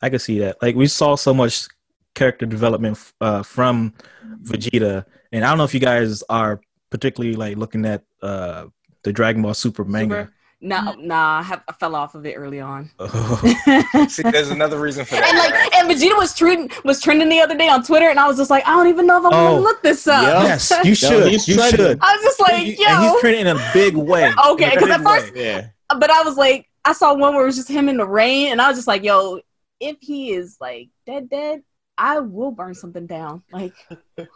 I 0.03 0.11
can 0.11 0.19
see 0.19 0.39
that. 0.41 0.61
Like 0.63 0.77
we 0.77 0.87
saw 0.87 1.15
so 1.15 1.33
much 1.33 1.67
character 2.15 2.47
development 2.47 2.99
uh, 3.21 3.43
from 3.43 3.95
Vegeta, 4.43 5.05
and 5.33 5.45
I 5.45 5.49
don't 5.49 5.59
know 5.59 5.65
if 5.65 5.75
you 5.75 5.81
guys 5.81 6.23
are 6.29 6.61
particularly 6.91 7.37
like 7.37 7.57
looking 7.57 7.85
at 7.87 8.05
uh, 8.23 8.67
the 9.03 9.13
Dragon 9.13 9.43
Ball 9.43 9.55
Super 9.55 9.85
manga. 9.85 10.25
Super. 10.25 10.33
Nah, 10.65 10.93
mm-hmm. 10.95 11.07
nah, 11.09 11.41
I, 11.41 11.43
have, 11.43 11.63
I 11.69 11.73
fell 11.73 11.95
off 11.95 12.15
of 12.15 12.25
it 12.25 12.33
early 12.37 12.59
on. 12.59 12.89
Oh. 12.99 14.07
See, 14.09 14.23
there's 14.23 14.49
another 14.49 14.81
reason 14.81 15.05
for 15.05 15.17
that. 15.17 15.29
and 15.29 15.37
like, 15.37 15.53
right? 15.53 15.75
and 15.77 15.91
Vegeta 15.91 16.17
was 16.17 16.35
trending 16.35 16.71
was 16.85 17.03
trending 17.03 17.29
the 17.29 17.39
other 17.41 17.55
day 17.55 17.69
on 17.69 17.83
Twitter, 17.83 18.09
and 18.09 18.19
I 18.19 18.27
was 18.27 18.39
just 18.39 18.49
like, 18.49 18.67
I 18.67 18.71
don't 18.71 18.87
even 18.89 19.07
know 19.07 19.19
if 19.19 19.27
I'm 19.27 19.33
Oh, 19.35 19.51
gonna 19.51 19.61
look 19.61 19.83
this 19.83 20.07
up. 20.07 20.23
yeah. 20.23 20.43
yes, 20.45 20.73
you 20.83 20.95
should. 20.95 21.27
he's 21.29 21.47
you 21.47 21.61
should. 21.69 21.99
I 22.01 22.17
was 22.17 22.23
just 22.23 22.41
like, 22.41 22.53
and 22.55 22.67
he's 23.05 23.21
trending 23.21 23.43
in 23.47 23.57
a 23.59 23.71
big 23.75 23.95
way. 23.95 24.33
Okay, 24.49 24.71
because 24.71 24.89
at 24.91 25.03
first- 25.03 25.35
way. 25.35 25.45
Yeah. 25.45 25.67
but 25.99 26.11
I 26.11 26.23
was 26.23 26.39
like, 26.39 26.67
I 26.83 26.95
saw 26.95 27.13
one 27.13 27.35
where 27.35 27.43
it 27.43 27.47
was 27.47 27.57
just 27.57 27.69
him 27.69 27.91
in 27.91 27.99
the 27.99 28.07
rain, 28.07 28.51
and 28.51 28.63
I 28.63 28.69
was 28.69 28.79
just 28.79 28.89
like, 28.89 29.05
yo, 29.05 29.41
if 29.81 29.99
he 30.01 30.33
is 30.33 30.57
like 30.63 30.89
dead, 31.07 31.29
dead, 31.29 31.63
I 31.99 32.21
will 32.21 32.53
burn 32.53 32.75
something 32.75 33.07
down. 33.07 33.43
Like, 33.53 33.75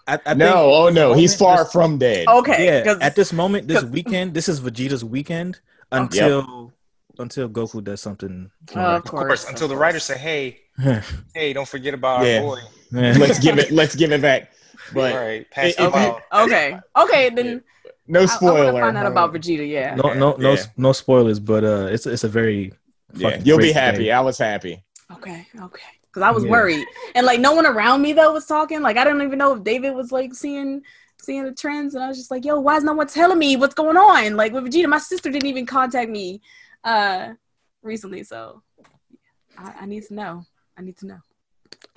I, 0.07 0.19
I 0.27 0.35
No, 0.35 0.45
think- 0.45 0.57
oh 0.57 0.89
no, 0.91 1.15
he's 1.15 1.35
far 1.35 1.65
this- 1.65 1.73
from 1.73 1.97
dead. 1.97 2.29
okay, 2.29 2.67
yeah. 2.67 2.85
'cause- 2.85 3.01
At 3.01 3.17
this 3.17 3.33
moment, 3.33 3.67
this 3.67 3.83
weekend, 3.83 4.35
this 4.35 4.47
is 4.47 4.61
Vegeta's 4.61 5.03
weekend 5.07 5.59
until 5.93 6.73
until 7.19 7.49
Goku 7.49 7.83
does 7.83 8.01
something. 8.01 8.51
Uh, 8.75 8.81
of 8.81 8.95
of 8.97 9.05
course, 9.05 9.27
course, 9.27 9.45
of 9.45 9.51
until 9.51 9.69
the 9.69 9.75
course. 9.75 9.81
writers 9.83 10.05
say, 10.05 10.19
"Hey, 10.19 10.61
hey, 11.35 11.53
don't 11.53 11.69
forget 11.69 11.95
about 11.95 12.25
Yeah. 12.25 12.37
our 12.39 12.43
boy." 12.43 12.61
Let's 12.93 13.39
give 13.39 13.59
it. 13.59 13.71
Let's 13.71 13.95
give 13.97 14.13
it 14.13 14.23
back. 14.23 14.53
But 14.95 15.13
All 15.13 15.19
right, 15.21 15.51
pass 15.51 15.71
It- 15.73 15.77
the 15.77 15.89
it- 15.89 16.23
okay, 16.45 16.79
okay, 16.97 17.29
then 17.31 17.63
no 18.07 18.21
I, 18.21 18.23
I 18.23 18.27
spoiler. 18.27 18.65
want 18.73 18.77
to 18.77 18.81
find 18.83 18.97
out 18.97 19.07
about 19.07 19.35
Vegeta. 19.35 19.69
Yeah. 19.69 19.95
no, 19.97 20.15
no, 20.15 20.35
no, 20.37 20.53
Yeah. 20.55 20.63
no 20.79 20.93
spoilers, 20.93 21.39
but 21.41 21.63
uh, 21.63 21.89
it's 21.91 22.07
it's 22.07 22.25
a 22.25 22.29
very 22.29 22.73
Yeah, 23.13 23.39
you'll 23.45 23.59
be 23.59 23.73
happy. 23.73 24.05
day. 24.05 24.13
I 24.13 24.21
was 24.21 24.39
happy. 24.39 24.83
Okay, 25.13 25.47
okay. 25.61 25.83
Because 26.07 26.23
I 26.23 26.31
was 26.31 26.45
Yeah. 26.45 26.51
worried, 26.53 26.87
and 27.15 27.27
like 27.27 27.39
no 27.41 27.53
one 27.53 27.67
around 27.67 28.01
me 28.01 28.15
though 28.15 28.33
was 28.33 28.47
talking. 28.47 28.81
Like 28.81 28.97
I 28.97 29.05
don't 29.05 29.21
even 29.21 29.37
know 29.39 29.53
if 29.55 29.63
David 29.65 29.95
was 29.95 30.11
like 30.11 30.33
seeing 30.35 30.81
seeing 31.21 31.45
the 31.45 31.53
trends, 31.53 31.95
and 31.95 32.03
I 32.03 32.09
was 32.09 32.17
just 32.17 32.31
like, 32.31 32.45
"Yo, 32.45 32.61
why 32.61 32.77
is 32.77 32.85
no 32.85 32.93
one 32.93 33.07
telling 33.07 33.39
me 33.39 33.57
what's 33.57 33.75
going 33.75 33.97
on?" 33.97 34.37
Like 34.37 34.53
with 34.53 34.65
Vegeta, 34.65 34.89
my 34.89 34.99
sister 34.99 35.31
didn't 35.31 35.49
even 35.49 35.67
contact 35.67 36.11
me 36.11 36.41
uh 36.85 37.31
recently, 37.83 38.23
so 38.25 38.63
I, 39.57 39.75
I 39.81 39.87
need 39.87 40.05
to 40.05 40.15
know. 40.15 40.45
I 40.77 40.83
need 40.83 40.97
to 40.99 41.07
know. 41.07 41.19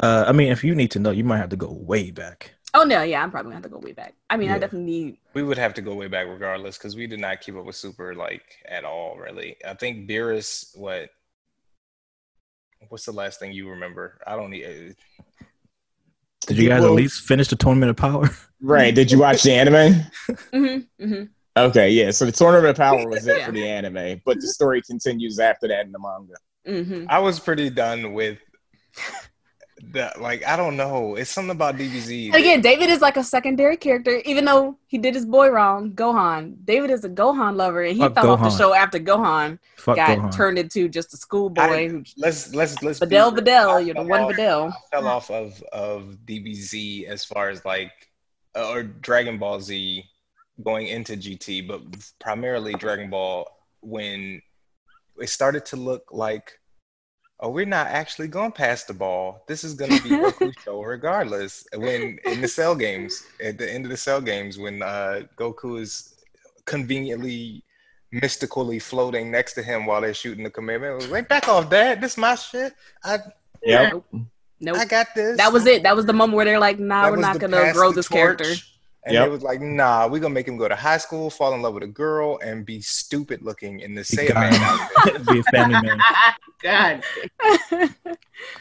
Uh, 0.01 0.25
I 0.27 0.31
mean, 0.31 0.51
if 0.51 0.63
you 0.63 0.73
need 0.73 0.91
to 0.91 0.99
know, 0.99 1.11
you 1.11 1.23
might 1.23 1.37
have 1.37 1.49
to 1.49 1.55
go 1.55 1.71
way 1.71 2.11
back. 2.11 2.55
Oh 2.73 2.83
no, 2.83 3.03
yeah, 3.03 3.21
I'm 3.21 3.31
probably 3.31 3.49
gonna 3.49 3.55
have 3.55 3.63
to 3.63 3.69
go 3.69 3.79
way 3.79 3.91
back. 3.91 4.15
I 4.29 4.37
mean, 4.37 4.49
I 4.49 4.57
definitely 4.57 4.89
need. 4.89 5.17
We 5.33 5.43
would 5.43 5.57
have 5.57 5.73
to 5.75 5.81
go 5.81 5.93
way 5.93 6.07
back 6.07 6.27
regardless 6.27 6.77
because 6.77 6.95
we 6.95 7.05
did 7.05 7.19
not 7.19 7.41
keep 7.41 7.55
up 7.55 7.65
with 7.65 7.75
Super 7.75 8.15
like 8.15 8.43
at 8.67 8.85
all, 8.85 9.17
really. 9.17 9.57
I 9.67 9.73
think 9.73 10.09
Beerus, 10.09 10.77
what? 10.77 11.09
What's 12.87 13.05
the 13.05 13.11
last 13.11 13.39
thing 13.39 13.51
you 13.51 13.69
remember? 13.69 14.19
I 14.25 14.35
don't 14.35 14.51
need. 14.51 14.95
Did 16.47 16.57
you 16.57 16.69
guys 16.69 16.81
Well- 16.81 16.91
at 16.91 16.95
least 16.95 17.21
finish 17.27 17.47
the 17.47 17.55
tournament 17.55 17.89
of 17.89 17.97
power? 17.97 18.29
Right? 18.63 18.93
Did 18.93 19.11
you 19.11 19.17
watch 19.17 19.41
the 19.41 19.53
anime? 19.53 20.03
Mm-hmm, 20.53 21.03
mm-hmm. 21.03 21.23
Okay, 21.57 21.89
yeah. 21.89 22.11
So 22.11 22.25
the 22.27 22.31
tournament 22.31 22.69
of 22.69 22.75
power 22.77 23.07
was 23.09 23.25
it 23.25 23.37
Yeah. 23.39 23.45
for 23.47 23.51
the 23.51 23.67
anime, 23.67 24.21
but 24.23 24.39
the 24.39 24.47
story 24.47 24.83
continues 24.83 25.39
after 25.39 25.67
that 25.67 25.85
in 25.87 25.91
the 25.91 25.97
manga. 25.99 26.35
Mm-hmm. 26.67 27.05
I 27.09 27.17
was 27.17 27.39
pretty 27.39 27.71
done 27.71 28.13
with 28.13 28.37
the 29.91 30.11
like. 30.19 30.45
I 30.47 30.55
don't 30.55 30.77
know. 30.77 31.15
It's 31.15 31.29
something 31.31 31.51
about 31.51 31.75
DBZ. 31.75 32.33
Again, 32.33 32.61
David 32.61 32.89
is 32.89 33.01
like 33.01 33.17
a 33.17 33.23
secondary 33.23 33.77
character, 33.77 34.21
even 34.25 34.45
though 34.45 34.77
he 34.87 34.97
did 34.97 35.15
his 35.15 35.25
boy 35.25 35.49
wrong, 35.49 35.91
Gohan. 35.91 36.55
David 36.65 36.91
is 36.91 37.03
a 37.03 37.09
Gohan 37.09 37.55
lover, 37.55 37.83
and 37.83 37.95
he 37.95 38.01
Fuck 38.01 38.15
fell 38.15 38.29
off 38.31 38.41
the 38.41 38.49
show 38.49 38.73
after 38.73 38.99
Gohan 38.99 39.59
Fuck 39.77 39.95
got 39.95 40.17
Gohan. 40.17 40.35
turned 40.35 40.59
into 40.59 40.87
just 40.87 41.13
a 41.13 41.17
schoolboy 41.17 41.89
who 41.89 42.03
let's 42.17 42.53
let's 42.53 42.81
let's. 42.83 42.99
be 42.99 43.07
Videl. 43.07 43.35
Videl, 43.35 43.85
you're 43.85 43.95
the 43.95 44.03
one 44.03 44.21
off- 44.21 44.31
Videl. 44.33 44.71
I 44.71 44.97
fell 44.97 45.07
off 45.07 45.31
of 45.31 45.61
of 45.71 46.17
DBZ 46.25 47.05
as 47.05 47.25
far 47.25 47.49
as 47.49 47.65
like 47.65 47.91
uh, 48.55 48.69
or 48.69 48.83
Dragon 48.83 49.37
Ball 49.37 49.59
Z 49.59 50.03
going 50.63 50.87
into 50.87 51.17
GT, 51.17 51.67
but 51.67 51.81
primarily 52.19 52.73
Dragon 52.73 53.09
Ball 53.09 53.47
when 53.81 54.41
it 55.19 55.29
started 55.29 55.65
to 55.67 55.75
look 55.75 56.09
like, 56.11 56.59
oh, 57.41 57.49
we're 57.49 57.65
not 57.65 57.87
actually 57.87 58.27
going 58.27 58.51
to 58.51 58.57
pass 58.57 58.83
the 58.83 58.93
ball. 58.93 59.43
This 59.47 59.63
is 59.63 59.73
going 59.73 59.91
to 59.91 60.03
be 60.03 60.09
Goku's 60.09 60.55
show 60.65 60.81
regardless. 60.81 61.65
When 61.75 62.19
in 62.25 62.41
the 62.41 62.47
cell 62.47 62.75
games, 62.75 63.25
at 63.43 63.57
the 63.57 63.71
end 63.71 63.85
of 63.85 63.91
the 63.91 63.97
cell 63.97 64.21
games, 64.21 64.57
when 64.57 64.81
uh, 64.81 65.21
Goku 65.37 65.79
is 65.79 66.15
conveniently 66.65 67.63
mystically 68.11 68.77
floating 68.79 69.31
next 69.31 69.53
to 69.53 69.63
him 69.63 69.85
while 69.85 70.01
they're 70.01 70.13
shooting 70.13 70.43
the 70.43 70.49
Kamehameha. 70.49 70.95
was 70.95 71.09
like, 71.09 71.29
back 71.29 71.47
off, 71.47 71.69
Dad. 71.69 72.01
This 72.01 72.13
is 72.13 72.17
my 72.17 72.35
shit. 72.35 72.73
I 73.03 73.19
Yep. 73.63 74.03
Nope. 74.63 74.77
I 74.77 74.85
got 74.85 75.07
this. 75.15 75.37
That 75.37 75.51
was 75.51 75.65
it. 75.65 75.83
That 75.83 75.95
was 75.95 76.05
the 76.05 76.13
moment 76.13 76.35
where 76.35 76.45
they're 76.45 76.59
like, 76.59 76.79
"Nah, 76.79 77.03
That 77.03 77.11
we're 77.11 77.17
not 77.17 77.39
gonna 77.39 77.73
grow 77.73 77.91
this 77.91 78.07
torch. 78.07 78.37
character." 78.37 78.53
And 79.05 79.15
Yep. 79.15 79.27
it 79.27 79.31
was 79.31 79.41
like, 79.41 79.61
nah, 79.61 80.07
we're 80.07 80.19
gonna 80.19 80.33
make 80.33 80.47
him 80.47 80.57
go 80.57 80.67
to 80.67 80.75
high 80.75 80.97
school, 80.97 81.29
fall 81.29 81.53
in 81.55 81.61
love 81.61 81.73
with 81.73 81.83
a 81.83 81.87
girl, 81.87 82.39
and 82.43 82.65
be 82.65 82.81
stupid 82.81 83.41
looking 83.41 83.79
in 83.79 83.95
the 83.95 84.03
same 84.03 84.29
Saiyan 84.29 84.59
Man. 84.59 85.25
Be 85.27 85.39
a 85.39 85.43
family 85.43 85.81
man. 85.81 85.99
God. 86.63 87.03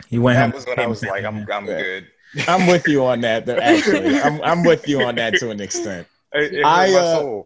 He 0.09 0.19
went 0.19 0.39
home. 0.39 0.51
That 0.51 0.55
was 0.55 0.67
when 0.67 0.79
I 0.79 0.87
was 0.87 1.03
like, 1.03 1.25
I'm, 1.25 1.47
I'm 1.51 1.67
Yeah. 1.67 1.77
good. 1.83 2.07
I'm 2.49 2.67
with 2.67 2.89
you 2.89 3.05
on 3.05 3.21
that. 3.23 3.45
Though, 3.45 3.59
actually, 3.59 4.15
I'm 4.23 4.41
I'm 4.43 4.63
with 4.65 4.89
you 4.89 5.03
on 5.03 5.17
that 5.17 5.37
to 5.39 5.51
an 5.51 5.61
extent. 5.61 6.07
It, 6.33 6.55
it 6.55 6.65
I, 6.65 6.91
my 6.93 6.99
uh. 6.99 7.43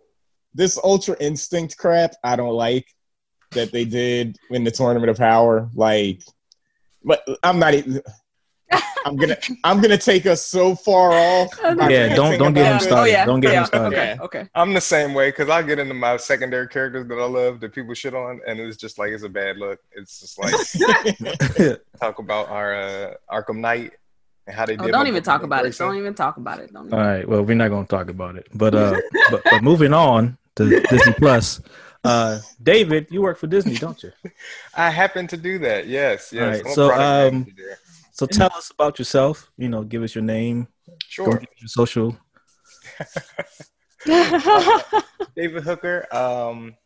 This 0.57 0.79
Ultra 0.85 1.17
Instinct 1.19 1.77
crap, 1.77 2.15
I 2.23 2.37
don't 2.37 2.53
like 2.55 2.87
that 3.53 3.73
they 3.73 3.85
did 3.85 4.37
in 4.51 4.63
the 4.63 4.71
Tournament 4.71 5.11
of 5.11 5.17
Power. 5.17 5.69
Like, 5.75 6.23
but 7.03 7.27
I'm 7.43 7.59
not. 7.59 7.75
even 7.75 8.03
I'm 9.07 9.17
gonna 9.17 9.37
I'm 9.65 9.81
gonna 9.81 9.99
take 9.99 10.27
us 10.27 10.43
so 10.45 10.75
far 10.75 11.13
off. 11.13 11.51
Yeah, 11.91 12.15
don't 12.15 12.39
don't 12.39 12.55
get 12.55 12.73
him 12.73 12.81
started. 12.81 13.01
Oh 13.01 13.05
yeah. 13.05 13.25
Don't 13.25 13.41
get 13.41 13.53
yeah. 13.53 13.61
him 13.61 13.67
started. 13.67 13.97
Okay. 13.97 14.17
Okay. 14.21 14.49
I'm 14.55 14.73
the 14.73 14.81
same 14.81 15.13
way 15.15 15.29
because 15.29 15.49
I 15.49 15.63
get 15.63 15.79
into 15.79 15.95
my 15.95 16.17
secondary 16.17 16.69
characters 16.69 17.07
that 17.09 17.19
I 17.19 17.27
love 17.27 17.61
that 17.61 17.73
people 17.75 17.95
shit 17.95 18.15
on, 18.15 18.41
and 18.47 18.59
it's 18.59 18.77
just 18.77 18.99
like 18.99 19.11
it's 19.11 19.23
a 19.25 19.29
bad 19.29 19.59
look. 19.59 19.81
It's 19.93 20.21
just 20.21 20.39
like 20.39 20.55
talk 22.01 22.19
about 22.19 22.49
our 22.49 22.75
uh, 22.75 23.15
Arkham 23.31 23.59
Knight 23.59 23.93
and 24.47 24.57
how 24.57 24.67
they 24.67 24.77
Oh, 24.77 24.85
did. 24.85 24.93
don't 24.93 25.07
even 25.07 25.23
talk 25.23 25.41
with 25.41 25.47
about 25.49 25.67
it. 25.67 25.77
Don't 25.77 25.97
even 25.97 26.15
talk 26.15 26.37
about 26.37 26.61
it. 26.61 26.73
Don't. 26.73 26.93
All 26.93 26.99
Even. 27.01 27.13
right. 27.13 27.29
Well, 27.29 27.43
we're 27.43 27.57
not 27.57 27.69
going 27.69 27.87
to 27.87 27.91
talk 27.91 28.09
about 28.09 28.37
it. 28.37 28.47
But 28.55 28.75
uh, 28.75 29.01
but, 29.31 29.43
but 29.45 29.63
moving 29.63 29.93
on 29.93 30.37
to 30.57 30.81
Disney 30.81 31.13
Plus. 31.15 31.61
Uh, 32.05 32.39
David, 32.63 33.07
you 33.11 33.23
work 33.23 33.39
for 33.39 33.47
Disney, 33.47 33.77
don't 33.77 34.03
you? 34.03 34.13
I 34.77 34.91
happen 34.91 35.27
to 35.29 35.39
do 35.39 35.59
that. 35.61 35.87
Yes, 35.87 36.31
yes. 36.33 36.43
Alright, 36.43 36.67
I'm 36.67 36.73
so, 36.75 36.93
um, 36.93 36.99
manager 36.99 37.53
there. 37.57 37.79
So 38.15 38.27
tell 38.27 38.51
us 38.55 38.71
about 38.71 39.01
yourself. 39.01 39.51
You 39.59 39.69
know, 39.69 39.83
give 39.83 40.05
us 40.05 40.15
your 40.15 40.23
name, 40.23 40.69
sure. 41.09 41.43
your 41.59 41.67
social. 41.67 42.17
David 45.37 45.65
Hooker. 45.65 46.07
Um, 46.15 46.77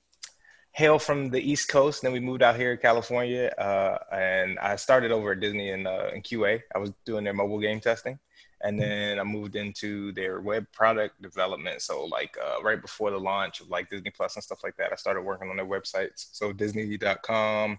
hail 0.72 0.98
from 0.98 1.28
the 1.28 1.38
East 1.38 1.68
Coast. 1.68 2.00
Then 2.00 2.12
we 2.12 2.20
moved 2.20 2.42
out 2.42 2.56
here 2.56 2.72
in 2.72 2.78
California, 2.78 3.52
uh, 3.58 3.98
and 4.10 4.58
I 4.58 4.76
started 4.76 5.12
over 5.12 5.32
at 5.32 5.40
Disney 5.40 5.68
in, 5.68 5.86
uh, 5.86 6.08
in 6.14 6.22
QA. 6.22 6.62
I 6.74 6.78
was 6.78 6.92
doing 7.04 7.24
their 7.24 7.34
mobile 7.34 7.60
game 7.60 7.80
testing, 7.80 8.18
and 8.62 8.80
then 8.80 9.18
I 9.18 9.24
moved 9.24 9.54
into 9.54 10.12
their 10.12 10.40
web 10.40 10.64
product 10.72 11.20
development. 11.20 11.82
So 11.82 12.06
like 12.06 12.38
uh, 12.42 12.62
right 12.62 12.80
before 12.80 13.10
the 13.10 13.20
launch 13.20 13.60
of 13.60 13.68
like 13.68 13.90
Disney 13.90 14.12
Plus 14.16 14.36
and 14.36 14.42
stuff 14.42 14.60
like 14.64 14.76
that, 14.78 14.92
I 14.92 14.96
started 14.96 15.22
working 15.22 15.50
on 15.50 15.56
their 15.56 15.66
websites. 15.66 16.28
So 16.32 16.54
Disney.com, 16.54 17.78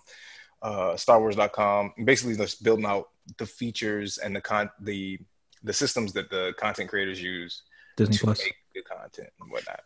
uh, 0.62 0.93
StarWars.com, 0.93 1.93
basically 2.03 2.36
just 2.36 2.64
building 2.64 2.86
out 2.86 3.10
the 3.38 3.45
features 3.45 4.18
and 4.18 4.36
the 4.36 4.41
con 4.41 4.70
the 4.82 5.20
the 5.64 5.74
systems 5.74 6.14
that 6.14 6.30
the 6.30 6.53
content 6.57 6.89
creators 6.89 7.22
use 7.22 7.64
Disney 7.97 8.18
to 8.18 8.24
Plus. 8.24 8.39
make 8.39 8.55
good 8.74 8.86
content 8.86 9.30
and 9.41 9.51
whatnot. 9.51 9.82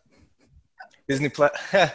Disney 1.08 1.28
Plus, 1.28 1.50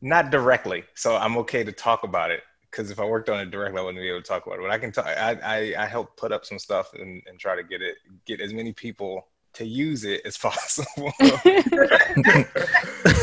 not 0.00 0.30
directly, 0.30 0.84
so 0.94 1.16
I'm 1.16 1.36
okay 1.38 1.64
to 1.64 1.72
talk 1.72 2.04
about 2.04 2.30
it. 2.30 2.42
Because 2.70 2.92
if 2.92 3.00
I 3.00 3.04
worked 3.04 3.28
on 3.28 3.40
it 3.40 3.50
directly, 3.50 3.80
I 3.80 3.82
wouldn't 3.82 4.00
be 4.00 4.08
able 4.08 4.22
to 4.22 4.28
talk 4.28 4.46
about 4.46 4.60
it. 4.60 4.62
But 4.62 4.70
I 4.70 4.78
can 4.78 4.92
talk. 4.92 5.06
I 5.06 5.38
I, 5.42 5.74
I 5.76 5.86
help 5.86 6.16
put 6.16 6.30
up 6.30 6.44
some 6.44 6.58
stuff 6.58 6.94
and, 6.94 7.22
and 7.26 7.38
try 7.38 7.56
to 7.56 7.64
get 7.64 7.82
it 7.82 7.96
get 8.26 8.40
as 8.40 8.52
many 8.52 8.72
people 8.72 9.26
to 9.54 9.66
use 9.66 10.04
it 10.04 10.22
as 10.24 10.38
possible. 10.46 11.12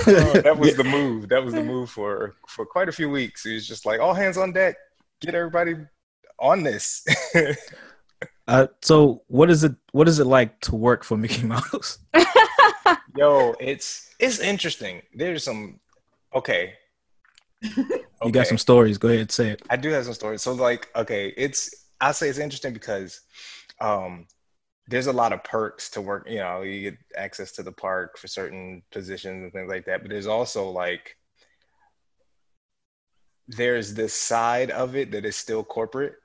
That 0.08 0.58
was 0.58 0.76
the 0.76 0.86
move. 0.86 1.28
That 1.28 1.44
was 1.44 1.54
the 1.54 1.64
move 1.64 1.90
for 1.90 2.36
for 2.48 2.66
quite 2.66 2.88
a 2.88 2.94
few 2.94 3.10
weeks. 3.10 3.46
It 3.46 3.54
was 3.54 3.68
just 3.68 3.86
like 3.86 4.00
all 4.00 4.14
hands 4.14 4.38
on 4.38 4.54
deck. 4.54 4.76
Get 5.20 5.36
everybody 5.36 5.76
on 6.40 6.64
this. 6.64 7.06
Uh, 8.48 8.66
so 8.82 9.22
what 9.28 9.50
is 9.50 9.66
it? 9.66 9.76
What 9.92 10.08
is 10.08 10.20
it 10.20 10.26
like 10.26 10.58
to 10.62 10.74
work 10.74 11.04
for 11.04 11.18
Mickey 11.18 11.44
Mouse? 11.44 12.00
Yo, 13.18 13.54
it's 13.60 14.16
it's 14.20 14.40
interesting. 14.40 15.02
There's 15.14 15.44
some 15.44 15.82
okay. 16.34 16.74
You 17.62 18.32
got 18.32 18.48
some 18.48 18.58
stories. 18.58 18.98
Go 18.98 19.10
ahead, 19.10 19.20
and 19.20 19.32
say 19.32 19.50
it. 19.50 19.62
I 19.70 19.76
do 19.76 19.90
have 19.90 20.06
some 20.06 20.14
stories. 20.14 20.42
So 20.42 20.54
like, 20.54 20.88
okay, 20.96 21.34
it's 21.36 21.88
I'll 22.00 22.14
say 22.14 22.30
it's 22.30 22.40
interesting 22.40 22.72
because 22.72 23.20
um 23.82 24.28
there's 24.88 25.08
a 25.08 25.14
lot 25.14 25.34
of 25.34 25.44
perks 25.44 25.90
to 25.92 26.02
work, 26.02 26.30
you 26.30 26.38
know, 26.38 26.62
you 26.62 26.92
get 26.92 27.00
access 27.16 27.52
to 27.54 27.64
the 27.64 27.72
park 27.72 28.18
for 28.18 28.28
certain 28.28 28.82
positions 28.92 29.44
and 29.44 29.52
things 29.52 29.70
like 29.70 29.86
that. 29.86 30.02
But 30.02 30.10
there's 30.10 30.28
also 30.28 30.70
like 30.70 31.18
there's 33.48 33.94
this 33.94 34.14
side 34.14 34.72
of 34.72 34.96
it 34.96 35.12
that 35.12 35.26
is 35.26 35.36
still 35.36 35.64
corporate 35.64 36.16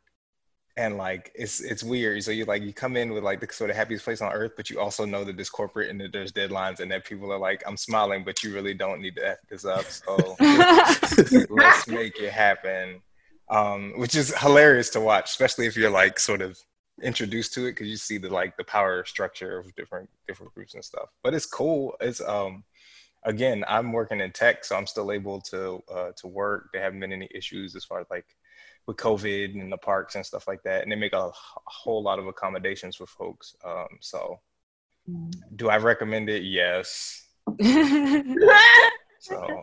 and 0.77 0.97
like 0.97 1.31
it's 1.35 1.61
it's 1.61 1.83
weird 1.83 2.23
so 2.23 2.31
you 2.31 2.45
like 2.47 2.63
you 2.63 2.73
come 2.73 2.97
in 2.97 3.13
with 3.13 3.23
like 3.23 3.41
the 3.41 3.53
sort 3.53 3.69
of 3.69 3.77
happiest 3.77 4.05
place 4.05 4.23
on 4.23 4.33
earth 4.33 4.53
but 4.57 4.71
you 4.71 4.81
also 4.81 5.05
know 5.05 5.23
that 5.23 5.39
it's 5.39 5.51
corporate 5.51 5.91
and 5.91 6.01
that 6.01 6.13
there's 6.13 6.33
deadlines 6.33 6.81
and 6.81 6.91
that 6.91 7.05
people 7.05 7.31
are 7.31 7.39
like 7.39 7.63
i'm 7.67 7.77
smiling 7.77 8.25
but 8.25 8.43
you 8.43 8.55
really 8.55 8.73
don't 8.73 9.01
need 9.01 9.15
to 9.15 9.29
f 9.29 9.39
this 9.51 9.65
up 9.65 9.85
so 9.85 10.17
let's 11.51 11.87
make 11.87 12.19
it 12.19 12.33
happen 12.33 13.03
um 13.51 13.93
which 13.97 14.15
is 14.15 14.35
hilarious 14.39 14.89
to 14.89 15.01
watch 15.01 15.27
especially 15.27 15.67
if 15.67 15.77
you're 15.77 15.91
like 15.91 16.19
sort 16.19 16.41
of 16.41 16.59
introduced 17.03 17.55
to 17.55 17.67
it 17.67 17.73
because 17.73 17.89
you 17.89 17.97
see 17.97 18.19
the 18.19 18.29
like 18.29 18.57
the 18.57 18.65
power 18.65 19.05
structure 19.05 19.59
of 19.59 19.75
different 19.75 20.09
different 20.27 20.55
groups 20.55 20.75
and 20.75 20.85
stuff. 20.85 21.09
But 21.23 21.35
it's 21.35 21.47
cool. 21.47 21.95
It's 22.01 22.21
um 22.21 22.65
again 23.25 23.65
i'm 23.69 23.93
working 23.93 24.19
in 24.19 24.33
tech 24.33 24.65
so 24.65 24.75
i'm 24.77 24.85
still 24.85 25.13
able 25.13 25.41
to 25.41 25.81
uh 25.93 26.11
to 26.17 26.27
work. 26.27 26.69
There 26.73 26.83
haven't 26.83 27.01
been 27.01 27.13
any 27.13 27.29
issues 27.35 27.77
as 27.77 27.85
far 27.85 28.01
as 28.01 28.07
like 28.11 28.27
with 28.87 28.97
covid 28.97 29.61
and 29.61 29.71
the 29.71 29.77
parks 29.77 30.17
and 30.17 30.27
stuff 30.27 30.49
like 30.49 30.63
that 30.65 30.83
and 30.83 30.91
they 30.91 30.97
make 30.97 31.13
a 31.13 31.31
whole 31.35 32.03
lot 32.03 32.19
of 32.19 32.27
accommodations 32.27 32.97
for 32.97 33.07
folks 33.07 33.55
um 33.65 33.87
so. 34.01 34.41
Do 35.57 35.69
i 35.69 35.77
recommend 35.79 36.29
it? 36.29 36.43
Yes. 36.43 37.27
So. 39.23 39.37
All 39.37 39.63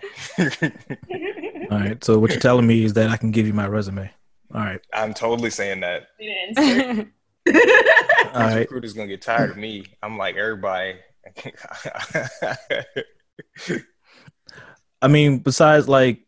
right. 1.70 2.02
So 2.02 2.18
what 2.18 2.32
you're 2.32 2.40
telling 2.40 2.66
me 2.66 2.86
is 2.86 2.94
that 2.94 3.10
I 3.10 3.18
can 3.18 3.32
give 3.32 3.46
you 3.46 3.52
my 3.54 3.68
resume. 3.68 4.10
All 4.56 4.62
right. 4.62 4.80
i'm 4.94 5.14
totally 5.14 5.50
saying 5.50 5.82
that. 5.82 6.08
All 6.22 6.26
These 6.56 7.06
right. 8.34 8.60
recruiters 8.60 8.94
gonna 8.94 9.08
get 9.08 9.22
tired 9.22 9.52
of 9.52 9.58
me. 9.58 9.86
I'm 10.02 10.18
like 10.18 10.36
everybody. 10.36 10.96
I 15.02 15.08
mean, 15.08 15.40
besides 15.40 15.88
like, 15.88 16.22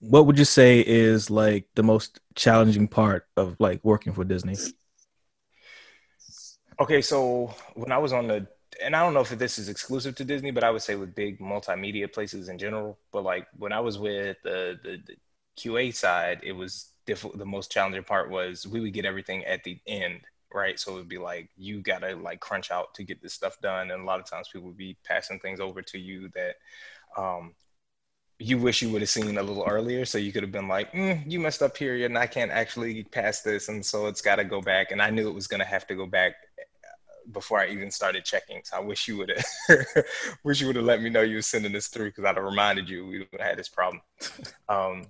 what 0.00 0.26
would 0.26 0.38
you 0.38 0.44
say 0.44 0.80
is 0.80 1.30
like 1.30 1.68
the 1.74 1.82
most 1.82 2.20
challenging 2.34 2.88
part 2.88 3.26
of 3.36 3.56
like 3.58 3.80
working 3.82 4.12
for 4.12 4.24
Disney? 4.24 4.56
okay, 6.80 7.02
so 7.02 7.54
when 7.74 7.92
I 7.92 7.98
was 7.98 8.12
on 8.12 8.28
the, 8.28 8.46
and 8.82 8.94
I 8.94 9.02
don't 9.02 9.14
know 9.14 9.20
if 9.20 9.30
this 9.30 9.58
is 9.58 9.68
exclusive 9.68 10.14
to 10.16 10.24
Disney, 10.24 10.50
but 10.50 10.64
I 10.64 10.70
would 10.70 10.82
say 10.82 10.94
with 10.94 11.14
big 11.14 11.40
multimedia 11.40 12.12
places 12.12 12.48
in 12.48 12.58
general. 12.58 12.98
But 13.12 13.24
like 13.24 13.46
when 13.56 13.72
I 13.72 13.80
was 13.80 13.98
with 13.98 14.36
the 14.44 14.78
the, 14.82 14.98
the 15.06 15.16
QA 15.58 15.94
side, 15.94 16.40
it 16.42 16.52
was 16.52 16.92
the 17.14 17.46
most 17.46 17.70
challenging 17.70 18.04
part 18.04 18.30
was 18.30 18.66
we 18.66 18.80
would 18.80 18.92
get 18.92 19.04
everything 19.04 19.44
at 19.44 19.64
the 19.64 19.78
end. 19.86 20.20
Right. 20.52 20.80
So 20.80 20.92
it 20.92 20.96
would 20.96 21.08
be 21.08 21.18
like, 21.18 21.50
you 21.56 21.82
got 21.82 21.98
to 22.00 22.16
like 22.16 22.40
crunch 22.40 22.70
out 22.70 22.94
to 22.94 23.04
get 23.04 23.20
this 23.20 23.34
stuff 23.34 23.60
done. 23.60 23.90
And 23.90 24.02
a 24.02 24.04
lot 24.04 24.18
of 24.18 24.24
times 24.24 24.48
people 24.50 24.68
would 24.68 24.78
be 24.78 24.96
passing 25.04 25.38
things 25.38 25.60
over 25.60 25.82
to 25.82 25.98
you 25.98 26.30
that, 26.34 26.54
um, 27.16 27.54
you 28.38 28.56
wish 28.56 28.82
you 28.82 28.90
would 28.90 29.02
have 29.02 29.08
seen 29.08 29.36
a 29.36 29.42
little 29.42 29.64
earlier 29.68 30.04
so 30.04 30.16
you 30.16 30.32
could 30.32 30.42
have 30.42 30.52
been 30.52 30.68
like 30.68 30.92
mm, 30.92 31.20
you 31.30 31.40
messed 31.40 31.62
up 31.62 31.76
here 31.76 32.04
and 32.06 32.16
i 32.16 32.26
can't 32.26 32.50
actually 32.50 33.02
pass 33.04 33.40
this 33.42 33.68
and 33.68 33.84
so 33.84 34.06
it's 34.06 34.20
got 34.20 34.36
to 34.36 34.44
go 34.44 34.60
back 34.60 34.92
and 34.92 35.02
i 35.02 35.10
knew 35.10 35.28
it 35.28 35.34
was 35.34 35.46
going 35.46 35.60
to 35.60 35.66
have 35.66 35.86
to 35.86 35.94
go 35.94 36.06
back 36.06 36.34
uh, 36.58 37.30
before 37.32 37.58
i 37.58 37.66
even 37.66 37.90
started 37.90 38.24
checking 38.24 38.60
so 38.64 38.76
i 38.76 38.80
wish 38.80 39.08
you 39.08 39.16
would 39.16 39.32
have 39.68 39.86
wish 40.44 40.60
you 40.60 40.68
would 40.68 40.76
have 40.76 40.84
let 40.84 41.02
me 41.02 41.10
know 41.10 41.20
you 41.20 41.36
were 41.36 41.42
sending 41.42 41.72
this 41.72 41.88
through 41.88 42.06
because 42.06 42.24
i'd 42.24 42.36
have 42.36 42.44
reminded 42.44 42.88
you 42.88 43.06
we 43.06 43.26
had 43.40 43.58
this 43.58 43.68
problem 43.68 44.00
um, 44.68 45.04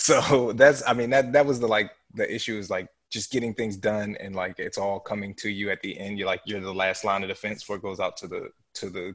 so 0.00 0.52
that's 0.56 0.82
i 0.86 0.92
mean 0.92 1.10
that 1.10 1.32
that 1.32 1.46
was 1.46 1.60
the 1.60 1.68
like 1.68 1.90
the 2.14 2.32
issue 2.32 2.58
is 2.58 2.70
like 2.70 2.88
just 3.10 3.32
getting 3.32 3.52
things 3.52 3.76
done 3.76 4.16
and 4.20 4.34
like 4.34 4.54
it's 4.58 4.78
all 4.78 5.00
coming 5.00 5.34
to 5.34 5.50
you 5.50 5.70
at 5.70 5.82
the 5.82 5.98
end. 5.98 6.18
You're 6.18 6.28
like 6.28 6.42
you're 6.46 6.60
the 6.60 6.72
last 6.72 7.04
line 7.04 7.22
of 7.22 7.28
defense 7.28 7.62
before 7.62 7.76
it 7.76 7.82
goes 7.82 8.00
out 8.00 8.16
to 8.18 8.28
the 8.28 8.50
to 8.74 8.90
the 8.90 9.14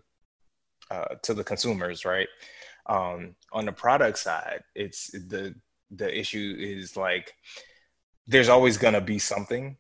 uh, 0.92 1.16
to 1.24 1.34
the 1.34 1.44
consumers 1.44 2.06
right? 2.06 2.28
Um, 2.88 3.36
on 3.52 3.66
the 3.66 3.72
product 3.72 4.20
side 4.20 4.62
it's 4.76 5.10
the 5.12 5.56
the 5.90 6.20
issue 6.20 6.56
is 6.60 6.96
like 6.96 7.34
there's 8.28 8.50
always 8.50 8.78
going 8.78 8.94
to 8.94 9.02
be 9.02 9.18
something 9.18 9.78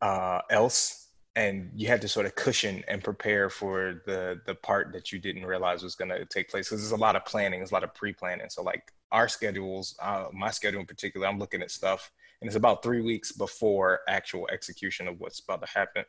uh, 0.00 0.40
else 0.50 1.08
and 1.36 1.70
you 1.74 1.86
have 1.86 2.00
to 2.00 2.08
sort 2.08 2.26
of 2.26 2.34
cushion 2.34 2.82
and 2.88 3.04
prepare 3.04 3.48
for 3.48 4.02
the 4.06 4.40
the 4.46 4.54
part 4.56 4.92
that 4.92 5.12
you 5.12 5.20
didn't 5.20 5.46
realize 5.46 5.82
was 5.82 5.94
going 5.94 6.08
to 6.08 6.24
take 6.26 6.48
place 6.48 6.68
because 6.68 6.80
there's 6.80 6.92
a 6.92 6.96
lot 6.96 7.14
of 7.14 7.24
planning 7.24 7.60
there's 7.60 7.70
a 7.70 7.74
lot 7.74 7.84
of 7.84 7.94
pre-planning. 7.94 8.48
So 8.48 8.62
like 8.62 8.92
our 9.12 9.28
schedules, 9.28 9.96
uh, 10.00 10.26
my 10.32 10.50
schedule 10.50 10.80
in 10.80 10.86
particular, 10.86 11.26
I'm 11.26 11.38
looking 11.38 11.62
at 11.62 11.70
stuff, 11.70 12.10
and 12.40 12.48
it's 12.48 12.56
about 12.56 12.82
three 12.82 13.02
weeks 13.02 13.32
before 13.32 14.00
actual 14.08 14.48
execution 14.52 15.08
of 15.08 15.20
what's 15.20 15.40
about 15.40 15.60
to 15.62 15.68
happen. 15.68 16.04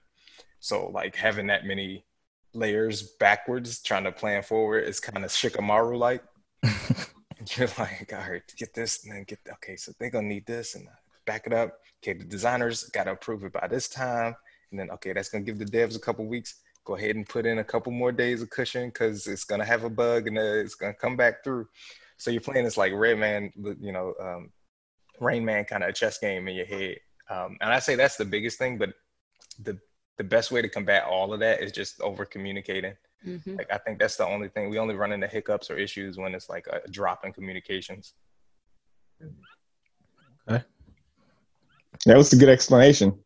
So 0.59 0.87
like 0.87 1.15
having 1.15 1.47
that 1.47 1.65
many 1.65 2.05
layers 2.53 3.03
backwards, 3.19 3.81
trying 3.81 4.03
to 4.03 4.11
plan 4.11 4.43
forward, 4.43 4.81
is 4.81 4.99
kind 4.99 5.23
of 5.23 5.31
shikamaru 5.31 5.97
like. 5.97 6.23
You're 7.57 7.69
like, 7.79 8.13
all 8.13 8.29
right, 8.31 8.43
get 8.55 8.73
this, 8.73 9.03
and 9.03 9.13
then 9.13 9.23
get 9.23 9.39
okay. 9.53 9.75
So 9.75 9.91
they're 9.97 10.09
gonna 10.09 10.27
need 10.27 10.45
this, 10.45 10.75
and 10.75 10.87
back 11.25 11.47
it 11.47 11.53
up. 11.53 11.79
Okay, 12.03 12.17
the 12.17 12.25
designers 12.25 12.83
got 12.85 13.05
to 13.05 13.11
approve 13.11 13.43
it 13.43 13.53
by 13.53 13.67
this 13.67 13.87
time, 13.87 14.35
and 14.69 14.79
then 14.79 14.91
okay, 14.91 15.13
that's 15.13 15.29
gonna 15.29 15.43
give 15.43 15.57
the 15.57 15.65
devs 15.65 15.95
a 15.95 15.99
couple 15.99 16.25
weeks. 16.25 16.59
Go 16.83 16.95
ahead 16.95 17.15
and 17.15 17.27
put 17.27 17.45
in 17.45 17.59
a 17.59 17.63
couple 17.63 17.91
more 17.91 18.11
days 18.11 18.41
of 18.41 18.49
cushion 18.49 18.89
because 18.89 19.27
it's 19.27 19.43
gonna 19.43 19.65
have 19.65 19.83
a 19.83 19.89
bug 19.89 20.27
and 20.27 20.37
uh, 20.37 20.41
it's 20.41 20.75
gonna 20.75 20.93
come 20.93 21.15
back 21.15 21.43
through. 21.43 21.67
So 22.21 22.29
you're 22.29 22.39
playing 22.39 22.65
this 22.65 22.77
like 22.77 22.93
Red 22.93 23.17
Man, 23.17 23.51
you 23.79 23.91
know, 23.91 24.13
um, 24.21 24.51
Rain 25.19 25.43
Man 25.43 25.65
kind 25.65 25.81
of 25.81 25.89
a 25.89 25.93
chess 25.93 26.19
game 26.19 26.47
in 26.47 26.55
your 26.55 26.67
head. 26.67 26.97
Um, 27.31 27.57
and 27.61 27.73
I 27.73 27.79
say 27.79 27.95
that's 27.95 28.15
the 28.15 28.25
biggest 28.25 28.59
thing, 28.59 28.77
but 28.77 28.93
the 29.63 29.79
the 30.19 30.23
best 30.23 30.51
way 30.51 30.61
to 30.61 30.69
combat 30.69 31.05
all 31.05 31.33
of 31.33 31.39
that 31.39 31.63
is 31.63 31.71
just 31.71 31.99
over 31.99 32.23
communicating. 32.23 32.93
Mm-hmm. 33.25 33.55
Like 33.55 33.73
I 33.73 33.79
think 33.79 33.97
that's 33.97 34.17
the 34.17 34.27
only 34.27 34.49
thing. 34.49 34.69
We 34.69 34.77
only 34.77 34.93
run 34.93 35.11
into 35.11 35.27
hiccups 35.27 35.71
or 35.71 35.79
issues 35.79 36.19
when 36.19 36.35
it's 36.35 36.47
like 36.47 36.67
a 36.67 36.87
drop 36.91 37.25
in 37.25 37.33
communications. 37.33 38.13
Okay. 40.47 40.63
That 42.05 42.17
was 42.17 42.31
a 42.33 42.37
good 42.37 42.49
explanation. 42.49 43.17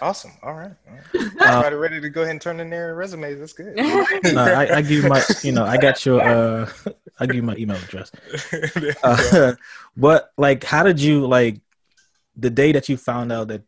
Awesome. 0.00 0.32
All 0.42 0.54
right. 0.54 0.72
All 0.88 0.94
right. 0.94 1.02
Uh, 1.14 1.28
Everybody 1.40 1.76
ready 1.76 2.00
to 2.00 2.08
go 2.08 2.22
ahead 2.22 2.32
and 2.32 2.40
turn 2.40 2.60
in 2.60 2.70
their 2.70 2.94
resumes. 2.94 3.38
That's 3.38 3.52
good. 3.52 3.76
no, 3.76 3.84
I, 4.42 4.76
I 4.76 4.82
give 4.82 5.02
you 5.02 5.08
my, 5.08 5.22
you 5.42 5.52
know, 5.52 5.64
I 5.64 5.76
got 5.76 6.04
your, 6.06 6.20
uh, 6.20 6.70
I 7.20 7.26
give 7.26 7.36
you 7.36 7.42
my 7.42 7.56
email 7.56 7.76
address. 7.76 8.10
Uh, 9.02 9.54
but 9.96 10.32
like, 10.36 10.64
how 10.64 10.82
did 10.82 11.00
you 11.00 11.26
like 11.26 11.60
the 12.36 12.50
day 12.50 12.72
that 12.72 12.88
you 12.88 12.96
found 12.96 13.30
out 13.30 13.48
that 13.48 13.62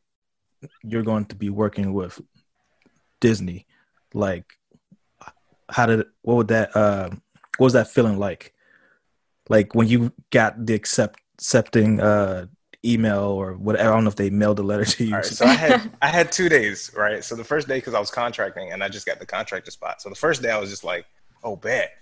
you're 0.83 1.03
going 1.03 1.25
to 1.27 1.37
be 1.37 1.51
working 1.51 1.93
with 1.93 2.21
Disney? 3.21 3.67
Like, 4.15 4.45
how 5.69 5.87
did 5.87 6.07
what 6.23 6.37
would 6.37 6.49
that 6.49 6.75
uh, 6.75 7.11
what 7.59 7.67
was 7.67 7.73
that 7.75 7.89
feeling 7.89 8.19
like? 8.19 8.55
Like 9.49 9.75
when 9.75 9.89
you 9.89 10.13
got 10.31 10.65
the 10.65 10.75
accept 10.75 11.21
accepting 11.39 12.01
uh 12.01 12.47
email 12.85 13.21
or 13.21 13.55
whatever. 13.55 13.89
I 13.89 13.93
don't 13.93 14.05
know 14.05 14.09
if 14.09 14.17
they 14.17 14.31
mailed 14.31 14.59
a 14.59 14.63
letter 14.63 14.85
to 14.97 15.05
you. 15.05 15.23
so 15.23 15.45
I 15.45 15.55
had 15.55 15.91
I 16.03 16.09
had 16.09 16.33
two 16.33 16.49
days, 16.49 16.91
right? 16.97 17.23
So 17.25 17.35
the 17.35 17.45
first 17.45 17.69
day 17.69 17.79
because 17.79 17.95
I 17.95 18.01
was 18.01 18.11
contracting 18.11 18.73
and 18.73 18.83
I 18.83 18.89
just 18.89 19.07
got 19.07 19.19
the 19.19 19.27
contractor 19.27 19.71
spot. 19.71 20.03
So 20.03 20.09
the 20.09 20.15
first 20.15 20.43
day 20.43 20.51
I 20.51 20.59
was 20.59 20.71
just 20.71 20.85
like, 20.85 21.07
oh, 21.43 21.57
bet. 21.57 21.93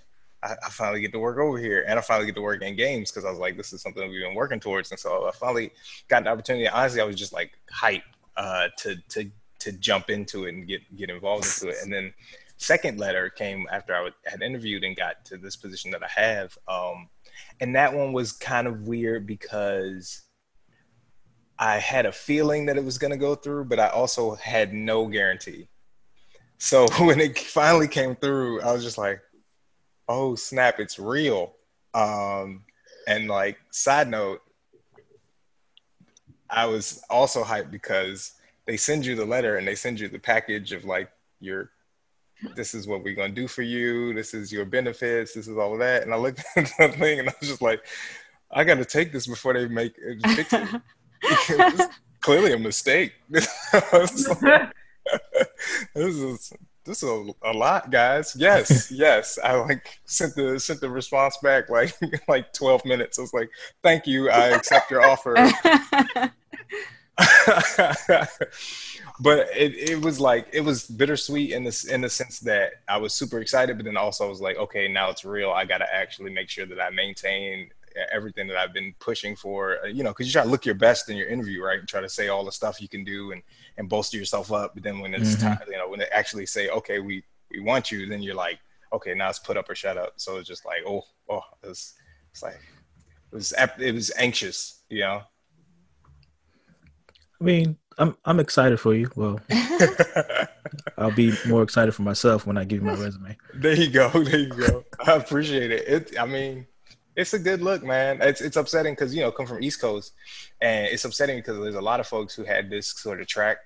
I, 0.40 0.52
I 0.64 0.70
finally 0.70 1.00
get 1.00 1.10
to 1.12 1.18
work 1.18 1.38
over 1.38 1.58
here, 1.58 1.84
and 1.88 1.98
I 1.98 2.02
finally 2.02 2.26
get 2.26 2.36
to 2.36 2.42
work 2.42 2.62
in 2.62 2.76
games 2.76 3.10
because 3.10 3.24
I 3.24 3.30
was 3.30 3.40
like, 3.40 3.56
this 3.56 3.72
is 3.72 3.82
something 3.82 4.08
we've 4.08 4.22
been 4.22 4.36
working 4.36 4.60
towards, 4.60 4.92
and 4.92 5.00
so 5.00 5.26
I 5.26 5.32
finally 5.32 5.72
got 6.06 6.22
the 6.22 6.30
opportunity. 6.30 6.68
Honestly, 6.68 7.00
I 7.00 7.04
was 7.04 7.16
just 7.16 7.32
like 7.32 7.58
hyped 7.72 8.02
uh, 8.36 8.68
to 8.78 8.94
to 9.08 9.28
to 9.58 9.72
jump 9.72 10.10
into 10.10 10.44
it 10.44 10.54
and 10.54 10.68
get 10.68 10.80
get 10.96 11.10
involved 11.10 11.44
into 11.44 11.76
it, 11.76 11.82
and 11.82 11.92
then 11.92 12.14
second 12.58 12.98
letter 12.98 13.30
came 13.30 13.66
after 13.72 13.94
I 13.94 14.10
had 14.26 14.42
interviewed 14.42 14.84
and 14.84 14.96
got 14.96 15.24
to 15.26 15.38
this 15.38 15.56
position 15.56 15.90
that 15.92 16.02
I 16.02 16.08
have. 16.08 16.58
Um, 16.68 17.08
and 17.60 17.74
that 17.74 17.92
one 17.92 18.12
was 18.12 18.32
kind 18.32 18.66
of 18.66 18.82
weird 18.82 19.26
because 19.26 20.22
I 21.58 21.78
had 21.78 22.06
a 22.06 22.12
feeling 22.12 22.66
that 22.66 22.76
it 22.76 22.84
was 22.84 22.98
going 22.98 23.10
to 23.10 23.16
go 23.16 23.34
through, 23.34 23.64
but 23.64 23.80
I 23.80 23.88
also 23.88 24.34
had 24.36 24.72
no 24.72 25.06
guarantee. 25.06 25.68
So 26.58 26.86
when 27.00 27.20
it 27.20 27.38
finally 27.38 27.88
came 27.88 28.14
through, 28.14 28.60
I 28.60 28.72
was 28.72 28.84
just 28.84 28.98
like, 28.98 29.20
oh 30.08 30.34
snap, 30.34 30.78
it's 30.80 30.98
real. 30.98 31.54
Um, 31.94 32.64
and 33.06 33.28
like, 33.28 33.58
side 33.70 34.08
note, 34.08 34.42
I 36.50 36.66
was 36.66 37.02
also 37.10 37.42
hyped 37.42 37.70
because 37.70 38.32
they 38.66 38.76
send 38.76 39.04
you 39.04 39.14
the 39.14 39.24
letter 39.24 39.56
and 39.56 39.66
they 39.66 39.74
send 39.74 40.00
you 40.00 40.08
the 40.08 40.18
package 40.18 40.72
of 40.72 40.84
like 40.84 41.10
your 41.40 41.70
this 42.54 42.72
is 42.72 42.86
what 42.86 43.02
we're 43.02 43.16
gonna 43.16 43.30
do 43.30 43.48
for 43.48 43.62
you, 43.62 44.14
this 44.14 44.32
is 44.32 44.52
your 44.52 44.64
benefits, 44.64 45.34
this 45.34 45.48
is 45.48 45.58
all 45.58 45.72
of 45.72 45.80
that. 45.80 46.04
And 46.04 46.14
I 46.14 46.16
looked 46.16 46.44
at 46.56 46.70
the 46.78 46.88
thing 46.88 47.18
and 47.18 47.28
I 47.28 47.34
was 47.40 47.48
just 47.48 47.62
like, 47.62 47.84
I 48.50 48.64
gotta 48.64 48.84
take 48.84 49.12
this 49.12 49.26
before 49.26 49.54
they 49.54 49.66
make 49.66 49.96
fix 50.34 50.52
it. 50.52 50.82
clearly 52.20 52.52
a 52.52 52.58
mistake. 52.58 53.14
this 53.28 54.26
is 55.94 56.52
this 56.84 57.02
is 57.02 57.08
a, 57.08 57.30
a, 57.42 57.52
lot, 57.52 57.90
guys. 57.90 58.34
Yes, 58.36 58.90
yes. 58.94 59.38
I 59.42 59.54
like 59.56 60.00
sent 60.06 60.34
the 60.34 60.58
sent 60.58 60.80
the 60.80 60.90
response 60.90 61.36
back 61.42 61.68
like 61.68 61.94
like 62.28 62.52
twelve 62.52 62.84
minutes. 62.84 63.18
I 63.18 63.22
was 63.22 63.34
like, 63.34 63.50
"Thank 63.82 64.06
you, 64.06 64.30
I 64.30 64.48
accept 64.48 64.90
your 64.90 65.04
offer." 65.04 65.34
but 69.20 69.48
it, 69.56 69.74
it 69.74 70.00
was 70.00 70.20
like 70.20 70.48
it 70.52 70.60
was 70.60 70.84
bittersweet 70.84 71.52
in 71.52 71.64
this 71.64 71.84
in 71.84 72.00
the 72.00 72.08
sense 72.08 72.40
that 72.40 72.74
I 72.88 72.96
was 72.96 73.12
super 73.12 73.40
excited, 73.40 73.76
but 73.76 73.84
then 73.84 73.96
also 73.96 74.24
I 74.24 74.28
was 74.28 74.40
like, 74.40 74.56
okay, 74.56 74.88
now 74.88 75.10
it's 75.10 75.24
real. 75.24 75.50
I 75.50 75.64
got 75.64 75.78
to 75.78 75.94
actually 75.94 76.32
make 76.32 76.48
sure 76.48 76.66
that 76.66 76.80
I 76.80 76.90
maintain 76.90 77.70
everything 78.12 78.46
that 78.48 78.56
I've 78.56 78.72
been 78.72 78.94
pushing 78.98 79.36
for, 79.36 79.78
uh, 79.84 79.86
you 79.86 80.02
know, 80.02 80.10
because 80.10 80.26
you 80.26 80.32
try 80.32 80.42
to 80.42 80.48
look 80.48 80.66
your 80.66 80.74
best 80.74 81.08
in 81.08 81.16
your 81.16 81.28
interview, 81.28 81.62
right? 81.62 81.78
And 81.78 81.88
try 81.88 82.00
to 82.00 82.08
say 82.08 82.28
all 82.28 82.44
the 82.44 82.52
stuff 82.52 82.80
you 82.80 82.88
can 82.88 83.04
do 83.04 83.32
and 83.32 83.42
and 83.76 83.88
bolster 83.88 84.16
yourself 84.16 84.52
up. 84.52 84.74
But 84.74 84.82
then 84.82 85.00
when 85.00 85.14
it's 85.14 85.36
mm-hmm. 85.36 85.48
time, 85.48 85.58
you 85.68 85.76
know, 85.76 85.88
when 85.88 85.98
they 85.98 86.06
actually 86.06 86.46
say, 86.46 86.68
okay, 86.68 86.98
we 86.98 87.24
we 87.50 87.60
want 87.60 87.90
you, 87.90 88.06
then 88.06 88.22
you're 88.22 88.34
like, 88.34 88.58
okay, 88.92 89.14
now 89.14 89.28
it's 89.28 89.38
put 89.38 89.56
up 89.56 89.68
or 89.68 89.74
shut 89.74 89.96
up. 89.96 90.14
So 90.16 90.36
it's 90.36 90.48
just 90.48 90.64
like, 90.64 90.80
oh, 90.86 91.02
oh, 91.28 91.42
it's 91.62 91.94
it's 92.30 92.42
like 92.42 92.60
it 93.32 93.34
was 93.34 93.52
it 93.78 93.94
was 93.94 94.12
anxious, 94.16 94.82
you 94.88 95.00
know. 95.00 95.22
I 97.40 97.44
mean, 97.44 97.76
I'm 97.98 98.16
I'm 98.24 98.40
excited 98.40 98.78
for 98.80 98.94
you. 98.94 99.10
Well, 99.16 99.40
I'll 100.98 101.14
be 101.14 101.32
more 101.46 101.62
excited 101.62 101.92
for 101.92 102.02
myself 102.02 102.46
when 102.46 102.56
I 102.56 102.64
give 102.64 102.82
you 102.82 102.88
my 102.88 102.94
resume. 102.94 103.36
There 103.54 103.74
you 103.74 103.90
go. 103.90 104.08
There 104.08 104.38
you 104.38 104.48
go. 104.48 104.84
I 105.04 105.12
appreciate 105.12 105.70
it. 105.70 105.88
It. 105.88 106.18
I 106.20 106.26
mean, 106.26 106.66
it's 107.18 107.34
a 107.34 107.38
good 107.38 107.60
look, 107.60 107.82
man. 107.82 108.20
It's 108.22 108.40
it's 108.40 108.56
upsetting 108.56 108.92
because 108.94 109.12
you 109.12 109.22
know 109.22 109.32
come 109.32 109.44
from 109.44 109.60
East 109.60 109.80
Coast, 109.80 110.12
and 110.60 110.86
it's 110.86 111.04
upsetting 111.04 111.38
because 111.38 111.58
there's 111.58 111.74
a 111.74 111.80
lot 111.80 111.98
of 111.98 112.06
folks 112.06 112.32
who 112.32 112.44
had 112.44 112.70
this 112.70 112.86
sort 112.86 113.20
of 113.20 113.26
track 113.26 113.58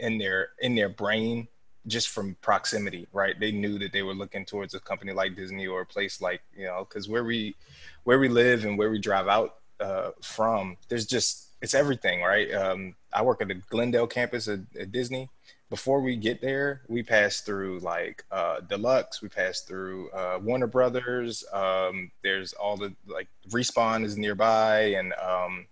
in 0.00 0.18
their 0.18 0.48
in 0.58 0.74
their 0.74 0.88
brain 0.88 1.46
just 1.86 2.08
from 2.08 2.36
proximity, 2.42 3.06
right? 3.12 3.38
They 3.38 3.52
knew 3.52 3.78
that 3.78 3.92
they 3.92 4.02
were 4.02 4.14
looking 4.14 4.44
towards 4.44 4.74
a 4.74 4.80
company 4.80 5.12
like 5.12 5.36
Disney 5.36 5.68
or 5.68 5.82
a 5.82 5.86
place 5.86 6.20
like 6.20 6.42
you 6.56 6.66
know 6.66 6.84
because 6.88 7.08
where 7.08 7.22
we 7.22 7.54
where 8.02 8.18
we 8.18 8.28
live 8.28 8.64
and 8.64 8.76
where 8.76 8.90
we 8.90 8.98
drive 8.98 9.28
out 9.28 9.58
uh, 9.78 10.10
from, 10.20 10.76
there's 10.88 11.06
just 11.06 11.50
it's 11.62 11.74
everything, 11.74 12.20
right? 12.20 12.52
Um, 12.52 12.96
I 13.12 13.22
work 13.22 13.40
at 13.40 13.46
the 13.46 13.54
Glendale 13.54 14.08
campus 14.08 14.48
at, 14.48 14.58
at 14.78 14.90
Disney 14.90 15.30
before 15.72 16.02
we 16.02 16.16
get 16.16 16.42
there, 16.42 16.82
we 16.86 17.02
pass 17.02 17.40
through 17.40 17.78
like 17.78 18.22
uh, 18.30 18.60
Deluxe, 18.60 19.22
we 19.22 19.30
pass 19.30 19.62
through 19.62 20.10
uh, 20.10 20.38
Warner 20.42 20.66
Brothers. 20.66 21.46
Um, 21.50 22.10
there's 22.22 22.52
all 22.52 22.76
the 22.76 22.94
like 23.06 23.26
Respawn 23.48 24.04
is 24.04 24.18
nearby, 24.18 24.80
and 24.98 25.14
um, 25.14 25.66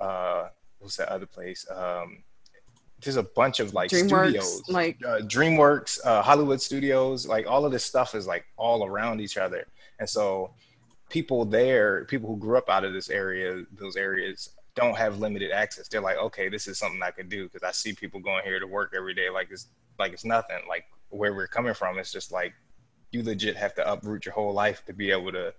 uh, 0.00 0.48
what's 0.78 0.96
that 0.96 1.10
other 1.10 1.26
place? 1.26 1.66
Um, 1.70 2.22
there's 3.02 3.18
a 3.18 3.22
bunch 3.22 3.60
of 3.60 3.74
like 3.74 3.90
DreamWorks, 3.90 4.06
studios, 4.08 4.62
like 4.70 4.96
uh, 5.04 5.18
DreamWorks, 5.18 5.98
uh, 6.06 6.22
Hollywood 6.22 6.62
Studios. 6.62 7.28
Like 7.28 7.46
all 7.46 7.66
of 7.66 7.70
this 7.70 7.84
stuff 7.84 8.14
is 8.14 8.26
like 8.26 8.46
all 8.56 8.86
around 8.86 9.20
each 9.20 9.36
other, 9.36 9.66
and 10.00 10.08
so 10.08 10.54
people 11.10 11.44
there, 11.44 12.06
people 12.06 12.30
who 12.30 12.38
grew 12.38 12.56
up 12.56 12.70
out 12.70 12.82
of 12.82 12.94
this 12.94 13.10
area, 13.10 13.62
those 13.78 13.96
areas 13.96 14.52
don't 14.78 14.96
have 14.96 15.18
limited 15.18 15.50
access. 15.50 15.88
They're 15.88 16.00
like, 16.00 16.18
okay, 16.18 16.48
this 16.48 16.68
is 16.68 16.78
something 16.78 17.02
I 17.02 17.10
could 17.10 17.28
do 17.28 17.44
because 17.44 17.62
I 17.62 17.72
see 17.72 17.92
people 17.92 18.20
going 18.20 18.44
here 18.44 18.60
to 18.60 18.66
work 18.66 18.94
every 18.96 19.12
day 19.12 19.28
like 19.28 19.48
it's 19.50 19.66
like 19.98 20.12
it's 20.12 20.24
nothing. 20.24 20.58
Like 20.68 20.84
where 21.10 21.34
we're 21.34 21.48
coming 21.48 21.74
from, 21.74 21.98
it's 21.98 22.12
just 22.12 22.30
like 22.30 22.54
you 23.10 23.22
legit 23.22 23.56
have 23.56 23.74
to 23.74 23.92
uproot 23.92 24.24
your 24.24 24.34
whole 24.34 24.52
life 24.52 24.84
to 24.86 24.92
be 24.92 25.10
able 25.10 25.32
to 25.32 25.52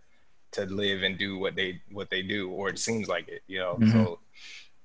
to 0.51 0.65
live 0.65 1.03
and 1.03 1.17
do 1.17 1.37
what 1.37 1.55
they 1.55 1.81
what 1.91 2.09
they 2.09 2.21
do, 2.21 2.49
or 2.49 2.69
it 2.69 2.79
seems 2.79 3.07
like 3.07 3.27
it, 3.27 3.43
you 3.47 3.59
know. 3.59 3.75
Mm-hmm. 3.75 3.91
So 3.91 4.19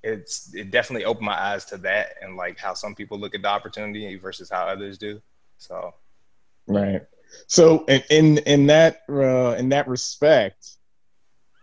it's 0.03 0.53
it 0.53 0.69
definitely 0.69 1.05
opened 1.05 1.25
my 1.25 1.39
eyes 1.39 1.65
to 1.65 1.77
that 1.77 2.15
and 2.21 2.35
like 2.35 2.59
how 2.59 2.73
some 2.73 2.93
people 2.93 3.17
look 3.17 3.33
at 3.35 3.41
the 3.41 3.47
opportunity 3.47 4.15
versus 4.17 4.49
how 4.49 4.65
others 4.65 4.97
do. 4.97 5.21
So 5.57 5.93
right. 6.67 7.01
So 7.47 7.85
in 7.85 8.03
in, 8.09 8.37
in 8.39 8.67
that 8.67 9.03
uh, 9.09 9.55
in 9.57 9.69
that 9.69 9.87
respect, 9.87 10.77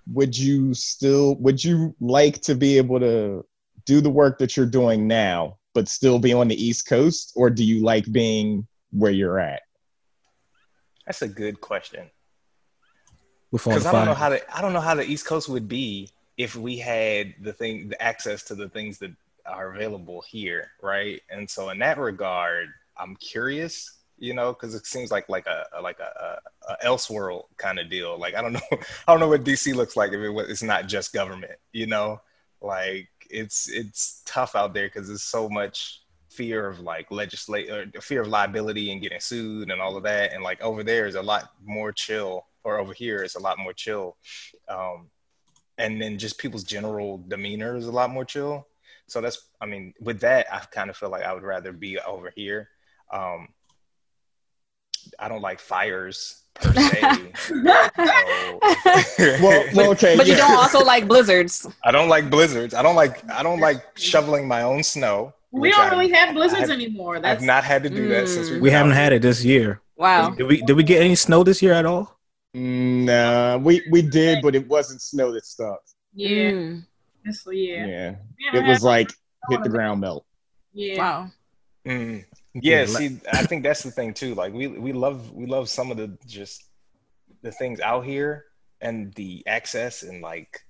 would 0.07 0.37
you 0.37 0.75
still 0.75 1.37
would 1.37 1.63
you 1.63 1.95
like 2.01 2.41
to 2.43 2.55
be 2.55 2.77
able 2.77 2.99
to 3.01 3.45
do 3.85 4.01
the 4.01 4.11
work 4.11 4.39
that 4.39 4.57
you're 4.57 4.67
doing 4.67 5.07
now 5.07 5.59
but 5.75 5.89
still 5.89 6.19
be 6.19 6.33
on 6.33 6.49
the 6.49 6.63
east 6.63 6.87
coast? 6.87 7.33
Or 7.35 7.51
do 7.51 7.65
you 7.65 7.83
like 7.83 8.11
being 8.13 8.67
where 8.91 9.11
you're 9.11 9.41
at? 9.41 9.63
That's 11.07 11.23
a 11.23 11.29
good 11.29 11.61
question. 11.61 12.11
Because 13.51 13.87
i 13.87 13.93
don't 13.93 14.07
know 14.07 14.15
how 14.15 14.31
the 14.31 14.57
i 14.57 14.63
don't 14.63 14.73
know 14.73 14.81
how 14.81 14.95
the 14.95 15.05
east 15.05 15.27
coast 15.27 15.49
would 15.49 15.69
be 15.69 16.09
if 16.39 16.57
we 16.57 16.79
had 16.79 17.35
the 17.43 17.53
thing 17.53 17.91
the 17.91 18.03
access 18.03 18.43
to 18.45 18.55
the 18.55 18.69
things 18.69 18.99
that 18.99 19.13
are 19.45 19.75
available 19.75 20.23
here 20.27 20.71
right? 20.81 21.21
And 21.29 21.49
so 21.49 21.69
in 21.69 21.79
that 21.81 21.99
regard 21.99 22.71
i'm 22.97 23.15
curious 23.17 24.02
you 24.19 24.35
know, 24.35 24.53
because 24.53 24.75
it 24.75 24.87
seems 24.87 25.11
like 25.11 25.29
like 25.29 25.47
a, 25.47 25.65
like 25.83 25.99
a, 26.01 26.39
a, 26.69 26.73
a 26.73 26.87
elseworld 26.87 27.45
kind 27.57 27.79
of 27.79 27.91
deal. 27.91 28.19
Like 28.19 28.35
I 28.35 28.43
don't 28.43 28.53
know, 28.55 28.61
I 28.71 29.13
don't 29.13 29.21
know 29.21 29.29
what 29.29 29.45
DC 29.45 29.75
looks 29.75 29.97
like 29.97 30.13
if 30.13 30.21
it, 30.21 30.51
it's 30.51 30.63
not 30.63 30.87
just 30.87 31.13
government, 31.13 31.59
you 31.73 31.87
know. 31.87 32.21
Like 32.61 33.09
it's 33.31 33.69
it's 33.69 34.23
tough 34.25 34.55
out 34.55 34.75
there 34.75 34.87
because 34.87 35.09
there's 35.09 35.23
so 35.23 35.49
much 35.49 36.03
fear 36.31 36.67
of 36.67 36.81
like 36.81 37.11
legislate 37.11 37.69
or 37.71 37.87
fear 38.01 38.23
of 38.23 38.29
liability 38.29 38.91
and 38.91 39.03
getting 39.03 39.21
sued 39.21 39.71
and 39.71 39.81
all 39.81 39.97
of 39.97 40.03
that. 40.05 40.33
And 40.33 40.43
like 40.43 40.63
over 40.63 40.83
there 40.83 41.07
is 41.07 41.15
a 41.15 41.23
lot 41.23 41.51
more 41.65 41.93
chill, 41.93 42.47
or 42.65 42.79
over 42.79 42.93
here 42.93 43.23
is 43.23 43.35
a 43.35 43.41
lot 43.41 43.59
more 43.59 43.73
chill. 43.73 44.17
Um, 44.69 45.11
and 45.79 46.01
then 46.01 46.19
just 46.19 46.39
people's 46.39 46.65
general 46.65 47.19
demeanor 47.29 47.77
is 47.77 47.87
a 47.87 47.93
lot 47.93 48.11
more 48.11 48.25
chill. 48.25 48.67
So 49.07 49.21
that's, 49.21 49.51
I 49.61 49.67
mean, 49.67 49.95
with 50.01 50.21
that, 50.21 50.47
I 50.53 50.61
kind 50.61 50.91
of 50.91 50.97
feel 50.97 51.11
like 51.11 51.25
I 51.25 51.33
would 51.33 51.43
rather 51.43 51.73
be 51.73 51.99
over 51.99 52.33
here. 52.35 52.69
Um, 53.13 53.49
I 55.19 55.29
don't 55.29 55.43
like 55.43 55.59
fires 55.61 56.43
per 56.55 56.73
se. 56.75 57.33
So- 57.37 57.63
Well, 59.43 59.65
well 59.75 59.91
okay. 59.95 60.17
but 60.17 60.27
you 60.27 60.35
don't 60.37 60.57
also 60.57 60.81
like 60.85 61.07
blizzards. 61.09 61.67
I 61.85 61.91
don't 61.91 62.09
like 62.09 62.31
blizzards. 62.31 62.75
I 62.75 62.83
don't 62.83 62.97
like 62.97 63.29
I 63.31 63.43
don't 63.43 63.61
like 63.61 63.83
shoveling 63.97 64.47
my 64.49 64.63
own 64.63 64.83
snow. 64.83 65.33
We 65.51 65.71
don't 65.71 65.81
I- 65.87 65.91
really 65.91 66.11
have 66.13 66.35
blizzards 66.35 66.65
I've- 66.71 66.73
anymore. 66.73 67.21
I've 67.25 67.43
not 67.43 67.65
had 67.65 67.83
to 67.85 67.91
do 67.91 68.09
that 68.09 68.29
since 68.29 68.49
Mm. 68.49 68.53
we've 68.53 68.63
We 68.63 68.69
been 68.71 68.77
haven't 68.79 68.93
out 68.93 68.99
had 68.99 69.13
it 69.13 69.23
this 69.23 69.45
year. 69.45 69.81
Wow. 69.97 70.31
Did 70.31 70.47
we 70.49 70.63
did 70.63 70.77
we 70.77 70.83
get 70.83 71.01
any 71.03 71.15
snow 71.15 71.43
this 71.45 71.63
year 71.63 71.73
at 71.75 71.87
all? 71.87 72.19
Nah, 72.55 73.57
we 73.59 73.83
we 73.91 74.03
did, 74.03 74.43
but 74.43 74.55
it 74.55 74.67
wasn't 74.69 75.01
snow 75.01 75.33
that 75.33 75.45
stuck. 75.47 75.81
yeah. 76.15 76.51
Mm. 76.51 76.87
That's, 77.25 77.47
yeah. 77.51 77.87
Yeah, 77.87 78.15
it 78.55 78.67
was 78.67 78.83
like 78.83 79.11
hit 79.49 79.63
the 79.63 79.69
ground 79.69 80.01
melt. 80.01 80.25
Yeah. 80.73 80.99
Wow. 80.99 81.31
Mm. 81.87 82.25
Yeah, 82.55 82.85
see, 82.85 83.19
I 83.31 83.45
think 83.45 83.63
that's 83.63 83.83
the 83.83 83.91
thing 83.91 84.13
too. 84.13 84.35
Like 84.35 84.53
we 84.53 84.67
we 84.67 84.93
love 84.93 85.33
we 85.33 85.47
love 85.47 85.69
some 85.69 85.91
of 85.91 85.97
the 85.97 86.19
just 86.27 86.65
the 87.43 87.51
things 87.51 87.81
out 87.81 88.05
here 88.05 88.45
and 88.81 89.13
the 89.15 89.43
access 89.47 90.03
and 90.03 90.23
like 90.23 90.61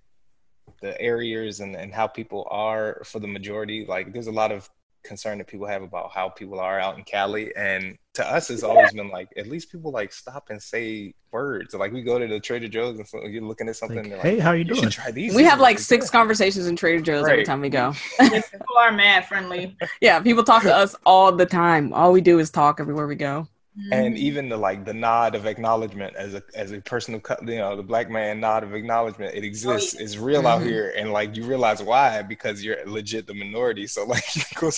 the 0.81 1.01
areas 1.01 1.61
and, 1.61 1.75
and 1.75 1.93
how 1.93 2.07
people 2.07 2.47
are 2.51 3.03
for 3.05 3.19
the 3.19 3.27
majority. 3.27 3.85
Like 3.87 4.13
there's 4.13 4.29
a 4.29 4.33
lot 4.33 4.53
of 4.53 4.71
concern 5.05 5.39
that 5.39 5.49
people 5.49 5.67
have 5.67 5.83
about 5.83 6.13
how 6.13 6.29
people 6.29 6.61
are 6.61 6.79
out 6.79 6.99
in 6.99 7.05
Cali. 7.05 7.55
And 7.57 7.99
to 8.15 8.27
us 8.31 8.51
it's 8.51 8.63
always 8.63 8.93
been 8.93 9.09
like 9.09 9.29
at 9.37 9.47
least 9.47 9.73
people 9.73 9.91
like 9.91 10.13
stop 10.13 10.51
and 10.51 10.63
say 10.63 11.15
words. 11.31 11.73
Like 11.75 11.93
we 11.93 12.03
go 12.03 12.19
to 12.19 12.27
the 12.27 12.41
Trader 12.41 12.69
Joe's 12.69 12.99
and 12.99 13.09
so 13.09 13.25
you're 13.27 13.43
looking 13.43 13.69
at 13.69 13.77
something 13.77 13.97
Like, 13.97 14.05
and 14.05 14.13
they're 14.13 14.21
hey, 14.21 14.35
like, 14.35 14.41
how 14.41 14.53
you 14.53 14.65
you 14.65 14.65
doing? 14.65 14.83
should 14.83 14.93
try 14.93 15.11
these. 15.11 15.35
We 15.35 15.43
These 15.43 15.51
have 15.51 15.61
like 15.61 15.79
six 15.79 16.11
good." 16.11 16.13
conversations 16.13 16.67
in 16.67 16.77
Trader 16.77 17.01
Joe's 17.03 17.27
every 17.29 17.45
time 17.45 17.61
we 17.61 17.71
go. 17.71 17.95
people 18.21 18.77
are 18.79 18.93
mad 18.93 19.27
friendly. 19.27 19.77
Yeah, 20.01 20.21
people 20.21 20.45
talk 20.45 20.63
to 20.65 20.75
us 20.75 20.95
all 21.07 21.33
the 21.33 21.47
time. 21.47 21.93
All 21.95 22.13
we 22.13 22.21
do 22.21 22.39
is 22.39 22.51
talk 22.51 22.81
everywhere 22.81 23.07
we 23.07 23.17
go. 23.17 23.49
And 23.91 24.15
Mhm. 24.15 24.19
even 24.19 24.49
the 24.51 24.57
like 24.57 24.85
the 24.85 24.93
nod 24.93 25.35
of 25.35 25.47
acknowledgement 25.47 26.15
as 26.15 26.35
a 26.35 26.43
as 26.55 26.73
a 26.73 26.81
person 26.83 27.15
of 27.15 27.23
co- 27.23 27.39
you 27.43 27.57
know 27.57 27.75
the 27.75 27.83
black 27.83 28.11
man 28.11 28.39
nod 28.39 28.63
of 28.65 28.75
acknowledgement 28.75 29.35
it 29.35 29.45
exists 29.45 29.95
it's 29.95 30.19
real 30.19 30.47
out 30.47 30.61
Mhm. 30.61 30.67
here 30.67 30.93
and 30.95 31.11
like 31.11 31.35
you 31.37 31.45
realize 31.45 31.83
why 31.83 32.21
because 32.21 32.63
you're 32.63 32.85
legit 32.87 33.27
the 33.27 33.33
minority 33.33 33.87
so 33.87 34.05
like 34.15 34.25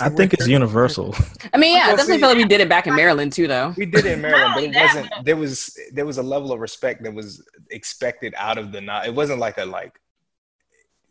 I 0.00 0.08
think 0.10 0.32
it's 0.32 0.46
universal. 0.46 1.12
I 1.52 1.56
mean, 1.58 1.74
yeah, 1.76 1.86
I 1.86 1.90
definitely 1.90 2.14
see- 2.14 2.20
feel 2.20 2.28
like 2.28 2.36
we 2.38 2.44
did 2.44 2.60
it 2.60 2.68
back 2.68 2.86
in 2.86 2.94
Maryland 2.94 3.32
too, 3.32 3.48
though. 3.48 3.74
we 3.76 3.84
did 3.84 4.06
it 4.06 4.12
in 4.12 4.20
Maryland 4.28 4.52
but 4.54 4.62
it 4.62 4.72
that, 4.74 4.82
wasn't 4.86 5.10
but- 5.10 5.24
there 5.24 5.36
was 5.36 5.76
there 5.92 6.06
was 6.06 6.18
a 6.18 6.22
level 6.22 6.52
of 6.52 6.60
respect 6.60 7.02
that 7.02 7.12
was 7.12 7.42
expected 7.70 8.32
out 8.36 8.58
of 8.58 8.70
the 8.70 8.80
nod 8.80 9.06
it 9.06 9.14
wasn't 9.14 9.40
like 9.40 9.58
a 9.58 9.64
like 9.64 9.98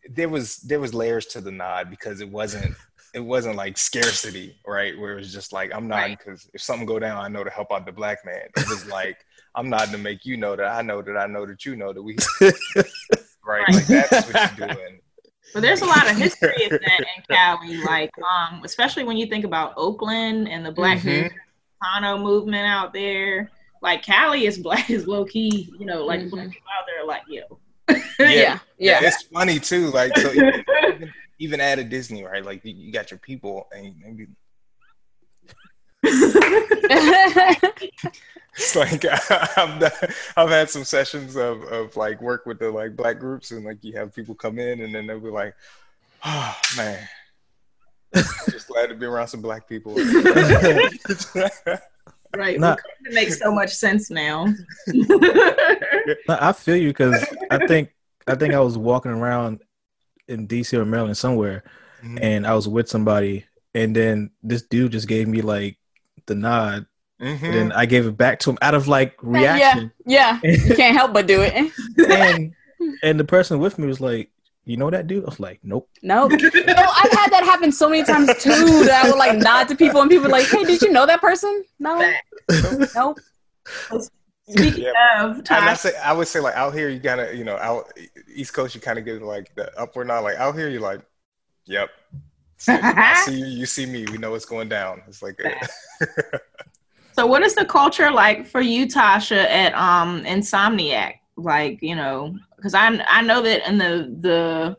there 0.10 0.30
was 0.30 0.58
there 0.70 0.80
was 0.80 0.94
layers 0.94 1.26
to 1.26 1.42
the 1.42 1.52
nod 1.52 1.90
because 1.90 2.22
it 2.22 2.30
wasn't 2.30 2.74
it 3.14 3.20
wasn't 3.20 3.56
like 3.56 3.78
scarcity, 3.78 4.56
right? 4.68 4.98
Where 5.00 5.14
it 5.14 5.18
was 5.18 5.32
just 5.34 5.54
like 5.54 5.72
I'm 5.74 5.88
nodding 5.88 6.12
Right. 6.12 6.18
because 6.18 6.50
if 6.54 6.62
something 6.62 6.86
go 6.86 7.00
down, 7.00 7.24
I 7.24 7.28
know 7.28 7.44
to 7.44 7.50
help 7.50 7.72
out 7.72 7.86
the 7.86 7.92
black 7.92 8.26
man. 8.26 8.48
It 8.58 8.70
was 8.70 8.86
like 8.88 9.18
I'm 9.56 9.70
nodding 9.70 9.92
to 9.94 9.98
make 10.00 10.26
you 10.26 10.36
know 10.38 10.56
that 10.56 10.66
I 10.66 10.82
know 10.82 11.02
that 11.02 11.16
I 11.18 11.28
know 11.28 11.46
that 11.46 11.66
you 11.66 11.76
know 11.76 11.94
that 11.94 12.02
we 12.02 12.16
right. 13.46 13.70
Like 13.72 13.86
that's 13.88 14.28
what 14.32 14.58
you're 14.58 14.68
doing. 14.68 15.00
But 15.54 15.62
there's 15.62 15.82
a 15.82 15.86
lot 15.86 16.10
of 16.10 16.18
history 16.18 16.64
in 16.64 16.70
that 16.72 17.00
in 17.00 17.24
Cali, 17.30 17.78
like 17.84 18.10
um, 18.18 18.62
especially 18.64 19.04
when 19.04 19.18
you 19.18 19.28
think 19.28 19.46
about 19.46 19.74
Oakland 19.78 20.48
and 20.48 20.66
the 20.66 20.72
Black 20.72 21.00
Mhm. 21.00 21.30
Movement 22.20 22.66
out 22.68 22.94
there. 22.94 23.52
Like 23.82 24.02
Cali 24.02 24.46
is 24.46 24.58
black 24.58 24.90
is 24.90 25.06
low 25.08 25.26
key, 25.26 25.72
you 25.78 25.86
know, 25.86 26.06
like 26.06 26.22
Mhm. 26.22 26.30
black 26.32 26.50
people 26.50 26.70
out 26.80 26.86
there 26.88 27.04
are 27.04 27.06
like, 27.06 27.24
yo. 27.28 27.60
Yeah, 28.18 28.60
yeah. 28.78 29.00
It's 29.04 29.24
funny 29.24 29.60
too. 29.60 29.92
Like 29.92 30.18
so 30.18 30.32
even, 30.32 30.64
even 30.94 31.14
at 31.52 31.80
a 31.80 31.84
Disney, 31.84 32.24
right? 32.24 32.46
Like 32.46 32.64
you, 32.64 32.74
you 32.74 32.92
got 32.92 33.12
your 33.12 33.20
people 33.20 33.68
and 33.76 33.96
maybe 34.00 34.28
it's 36.06 36.36
like 38.76 39.06
I've 39.58 39.80
done, 39.80 39.92
I've 40.36 40.50
had 40.50 40.70
some 40.70 40.84
sessions 40.84 41.38
of, 41.38 41.64
of 41.64 41.96
like 41.96 42.22
work 42.22 42.46
with 42.46 42.60
the 42.60 42.70
like 42.70 42.96
black 42.96 43.20
groups 43.20 43.52
and 43.52 43.66
like 43.66 43.84
you 43.84 43.98
have 43.98 44.14
people 44.14 44.36
come 44.36 44.60
in 44.60 44.82
and 44.82 44.94
then 44.94 45.08
they'll 45.08 45.20
be 45.20 45.30
like, 45.30 45.56
oh 46.26 46.56
man, 46.76 47.08
just 48.14 48.68
glad 48.68 48.88
to 48.88 48.96
be 48.96 49.06
around 49.06 49.28
some 49.28 49.42
black 49.42 49.68
people. 49.68 49.96
right. 52.36 52.60
Nah. 52.60 52.76
It 53.06 53.14
makes 53.14 53.40
so 53.40 53.54
much 53.54 53.74
sense 53.74 54.10
now. 54.10 54.48
No, 54.88 55.20
I 56.30 56.54
feel 56.54 56.76
you 56.76 56.90
because 56.90 57.26
I 57.50 57.66
think 57.66 57.94
I 58.28 58.36
think 58.36 58.54
I 58.54 58.60
was 58.60 58.78
walking 58.78 59.12
around 59.12 59.62
in 60.28 60.48
DC 60.48 60.78
or 60.78 60.86
Maryland 60.86 61.18
somewhere, 61.18 61.64
Mhm. 62.04 62.20
and 62.22 62.48
I 62.48 62.54
was 62.56 62.68
with 62.68 62.88
somebody, 62.90 63.46
and 63.74 63.96
then 63.96 64.32
this 64.42 64.62
dude 64.62 64.92
just 64.92 65.08
gave 65.08 65.28
me 65.28 65.42
like 65.42 65.78
the 66.26 66.36
nod, 66.36 66.86
Mhm. 67.22 67.44
and 67.44 67.54
then 67.54 67.72
I 67.72 67.86
gave 67.86 68.06
it 68.06 68.18
back 68.18 68.40
to 68.40 68.50
him 68.52 68.58
out 68.62 68.74
of 68.76 68.88
like 68.88 69.16
reaction, 69.22 69.92
yeah, 70.06 70.40
yeah. 70.44 70.52
you 70.52 70.76
can't 70.76 70.96
help 70.96 71.14
but 71.14 71.28
do 71.28 71.42
it. 71.42 71.54
and 72.10 72.54
and 73.02 73.20
the 73.20 73.24
person 73.26 73.60
with 73.60 73.78
me 73.80 73.88
was 73.88 74.02
like, 74.02 74.30
"You 74.66 74.76
know 74.78 74.90
that 74.90 75.08
dude?" 75.08 75.24
I 75.24 75.28
was 75.30 75.40
like, 75.40 75.60
"Nope." 75.64 75.90
Nope. 76.02 76.32
no, 76.40 76.40
I've 76.40 77.12
had 77.12 77.30
that 77.32 77.44
happen 77.46 77.72
so 77.72 77.90
many 77.90 78.04
times 78.04 78.28
too. 78.40 78.84
That 78.86 79.06
I 79.06 79.10
would 79.10 79.18
like 79.18 79.38
nod 79.38 79.68
to 79.70 79.76
people, 79.76 80.02
and 80.02 80.10
people 80.10 80.28
are 80.28 80.30
like, 80.30 80.48
"Hey, 80.48 80.64
did 80.64 80.82
you 80.82 80.92
know 80.92 81.06
that 81.06 81.22
person?" 81.22 81.64
No, 81.80 82.00
nope. 82.96 83.20
Speaking 84.48 84.84
Yeah. 84.84 85.24
of 85.24 85.38
And 85.38 85.50
I 85.50 85.74
say 85.74 85.96
I 85.98 86.14
would 86.14 86.28
say 86.28 86.40
like 86.40 86.56
out 86.56 86.74
here 86.74 86.90
you 86.90 87.00
gotta 87.00 87.36
you 87.36 87.44
know 87.44 87.58
out 87.58 87.92
East 88.34 88.54
Coast 88.54 88.76
you 88.76 88.82
kind 88.82 89.00
of 89.00 89.06
get 89.06 89.22
like 89.22 89.54
the 89.56 89.76
upward 89.80 90.08
nod 90.08 90.20
like 90.20 90.38
out 90.38 90.56
here 90.56 90.70
you're 90.70 90.82
like 90.82 91.02
yep 91.66 91.90
I 92.68 93.14
see 93.26 93.38
you 93.40 93.46
you 93.46 93.66
see 93.66 93.86
me 93.86 94.06
we 94.12 94.18
know 94.18 94.32
what's 94.32 94.46
going 94.46 94.70
down 94.70 95.02
it's 95.08 95.22
like 95.22 95.40
so 97.14 97.26
what 97.26 97.44
is 97.44 97.56
the 97.56 97.66
culture 97.66 98.12
like 98.12 98.48
for 98.48 98.62
you, 98.62 98.88
Tasha, 98.88 99.46
at 99.46 99.74
um 99.76 100.24
Insomniac? 100.24 101.16
Like, 101.36 101.80
you 101.82 101.96
know, 101.96 102.36
because 102.56 102.74
I 102.74 102.88
I 103.08 103.22
know 103.22 103.42
that 103.42 103.68
in 103.68 103.78
the 103.78 104.16
the 104.22 104.78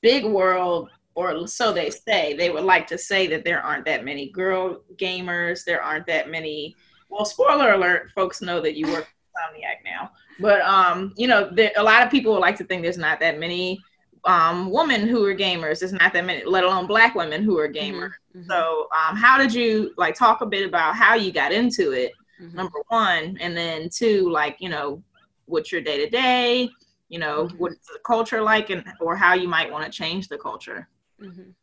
big 0.00 0.24
world, 0.24 0.90
or 1.14 1.46
so 1.46 1.72
they 1.72 1.90
say, 1.90 2.34
they 2.34 2.50
would 2.50 2.64
like 2.64 2.86
to 2.88 2.98
say 2.98 3.26
that 3.28 3.44
there 3.44 3.60
aren't 3.62 3.84
that 3.86 4.04
many 4.04 4.30
girl 4.30 4.82
gamers, 4.96 5.64
there 5.64 5.82
aren't 5.82 6.06
that 6.06 6.30
many. 6.30 6.74
Well, 7.12 7.26
spoiler 7.26 7.74
alert, 7.74 8.10
folks 8.14 8.40
know 8.40 8.60
that 8.62 8.74
you 8.74 8.86
work 8.86 9.04
for 9.04 9.58
Insomniac 9.58 9.84
now, 9.84 10.12
but 10.40 10.62
um, 10.62 11.12
you 11.16 11.28
know, 11.28 11.50
there, 11.52 11.70
a 11.76 11.82
lot 11.82 12.02
of 12.02 12.10
people 12.10 12.32
would 12.32 12.40
like 12.40 12.56
to 12.56 12.64
think 12.64 12.82
there's 12.82 12.96
not 12.98 13.20
that 13.20 13.38
many 13.38 13.80
um 14.24 14.70
women 14.70 15.06
who 15.06 15.24
are 15.26 15.34
gamers. 15.34 15.80
There's 15.80 15.92
not 15.92 16.14
that 16.14 16.24
many, 16.24 16.42
let 16.46 16.64
alone 16.64 16.86
black 16.86 17.14
women 17.14 17.42
who 17.42 17.58
are 17.58 17.68
gamers. 17.68 18.12
Mhm, 18.34 18.48
So, 18.48 18.88
um, 18.98 19.16
how 19.16 19.36
did 19.36 19.52
you 19.52 19.92
like 19.98 20.14
talk 20.14 20.40
a 20.40 20.46
bit 20.46 20.66
about 20.66 20.96
how 20.96 21.14
you 21.14 21.32
got 21.32 21.52
into 21.52 21.92
it? 21.92 22.12
mhm. 22.40 22.54
Number 22.54 22.78
one, 22.88 23.36
and 23.40 23.54
then 23.56 23.90
two, 23.90 24.30
like 24.30 24.56
you 24.60 24.70
know, 24.70 25.02
what's 25.46 25.70
your 25.70 25.82
day 25.82 25.98
to 26.02 26.08
day? 26.08 26.70
You 27.10 27.18
know, 27.18 27.48
Mhm. 27.48 27.58
what's 27.58 27.86
the 27.88 27.98
culture 28.06 28.40
like, 28.40 28.70
and 28.70 28.82
or 29.00 29.16
how 29.16 29.34
you 29.34 29.48
might 29.48 29.70
want 29.70 29.84
to 29.84 29.90
change 29.90 30.28
the 30.28 30.38
culture. 30.38 30.88
Mhm. 31.20 31.54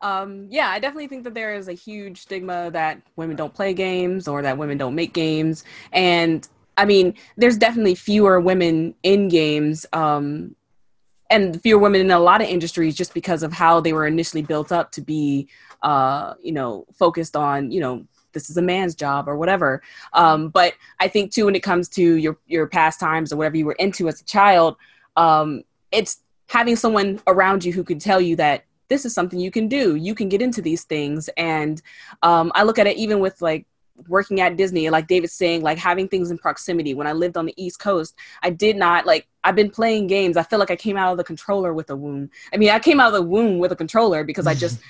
Um, 0.00 0.48
yeah, 0.50 0.68
I 0.68 0.78
definitely 0.78 1.08
think 1.08 1.24
that 1.24 1.34
there 1.34 1.54
is 1.54 1.68
a 1.68 1.72
huge 1.72 2.22
stigma 2.22 2.70
that 2.72 3.00
women 3.16 3.36
don't 3.36 3.54
play 3.54 3.72
games 3.72 4.28
or 4.28 4.42
that 4.42 4.58
women 4.58 4.76
don't 4.76 4.94
make 4.94 5.12
games. 5.12 5.64
And 5.92 6.46
I 6.76 6.84
mean, 6.84 7.14
there's 7.36 7.56
definitely 7.56 7.94
fewer 7.94 8.38
women 8.40 8.94
in 9.02 9.28
games 9.28 9.86
um, 9.92 10.54
and 11.30 11.60
fewer 11.62 11.80
women 11.80 12.02
in 12.02 12.10
a 12.10 12.18
lot 12.18 12.42
of 12.42 12.48
industries 12.48 12.94
just 12.94 13.14
because 13.14 13.42
of 13.42 13.52
how 13.52 13.80
they 13.80 13.92
were 13.92 14.06
initially 14.06 14.42
built 14.42 14.70
up 14.70 14.92
to 14.92 15.00
be, 15.00 15.48
uh, 15.82 16.34
you 16.42 16.52
know, 16.52 16.84
focused 16.92 17.34
on, 17.34 17.70
you 17.70 17.80
know, 17.80 18.06
this 18.32 18.50
is 18.50 18.58
a 18.58 18.62
man's 18.62 18.94
job 18.94 19.28
or 19.28 19.36
whatever. 19.38 19.82
Um, 20.12 20.50
but 20.50 20.74
I 21.00 21.08
think 21.08 21.32
too, 21.32 21.46
when 21.46 21.54
it 21.54 21.62
comes 21.62 21.88
to 21.90 22.16
your 22.16 22.36
your 22.46 22.66
pastimes 22.66 23.32
or 23.32 23.36
whatever 23.36 23.56
you 23.56 23.64
were 23.64 23.76
into 23.78 24.08
as 24.08 24.20
a 24.20 24.24
child, 24.24 24.76
um, 25.16 25.62
it's 25.90 26.20
having 26.48 26.76
someone 26.76 27.18
around 27.26 27.64
you 27.64 27.72
who 27.72 27.82
can 27.82 27.98
tell 27.98 28.20
you 28.20 28.36
that 28.36 28.64
this 28.88 29.04
is 29.04 29.14
something 29.14 29.38
you 29.38 29.50
can 29.50 29.68
do. 29.68 29.96
You 29.96 30.14
can 30.14 30.28
get 30.28 30.42
into 30.42 30.62
these 30.62 30.84
things. 30.84 31.28
And 31.36 31.80
um, 32.22 32.52
I 32.54 32.62
look 32.62 32.78
at 32.78 32.86
it 32.86 32.96
even 32.96 33.20
with 33.20 33.40
like 33.40 33.66
working 34.08 34.40
at 34.40 34.56
Disney, 34.56 34.90
like 34.90 35.06
David's 35.06 35.32
saying, 35.32 35.62
like 35.62 35.78
having 35.78 36.08
things 36.08 36.30
in 36.30 36.38
proximity. 36.38 36.94
When 36.94 37.06
I 37.06 37.12
lived 37.12 37.36
on 37.36 37.46
the 37.46 37.54
East 37.56 37.78
Coast, 37.80 38.14
I 38.42 38.50
did 38.50 38.76
not 38.76 39.06
like, 39.06 39.26
I've 39.42 39.56
been 39.56 39.70
playing 39.70 40.06
games. 40.06 40.36
I 40.36 40.42
feel 40.42 40.58
like 40.58 40.70
I 40.70 40.76
came 40.76 40.96
out 40.96 41.12
of 41.12 41.18
the 41.18 41.24
controller 41.24 41.72
with 41.72 41.90
a 41.90 41.96
womb. 41.96 42.30
I 42.52 42.56
mean, 42.56 42.70
I 42.70 42.78
came 42.78 43.00
out 43.00 43.08
of 43.08 43.14
the 43.14 43.22
womb 43.22 43.58
with 43.58 43.72
a 43.72 43.76
controller 43.76 44.24
because 44.24 44.46
I 44.46 44.54
just, 44.66 44.80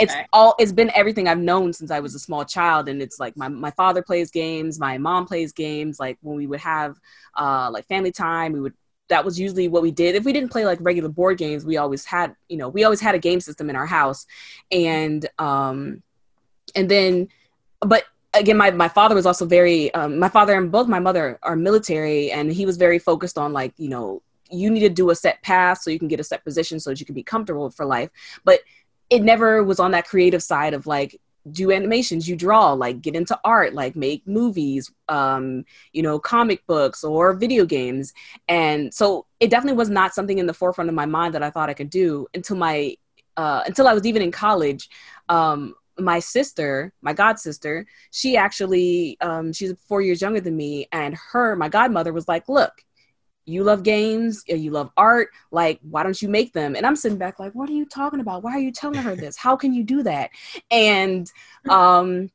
it's 0.00 0.14
all 0.32 0.54
it's 0.58 0.72
been 0.72 0.90
everything 0.94 1.28
I've 1.28 1.38
known 1.38 1.72
since 1.74 1.90
I 1.90 2.00
was 2.00 2.14
a 2.14 2.18
small 2.18 2.44
child, 2.44 2.88
and 2.88 3.02
it's 3.02 3.20
like 3.20 3.36
my 3.36 3.48
my 3.48 3.70
father 3.72 4.02
plays 4.02 4.30
games, 4.30 4.80
my 4.80 4.96
mom 4.96 5.26
plays 5.26 5.52
games. 5.52 6.00
Like 6.00 6.16
when 6.22 6.36
we 6.36 6.46
would 6.46 6.60
have 6.60 6.98
uh 7.36 7.70
like 7.70 7.86
family 7.86 8.10
time, 8.10 8.52
we 8.52 8.60
would 8.60 8.72
that 9.10 9.24
was 9.24 9.38
usually 9.38 9.68
what 9.68 9.82
we 9.82 9.90
did. 9.90 10.14
If 10.14 10.24
we 10.24 10.32
didn't 10.32 10.50
play 10.50 10.64
like 10.64 10.78
regular 10.80 11.10
board 11.10 11.36
games, 11.36 11.64
we 11.64 11.76
always 11.76 12.04
had 12.04 12.34
you 12.48 12.56
know 12.56 12.68
we 12.68 12.84
always 12.84 13.00
had 13.00 13.14
a 13.14 13.18
game 13.18 13.40
system 13.40 13.68
in 13.68 13.76
our 13.76 13.86
house, 13.86 14.26
and 14.72 15.28
um 15.38 16.02
and 16.74 16.90
then 16.90 17.28
but 17.80 18.04
again 18.34 18.56
my, 18.56 18.70
my 18.70 18.88
father 18.88 19.14
was 19.14 19.26
also 19.26 19.44
very 19.44 19.92
um, 19.94 20.18
my 20.18 20.28
father 20.28 20.56
and 20.56 20.70
both 20.70 20.88
my 20.88 21.00
mother 21.00 21.38
are 21.42 21.56
military 21.56 22.30
and 22.30 22.52
he 22.52 22.66
was 22.66 22.76
very 22.76 22.98
focused 22.98 23.38
on 23.38 23.52
like 23.52 23.72
you 23.76 23.88
know 23.88 24.22
you 24.50 24.70
need 24.70 24.80
to 24.80 24.88
do 24.88 25.10
a 25.10 25.14
set 25.14 25.42
path 25.42 25.80
so 25.80 25.90
you 25.90 25.98
can 25.98 26.08
get 26.08 26.20
a 26.20 26.24
set 26.24 26.44
position 26.44 26.78
so 26.80 26.90
that 26.90 27.00
you 27.00 27.06
can 27.06 27.14
be 27.14 27.22
comfortable 27.22 27.70
for 27.70 27.84
life 27.84 28.10
but 28.44 28.60
it 29.08 29.22
never 29.22 29.64
was 29.64 29.80
on 29.80 29.90
that 29.90 30.06
creative 30.06 30.42
side 30.42 30.74
of 30.74 30.86
like 30.86 31.20
do 31.52 31.72
animations 31.72 32.28
you 32.28 32.36
draw 32.36 32.72
like 32.72 33.00
get 33.00 33.14
into 33.14 33.38
art 33.44 33.74
like 33.74 33.96
make 33.96 34.26
movies 34.26 34.92
um 35.08 35.64
you 35.92 36.02
know 36.02 36.18
comic 36.18 36.66
books 36.66 37.04
or 37.04 37.34
video 37.34 37.64
games. 37.64 38.12
And 38.48 38.92
so 38.92 39.26
it 39.40 39.50
definitely 39.50 39.78
was 39.78 39.90
not 39.90 40.14
something 40.14 40.38
in 40.38 40.46
the 40.46 40.54
forefront 40.54 40.88
of 40.88 40.94
my 40.94 41.06
mind 41.06 41.34
that 41.34 41.42
i 41.42 41.50
thought 41.50 41.70
i 41.70 41.74
could 41.74 41.90
do 41.90 42.26
until 42.34 42.56
my 42.56 42.96
uh 43.36 43.62
until 43.66 43.88
i 43.88 43.94
was 43.94 44.06
even 44.06 44.22
in 44.22 44.30
college. 44.30 44.88
Um 45.28 45.74
my 45.98 46.18
sister 46.18 46.94
my 47.02 47.12
god 47.12 47.38
sister 47.38 47.86
she 48.10 48.36
actually 48.36 49.18
um 49.20 49.52
she's 49.52 49.74
four 49.86 50.00
years 50.00 50.22
younger 50.22 50.40
than 50.40 50.56
me 50.56 50.88
and 50.92 51.14
her 51.14 51.54
my 51.56 51.68
godmother 51.68 52.12
was 52.12 52.26
like 52.26 52.48
look 52.48 52.84
you 53.46 53.64
love 53.64 53.82
games, 53.82 54.42
you 54.46 54.70
love 54.70 54.90
art, 54.96 55.28
like, 55.50 55.80
why 55.82 56.02
don't 56.02 56.20
you 56.20 56.28
make 56.28 56.52
them? 56.52 56.76
And 56.76 56.86
I'm 56.86 56.96
sitting 56.96 57.18
back 57.18 57.38
like, 57.38 57.52
what 57.54 57.68
are 57.68 57.74
you 57.74 57.86
talking 57.86 58.20
about? 58.20 58.42
Why 58.42 58.52
are 58.52 58.60
you 58.60 58.72
telling 58.72 59.02
her 59.02 59.16
this? 59.16 59.36
How 59.36 59.56
can 59.56 59.72
you 59.74 59.82
do 59.82 60.02
that? 60.02 60.30
And 60.70 61.30
um, 61.68 62.30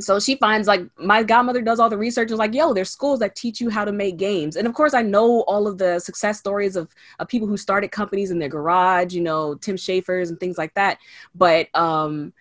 so 0.00 0.18
she 0.18 0.36
finds 0.36 0.66
like 0.66 0.82
my 0.96 1.22
godmother 1.22 1.60
does 1.60 1.78
all 1.78 1.90
the 1.90 1.98
research 1.98 2.30
is 2.30 2.38
like 2.38 2.54
yo 2.54 2.72
there's 2.72 2.88
schools 2.88 3.18
that 3.18 3.36
teach 3.36 3.60
you 3.60 3.68
how 3.68 3.84
to 3.84 3.92
make 3.92 4.16
games 4.16 4.56
and 4.56 4.66
of 4.66 4.72
course 4.72 4.94
i 4.94 5.02
know 5.02 5.42
all 5.42 5.66
of 5.66 5.76
the 5.76 5.98
success 5.98 6.38
stories 6.38 6.76
of, 6.76 6.88
of 7.18 7.28
people 7.28 7.46
who 7.46 7.58
started 7.58 7.90
companies 7.90 8.30
in 8.30 8.38
their 8.38 8.48
garage 8.48 9.12
you 9.12 9.20
know 9.20 9.54
tim 9.56 9.76
schafer's 9.76 10.30
and 10.30 10.40
things 10.40 10.56
like 10.56 10.72
that 10.74 10.98
but 11.34 11.68
um 11.74 12.32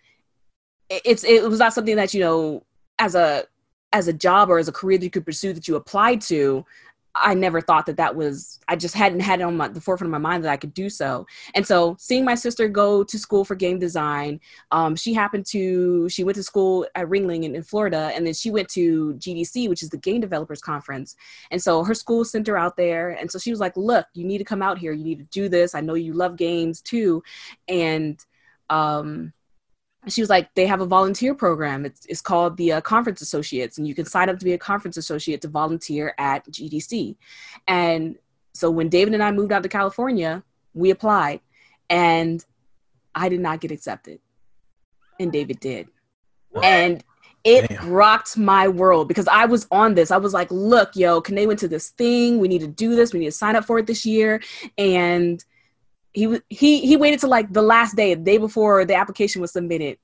it's 0.89 1.23
it 1.23 1.43
was 1.43 1.59
not 1.59 1.73
something 1.73 1.97
that 1.97 2.13
you 2.13 2.21
know 2.21 2.63
as 2.99 3.15
a 3.15 3.43
as 3.93 4.07
a 4.07 4.13
job 4.13 4.49
or 4.49 4.57
as 4.57 4.69
a 4.69 4.71
career 4.71 4.97
that 4.97 5.03
you 5.03 5.11
could 5.11 5.25
pursue 5.25 5.51
that 5.51 5.67
you 5.67 5.75
applied 5.75 6.21
to 6.21 6.65
I 7.15 7.33
never 7.33 7.59
thought 7.59 7.85
that 7.87 7.97
that 7.97 8.15
was, 8.15 8.59
I 8.67 8.75
just 8.75 8.95
hadn't 8.95 9.19
had 9.19 9.41
it 9.41 9.43
on 9.43 9.57
my, 9.57 9.67
the 9.67 9.81
forefront 9.81 10.07
of 10.07 10.11
my 10.11 10.29
mind 10.29 10.43
that 10.43 10.51
I 10.51 10.57
could 10.57 10.73
do 10.73 10.89
so. 10.89 11.27
And 11.55 11.65
so 11.65 11.95
seeing 11.99 12.23
my 12.23 12.35
sister 12.35 12.67
go 12.67 13.03
to 13.03 13.19
school 13.19 13.43
for 13.43 13.55
game 13.55 13.79
design, 13.79 14.39
um, 14.71 14.95
she 14.95 15.13
happened 15.13 15.45
to, 15.47 16.07
she 16.09 16.23
went 16.23 16.35
to 16.37 16.43
school 16.43 16.87
at 16.95 17.07
Ringling 17.07 17.43
in, 17.43 17.55
in, 17.55 17.63
Florida, 17.63 18.11
and 18.15 18.25
then 18.25 18.33
she 18.33 18.49
went 18.49 18.69
to 18.69 19.13
GDC, 19.15 19.67
which 19.67 19.83
is 19.83 19.89
the 19.89 19.97
Game 19.97 20.21
Developers 20.21 20.61
Conference. 20.61 21.15
And 21.51 21.61
so 21.61 21.83
her 21.83 21.93
school 21.93 22.23
sent 22.23 22.47
her 22.47 22.57
out 22.57 22.77
there. 22.77 23.09
And 23.09 23.29
so 23.29 23.39
she 23.39 23.51
was 23.51 23.59
like, 23.59 23.75
look, 23.75 24.05
you 24.13 24.23
need 24.23 24.37
to 24.37 24.43
come 24.43 24.61
out 24.61 24.77
here. 24.77 24.93
You 24.93 25.03
need 25.03 25.19
to 25.19 25.25
do 25.25 25.49
this. 25.49 25.75
I 25.75 25.81
know 25.81 25.95
you 25.95 26.13
love 26.13 26.37
games 26.37 26.81
too. 26.81 27.23
And, 27.67 28.23
um, 28.69 29.33
she 30.07 30.21
was 30.21 30.29
like, 30.29 30.53
they 30.55 30.65
have 30.65 30.81
a 30.81 30.85
volunteer 30.85 31.35
program. 31.35 31.85
It's, 31.85 32.05
it's 32.07 32.21
called 32.21 32.57
the 32.57 32.73
uh, 32.73 32.81
Conference 32.81 33.21
Associates, 33.21 33.77
and 33.77 33.87
you 33.87 33.93
can 33.93 34.05
sign 34.05 34.29
up 34.29 34.39
to 34.39 34.45
be 34.45 34.53
a 34.53 34.57
conference 34.57 34.97
associate 34.97 35.41
to 35.41 35.47
volunteer 35.47 36.15
at 36.17 36.45
GDC. 36.47 37.15
And 37.67 38.17
so 38.53 38.71
when 38.71 38.89
David 38.89 39.13
and 39.13 39.21
I 39.21 39.31
moved 39.31 39.51
out 39.51 39.63
to 39.63 39.69
California, 39.69 40.43
we 40.73 40.89
applied, 40.89 41.41
and 41.89 42.43
I 43.13 43.29
did 43.29 43.41
not 43.41 43.61
get 43.61 43.71
accepted, 43.71 44.19
and 45.19 45.31
David 45.31 45.59
did. 45.59 45.87
What? 46.49 46.65
And 46.65 47.03
it 47.43 47.69
Damn. 47.69 47.89
rocked 47.89 48.37
my 48.37 48.67
world 48.67 49.07
because 49.07 49.27
I 49.27 49.45
was 49.45 49.67
on 49.71 49.93
this. 49.93 50.11
I 50.11 50.17
was 50.17 50.33
like, 50.33 50.49
look, 50.51 50.95
yo, 50.95 51.21
can 51.21 51.35
they 51.35 51.47
went 51.47 51.59
to 51.59 51.67
this 51.67 51.89
thing? 51.89 52.39
We 52.39 52.47
need 52.47 52.61
to 52.61 52.67
do 52.67 52.95
this. 52.95 53.13
We 53.13 53.19
need 53.19 53.25
to 53.25 53.31
sign 53.31 53.55
up 53.55 53.65
for 53.65 53.79
it 53.79 53.87
this 53.87 54.05
year. 54.05 54.41
And 54.77 55.43
he 56.13 56.39
he 56.49 56.81
he 56.81 56.97
waited 56.97 57.19
to 57.21 57.27
like 57.27 57.51
the 57.53 57.61
last 57.61 57.95
day, 57.95 58.13
the 58.13 58.23
day 58.23 58.37
before 58.37 58.85
the 58.85 58.95
application 58.95 59.41
was 59.41 59.51
submitted, 59.51 59.97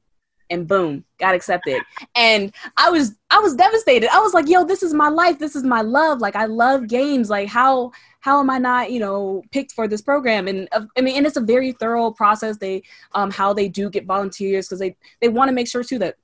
and 0.49 0.67
boom, 0.67 1.03
got 1.19 1.35
accepted. 1.35 1.81
And 2.15 2.53
I 2.77 2.89
was 2.89 3.15
I 3.29 3.39
was 3.39 3.55
devastated. 3.55 4.09
I 4.13 4.19
was 4.19 4.33
like, 4.33 4.47
yo, 4.47 4.63
this 4.63 4.83
is 4.83 4.93
my 4.93 5.09
life. 5.09 5.39
This 5.39 5.55
is 5.55 5.63
my 5.63 5.81
love. 5.81 6.19
Like 6.19 6.35
I 6.35 6.45
love 6.45 6.87
games. 6.87 7.29
Like 7.29 7.49
how 7.49 7.91
how 8.21 8.39
am 8.39 8.49
I 8.49 8.57
not, 8.57 8.91
you 8.91 8.99
know, 8.99 9.43
picked 9.51 9.71
for 9.71 9.87
this 9.87 10.01
program? 10.01 10.47
And 10.47 10.67
uh, 10.71 10.85
I 10.97 11.01
mean, 11.01 11.17
and 11.17 11.25
it's 11.25 11.37
a 11.37 11.41
very 11.41 11.73
thorough 11.73 12.11
process. 12.11 12.57
They 12.57 12.83
um 13.13 13.31
how 13.31 13.53
they 13.53 13.69
do 13.69 13.89
get 13.89 14.05
volunteers 14.05 14.67
because 14.67 14.79
they 14.79 14.95
they 15.21 15.29
want 15.29 15.49
to 15.49 15.55
make 15.55 15.67
sure 15.67 15.83
too 15.83 15.99
that 15.99 16.15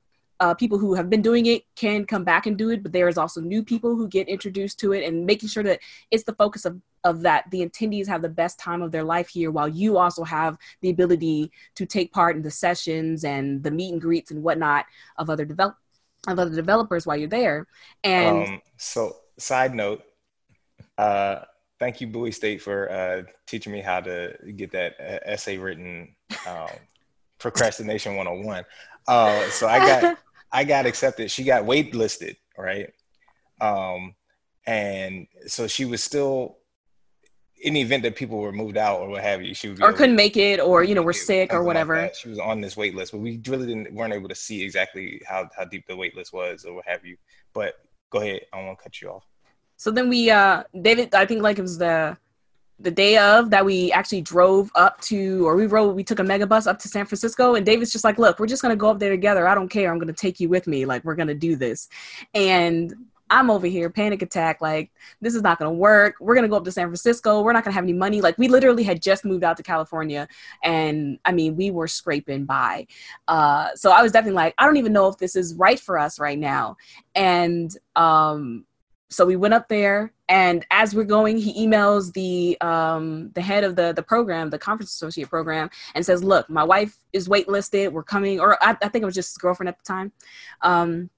uh, 0.44 0.54
people 0.54 0.78
who 0.78 0.94
have 0.94 1.10
been 1.10 1.22
doing 1.22 1.46
it 1.46 1.64
can 1.78 2.04
come 2.04 2.26
back 2.26 2.48
and 2.48 2.58
do 2.58 2.70
it, 2.70 2.84
but 2.84 2.92
there 2.92 3.08
is 3.08 3.18
also 3.18 3.40
new 3.40 3.64
people 3.64 3.96
who 3.96 4.10
get 4.10 4.28
introduced 4.28 4.78
to 4.78 4.92
it 4.92 5.08
and 5.08 5.26
making 5.26 5.48
sure 5.48 5.64
that 5.64 5.80
it's 6.12 6.26
the 6.26 6.36
focus 6.36 6.66
of, 6.66 6.82
of 7.06 7.22
that 7.22 7.50
the 7.50 7.66
attendees 7.66 8.08
have 8.08 8.22
the 8.22 8.28
best 8.28 8.60
time 8.60 8.82
of 8.82 8.92
their 8.92 9.06
life 9.06 9.30
here 9.30 9.52
while 9.52 9.70
you 9.70 9.98
also 9.98 10.22
have 10.22 10.58
the 10.82 10.90
ability 10.90 11.50
to 11.76 11.86
take 11.86 12.12
part 12.12 12.36
in 12.36 12.42
the 12.42 12.52
sessions 12.52 13.24
and 13.24 13.64
the 13.64 13.72
meet 13.72 13.94
and 13.94 14.02
greets 14.02 14.32
and 14.32 14.44
whatnot 14.44 14.86
of 15.18 15.30
other 15.30 15.46
develop 15.46 15.78
of 16.28 16.38
other 16.38 16.54
developers 16.54 17.08
while 17.08 17.16
you're 17.16 17.30
there. 17.30 17.66
And 18.04 18.48
um, 18.48 18.62
so 18.76 19.16
side 19.40 19.74
note, 19.74 20.04
uh, 20.98 21.40
thank 21.80 22.02
you 22.02 22.08
Bowie 22.08 22.32
State 22.32 22.62
for 22.62 22.92
uh, 22.92 23.24
teaching 23.48 23.72
me 23.72 23.80
how 23.80 24.02
to 24.02 24.36
get 24.58 24.74
that 24.74 24.96
uh, 25.00 25.20
essay 25.26 25.58
written 25.58 26.14
um, 26.46 26.68
procrastination 27.40 28.16
101 28.16 28.64
uh, 29.06 29.50
so 29.50 29.68
i 29.68 29.80
got 29.80 30.18
I 30.54 30.64
got 30.64 30.86
accepted. 30.86 31.32
She 31.32 31.44
got 31.44 31.64
waitlisted, 31.64 32.38
right? 32.58 32.94
Um, 33.60 34.14
and 34.68 35.28
so 35.48 35.68
she 35.68 35.84
was 35.84 36.04
still 36.04 36.58
in 37.64 37.74
the 37.74 37.82
event 37.82 38.04
that 38.04 38.16
people 38.16 38.38
were 38.40 38.52
moved 38.52 38.78
out 38.78 39.00
or 39.00 39.10
what 39.10 39.24
have 39.24 39.42
you, 39.42 39.54
she 39.54 39.70
would 39.70 39.82
or 39.82 39.94
couldn't 39.94 40.16
make 40.16 40.38
it, 40.38 40.60
or 40.60 40.84
you 40.84 40.94
know, 40.94 41.02
were 41.02 41.14
sick 41.14 41.54
or 41.54 41.64
whatever. 41.64 41.98
Like 42.04 42.16
she 42.16 42.30
was 42.30 42.40
on 42.40 42.62
this 42.62 42.78
wait 42.78 42.94
list, 42.94 43.14
but 43.14 43.20
we 43.20 43.42
really 43.48 43.66
didn't 43.68 43.94
weren't 43.94 44.14
able 44.14 44.30
to 44.30 44.36
see 44.36 44.62
exactly 44.62 45.22
how 45.28 45.50
how 45.58 45.66
deep 45.66 45.88
the 45.88 45.96
wait 45.96 46.16
list 46.16 46.34
was 46.34 46.66
or 46.66 46.76
what 46.76 46.86
have 46.86 47.06
you. 47.06 47.18
But 47.54 47.76
go 48.12 48.20
ahead, 48.20 48.42
I 48.54 48.58
won't 48.58 48.78
cut 48.78 49.02
you 49.02 49.10
off. 49.10 49.26
So 49.78 49.92
then 49.92 50.08
we, 50.08 50.30
uh 50.30 50.64
David, 50.80 51.16
I 51.16 51.26
think 51.26 51.42
like 51.42 51.58
it 51.58 51.64
was 51.64 51.78
the 51.78 52.18
the 52.80 52.92
day 52.92 53.18
of 53.18 53.50
that 53.52 53.66
we 53.66 53.92
actually 53.92 54.22
drove 54.22 54.72
up 54.76 55.00
to 55.02 55.48
or 55.48 55.56
we 55.56 55.68
rode 55.68 55.96
we 55.96 56.04
took 56.04 56.20
a 56.20 56.24
mega 56.24 56.46
bus 56.46 56.68
up 56.68 56.80
to 56.80 56.88
san 56.88 57.06
francisco 57.06 57.56
and 57.56 57.66
david's 57.66 57.92
just 57.92 58.04
like 58.04 58.18
look 58.18 58.40
we're 58.40 58.48
just 58.48 58.62
going 58.62 58.72
to 58.72 58.78
go 58.78 58.90
up 58.90 59.00
there 59.00 59.10
together. 59.10 59.48
I 59.48 59.56
don't 59.56 59.70
care. 59.70 59.92
I'm 59.92 59.98
going 59.98 60.08
to 60.08 60.14
take 60.14 60.40
you 60.40 60.50
with 60.50 60.68
me. 60.68 60.86
Like 60.86 61.04
we're 61.04 61.16
going 61.16 61.28
to 61.28 61.36
do 61.36 61.56
this. 61.56 61.88
And 62.34 62.94
i'm 63.30 63.50
over 63.50 63.66
here 63.66 63.90
panic 63.90 64.22
attack 64.22 64.60
like 64.62 64.92
this 65.22 65.34
is 65.34 65.42
not 65.42 65.58
going 65.58 65.72
to 65.72 65.76
work. 65.76 66.16
We're 66.20 66.36
going 66.36 66.44
to 66.44 66.50
go 66.50 66.58
up 66.58 66.66
to 66.66 66.72
san 66.72 66.88
francisco. 66.88 67.42
We're 67.42 67.54
not 67.54 67.64
going 67.64 67.72
to 67.72 67.76
have 67.76 67.86
any 67.86 67.94
money. 67.94 68.22
Like 68.22 68.38
we 68.38 68.48
literally 68.48 68.84
had 68.84 69.02
just 69.02 69.24
moved 69.24 69.44
out 69.44 69.58
to 69.58 69.64
california 69.64 70.28
and 70.64 71.20
i 71.26 71.32
mean 71.32 71.56
we 71.56 71.72
were 71.72 71.88
scraping 71.88 72.46
by. 72.46 72.88
Uh, 73.28 73.70
so 73.76 73.92
i 73.92 74.02
was 74.02 74.12
definitely 74.12 74.36
like 74.36 74.54
i 74.58 74.66
don't 74.66 74.78
even 74.78 74.94
know 74.94 75.08
if 75.08 75.18
this 75.18 75.36
is 75.36 75.56
right 75.56 75.80
for 75.80 75.98
us 75.98 76.20
right 76.20 76.40
now. 76.40 76.76
And 77.16 77.76
um 77.96 78.66
so 79.14 79.26
we 79.26 79.36
went 79.36 79.54
up 79.54 79.68
there 79.70 80.12
and 80.30 80.66
as 80.72 80.96
we're 80.96 81.04
going 81.04 81.38
he 81.38 81.66
emails 81.66 82.12
the 82.14 82.60
um, 82.62 83.30
the 83.34 83.42
head 83.42 83.64
of 83.64 83.76
the 83.76 83.94
the 83.94 84.04
program 84.04 84.50
the 84.50 84.58
conference 84.58 84.92
associate 84.92 85.30
program 85.30 85.70
and 85.96 86.06
says 86.06 86.24
look 86.24 86.50
my 86.50 86.64
wife 86.64 86.98
is 87.14 87.28
waitlisted. 87.28 87.92
We're 87.92 88.04
coming 88.04 88.40
or 88.40 88.62
i, 88.64 88.72
I 88.72 88.90
think 88.90 89.04
it 89.04 89.06
was 89.06 89.16
just 89.16 89.32
his 89.32 89.38
girlfriend 89.38 89.70
at 89.70 89.78
the 89.78 89.84
time. 89.84 90.12
Um, 90.62 91.10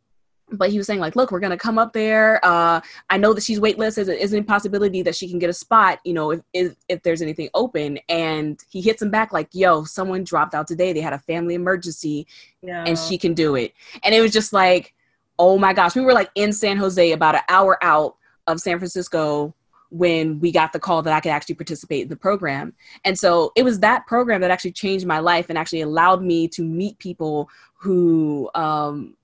but 0.51 0.69
he 0.69 0.77
was 0.77 0.85
saying 0.85 0.99
like 0.99 1.15
look 1.15 1.31
we're 1.31 1.39
gonna 1.39 1.57
come 1.57 1.77
up 1.77 1.93
there. 1.93 2.39
Uh, 2.43 2.81
i 3.09 3.17
know 3.17 3.33
that 3.33 3.43
she's 3.43 3.59
waitlisted. 3.59 4.09
Is 4.09 4.33
a 4.33 4.41
possibility 4.43 5.01
that 5.01 5.15
she 5.15 5.29
can 5.29 5.39
get 5.39 5.49
a 5.49 5.53
spot 5.53 5.99
you 6.03 6.13
know 6.13 6.31
if, 6.31 6.41
if, 6.53 6.75
if 6.89 7.03
there's 7.03 7.21
anything 7.21 7.49
open? 7.53 7.99
And 8.09 8.59
he 8.69 8.81
hits 8.81 9.01
him 9.01 9.09
back 9.09 9.31
like 9.31 9.49
yo 9.53 9.85
someone 9.85 10.23
dropped 10.23 10.53
out 10.53 10.67
today. 10.67 10.93
They 10.93 11.01
had 11.01 11.13
a 11.13 11.19
family 11.19 11.55
emergency 11.55 12.27
yeah. 12.61 12.83
and 12.85 12.97
she 12.97 13.17
can 13.17 13.33
do 13.33 13.55
it. 13.55 13.73
And 14.03 14.13
it 14.13 14.21
was 14.21 14.31
just 14.31 14.53
like 14.53 14.93
oh 15.37 15.57
my 15.57 15.73
gosh, 15.73 15.95
we 15.95 16.01
were 16.01 16.13
like 16.13 16.29
in 16.35 16.53
San 16.53 16.77
Jose 16.77 17.11
about 17.11 17.35
an 17.35 17.41
hour 17.49 17.77
out 17.83 18.15
of 18.47 18.59
San 18.59 18.77
Francisco 18.77 19.53
when 19.89 20.39
we 20.39 20.51
got 20.51 20.73
the 20.73 20.79
call 20.79 21.01
that 21.01 21.13
I 21.13 21.19
could 21.19 21.31
actually 21.31 21.55
participate 21.55 22.03
in 22.03 22.09
the 22.09 22.15
program. 22.15 22.73
And 23.03 23.17
so 23.17 23.51
it 23.55 23.63
was 23.63 23.79
that 23.79 24.05
program 24.07 24.41
that 24.41 24.51
actually 24.51 24.73
changed 24.73 25.05
my 25.05 25.19
life 25.19 25.45
and 25.49 25.57
actually 25.57 25.81
allowed 25.81 26.21
me 26.21 26.47
to 26.49 26.63
meet 26.63 26.97
people 26.99 27.49
who, 27.75 28.49
um, 28.55 29.15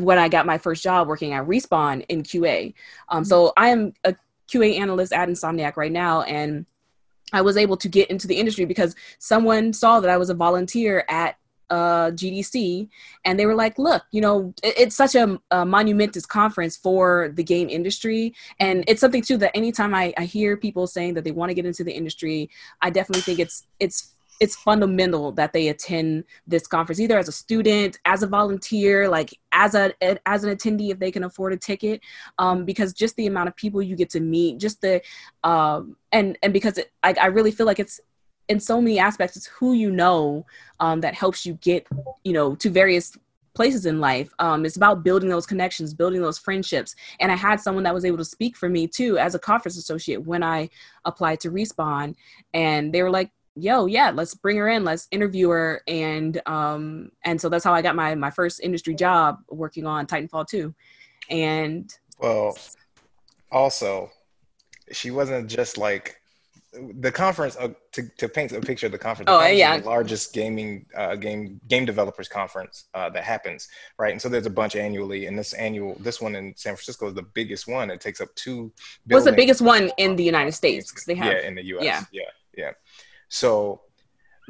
when 0.00 0.18
I 0.18 0.28
got 0.28 0.46
my 0.46 0.58
first 0.58 0.82
job 0.82 1.06
working 1.06 1.32
at 1.32 1.46
Respawn 1.46 2.04
in 2.08 2.22
QA. 2.22 2.74
Um, 3.08 3.24
so 3.24 3.52
I 3.56 3.68
am 3.68 3.92
a 4.04 4.16
QA 4.50 4.80
analyst 4.80 5.12
at 5.12 5.28
Insomniac 5.28 5.76
right 5.76 5.92
now. 5.92 6.22
And 6.22 6.66
I 7.32 7.42
was 7.42 7.56
able 7.56 7.76
to 7.76 7.88
get 7.88 8.10
into 8.10 8.26
the 8.26 8.34
industry 8.34 8.64
because 8.64 8.96
someone 9.18 9.72
saw 9.72 10.00
that 10.00 10.10
I 10.10 10.16
was 10.16 10.30
a 10.30 10.34
volunteer 10.34 11.04
at 11.08 11.36
uh, 11.70 12.10
GDC, 12.10 12.88
and 13.24 13.38
they 13.38 13.46
were 13.46 13.54
like, 13.54 13.78
"Look, 13.78 14.02
you 14.10 14.20
know, 14.20 14.52
it, 14.62 14.74
it's 14.76 14.96
such 14.96 15.14
a, 15.14 15.40
a, 15.50 15.64
monumentous 15.64 16.26
conference 16.26 16.76
for 16.76 17.32
the 17.34 17.44
game 17.44 17.68
industry, 17.68 18.34
and 18.58 18.84
it's 18.88 19.00
something 19.00 19.22
too 19.22 19.36
that 19.38 19.56
anytime 19.56 19.94
I, 19.94 20.12
I 20.18 20.24
hear 20.24 20.56
people 20.56 20.86
saying 20.86 21.14
that 21.14 21.24
they 21.24 21.30
want 21.30 21.50
to 21.50 21.54
get 21.54 21.66
into 21.66 21.84
the 21.84 21.92
industry, 21.92 22.50
I 22.82 22.90
definitely 22.90 23.22
think 23.22 23.38
it's 23.38 23.66
it's 23.78 24.14
it's 24.40 24.56
fundamental 24.56 25.32
that 25.32 25.52
they 25.52 25.68
attend 25.68 26.24
this 26.46 26.66
conference 26.66 26.98
either 26.98 27.18
as 27.18 27.28
a 27.28 27.32
student 27.32 27.98
as 28.06 28.22
a 28.22 28.26
volunteer 28.26 29.08
like 29.08 29.38
as 29.52 29.74
a 29.74 29.92
as 30.26 30.44
an 30.44 30.56
attendee 30.56 30.90
if 30.90 30.98
they 30.98 31.10
can 31.12 31.24
afford 31.24 31.52
a 31.52 31.56
ticket 31.56 32.00
um, 32.38 32.64
because 32.64 32.92
just 32.94 33.14
the 33.16 33.26
amount 33.26 33.48
of 33.48 33.54
people 33.54 33.82
you 33.82 33.94
get 33.94 34.08
to 34.10 34.20
meet 34.20 34.58
just 34.58 34.80
the 34.80 35.00
um, 35.44 35.94
and 36.10 36.38
and 36.42 36.52
because 36.52 36.78
it, 36.78 36.90
I, 37.02 37.14
I 37.20 37.26
really 37.26 37.50
feel 37.50 37.66
like 37.66 37.78
it's 37.78 38.00
in 38.50 38.60
so 38.60 38.80
many 38.80 38.98
aspects 38.98 39.36
it's 39.36 39.46
who 39.46 39.72
you 39.72 39.90
know 39.90 40.44
um, 40.80 41.00
that 41.00 41.14
helps 41.14 41.46
you 41.46 41.54
get 41.62 41.86
you 42.24 42.32
know 42.32 42.54
to 42.56 42.68
various 42.68 43.16
places 43.54 43.84
in 43.84 44.00
life. 44.00 44.32
Um, 44.38 44.64
it's 44.64 44.76
about 44.76 45.02
building 45.02 45.28
those 45.28 45.46
connections, 45.46 45.92
building 45.92 46.22
those 46.22 46.38
friendships. 46.38 46.94
And 47.18 47.32
I 47.32 47.34
had 47.34 47.60
someone 47.60 47.84
that 47.84 47.92
was 47.92 48.04
able 48.04 48.18
to 48.18 48.24
speak 48.24 48.56
for 48.56 48.68
me 48.68 48.86
too 48.86 49.18
as 49.18 49.34
a 49.34 49.38
conference 49.38 49.76
associate 49.76 50.22
when 50.24 50.42
I 50.42 50.70
applied 51.04 51.40
to 51.40 51.50
Respawn. 51.50 52.14
And 52.54 52.92
they 52.92 53.02
were 53.02 53.10
like, 53.10 53.30
yo, 53.56 53.86
yeah, 53.86 54.10
let's 54.10 54.34
bring 54.34 54.56
her 54.56 54.68
in, 54.68 54.84
let's 54.84 55.08
interview 55.10 55.48
her. 55.48 55.82
And 55.88 56.40
um, 56.46 57.10
and 57.24 57.40
so 57.40 57.48
that's 57.48 57.64
how 57.64 57.74
I 57.74 57.82
got 57.82 57.96
my 57.96 58.14
my 58.14 58.30
first 58.30 58.60
industry 58.60 58.94
job 58.94 59.38
working 59.50 59.86
on 59.86 60.06
Titanfall 60.06 60.46
2. 60.48 60.74
And 61.28 61.92
well, 62.18 62.56
also, 63.50 64.10
she 64.92 65.10
wasn't 65.10 65.48
just 65.48 65.76
like 65.76 66.19
the 66.72 67.10
conference 67.10 67.56
uh, 67.56 67.68
to, 67.92 68.08
to 68.18 68.28
paint 68.28 68.52
a 68.52 68.60
picture 68.60 68.86
of 68.86 68.92
the 68.92 68.98
conference. 68.98 69.26
The 69.26 69.32
oh 69.32 69.38
conference 69.38 69.58
yeah, 69.58 69.78
the 69.78 69.86
largest 69.86 70.32
gaming 70.32 70.86
uh, 70.96 71.16
game 71.16 71.60
game 71.68 71.84
developers 71.84 72.28
conference 72.28 72.84
uh, 72.94 73.10
that 73.10 73.24
happens, 73.24 73.68
right? 73.98 74.12
And 74.12 74.22
so 74.22 74.28
there's 74.28 74.46
a 74.46 74.50
bunch 74.50 74.76
annually, 74.76 75.26
and 75.26 75.38
this 75.38 75.52
annual 75.54 75.96
this 75.98 76.20
one 76.20 76.36
in 76.36 76.54
San 76.56 76.74
Francisco 76.74 77.08
is 77.08 77.14
the 77.14 77.22
biggest 77.22 77.66
one. 77.66 77.90
It 77.90 78.00
takes 78.00 78.20
up 78.20 78.28
two. 78.36 78.72
What's 79.06 79.24
the 79.24 79.32
biggest 79.32 79.60
one 79.60 79.90
in 79.96 80.14
the 80.14 80.24
United 80.24 80.52
States? 80.52 80.90
Because 80.90 81.04
they 81.04 81.14
have 81.14 81.32
yeah 81.32 81.46
in 81.46 81.54
the 81.54 81.64
U.S. 81.66 81.84
Yeah, 81.84 82.02
yeah, 82.12 82.30
yeah. 82.56 82.70
So 83.28 83.82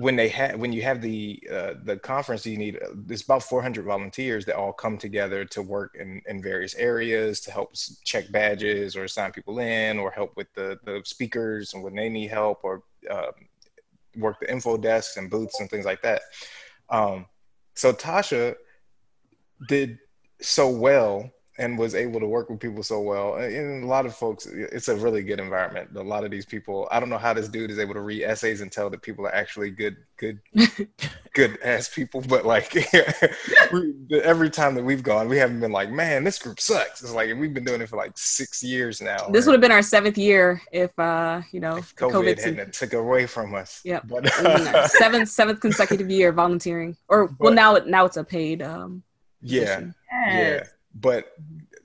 when 0.01 0.17
they 0.17 0.29
have 0.29 0.59
when 0.59 0.73
you 0.73 0.81
have 0.81 1.03
the 1.03 1.43
uh, 1.53 1.75
the 1.85 1.97
conference 1.99 2.47
you 2.47 2.57
need 2.57 2.79
there's 2.95 3.23
about 3.23 3.43
400 3.43 3.85
volunteers 3.85 4.47
that 4.47 4.57
all 4.57 4.73
come 4.73 4.97
together 4.97 5.45
to 5.45 5.61
work 5.61 5.95
in, 6.01 6.23
in 6.27 6.43
various 6.43 6.75
areas 6.77 7.41
to 7.41 7.51
help 7.51 7.75
check 8.05 8.33
badges 8.33 8.97
or 8.97 9.07
sign 9.07 9.31
people 9.31 9.59
in 9.59 9.99
or 9.99 10.11
help 10.11 10.35
with 10.37 10.49
the 10.55 10.79
the 10.85 11.03
speakers 11.05 11.75
and 11.75 11.83
when 11.83 11.95
they 11.95 12.09
need 12.09 12.31
help 12.31 12.61
or 12.63 12.83
uh, 13.11 13.33
work 14.17 14.41
the 14.41 14.51
info 14.51 14.79
desks 14.79 15.19
and 15.19 15.31
booths 15.31 15.61
and 15.61 15.69
things 15.69 15.85
like 15.85 16.01
that. 16.01 16.23
Um, 16.89 17.27
so 17.75 17.93
tasha 17.93 18.55
did 19.69 19.99
so 20.41 20.71
well 20.71 21.31
and 21.61 21.79
was 21.79 21.95
able 21.95 22.19
to 22.19 22.27
work 22.27 22.49
with 22.49 22.59
people 22.59 22.83
so 22.83 23.01
well. 23.01 23.35
And 23.37 23.85
a 23.85 23.87
lot 23.87 24.07
of 24.07 24.17
folks, 24.17 24.47
it's 24.47 24.89
a 24.89 24.97
really 24.97 25.23
good 25.23 25.39
environment. 25.39 25.91
A 25.95 26.03
lot 26.03 26.25
of 26.25 26.31
these 26.31 26.47
people, 26.47 26.89
I 26.91 26.99
don't 26.99 27.11
know 27.11 27.19
how 27.19 27.35
this 27.35 27.49
dude 27.49 27.71
is 27.71 27.79
able 27.79 27.93
to 27.95 28.01
read 28.01 28.23
essays 28.23 28.63
and 28.63 28.73
tell 28.73 28.89
that 28.89 29.03
people 29.03 29.27
are 29.27 29.35
actually 29.35 29.71
good, 29.71 29.99
good, 30.17 30.41
good 31.35 31.59
ass 31.63 31.91
people. 31.91 32.23
But 32.23 32.47
like 32.47 32.75
every 34.11 34.49
time 34.49 34.75
that 34.75 34.83
we've 34.83 35.03
gone, 35.03 35.29
we 35.29 35.37
haven't 35.37 35.61
been 35.61 35.71
like, 35.71 35.91
man, 35.91 36.25
this 36.25 36.39
group 36.39 36.61
sucks. 36.61 37.03
It's 37.03 37.13
like 37.13 37.29
we've 37.37 37.53
been 37.53 37.65
doing 37.65 37.83
it 37.83 37.91
for 37.91 37.97
like 37.97 38.13
six 38.17 38.63
years 38.63 39.03
now. 39.03 39.29
This 39.29 39.45
would 39.45 39.53
have 39.53 39.61
been 39.61 39.71
our 39.71 39.83
seventh 39.83 40.17
year 40.17 40.63
if 40.73 40.99
uh, 40.99 41.43
you 41.53 41.61
know, 41.61 41.77
if 41.77 41.95
COVID, 41.95 42.13
COVID 42.13 42.43
hadn't 42.43 42.73
took 42.73 42.95
away 42.95 43.27
from 43.27 43.55
us. 43.55 43.83
Yeah, 43.85 44.01
but 44.03 44.27
seventh 44.91 45.29
seventh 45.29 45.61
consecutive 45.61 46.09
year 46.09 46.33
volunteering, 46.33 46.97
or 47.09 47.29
but, 47.29 47.41
well 47.41 47.53
now 47.53 47.75
now 47.87 48.07
it's 48.07 48.17
a 48.17 48.25
paid 48.25 48.63
um. 48.63 49.03
Yeah, 49.43 49.87
yeah 50.11 50.65
but 50.95 51.37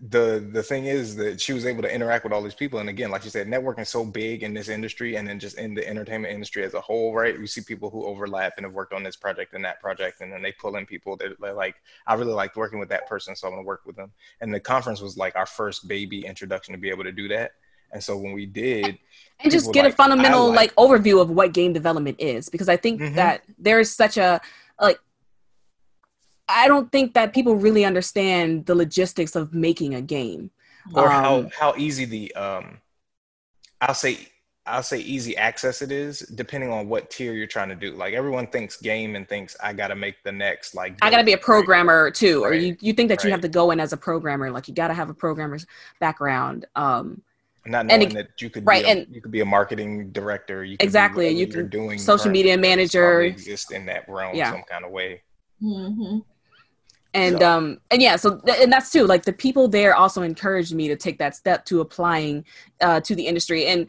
the 0.09 0.47
the 0.51 0.61
thing 0.61 0.85
is 0.85 1.15
that 1.15 1.39
she 1.39 1.53
was 1.53 1.65
able 1.65 1.81
to 1.81 1.93
interact 1.93 2.23
with 2.23 2.33
all 2.33 2.41
these 2.41 2.55
people. 2.55 2.79
And 2.79 2.89
again 2.89 3.11
like 3.11 3.23
you 3.23 3.29
said 3.29 3.47
networking 3.47 3.81
is 3.81 3.89
so 3.89 4.05
big 4.05 4.43
in 4.43 4.53
this 4.53 4.67
industry 4.67 5.15
and 5.15 5.27
then 5.27 5.39
just 5.39 5.57
in 5.57 5.73
the 5.73 5.87
entertainment 5.87 6.33
industry 6.33 6.63
as 6.63 6.73
a 6.73 6.81
whole 6.81 7.13
right? 7.13 7.37
You 7.37 7.47
see 7.47 7.61
people 7.61 7.89
who 7.89 8.05
overlap 8.05 8.53
and 8.57 8.65
have 8.65 8.73
worked 8.73 8.93
on 8.93 9.03
this 9.03 9.15
project 9.15 9.53
and 9.53 9.63
that 9.63 9.79
project 9.79 10.21
and 10.21 10.31
then 10.31 10.41
they 10.41 10.51
pull 10.51 10.75
in 10.75 10.85
people 10.85 11.15
that 11.17 11.39
they're 11.39 11.53
like 11.53 11.75
i 12.07 12.13
really 12.13 12.33
liked 12.33 12.55
working 12.57 12.79
with 12.79 12.89
that 12.89 13.07
person 13.07 13.35
so 13.35 13.47
i'm 13.47 13.53
going 13.53 13.63
to 13.63 13.67
work 13.67 13.83
with 13.85 13.95
them. 13.95 14.11
And 14.41 14.53
the 14.53 14.59
conference 14.59 15.01
was 15.01 15.17
like 15.17 15.35
our 15.35 15.45
first 15.45 15.87
baby 15.87 16.25
introduction 16.25 16.73
to 16.73 16.79
be 16.79 16.89
able 16.89 17.03
to 17.03 17.11
do 17.11 17.27
that. 17.29 17.51
And 17.91 18.03
so 18.03 18.17
when 18.17 18.33
we 18.33 18.45
did 18.45 18.97
and 19.39 19.51
just 19.51 19.71
get 19.71 19.85
like, 19.85 19.93
a 19.93 19.95
fundamental 19.95 20.47
like, 20.47 20.75
like, 20.75 20.75
overview 20.75 21.21
of 21.21 21.29
what 21.29 21.53
game 21.53 21.71
development 21.71 22.17
is 22.19 22.49
because 22.49 22.67
i 22.67 22.75
think 22.75 22.99
mm-hmm. 22.99 23.15
that 23.15 23.43
there 23.57 23.79
is 23.79 23.93
such 23.93 24.17
a 24.17 24.41
like 24.81 24.99
I 26.47 26.67
don't 26.67 26.91
think 26.91 27.13
that 27.13 27.33
people 27.33 27.55
really 27.55 27.85
understand 27.85 28.65
the 28.65 28.75
logistics 28.75 29.35
of 29.35 29.53
making 29.53 29.95
a 29.95 30.01
game 30.01 30.51
or 30.93 31.11
um, 31.11 31.23
how 31.23 31.49
how 31.57 31.73
easy 31.77 32.05
the 32.05 32.33
um 32.35 32.77
I'll 33.81 33.93
say 33.93 34.27
I'll 34.67 34.83
say 34.83 34.99
easy 34.99 35.37
access 35.37 35.81
it 35.81 35.91
is 35.91 36.19
depending 36.19 36.71
on 36.71 36.89
what 36.89 37.11
tier 37.11 37.33
you're 37.33 37.45
trying 37.45 37.69
to 37.69 37.75
do. 37.75 37.91
Like 37.91 38.15
everyone 38.15 38.47
thinks 38.47 38.77
game 38.77 39.15
and 39.15 39.27
thinks 39.27 39.55
I 39.61 39.73
got 39.73 39.89
to 39.89 39.95
make 39.95 40.23
the 40.23 40.31
next 40.31 40.75
like 40.75 40.97
I 41.01 41.09
got 41.09 41.17
to 41.17 41.23
be 41.23 41.33
a 41.33 41.37
programmer 41.37 42.05
right. 42.05 42.13
too 42.13 42.43
or 42.43 42.53
you 42.53 42.75
you 42.79 42.93
think 42.93 43.09
that 43.09 43.19
right. 43.19 43.25
you 43.25 43.31
have 43.31 43.41
to 43.41 43.49
go 43.49 43.71
in 43.71 43.79
as 43.79 43.93
a 43.93 43.97
programmer 43.97 44.51
like 44.51 44.67
you 44.67 44.73
got 44.73 44.87
to 44.87 44.93
have 44.93 45.09
a 45.09 45.13
programmer's 45.13 45.65
background. 45.99 46.65
Um 46.75 47.21
not 47.67 47.87
knowing 47.87 48.03
it, 48.03 48.13
that 48.13 48.41
you 48.43 48.51
could 48.51 48.65
right, 48.67 48.85
a, 48.85 48.89
and 48.89 49.07
you 49.09 49.19
could 49.19 49.31
be 49.31 49.41
a 49.41 49.45
marketing 49.45 50.11
director. 50.11 50.63
You 50.63 50.77
exactly. 50.79 51.29
You 51.29 51.47
can 51.47 51.67
doing 51.67 51.97
social 51.97 52.29
media 52.29 52.55
manager. 52.59 53.21
Exist 53.21 53.71
in 53.71 53.87
that 53.87 54.07
realm 54.07 54.35
yeah. 54.35 54.51
some 54.51 54.61
kind 54.69 54.85
of 54.85 54.91
way. 54.91 55.23
Mm-hmm 55.63 56.19
and 57.15 57.39
so. 57.39 57.49
um 57.49 57.79
and 57.91 58.01
yeah 58.01 58.15
so 58.15 58.37
th- 58.37 58.59
and 58.61 58.71
that's 58.71 58.91
too 58.91 59.05
like 59.05 59.23
the 59.23 59.33
people 59.33 59.67
there 59.67 59.95
also 59.95 60.21
encouraged 60.21 60.73
me 60.73 60.87
to 60.87 60.95
take 60.95 61.17
that 61.17 61.35
step 61.35 61.65
to 61.65 61.81
applying 61.81 62.43
uh, 62.81 62.99
to 62.99 63.15
the 63.15 63.25
industry 63.25 63.65
and 63.67 63.87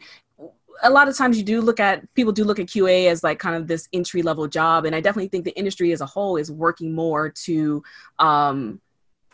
a 0.83 0.89
lot 0.89 1.07
of 1.07 1.17
times 1.17 1.37
you 1.37 1.43
do 1.43 1.59
look 1.59 1.79
at 1.79 2.11
people 2.13 2.31
do 2.31 2.43
look 2.43 2.59
at 2.59 2.67
qa 2.67 3.07
as 3.07 3.23
like 3.23 3.39
kind 3.39 3.55
of 3.55 3.67
this 3.67 3.87
entry 3.93 4.21
level 4.21 4.47
job 4.47 4.85
and 4.85 4.95
i 4.95 5.01
definitely 5.01 5.27
think 5.27 5.43
the 5.43 5.57
industry 5.57 5.91
as 5.91 6.01
a 6.01 6.05
whole 6.05 6.37
is 6.37 6.51
working 6.51 6.93
more 6.93 7.29
to 7.29 7.83
um 8.19 8.79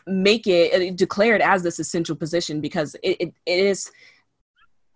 make 0.06 0.46
it 0.46 0.74
uh, 0.74 0.94
declared 0.94 1.40
as 1.40 1.62
this 1.62 1.78
essential 1.78 2.14
position 2.14 2.60
because 2.60 2.94
it, 3.02 3.16
it, 3.20 3.34
it 3.46 3.58
is 3.58 3.90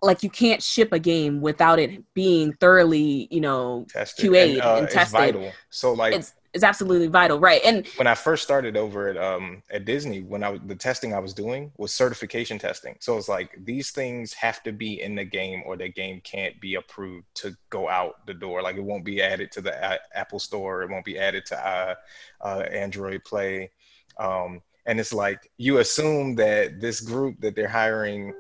like 0.03 0.23
you 0.23 0.31
can't 0.31 0.63
ship 0.63 0.93
a 0.93 0.99
game 0.99 1.41
without 1.41 1.79
it 1.79 2.03
being 2.15 2.53
thoroughly, 2.55 3.27
you 3.31 3.41
know, 3.41 3.87
tested. 3.89 4.31
QA 4.31 4.53
and, 4.53 4.61
uh, 4.61 4.77
and 4.77 4.89
tested. 4.89 5.53
So 5.71 5.93
like 5.93 6.15
it's, 6.15 6.35
is 6.53 6.65
absolutely 6.65 7.09
vital, 7.09 7.39
right? 7.39 7.61
And 7.65 7.87
when 7.97 8.07
I 8.07 8.15
first 8.15 8.43
started 8.43 8.77
over 8.77 9.09
at 9.09 9.17
um 9.17 9.63
at 9.71 9.85
Disney, 9.85 10.23
when 10.23 10.43
I 10.43 10.59
the 10.59 10.75
testing 10.75 11.13
I 11.13 11.19
was 11.19 11.35
doing 11.35 11.73
was 11.77 11.93
certification 11.93 12.59
testing. 12.59 12.97
So 13.01 13.17
it's 13.17 13.29
like 13.29 13.59
these 13.65 13.91
things 13.91 14.33
have 14.35 14.63
to 14.63 14.73
be 14.73 15.01
in 15.03 15.15
the 15.15 15.25
game, 15.25 15.63
or 15.67 15.77
the 15.77 15.89
game 15.89 16.21
can't 16.23 16.59
be 16.61 16.77
approved 16.77 17.27
to 17.37 17.57
go 17.71 17.89
out 17.89 18.27
the 18.27 18.35
door. 18.35 18.63
Like 18.63 18.77
it 18.77 18.85
won't 18.85 19.05
be 19.05 19.23
added 19.23 19.53
to 19.53 19.61
the 19.61 20.01
Apple 20.17 20.39
Store, 20.39 20.83
it 20.83 20.91
won't 20.91 21.05
be 21.05 21.19
added 21.19 21.45
to 21.47 21.69
uh, 21.69 21.95
uh, 22.41 22.61
Android 22.71 23.25
Play, 23.25 23.71
um, 24.19 24.63
and 24.87 24.99
it's 24.99 25.13
like 25.13 25.51
you 25.59 25.79
assume 25.79 26.35
that 26.37 26.81
this 26.81 27.01
group 27.01 27.41
that 27.41 27.55
they're 27.55 27.69
hiring 27.69 28.33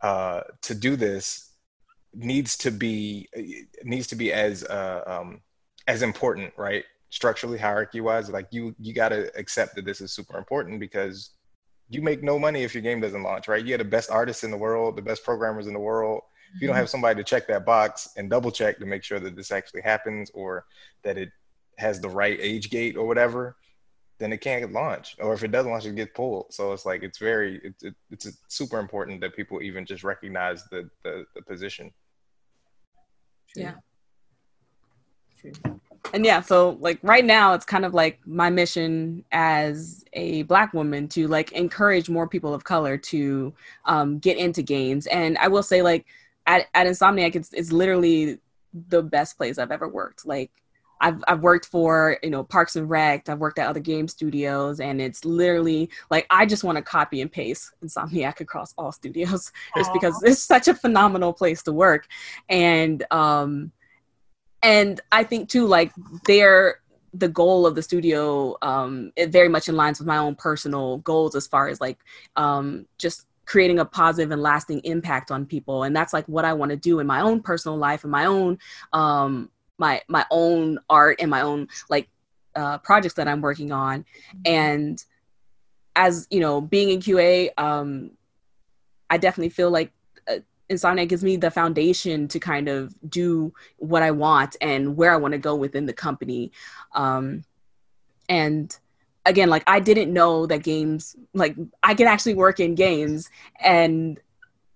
uh, 0.00 0.42
to 0.62 0.74
do 0.74 0.94
this 0.94 1.50
needs 2.14 2.56
to 2.56 2.70
be 2.70 3.28
needs 3.84 4.06
to 4.06 4.16
be 4.16 4.32
as 4.32 4.64
uh, 4.64 5.02
um, 5.06 5.40
as 5.86 6.02
important, 6.02 6.52
right? 6.56 6.84
Structurally 7.10 7.58
hierarchy 7.58 8.00
wise 8.00 8.28
like 8.28 8.46
you 8.50 8.74
you 8.78 8.92
got 8.92 9.08
to 9.08 9.34
accept 9.38 9.74
that 9.74 9.84
this 9.84 10.00
is 10.00 10.12
super 10.12 10.36
important 10.36 10.78
because 10.78 11.30
you 11.88 12.02
make 12.02 12.22
no 12.22 12.38
money 12.38 12.64
if 12.64 12.74
your 12.74 12.82
game 12.82 13.00
doesn't 13.00 13.22
launch 13.22 13.48
right? 13.48 13.64
You 13.64 13.72
have 13.72 13.78
the 13.78 13.84
best 13.84 14.10
artists 14.10 14.44
in 14.44 14.50
the 14.50 14.56
world 14.56 14.96
the 14.96 15.02
best 15.02 15.24
programmers 15.24 15.66
in 15.66 15.72
the 15.72 15.80
world. 15.80 16.22
If 16.54 16.62
you 16.62 16.66
don't 16.66 16.74
mm-hmm. 16.74 16.80
have 16.80 16.90
somebody 16.90 17.16
to 17.16 17.24
check 17.24 17.46
that 17.48 17.66
box 17.66 18.10
and 18.16 18.30
double 18.30 18.50
check 18.50 18.78
to 18.78 18.86
make 18.86 19.04
sure 19.04 19.20
that 19.20 19.36
this 19.36 19.50
actually 19.50 19.82
happens 19.82 20.30
or 20.32 20.64
that 21.02 21.18
it 21.18 21.30
has 21.76 22.00
the 22.00 22.08
right 22.08 22.38
age 22.40 22.70
gate 22.70 22.96
or 22.96 23.06
whatever 23.06 23.56
then 24.18 24.32
it 24.32 24.40
can't 24.40 24.72
launch. 24.72 25.14
Or 25.20 25.32
if 25.32 25.44
it 25.44 25.52
doesn't 25.52 25.70
launch 25.70 25.86
it 25.86 25.94
gets 25.94 26.10
pulled. 26.14 26.52
So 26.52 26.72
it's 26.72 26.84
like 26.84 27.02
it's 27.02 27.18
very 27.18 27.60
it's, 27.62 27.84
it's 28.10 28.38
super 28.48 28.78
important 28.78 29.20
that 29.20 29.34
people 29.34 29.62
even 29.62 29.86
just 29.86 30.04
recognize 30.04 30.64
the 30.70 30.90
the, 31.04 31.24
the 31.34 31.42
position. 31.42 31.92
Yeah. 33.56 33.74
True 35.40 35.52
and 36.12 36.24
yeah 36.24 36.40
so 36.40 36.76
like 36.80 36.98
right 37.02 37.24
now 37.24 37.54
it's 37.54 37.64
kind 37.64 37.84
of 37.84 37.94
like 37.94 38.18
my 38.26 38.50
mission 38.50 39.24
as 39.32 40.04
a 40.14 40.42
black 40.44 40.72
woman 40.72 41.08
to 41.08 41.28
like 41.28 41.52
encourage 41.52 42.08
more 42.08 42.28
people 42.28 42.54
of 42.54 42.64
color 42.64 42.96
to 42.96 43.52
um, 43.84 44.18
get 44.18 44.36
into 44.36 44.62
games. 44.62 45.06
And 45.06 45.36
i 45.38 45.48
will 45.48 45.62
say 45.62 45.82
like 45.82 46.06
at, 46.46 46.66
at 46.74 46.86
insomniac 46.86 47.36
it's, 47.36 47.52
it's 47.52 47.72
literally 47.72 48.38
the 48.88 49.02
best 49.02 49.36
place 49.36 49.58
i've 49.58 49.72
ever 49.72 49.88
worked. 49.88 50.26
Like 50.26 50.50
I've, 51.00 51.22
I've 51.28 51.40
worked 51.40 51.66
for 51.66 52.18
you 52.22 52.30
know 52.30 52.42
parks 52.42 52.74
and 52.74 52.90
rec 52.90 53.28
i've 53.28 53.38
worked 53.38 53.60
at 53.60 53.68
other 53.68 53.78
game 53.78 54.08
studios 54.08 54.80
and 54.80 55.00
it's 55.00 55.24
literally 55.24 55.88
like 56.10 56.26
i 56.30 56.44
just 56.44 56.64
want 56.64 56.76
to 56.76 56.82
copy 56.82 57.20
and 57.20 57.30
paste 57.30 57.70
insomniac 57.84 58.40
across 58.40 58.74
all 58.76 58.90
studios 58.90 59.52
just 59.76 59.92
because 59.92 60.20
it's 60.24 60.42
such 60.42 60.66
a 60.66 60.74
phenomenal 60.74 61.32
place 61.32 61.62
to 61.62 61.72
work. 61.72 62.08
And 62.48 63.04
um 63.12 63.70
and 64.62 65.00
I 65.12 65.24
think 65.24 65.48
too, 65.48 65.66
like 65.66 65.92
they're 66.24 66.80
the 67.14 67.28
goal 67.28 67.66
of 67.66 67.74
the 67.74 67.82
studio. 67.82 68.56
Um, 68.62 69.12
it 69.16 69.30
very 69.30 69.48
much 69.48 69.66
aligns 69.66 69.98
with 69.98 70.06
my 70.06 70.18
own 70.18 70.34
personal 70.34 70.98
goals 70.98 71.34
as 71.34 71.46
far 71.46 71.68
as 71.68 71.80
like 71.80 71.98
um, 72.36 72.86
just 72.98 73.26
creating 73.46 73.78
a 73.78 73.84
positive 73.84 74.30
and 74.30 74.42
lasting 74.42 74.80
impact 74.84 75.30
on 75.30 75.46
people, 75.46 75.84
and 75.84 75.94
that's 75.94 76.12
like 76.12 76.26
what 76.26 76.44
I 76.44 76.52
want 76.52 76.70
to 76.70 76.76
do 76.76 77.00
in 77.00 77.06
my 77.06 77.20
own 77.20 77.40
personal 77.40 77.76
life 77.76 78.04
and 78.04 78.12
my 78.12 78.26
own 78.26 78.58
um, 78.92 79.50
my 79.78 80.02
my 80.08 80.26
own 80.30 80.78
art 80.90 81.18
and 81.20 81.30
my 81.30 81.40
own 81.42 81.68
like 81.88 82.08
uh, 82.54 82.78
projects 82.78 83.14
that 83.14 83.28
I'm 83.28 83.40
working 83.40 83.72
on, 83.72 84.04
and 84.44 85.02
as 85.96 86.26
you 86.30 86.40
know, 86.40 86.60
being 86.60 86.90
in 86.90 87.00
QA, 87.00 87.50
um, 87.58 88.12
I 89.10 89.18
definitely 89.18 89.50
feel 89.50 89.70
like 89.70 89.92
Insomniac 90.70 91.08
gives 91.08 91.24
me 91.24 91.36
the 91.36 91.50
foundation 91.50 92.28
to 92.28 92.38
kind 92.38 92.68
of 92.68 92.94
do 93.08 93.52
what 93.78 94.02
I 94.02 94.10
want 94.10 94.56
and 94.60 94.96
where 94.96 95.12
I 95.12 95.16
want 95.16 95.32
to 95.32 95.38
go 95.38 95.54
within 95.56 95.86
the 95.86 95.92
company. 95.92 96.52
Um, 96.92 97.44
and 98.28 98.76
again, 99.24 99.48
like 99.48 99.64
I 99.66 99.80
didn't 99.80 100.12
know 100.12 100.46
that 100.46 100.62
games, 100.62 101.16
like 101.34 101.56
I 101.82 101.94
could 101.94 102.06
actually 102.06 102.34
work 102.34 102.60
in 102.60 102.74
games, 102.74 103.30
and 103.60 104.20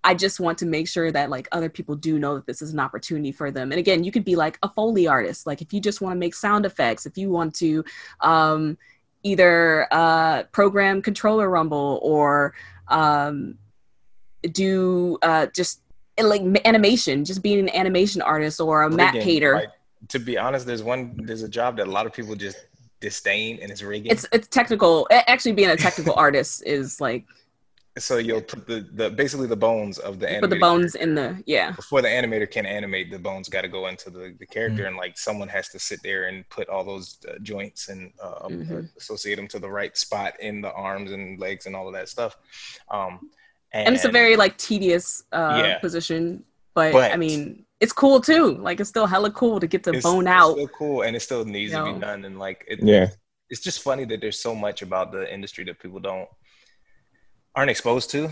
I 0.05 0.14
just 0.14 0.40
want 0.40 0.59
to 0.59 0.66
make 0.66 0.89
sure 0.89 1.12
that 1.12 1.31
like 1.31 1.48
other 1.52 1.69
people 1.69 1.94
do 1.94 2.19
know 2.19 2.35
that 2.35 2.47
this 2.47 2.60
is 2.60 2.73
an 2.73 2.81
opportunity 2.81 3.32
for 3.32 3.51
them. 3.51 3.70
And 3.70 3.78
again, 3.78 4.02
you 4.02 4.10
could 4.10 4.24
be 4.24 4.35
like 4.35 4.59
a 4.62 4.69
Foley 4.69 5.06
artist, 5.06 5.47
like 5.47 5.62
if 5.62 5.73
you 5.73 5.81
just 5.81 6.01
want 6.01 6.14
to 6.14 6.19
make 6.19 6.35
sound 6.35 6.66
effects, 6.66 7.06
if 7.06 7.16
you 7.16 7.31
want 7.31 7.55
to 7.56 7.85
um, 8.20 8.77
either 9.23 9.86
uh, 9.93 10.43
program 10.44 11.02
controller 11.02 11.48
rumble 11.48 12.01
or 12.02 12.55
um, 12.89 13.59
do 14.51 15.19
uh, 15.23 15.47
just 15.47 15.81
like 16.20 16.43
animation, 16.64 17.24
just 17.24 17.43
being 17.43 17.59
an 17.59 17.74
animation 17.74 18.22
artist 18.22 18.60
or 18.60 18.82
a 18.82 18.90
map 18.90 19.14
painter. 19.14 19.55
Like, 19.55 19.70
to 20.09 20.18
be 20.18 20.36
honest, 20.36 20.66
there's 20.66 20.82
one, 20.82 21.18
there's 21.24 21.43
a 21.43 21.48
job 21.48 21.76
that 21.76 21.86
a 21.86 21.90
lot 21.90 22.06
of 22.06 22.12
people 22.12 22.34
just 22.34 22.56
disdain, 23.01 23.59
and 23.60 23.70
it's 23.70 23.82
rigging. 23.82 24.10
It's 24.10 24.26
it's 24.32 24.48
technical. 24.48 25.06
Actually, 25.10 25.52
being 25.52 25.70
a 25.70 25.76
technical 25.76 26.14
artist 26.16 26.62
is 26.64 27.01
like. 27.01 27.26
So 27.98 28.16
you'll 28.16 28.40
put 28.40 28.66
the, 28.66 28.89
the 28.94 29.10
basically 29.10 29.48
the 29.48 29.56
bones 29.56 29.98
of 29.98 30.18
the 30.18 30.26
animator. 30.26 30.40
put 30.40 30.51
the 30.51 30.59
bones 30.59 30.94
in 30.94 31.14
the 31.14 31.43
yeah. 31.44 31.72
Before 31.72 32.01
the 32.01 32.09
animator 32.09 32.51
can 32.51 32.64
animate, 32.64 33.10
the 33.10 33.18
bones 33.18 33.51
got 33.51 33.62
to 33.62 33.68
go 33.68 33.89
into 33.89 34.09
the, 34.09 34.34
the 34.39 34.47
character, 34.47 34.78
mm-hmm. 34.78 34.86
and 34.86 34.97
like 34.97 35.18
someone 35.18 35.48
has 35.48 35.68
to 35.68 35.78
sit 35.78 36.02
there 36.02 36.28
and 36.28 36.48
put 36.48 36.70
all 36.70 36.84
those 36.84 37.18
uh, 37.28 37.39
joints 37.43 37.90
and 37.90 38.10
uh, 38.22 38.48
mm-hmm. 38.48 38.80
associate 38.97 39.34
them 39.34 39.47
to 39.48 39.59
the 39.59 39.68
right 39.68 39.94
spot 39.98 40.32
in 40.40 40.62
the 40.62 40.72
arms 40.72 41.12
and 41.12 41.39
legs 41.39 41.66
and 41.66 41.76
all 41.76 41.86
of 41.86 41.93
that 41.93 42.09
stuff. 42.09 42.39
Um, 42.90 43.28
and, 43.73 43.86
and 43.86 43.94
it's 43.94 44.05
a 44.05 44.11
very 44.11 44.36
like 44.36 44.57
tedious 44.59 45.24
uh, 45.32 45.62
yeah. 45.65 45.78
position, 45.78 46.44
but, 46.74 46.93
but, 46.93 47.12
I 47.12 47.16
mean, 47.16 47.65
it's 47.81 47.93
cool 47.93 48.20
too. 48.20 48.57
Like 48.59 48.81
it's 48.81 48.89
still 48.89 49.07
hella 49.07 49.31
cool 49.31 49.61
to 49.61 49.66
get 49.66 49.82
the 49.82 50.01
bone 50.01 50.27
out. 50.27 50.53
Still 50.53 50.69
cool, 50.69 51.03
and 51.03 51.16
it 51.16 51.20
still 51.20 51.44
needs 51.44 51.73
you 51.73 51.78
to 51.78 51.93
be 51.94 51.99
done. 51.99 52.24
And 52.24 52.39
like, 52.39 52.65
it, 52.69 52.81
yeah, 52.82 53.09
it's 53.51 53.61
just 53.61 53.82
funny 53.82 54.05
that 54.07 54.20
there's 54.20 54.40
so 54.40 54.55
much 54.55 54.82
about 54.82 55.12
the 55.12 55.32
industry 55.32 55.65
that 55.65 55.78
people 55.78 56.01
don't 56.01 56.28
aren't 57.55 57.70
exposed 57.70 58.11
to 58.11 58.31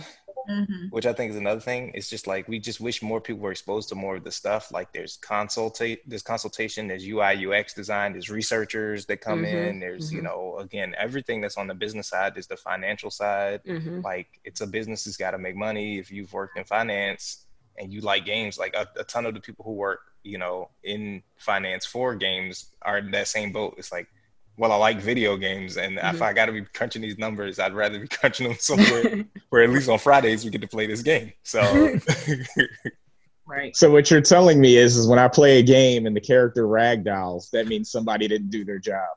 mm-hmm. 0.51 0.87
which 0.91 1.07
I 1.07 1.13
think 1.13 1.31
is 1.31 1.37
another 1.37 1.61
thing. 1.61 1.93
It's 1.95 2.11
just 2.11 2.27
like 2.27 2.49
we 2.49 2.59
just 2.59 2.81
wish 2.81 3.03
more 3.03 3.21
people 3.21 3.43
were 3.43 3.53
exposed 3.53 3.89
to 3.91 3.95
more 3.95 4.17
of 4.17 4.25
the 4.25 4.31
stuff. 4.31 4.73
Like 4.73 4.93
there's 4.93 5.19
consultate, 5.19 5.99
there's 6.07 6.23
consultation, 6.23 6.89
there's 6.89 7.07
UI 7.07 7.47
UX 7.47 7.75
design, 7.75 8.13
there's 8.13 8.31
researchers 8.31 9.07
that 9.07 9.21
come 9.21 9.43
mm-hmm. 9.43 9.57
in. 9.57 9.81
There's 9.81 10.09
mm-hmm. 10.09 10.17
you 10.17 10.23
know 10.23 10.57
again 10.59 10.95
everything 10.99 11.41
that's 11.41 11.57
on 11.57 11.67
the 11.67 11.75
business 11.75 12.09
side. 12.09 12.35
There's 12.35 12.47
the 12.47 12.57
financial 12.57 13.11
side. 13.11 13.63
Mm-hmm. 13.65 14.01
Like 14.01 14.41
it's 14.45 14.61
a 14.61 14.67
business 14.67 15.05
that's 15.05 15.17
got 15.17 15.33
to 15.33 15.39
make 15.39 15.57
money. 15.57 15.99
If 15.99 16.11
you've 16.11 16.33
worked 16.33 16.59
in 16.59 16.65
finance 16.65 17.47
and 17.79 17.93
you 17.93 18.01
like 18.01 18.25
games, 18.25 18.59
like 18.59 18.75
a, 18.75 18.87
a 18.99 19.05
ton 19.05 19.27
of 19.27 19.35
the 19.35 19.41
people 19.41 19.65
who 19.65 19.73
work 19.73 20.01
you 20.23 20.37
know 20.37 20.69
in 20.83 21.23
finance 21.37 21.87
for 21.87 22.15
games 22.15 22.73
are 22.83 22.99
in 22.99 23.11
that 23.13 23.29
same 23.29 23.53
boat. 23.53 23.75
It's 23.79 23.93
like 23.93 24.09
well, 24.57 24.73
I 24.73 24.77
like 24.77 24.99
video 24.99 25.37
games, 25.37 25.77
and 25.77 25.97
mm-hmm. 25.97 26.15
if 26.15 26.23
I 26.23 26.33
got 26.33 26.47
to 26.47 26.53
be 26.53 26.63
crunching 26.63 27.03
these 27.03 27.19
numbers, 27.19 27.59
I'd 27.59 27.73
rather 27.73 27.99
be 27.99 28.09
crunching 28.21 28.49
them 28.49 28.57
somewhere 28.59 29.25
where 29.51 29.63
at 29.63 29.71
least 29.71 29.89
on 29.89 29.99
Fridays 29.99 30.45
we 30.45 30.51
get 30.51 30.61
to 30.61 30.69
play 30.69 30.87
this 30.87 31.03
game. 31.03 31.33
So, 31.43 31.61
right. 33.47 33.75
So 33.77 33.91
what 33.91 34.11
you're 34.11 34.21
telling 34.21 34.61
me 34.61 34.77
is, 34.77 34.97
is 34.97 35.07
when 35.07 35.19
I 35.19 35.29
play 35.29 35.59
a 35.59 35.63
game 35.63 36.07
and 36.07 36.15
the 36.15 36.21
character 36.21 36.65
ragdolls, 36.65 37.51
that 37.51 37.69
means 37.69 37.91
somebody 37.91 38.29
didn't 38.29 38.51
do 38.51 38.65
their 38.65 38.79
job 38.79 39.09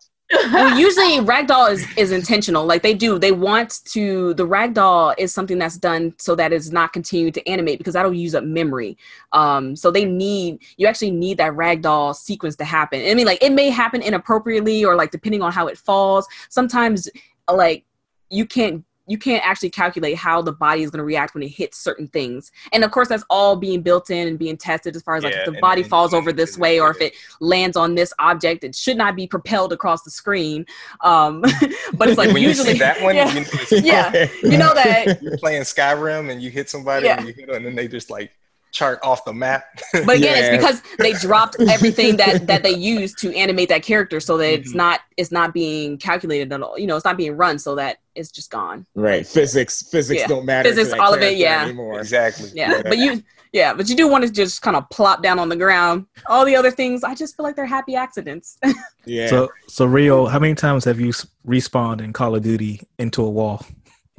well, 0.52 0.78
usually 0.78 1.20
ragdoll 1.20 1.72
is 1.72 1.86
is 1.98 2.12
intentional. 2.12 2.66
Like 2.66 2.82
they 2.82 2.94
do, 2.94 3.20
they 3.20 3.32
want 3.32 3.82
to. 3.86 4.34
The 4.34 4.48
ragdoll 4.48 5.14
is 5.18 5.34
something 5.34 5.58
that's 5.58 5.78
done 5.78 6.14
so 6.18 6.36
that 6.36 6.52
it's 6.52 6.70
not 6.70 6.94
continuing 6.94 7.34
to 7.34 7.48
animate 7.48 7.78
because 7.78 7.94
that'll 7.94 8.14
use 8.14 8.36
up 8.36 8.44
memory. 8.44 8.98
Um, 9.32 9.76
so 9.76 9.92
they 9.92 10.06
need 10.06 10.60
you 10.78 10.88
actually 10.88 11.12
need 11.12 11.38
that 11.38 11.54
ragdoll 11.54 12.16
sequence 12.16 12.56
to 12.58 12.66
happen. 12.66 13.02
I 13.06 13.14
mean, 13.14 13.26
like 13.26 13.44
it 13.44 13.52
may 13.52 13.70
happen 13.70 14.02
inappropriately 14.02 14.84
or 14.84 14.96
like 14.96 15.12
depending 15.12 15.42
on 15.42 15.52
how 15.52 15.68
it 15.68 15.78
falls. 15.78 16.28
Sometimes, 16.50 17.10
like 17.52 17.86
you 18.30 18.46
can't 18.46 18.84
you 19.08 19.18
can't 19.18 19.46
actually 19.46 19.70
calculate 19.70 20.16
how 20.16 20.42
the 20.42 20.52
body 20.52 20.82
is 20.84 20.90
going 20.90 21.00
to 21.00 21.04
react 21.04 21.34
when 21.34 21.44
it 21.44 21.50
hits 21.50 21.78
certain 21.78 22.08
things. 22.08 22.52
And 22.72 22.84
of 22.84 22.92
course, 22.92 23.10
that's 23.10 23.26
all 23.30 23.56
being 23.56 23.82
built 23.82 24.10
in 24.10 24.28
and 24.28 24.40
being 24.40 24.56
tested 24.56 24.96
as 24.96 25.02
far 25.02 25.16
as 25.16 25.24
like 25.24 25.34
if 25.34 25.46
the 25.46 25.60
body 25.60 25.82
and, 25.82 25.90
falls 25.90 26.14
and, 26.14 26.22
over 26.22 26.32
this 26.32 26.58
way 26.58 26.80
or 26.80 26.92
if 26.92 27.02
it 27.02 27.14
lands 27.42 27.76
on 27.76 27.96
this 27.96 28.14
object, 28.20 28.64
it 28.64 28.76
should 28.76 28.98
not 28.98 29.16
be 29.16 29.28
propelled 29.28 29.74
across 29.74 30.04
the 30.04 30.12
screen. 30.12 30.66
Um, 31.02 31.42
but 31.94 32.08
it's 32.08 32.18
like 32.18 32.34
when 32.34 32.44
usually 32.44 32.78
that 32.80 33.02
one, 33.02 33.16
yeah, 33.16 33.34
you 33.34 33.42
know, 33.42 33.48
yeah, 33.72 34.28
you 34.42 34.58
know 34.58 34.74
that 34.74 35.20
you're 35.22 35.38
playing 35.38 35.64
Skyrim 35.64 36.32
and 36.32 36.42
you 36.42 36.50
hit 36.50 36.70
somebody 36.70 37.06
yeah. 37.06 37.18
and 37.18 37.28
you 37.28 37.34
hit 37.34 37.50
and 37.50 37.66
then 37.66 37.76
they 37.76 37.88
just 37.88 38.10
like 38.10 38.32
chart 38.74 39.00
off 39.04 39.24
the 39.24 39.34
map. 39.34 39.64
but 39.94 40.02
again, 40.18 40.22
yeah. 40.22 40.36
it's 40.36 40.58
because 40.58 40.82
they 40.98 41.14
dropped 41.14 41.56
everything 41.70 42.18
that 42.18 42.48
that 42.48 42.64
they 42.64 42.72
used 42.72 43.18
to 43.20 43.34
animate 43.36 43.70
that 43.70 43.84
character, 43.84 44.20
so 44.20 44.38
that 44.38 44.46
mm-hmm. 44.46 44.62
it's 44.62 44.74
not 44.74 45.00
it's 45.16 45.32
not 45.32 45.54
being 45.54 45.98
calculated 45.98 46.52
at 46.52 46.62
all. 46.62 46.78
You 46.78 46.88
know, 46.88 46.98
it's 46.98 47.06
not 47.06 47.16
being 47.16 47.38
run, 47.38 47.58
so 47.58 47.76
that 47.76 48.00
it's 48.16 48.32
just 48.32 48.52
gone. 48.52 48.86
Right. 48.96 49.26
Physics. 49.26 49.84
Physics 49.90 50.22
yeah. 50.22 50.28
don't 50.28 50.46
matter. 50.46 50.68
Physics. 50.68 50.94
All 51.00 51.14
of 51.14 51.22
it. 51.22 51.38
Yeah. 51.38 51.64
Anymore. 51.64 52.00
Exactly. 52.00 52.50
Yeah. 52.54 52.72
yeah. 52.72 52.82
But 52.84 52.98
you. 52.98 53.24
Yeah, 53.54 53.76
but 53.76 53.88
you 53.88 53.96
do 53.96 54.08
want 54.08 54.24
to 54.24 54.32
just 54.32 54.64
kind 54.64 54.76
of 54.76 54.90
plop 54.90 55.22
down 55.22 55.38
on 55.38 55.48
the 55.48 55.56
ground. 55.56 56.08
All 56.26 56.44
the 56.44 56.56
other 56.56 56.72
things, 56.72 57.04
I 57.04 57.14
just 57.14 57.38
feel 57.38 57.44
like 57.44 57.56
they're 57.56 57.68
happy 57.68 57.96
accidents. 57.96 58.58
yeah. 59.06 59.28
So, 59.28 59.52
so 59.68 59.86
Rio, 59.86 60.26
how 60.26 60.40
many 60.40 60.56
times 60.56 60.86
have 60.86 61.00
you 61.00 61.12
respawned 61.46 62.02
in 62.02 62.14
Call 62.14 62.34
of 62.34 62.42
Duty 62.42 62.82
into 62.98 63.24
a 63.24 63.30
wall? 63.30 63.64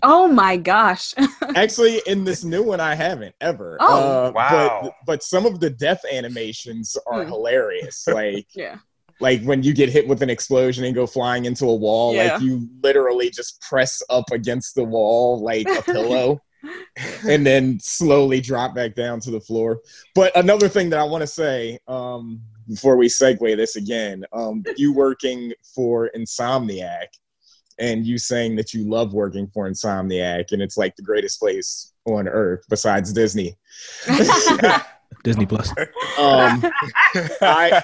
Oh 0.06 0.28
my 0.28 0.58
gosh. 0.58 1.14
Actually, 1.56 2.02
in 2.06 2.24
this 2.24 2.44
new 2.44 2.62
one, 2.62 2.78
I 2.78 2.94
haven't 2.94 3.34
ever. 3.40 3.78
Oh, 3.80 4.26
uh, 4.26 4.32
wow. 4.34 4.80
But, 4.82 4.94
but 5.06 5.22
some 5.22 5.46
of 5.46 5.60
the 5.60 5.70
death 5.70 6.02
animations 6.12 6.96
are 7.06 7.24
mm. 7.24 7.28
hilarious. 7.28 8.06
Like, 8.14 8.46
yeah. 8.54 8.76
Like 9.20 9.42
when 9.42 9.62
you 9.62 9.72
get 9.72 9.88
hit 9.88 10.06
with 10.06 10.22
an 10.22 10.30
explosion 10.30 10.84
and 10.84 10.94
go 10.94 11.06
flying 11.06 11.46
into 11.46 11.66
a 11.66 11.74
wall, 11.74 12.14
yeah. 12.14 12.34
like 12.34 12.42
you 12.42 12.68
literally 12.82 13.30
just 13.30 13.60
press 13.62 14.02
up 14.10 14.30
against 14.30 14.74
the 14.74 14.84
wall 14.84 15.42
like 15.42 15.66
a 15.68 15.82
pillow. 15.82 16.40
and 17.28 17.46
then 17.46 17.78
slowly 17.80 18.40
drop 18.40 18.74
back 18.74 18.94
down 18.94 19.20
to 19.20 19.30
the 19.30 19.40
floor. 19.40 19.80
But 20.14 20.36
another 20.36 20.68
thing 20.68 20.90
that 20.90 20.98
I 20.98 21.04
want 21.04 21.22
to 21.22 21.26
say 21.26 21.78
um, 21.88 22.40
before 22.68 22.96
we 22.96 23.08
segue 23.08 23.56
this 23.56 23.76
again, 23.76 24.24
um, 24.32 24.64
you 24.76 24.92
working 24.92 25.52
for 25.74 26.10
Insomniac, 26.16 27.08
and 27.78 28.06
you 28.06 28.18
saying 28.18 28.56
that 28.56 28.72
you 28.72 28.88
love 28.88 29.12
working 29.12 29.48
for 29.48 29.68
Insomniac 29.68 30.52
and 30.52 30.62
it's 30.62 30.76
like 30.76 30.96
the 30.96 31.02
greatest 31.02 31.40
place 31.40 31.92
on 32.06 32.28
earth 32.28 32.64
besides 32.68 33.12
Disney. 33.12 33.56
Disney 35.24 35.46
Plus. 35.46 35.70
Um, 36.18 36.64
I 37.40 37.82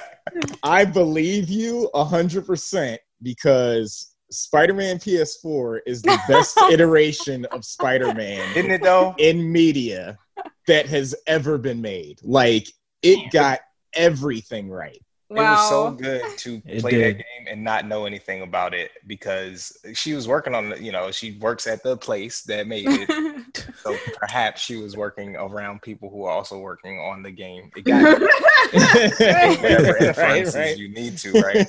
I 0.63 0.85
believe 0.85 1.49
you 1.49 1.91
a 1.95 2.05
hundred 2.05 2.47
percent 2.47 3.01
because 3.23 4.15
Spider-Man 4.31 4.99
PS4 4.99 5.81
is 5.87 6.03
the 6.03 6.19
best 6.29 6.57
iteration 6.71 7.47
of 7.47 7.65
Spider-Man, 7.65 8.57
isn't 8.57 8.71
it 8.71 8.83
though? 8.83 9.15
In 9.19 9.51
media 9.51 10.19
that 10.67 10.87
has 10.87 11.15
ever 11.27 11.59
been 11.59 11.81
made. 11.81 12.21
Like 12.23 12.69
it 13.03 13.33
got 13.33 13.61
everything 13.95 14.71
right. 14.71 15.03
Wow. 15.31 15.37
It 15.37 15.51
was 15.51 15.69
so 15.69 15.91
good 15.93 16.23
to 16.39 16.61
play 16.81 16.97
that 17.03 17.19
game 17.19 17.47
and 17.49 17.63
not 17.63 17.87
know 17.87 18.05
anything 18.05 18.43
about 18.43 18.75
it 18.75 18.91
because 19.07 19.79
she 19.95 20.13
was 20.13 20.27
working 20.27 20.57
on 20.57 20.71
the, 20.71 20.83
you 20.83 20.91
know, 20.91 21.13
she 21.13 21.39
works 21.39 21.69
at 21.69 21.85
the 21.85 21.97
place 21.97 22.43
that 22.43 22.67
made 22.67 22.87
it. 22.89 23.67
so 23.83 23.97
perhaps 24.17 24.61
she 24.61 24.77
was 24.77 24.97
working 24.97 25.37
around 25.37 25.83
people 25.83 26.11
who 26.11 26.25
are 26.25 26.33
also 26.33 26.59
working 26.59 26.99
on 26.99 27.23
the 27.23 27.31
game. 27.31 27.71
It 27.77 27.83
got 27.83 28.21
whatever 29.63 29.97
inferences 29.99 30.55
right, 30.57 30.61
right. 30.65 30.77
you 30.77 30.89
need 30.89 31.17
to, 31.19 31.33
right? 31.41 31.69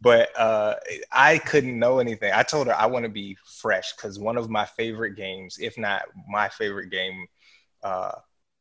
But 0.00 0.28
uh, 0.38 0.76
I 1.10 1.38
couldn't 1.38 1.76
know 1.76 1.98
anything. 1.98 2.32
I 2.32 2.44
told 2.44 2.68
her 2.68 2.76
I 2.76 2.86
want 2.86 3.04
to 3.04 3.10
be 3.10 3.36
fresh 3.44 3.92
because 3.96 4.20
one 4.20 4.36
of 4.36 4.48
my 4.48 4.66
favorite 4.66 5.16
games, 5.16 5.58
if 5.60 5.76
not 5.76 6.02
my 6.28 6.48
favorite 6.48 6.90
game, 6.90 7.26
uh, 7.82 8.12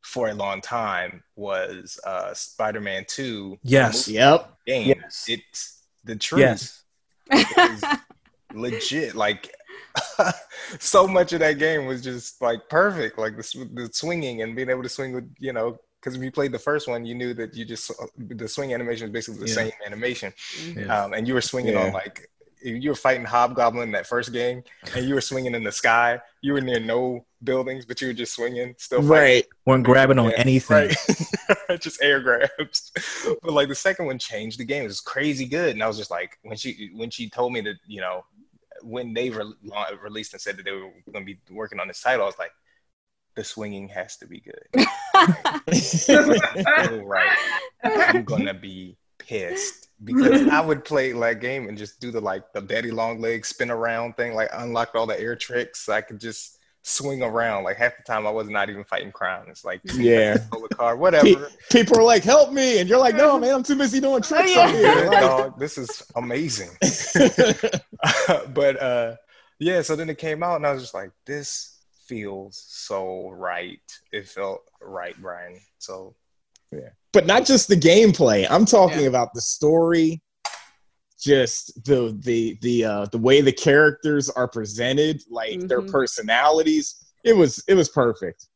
for 0.01 0.29
a 0.29 0.33
long 0.33 0.61
time 0.61 1.23
was 1.35 1.99
uh, 2.05 2.33
Spider-Man 2.33 3.05
2. 3.07 3.59
Yes. 3.63 4.07
Yep. 4.07 4.53
Game. 4.65 4.87
Yes. 4.87 5.25
It's 5.27 5.83
the 6.03 6.15
truth. 6.15 6.83
Yes. 7.31 7.99
legit. 8.53 9.15
Like 9.15 9.51
so 10.79 11.07
much 11.07 11.33
of 11.33 11.39
that 11.39 11.59
game 11.59 11.85
was 11.85 12.01
just 12.01 12.41
like 12.41 12.67
perfect. 12.69 13.17
Like 13.17 13.35
the, 13.37 13.69
the 13.73 13.89
swinging 13.91 14.41
and 14.41 14.55
being 14.55 14.69
able 14.69 14.83
to 14.83 14.89
swing 14.89 15.13
with, 15.13 15.33
you 15.39 15.53
know, 15.53 15.79
because 15.99 16.15
if 16.15 16.23
you 16.23 16.31
played 16.31 16.51
the 16.51 16.59
first 16.59 16.87
one, 16.87 17.05
you 17.05 17.13
knew 17.15 17.33
that 17.33 17.55
you 17.55 17.65
just 17.65 17.91
the 18.17 18.47
swing 18.47 18.73
animation 18.73 19.07
is 19.07 19.13
basically 19.13 19.41
the 19.41 19.49
yeah. 19.49 19.55
same 19.55 19.71
animation, 19.85 20.33
yeah. 20.73 21.03
um, 21.03 21.13
and 21.13 21.27
you 21.27 21.33
were 21.33 21.41
swinging 21.41 21.73
yeah. 21.73 21.87
on 21.87 21.91
like 21.93 22.29
you 22.61 22.89
were 22.89 22.95
fighting 22.95 23.25
Hobgoblin 23.25 23.83
in 23.83 23.91
that 23.93 24.07
first 24.07 24.31
game, 24.33 24.63
and 24.95 25.05
you 25.05 25.13
were 25.13 25.21
swinging 25.21 25.55
in 25.55 25.63
the 25.63 25.71
sky. 25.71 26.19
You 26.41 26.53
were 26.53 26.61
near 26.61 26.79
no 26.79 27.25
buildings, 27.43 27.85
but 27.85 28.01
you 28.01 28.07
were 28.07 28.13
just 28.13 28.35
swinging, 28.35 28.75
still 28.77 29.01
fighting. 29.01 29.11
Right. 29.11 29.45
weren't 29.65 29.85
grabbing 29.85 30.19
on 30.19 30.29
Yeah, 30.31 30.35
anything. 30.37 30.91
Right. 31.69 31.79
just 31.79 32.01
air 32.01 32.19
grabs. 32.21 32.91
But 33.41 33.53
like 33.53 33.67
the 33.69 33.75
second 33.75 34.05
one 34.07 34.19
changed 34.19 34.59
the 34.59 34.65
game. 34.65 34.83
It 34.83 34.87
was 34.87 35.01
crazy 35.01 35.45
good. 35.45 35.71
And 35.73 35.83
I 35.83 35.87
was 35.87 35.97
just 35.97 36.11
like, 36.11 36.37
when 36.43 36.57
she 36.57 36.91
when 36.95 37.09
she 37.09 37.29
told 37.29 37.53
me 37.53 37.61
that, 37.61 37.75
you 37.87 38.01
know, 38.01 38.25
when 38.81 39.13
they 39.13 39.29
re- 39.29 39.53
released 40.01 40.33
and 40.33 40.41
said 40.41 40.57
that 40.57 40.63
they 40.65 40.71
were 40.71 40.91
going 41.11 41.25
to 41.25 41.33
be 41.33 41.39
working 41.51 41.79
on 41.79 41.87
this 41.87 42.01
title, 42.01 42.23
I 42.23 42.25
was 42.27 42.39
like, 42.39 42.51
the 43.35 43.43
swinging 43.43 43.87
has 43.89 44.17
to 44.17 44.27
be 44.27 44.41
good. 44.41 44.85
Oh, 46.09 46.97
right. 47.03 47.37
I'm 47.83 48.23
gonna 48.23 48.53
be 48.53 48.97
pissed 49.17 49.88
because 50.03 50.47
I 50.51 50.61
would 50.61 50.83
play 50.85 51.11
that 51.11 51.39
game 51.41 51.67
and 51.67 51.77
just 51.77 51.99
do 51.99 52.11
the 52.11 52.21
like 52.21 52.51
the 52.53 52.61
daddy 52.61 52.91
long 52.91 53.19
leg 53.21 53.45
spin 53.45 53.71
around 53.71 54.15
thing, 54.17 54.33
like 54.35 54.49
unlocked 54.53 54.95
all 54.95 55.05
the 55.07 55.19
air 55.19 55.35
tricks. 55.35 55.81
So 55.81 55.93
I 55.93 56.01
could 56.01 56.19
just 56.19 56.57
swing 56.81 57.21
around. 57.21 57.63
Like 57.65 57.77
half 57.77 57.97
the 57.97 58.03
time 58.03 58.25
I 58.25 58.31
was 58.31 58.49
not 58.49 58.69
even 58.69 58.83
fighting 58.83 59.11
crime. 59.11 59.45
It's 59.49 59.65
like 59.65 59.81
Yeah. 59.93 60.37
a 60.53 60.75
car, 60.75 60.95
whatever. 60.95 61.49
People 61.71 61.99
are 61.99 62.03
like, 62.03 62.23
"Help 62.23 62.51
me!" 62.51 62.79
and 62.79 62.89
you're 62.89 62.99
like, 62.99 63.15
"No, 63.15 63.37
man, 63.37 63.53
I'm 63.55 63.63
too 63.63 63.75
busy 63.75 63.99
doing 63.99 64.21
tricks 64.21 64.55
Yeah. 64.55 64.61
out 64.61 64.75
here." 64.75 65.07
Like, 65.07 65.19
dog, 65.21 65.59
this 65.59 65.77
is 65.77 66.03
amazing. 66.15 66.69
but 68.53 68.81
uh 68.81 69.15
yeah, 69.59 69.81
so 69.81 69.95
then 69.97 70.09
it 70.09 70.17
came 70.17 70.41
out 70.41 70.55
and 70.55 70.65
I 70.65 70.71
was 70.71 70.81
just 70.81 70.93
like, 70.93 71.11
this 71.25 71.79
feels 72.07 72.63
so 72.67 73.29
right. 73.31 73.81
It 74.13 74.27
felt 74.27 74.61
right, 74.81 75.15
Brian. 75.21 75.59
So 75.79 76.15
but 77.11 77.25
not 77.25 77.45
just 77.45 77.67
the 77.67 77.75
gameplay. 77.75 78.45
I'm 78.49 78.65
talking 78.65 79.01
Yeah. 79.01 79.07
about 79.07 79.33
the 79.33 79.41
story, 79.41 80.21
just 81.19 81.83
the 81.85 82.17
the 82.23 82.57
the 82.61 82.85
uh, 82.85 83.05
the 83.07 83.17
way 83.17 83.41
the 83.41 83.51
characters 83.51 84.29
are 84.29 84.47
presented, 84.47 85.21
like 85.29 85.67
their 85.67 85.81
Mhm. 85.81 85.91
personalities. 85.91 86.95
It 87.23 87.33
was 87.33 87.63
it 87.67 87.73
was 87.75 87.89
perfect. 87.89 88.47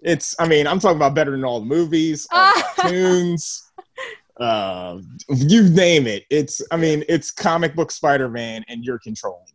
It's 0.00 0.34
I 0.38 0.46
mean 0.46 0.66
I'm 0.66 0.78
talking 0.80 0.96
about 0.96 1.14
better 1.14 1.30
than 1.32 1.44
all 1.44 1.60
the 1.60 1.66
movies, 1.66 2.26
all 2.30 2.44
the 2.54 2.62
cartoons, 2.82 3.62
uh, 4.38 4.98
you 5.28 5.68
name 5.70 6.06
it. 6.06 6.24
It's 6.30 6.62
I 6.70 6.76
mean 6.76 7.04
it's 7.08 7.30
comic 7.30 7.74
book 7.74 7.90
Spider 7.90 8.28
Man, 8.28 8.64
and 8.68 8.84
you're 8.84 8.98
controlling 9.00 9.46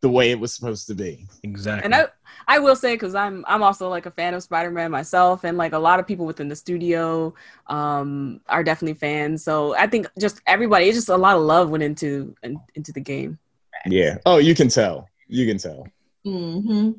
the 0.00 0.08
way 0.08 0.30
it 0.30 0.38
was 0.38 0.52
supposed 0.54 0.86
to 0.88 0.94
be. 0.94 1.26
Exactly. 1.42 1.84
and 1.84 1.94
I 1.94 2.06
I 2.48 2.58
will 2.58 2.76
say 2.76 2.94
because 2.94 3.14
I'm 3.14 3.44
I'm 3.48 3.62
also 3.62 3.88
like 3.88 4.06
a 4.06 4.10
fan 4.10 4.34
of 4.34 4.42
Spider 4.42 4.70
Man 4.70 4.90
myself, 4.90 5.44
and 5.44 5.56
like 5.58 5.72
a 5.72 5.78
lot 5.78 5.98
of 5.98 6.06
people 6.06 6.26
within 6.26 6.48
the 6.48 6.56
studio 6.56 7.34
um, 7.66 8.40
are 8.48 8.62
definitely 8.62 8.94
fans. 8.94 9.42
So 9.42 9.74
I 9.76 9.86
think 9.86 10.06
just 10.18 10.40
everybody, 10.46 10.86
it's 10.86 10.96
just 10.96 11.08
a 11.08 11.16
lot 11.16 11.36
of 11.36 11.42
love 11.42 11.70
went 11.70 11.82
into 11.82 12.34
in, 12.42 12.60
into 12.74 12.92
the 12.92 13.00
game. 13.00 13.38
Yeah. 13.86 14.18
Oh, 14.26 14.38
you 14.38 14.54
can 14.54 14.68
tell. 14.68 15.08
You 15.28 15.46
can 15.46 15.58
tell. 15.58 15.86
hmm 16.24 16.92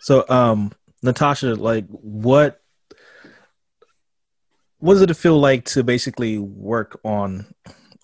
So, 0.00 0.24
um, 0.28 0.72
Natasha, 1.02 1.54
like, 1.54 1.86
what 1.88 2.60
what 4.78 4.94
does 4.94 5.02
it 5.02 5.16
feel 5.16 5.38
like 5.38 5.64
to 5.66 5.84
basically 5.84 6.38
work 6.38 6.98
on 7.04 7.46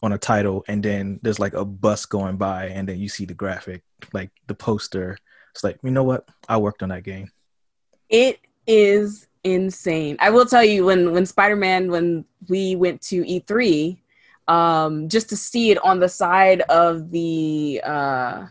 on 0.07 0.13
a 0.13 0.19
title 0.19 0.65
and 0.69 0.83
then 0.83 1.21
there's 1.23 1.39
like 1.39 1.53
a 1.53 1.65
bus 1.65 2.07
going 2.07 2.37
by 2.37 2.67
and 2.67 2.89
then 2.89 2.99
you 2.99 3.09
see 3.09 3.27
the 3.27 3.35
graphic, 3.35 3.83
like 4.13 4.31
the 4.47 4.55
poster. 4.55 5.19
It's 5.53 5.63
like, 5.63 5.79
you 5.83 5.91
know 5.91 6.05
what? 6.05 6.27
I 6.49 6.57
worked 6.57 6.83
on 6.83 6.89
that 6.91 7.03
game. 7.03 7.31
It 8.09 8.39
is 8.67 9.27
insane. 9.45 10.17
I 10.21 10.31
will 10.31 10.47
tell 10.47 10.65
you 10.65 10.85
when 10.85 11.13
when 11.13 11.27
Spider 11.27 11.57
Man 11.57 11.91
when 11.91 12.25
we 12.49 12.77
went 12.77 13.01
to 13.03 13.23
E3, 13.25 13.99
um, 14.49 15.09
just 15.09 15.29
to 15.31 15.37
see 15.37 15.71
it 15.71 15.83
on 15.85 15.99
the 15.99 16.09
side 16.09 16.61
of 16.63 17.11
the 17.11 17.81
uh, 17.85 18.47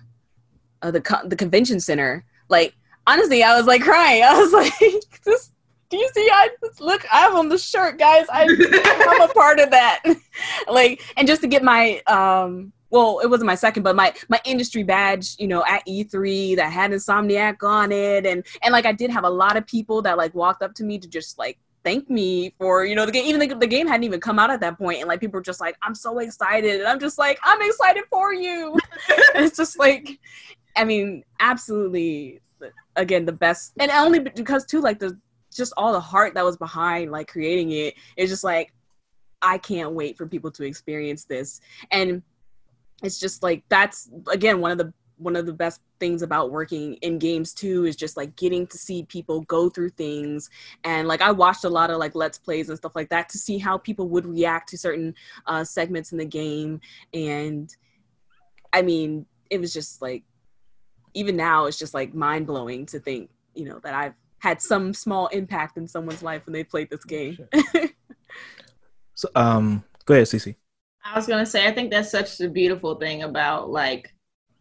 of 0.81 0.93
the 0.93 1.21
the 1.25 1.35
convention 1.35 1.79
center, 1.79 2.25
like 2.49 2.75
honestly, 3.07 3.43
I 3.43 3.55
was 3.57 3.65
like 3.65 3.81
crying. 3.81 4.23
I 4.25 4.37
was 4.37 4.51
like, 4.53 4.73
this. 5.23 5.51
Do 5.89 5.97
you 5.97 6.09
see? 6.13 6.27
I 6.31 6.49
look. 6.79 7.05
I'm 7.11 7.35
on 7.35 7.49
the 7.49 7.57
shirt, 7.57 7.99
guys. 7.99 8.25
I, 8.29 8.43
I'm 8.43 9.21
a 9.29 9.33
part 9.33 9.59
of 9.59 9.71
that. 9.71 10.01
like, 10.67 11.01
and 11.15 11.27
just 11.27 11.41
to 11.41 11.47
get 11.47 11.63
my 11.63 12.01
um, 12.07 12.73
well, 12.89 13.19
it 13.19 13.29
wasn't 13.29 13.47
my 13.47 13.55
second, 13.55 13.83
but 13.83 13.95
my 13.95 14.13
my 14.29 14.39
industry 14.45 14.83
badge, 14.83 15.35
you 15.37 15.47
know, 15.47 15.63
at 15.67 15.85
E3 15.85 16.55
that 16.55 16.71
had 16.71 16.91
Insomniac 16.91 17.61
on 17.61 17.91
it, 17.91 18.25
and 18.25 18.45
and 18.63 18.71
like 18.71 18.85
I 18.85 18.93
did 18.93 19.11
have 19.11 19.25
a 19.25 19.29
lot 19.29 19.57
of 19.57 19.67
people 19.67 20.01
that 20.03 20.17
like 20.17 20.33
walked 20.33 20.63
up 20.63 20.73
to 20.75 20.83
me 20.83 20.97
to 20.99 21.07
just 21.07 21.37
like 21.37 21.57
thank 21.83 22.09
me 22.09 22.53
for 22.57 22.85
you 22.85 22.95
know 22.95 23.05
the 23.05 23.11
game. 23.11 23.25
Even 23.25 23.47
the, 23.47 23.55
the 23.55 23.67
game 23.67 23.87
hadn't 23.87 24.05
even 24.05 24.19
come 24.19 24.39
out 24.39 24.49
at 24.49 24.59
that 24.61 24.77
point, 24.77 24.99
and 24.99 25.07
like 25.07 25.19
people 25.19 25.37
were 25.37 25.43
just 25.43 25.59
like, 25.59 25.75
I'm 25.81 25.93
so 25.93 26.19
excited, 26.19 26.79
and 26.79 26.87
I'm 26.87 26.99
just 26.99 27.17
like, 27.17 27.39
I'm 27.43 27.61
excited 27.61 28.03
for 28.09 28.33
you. 28.33 28.77
it's 29.35 29.57
just 29.57 29.77
like, 29.77 30.19
I 30.75 30.85
mean, 30.85 31.23
absolutely, 31.39 32.39
again, 32.95 33.25
the 33.25 33.33
best, 33.33 33.73
and 33.77 33.91
only 33.91 34.19
because 34.19 34.65
too, 34.65 34.79
like 34.79 34.99
the 34.99 35.17
just 35.55 35.73
all 35.77 35.93
the 35.93 35.99
heart 35.99 36.33
that 36.33 36.45
was 36.45 36.57
behind 36.57 37.11
like 37.11 37.27
creating 37.27 37.71
it. 37.71 37.95
It's 38.17 38.31
just 38.31 38.43
like 38.43 38.73
I 39.41 39.57
can't 39.57 39.93
wait 39.93 40.17
for 40.17 40.27
people 40.27 40.51
to 40.51 40.63
experience 40.63 41.25
this, 41.25 41.61
and 41.91 42.21
it's 43.03 43.19
just 43.19 43.43
like 43.43 43.63
that's 43.69 44.09
again 44.31 44.61
one 44.61 44.71
of 44.71 44.77
the 44.77 44.93
one 45.17 45.35
of 45.35 45.45
the 45.45 45.53
best 45.53 45.81
things 45.99 46.21
about 46.21 46.51
working 46.51 46.95
in 46.95 47.17
games 47.17 47.53
too 47.53 47.85
is 47.85 47.95
just 47.95 48.17
like 48.17 48.35
getting 48.35 48.67
to 48.67 48.77
see 48.77 49.03
people 49.03 49.41
go 49.41 49.69
through 49.69 49.89
things 49.89 50.49
and 50.83 51.07
like 51.07 51.21
i 51.21 51.31
watched 51.31 51.63
a 51.63 51.69
lot 51.69 51.89
of 51.89 51.97
like 51.97 52.15
let's 52.15 52.37
plays 52.37 52.67
and 52.67 52.77
stuff 52.77 52.95
like 52.95 53.09
that 53.09 53.29
to 53.29 53.37
see 53.37 53.57
how 53.57 53.77
people 53.77 54.09
would 54.09 54.25
react 54.25 54.67
to 54.69 54.77
certain 54.77 55.15
uh, 55.45 55.63
segments 55.63 56.11
in 56.11 56.17
the 56.17 56.25
game 56.25 56.81
and 57.13 57.77
i 58.73 58.81
mean 58.81 59.25
it 59.49 59.59
was 59.59 59.71
just 59.71 60.01
like 60.01 60.23
even 61.13 61.37
now 61.37 61.65
it's 61.65 61.79
just 61.79 61.93
like 61.93 62.13
mind-blowing 62.13 62.85
to 62.85 62.99
think 62.99 63.29
you 63.53 63.63
know 63.63 63.79
that 63.79 63.93
i've 63.93 64.13
had 64.45 64.61
some 64.61 64.93
small 64.93 65.25
impact 65.27 65.75
in 65.75 65.87
someone's 65.87 66.21
life 66.21 66.45
when 66.45 66.53
they 66.53 66.63
played 66.63 66.87
this 66.91 67.03
game 67.03 67.35
So, 69.15 69.29
um, 69.35 69.83
go 70.05 70.13
ahead, 70.13 70.27
Cece. 70.27 70.55
I 71.03 71.15
was 71.15 71.25
gonna 71.25 71.45
say, 71.45 71.67
I 71.67 71.71
think 71.71 71.89
that's 71.89 72.11
such 72.11 72.39
a 72.41 72.49
beautiful 72.49 72.95
thing 72.95 73.23
about 73.23 73.69
like, 73.69 74.13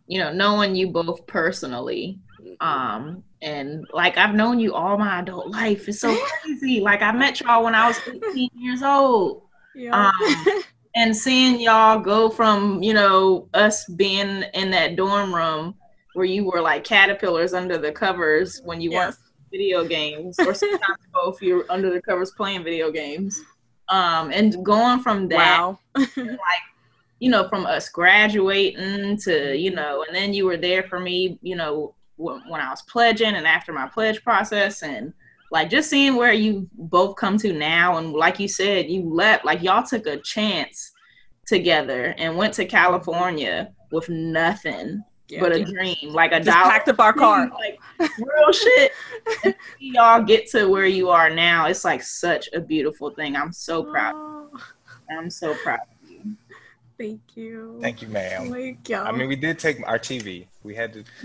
you 0.07 0.19
know, 0.21 0.33
knowing 0.33 0.75
you 0.75 0.89
both 0.89 1.27
personally. 1.27 2.21
Um, 2.61 3.25
and 3.43 3.87
like 3.93 4.17
I've 4.17 4.35
known 4.35 4.61
you 4.61 4.75
all 4.75 4.97
my 4.97 5.21
adult 5.21 5.49
life. 5.49 5.89
It's 5.89 6.01
so 6.01 6.17
crazy. 6.43 6.81
Like 6.81 7.03
I 7.03 7.13
met 7.13 7.41
y'all 7.41 7.65
when 7.65 7.75
I 7.75 7.89
was 7.89 7.99
18 8.07 8.51
years 8.55 8.83
old. 8.83 9.43
yeah. 9.75 10.09
Um, 10.09 10.63
and 10.95 11.17
seeing 11.17 11.61
y'all 11.61 11.99
go 11.99 12.31
from, 12.31 12.83
you 12.83 12.95
know, 12.95 13.49
us 13.55 13.85
being 13.97 14.45
in 14.55 14.71
that 14.71 14.95
dorm 14.95 15.35
room 15.35 15.75
where 16.15 16.27
you 16.27 16.45
were 16.45 16.61
like 16.61 16.85
caterpillars 16.85 17.55
under 17.55 17.77
the 17.77 17.91
covers 17.91 18.61
when 18.65 18.81
you 18.81 18.93
weren't 18.93 19.17
yes. 19.19 19.24
Video 19.55 19.85
games, 19.85 20.39
or 20.41 20.53
sometimes 20.55 20.99
both 21.13 21.41
you're 21.41 21.65
under 21.71 21.93
the 21.93 22.03
covers 22.03 22.33
playing 22.33 22.65
video 22.65 22.91
games. 22.91 23.41
Um, 23.89 24.31
and 24.31 24.65
going 24.65 25.01
from 25.01 25.29
that 25.29 25.61
wow 25.61 25.79
you 27.25 27.31
know, 27.31 27.49
from 27.49 27.65
us 27.65 27.89
graduating 27.89 29.17
to, 29.17 29.57
you 29.57 29.71
know, 29.71 30.05
and 30.07 30.15
then 30.15 30.35
you 30.35 30.45
were 30.45 30.57
there 30.57 30.83
for 30.83 31.01
me, 31.01 31.39
you 31.43 31.57
know, 31.57 31.95
when, 32.17 32.43
when 32.49 32.61
I 32.61 32.69
was 32.69 32.83
pledging 32.83 33.35
and 33.35 33.47
after 33.47 33.73
my 33.73 33.89
pledge 33.89 34.23
process 34.23 34.83
and 34.83 35.13
like 35.51 35.71
just 35.71 35.89
seeing 35.89 36.17
where 36.17 36.33
you 36.33 36.69
both 36.75 37.17
come 37.17 37.39
to 37.39 37.53
now. 37.53 37.97
And 37.97 38.13
like 38.13 38.39
you 38.41 38.49
said, 38.49 38.91
you 38.91 39.03
left, 39.09 39.45
like 39.45 39.63
y'all 39.63 39.83
took 39.83 40.07
a 40.07 40.19
chance 40.19 40.93
together 41.47 42.15
and 42.19 42.37
went 42.37 42.53
to 42.55 42.65
California 42.65 43.73
with 43.91 44.09
nothing 44.09 45.03
Yeah. 45.35 45.41
but 45.41 45.53
a 45.53 45.65
dream, 45.65 45.97
like 46.13 46.33
a 46.33 46.41
just 46.41 46.47
dollar. 46.57 46.71
packed 46.71 46.89
up 46.89 47.01
our 47.01 47.13
car 47.13 47.51
Like 47.59 47.79
real 48.19 48.53
shit. 48.53 48.93
Y'all 49.79 50.23
get 50.23 50.49
to 50.51 50.67
where 50.67 50.87
you 50.87 51.11
are 51.11 51.31
now. 51.31 51.67
It's 51.67 51.85
like 51.85 52.03
such 52.03 52.49
a 52.53 52.61
beautiful 52.61 53.11
thing. 53.11 53.37
I'm 53.37 53.53
so 53.53 53.83
proud. 53.85 54.15
Oh, 54.17 54.51
I'm 55.11 55.31
so 55.31 55.55
proud. 55.63 55.81
thank 56.99 57.21
you 57.35 57.79
thank 57.83 58.03
you, 58.03 58.09
ma'am. 58.09 58.51
Thank 58.51 58.89
you. 58.89 58.97
I 58.97 59.11
mean, 59.13 59.29
we 59.29 59.37
did 59.37 59.59
take 59.59 59.87
our 59.87 59.99
TV. 59.99 60.47
We 60.63 60.75
had 60.75 60.93
to. 60.95 61.05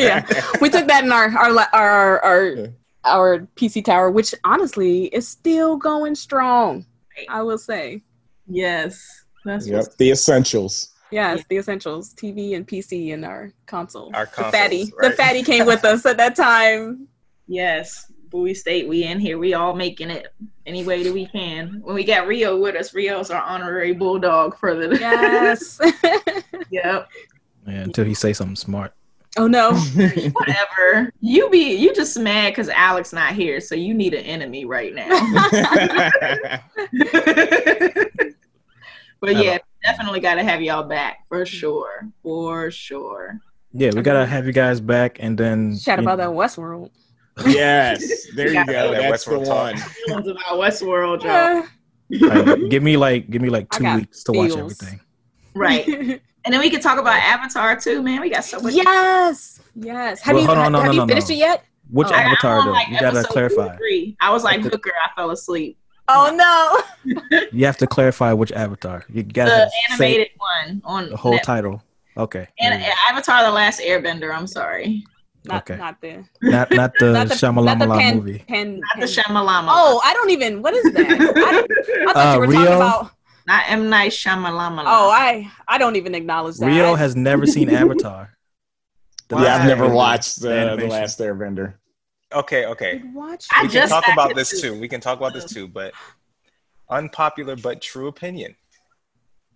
Yeah. 0.00 0.24
we 0.60 0.70
took 0.70 0.86
that 0.86 1.04
in 1.04 1.12
our 1.12 1.28
our 1.36 1.52
la- 1.52 1.72
our 1.72 2.20
our, 2.24 2.44
Yeah. 2.46 2.66
our 3.04 3.38
PC 3.56 3.84
tower, 3.84 4.10
which 4.10 4.34
honestly 4.44 5.06
is 5.06 5.26
still 5.28 5.76
going 5.76 6.14
strong. 6.14 6.86
I 7.28 7.42
will 7.42 7.58
say, 7.58 8.02
Yes. 8.48 9.24
That's 9.44 9.66
Yep. 9.68 9.84
The 9.98 10.10
essentials. 10.10 10.90
Yes, 11.10 11.38
Yeah. 11.38 11.44
the 11.48 11.56
essentials: 11.58 12.14
TV 12.14 12.54
and 12.56 12.66
PC 12.66 13.12
and 13.12 13.24
our 13.24 13.52
console. 13.66 14.10
Our 14.14 14.26
the 14.26 14.30
consoles, 14.32 14.54
fatty, 14.54 14.92
the 15.00 15.10
fatty 15.12 15.42
came 15.42 15.66
with 15.66 15.84
us 15.84 16.04
at 16.06 16.16
that 16.18 16.34
time. 16.36 17.08
Yes, 17.46 18.10
Bowie 18.30 18.54
State, 18.54 18.88
we 18.88 19.04
in 19.04 19.20
here. 19.20 19.38
We 19.38 19.54
all 19.54 19.74
making 19.74 20.10
it 20.10 20.28
any 20.66 20.84
way 20.84 21.02
that 21.02 21.12
we 21.12 21.26
can. 21.26 21.80
When 21.82 21.94
we 21.94 22.04
got 22.04 22.26
Rio 22.26 22.58
with 22.58 22.74
us, 22.74 22.94
Rio's 22.94 23.30
our 23.30 23.42
honorary 23.42 23.92
bulldog 23.92 24.58
for 24.58 24.74
the. 24.74 24.96
Yes. 24.98 25.78
yep. 26.70 27.08
Yeah, 27.66 27.80
until 27.80 28.04
he 28.04 28.14
say 28.14 28.32
something 28.32 28.56
smart. 28.56 28.92
oh 29.36 29.46
no. 29.46 29.72
Whatever. 30.32 31.12
You 31.20 31.48
be 31.50 31.74
you 31.76 31.94
just 31.94 32.18
mad 32.18 32.50
because 32.50 32.68
Alex 32.68 33.12
not 33.12 33.34
here, 33.34 33.60
so 33.60 33.74
you 33.74 33.92
need 33.94 34.14
an 34.14 34.24
enemy 34.24 34.64
right 34.64 34.94
now. 34.94 35.08
but 39.20 39.36
yeah, 39.36 39.58
definitely 39.84 40.20
got 40.20 40.34
to 40.36 40.42
have 40.44 40.60
y'all 40.62 40.82
back 40.82 41.18
for 41.28 41.44
sure, 41.46 42.08
for 42.22 42.70
sure. 42.70 43.38
Yeah, 43.72 43.90
we 43.94 44.02
gotta 44.02 44.24
have 44.26 44.46
you 44.46 44.52
guys 44.52 44.80
back, 44.80 45.16
and 45.20 45.36
then 45.36 45.76
Chat 45.78 45.98
about 45.98 46.18
know, 46.18 46.28
that 46.32 46.36
Westworld. 46.36 46.90
yes, 47.46 48.28
there 48.36 48.48
you 48.52 48.64
go. 48.66 48.92
That 48.92 49.10
That's 49.10 49.24
the 49.24 49.32
Westworld 49.32 49.44
talk. 49.46 49.74
one. 49.74 49.76
Feelings 50.06 50.28
about 50.28 50.44
Westworld, 50.60 51.22
y'all. 51.24 52.28
like, 52.28 52.70
give 52.70 52.82
me 52.82 52.96
like 52.96 53.28
give 53.30 53.42
me 53.42 53.48
like 53.48 53.68
two 53.70 53.92
weeks 53.96 54.22
to 54.24 54.32
watch 54.32 54.52
everything. 54.52 55.00
Right. 55.54 56.20
And 56.46 56.52
then 56.52 56.60
we 56.60 56.68
can 56.68 56.82
talk 56.82 56.98
about 56.98 57.14
Avatar 57.14 57.74
too, 57.80 58.02
man. 58.02 58.20
We 58.20 58.28
got 58.28 58.44
so 58.44 58.60
much. 58.60 58.74
yes, 58.74 59.62
yes. 59.74 60.20
Have 60.20 60.34
Well, 60.34 60.42
you 60.42 60.46
hold 60.46 60.58
on, 60.58 60.64
have, 60.64 60.72
no, 60.72 60.78
have 60.80 60.86
no, 60.88 60.92
you 60.92 60.98
no, 60.98 61.06
finished 61.06 61.30
no. 61.30 61.34
it 61.36 61.38
yet? 61.38 61.64
Which 61.90 62.08
Oh. 62.08 62.10
I 62.12 62.16
got 62.18 62.26
avatar 62.32 62.58
on, 62.58 62.66
though? 62.66 62.72
like, 62.72 62.88
you 62.88 63.00
gotta 63.00 63.24
clarify. 63.24 63.74
Three. 63.78 64.14
I 64.20 64.30
was 64.30 64.44
like 64.44 64.56
Like 64.56 64.64
the- 64.64 64.68
Hooker. 64.68 64.92
I 65.02 65.08
fell 65.16 65.30
asleep. 65.30 65.78
Oh 66.08 66.30
no. 66.34 66.80
You 67.52 67.66
have 67.66 67.76
to 67.78 67.86
clarify 67.86 68.32
which 68.32 68.52
avatar. 68.52 69.04
You 69.08 69.22
gotta 69.22 69.50
The 69.50 69.70
say 69.70 70.06
animated 70.06 70.28
one 70.38 70.82
on 70.84 71.10
the 71.10 71.16
whole 71.16 71.32
Net- 71.32 71.44
title. 71.44 71.82
Okay. 72.16 72.46
And 72.60 72.72
There 72.80 72.88
you 72.88 72.94
Avatar: 73.10 73.42
The 73.44 73.50
Last 73.50 73.80
Airbender. 73.80 74.34
I'm 74.34 74.46
sorry, 74.46 75.04
Not 75.44 75.62
Okay. 75.68 75.76
not 75.78 76.00
the 76.00 76.24
not 76.42 76.70
not 76.70 76.92
the 76.98 77.12
not 77.12 77.28
the, 77.28 77.34
Shyamalama 77.34 77.64
not 77.64 77.78
the 77.78 77.98
pen, 77.98 78.16
movie. 78.16 78.38
Pen, 78.48 78.80
not 78.80 79.00
the 79.00 79.06
pen- 79.06 79.08
Shyamalama. 79.08 79.66
Oh, 79.68 80.00
I 80.04 80.14
don't 80.14 80.30
even. 80.30 80.62
What 80.62 80.74
is 80.74 80.84
that? 80.92 81.06
I, 81.10 82.10
I 82.10 82.12
thought 82.12 82.16
Uh, 82.16 82.32
you 82.34 82.40
were 82.40 82.46
Rio? 82.54 82.58
talking 82.64 82.76
about. 82.76 83.10
not 83.46 83.64
M 83.68 83.90
Night 83.90 84.12
Shyamalama. 84.12 84.84
Oh, 84.86 85.10
I 85.10 85.50
I 85.68 85.76
don't 85.78 85.96
even 85.96 86.14
acknowledge 86.14 86.56
that. 86.58 86.66
Rio 86.66 86.94
has 86.94 87.14
never 87.16 87.46
seen 87.46 87.68
Avatar. 87.70 88.30
Yeah, 89.30 89.56
I've 89.56 89.66
never 89.66 89.88
watched 89.88 90.40
the 90.40 90.50
uh, 90.50 90.54
the 90.54 90.60
animation. 90.60 90.90
Last 90.90 91.18
Airbender. 91.18 91.74
Okay, 92.34 92.66
okay. 92.66 93.00
Watch. 93.12 93.46
I 93.52 93.62
we 93.62 93.68
can 93.68 93.72
just 93.72 93.92
talk 93.92 94.04
about 94.12 94.34
this 94.34 94.52
into- 94.52 94.74
too. 94.74 94.80
We 94.80 94.88
can 94.88 95.00
talk 95.00 95.18
about 95.18 95.34
this 95.34 95.52
too, 95.52 95.68
but 95.68 95.92
unpopular 96.90 97.56
but 97.56 97.80
true 97.80 98.08
opinion 98.08 98.56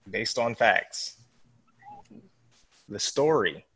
based 0.08 0.38
on 0.38 0.54
facts. 0.54 1.16
The 2.88 2.98
story 2.98 3.66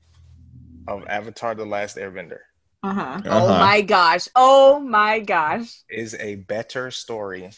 of 0.89 1.05
Avatar 1.09 1.55
The 1.55 1.66
Last 1.66 1.97
Airbender 1.97 2.39
Uh 2.83 2.95
huh. 2.95 3.20
Oh 3.27 3.31
Uh-huh. 3.49 3.59
my 3.59 3.81
gosh. 3.83 4.29
Oh 4.35 4.79
my 4.81 5.20
gosh. 5.20 5.81
is 5.91 6.15
a 6.15 6.37
better 6.37 6.91
story 6.91 7.51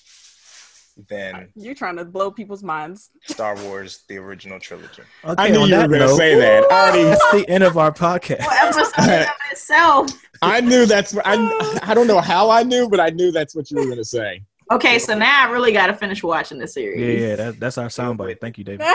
than 1.08 1.48
You're 1.54 1.74
trying 1.74 1.96
to 1.96 2.04
blow 2.04 2.30
people's 2.30 2.62
minds. 2.62 3.10
Star 3.24 3.56
Wars 3.64 4.04
the 4.08 4.18
original 4.18 4.60
trilogy. 4.60 5.02
Okay, 5.24 5.34
I 5.42 5.48
knew 5.50 5.66
you 5.66 5.74
were 5.76 5.88
going 5.88 5.90
to 5.90 5.98
note, 6.06 6.16
say 6.16 6.34
that. 6.36 6.70
I 6.70 6.88
already, 6.90 7.04
That's 7.04 7.32
the 7.32 7.48
end 7.48 7.64
of 7.64 7.76
our 7.76 7.92
podcast. 7.92 8.40
Well, 8.40 8.68
episode 8.68 9.26
itself. 9.50 10.10
I 10.42 10.60
knew 10.60 10.86
that's. 10.86 11.14
what- 11.14 11.26
I 11.26 11.80
I 11.82 11.94
don't 11.94 12.06
know 12.06 12.20
how 12.20 12.50
I 12.50 12.62
knew, 12.62 12.88
but 12.88 13.00
I 13.00 13.10
knew 13.10 13.32
that's 13.32 13.54
what 13.54 13.70
you 13.70 13.78
were 13.78 13.86
going 13.86 13.96
to 13.98 14.04
say. 14.04 14.42
Okay, 14.72 14.98
so 14.98 15.16
now 15.16 15.46
I 15.46 15.50
really 15.50 15.72
got 15.72 15.88
to 15.88 15.94
finish 15.94 16.22
watching 16.22 16.58
the 16.58 16.66
series. 16.66 16.98
Yeah, 17.00 17.26
yeah, 17.28 17.36
that, 17.36 17.60
that's 17.60 17.76
our 17.76 17.88
soundbite. 17.88 18.40
Thank 18.40 18.56
you, 18.56 18.64
David. 18.64 18.80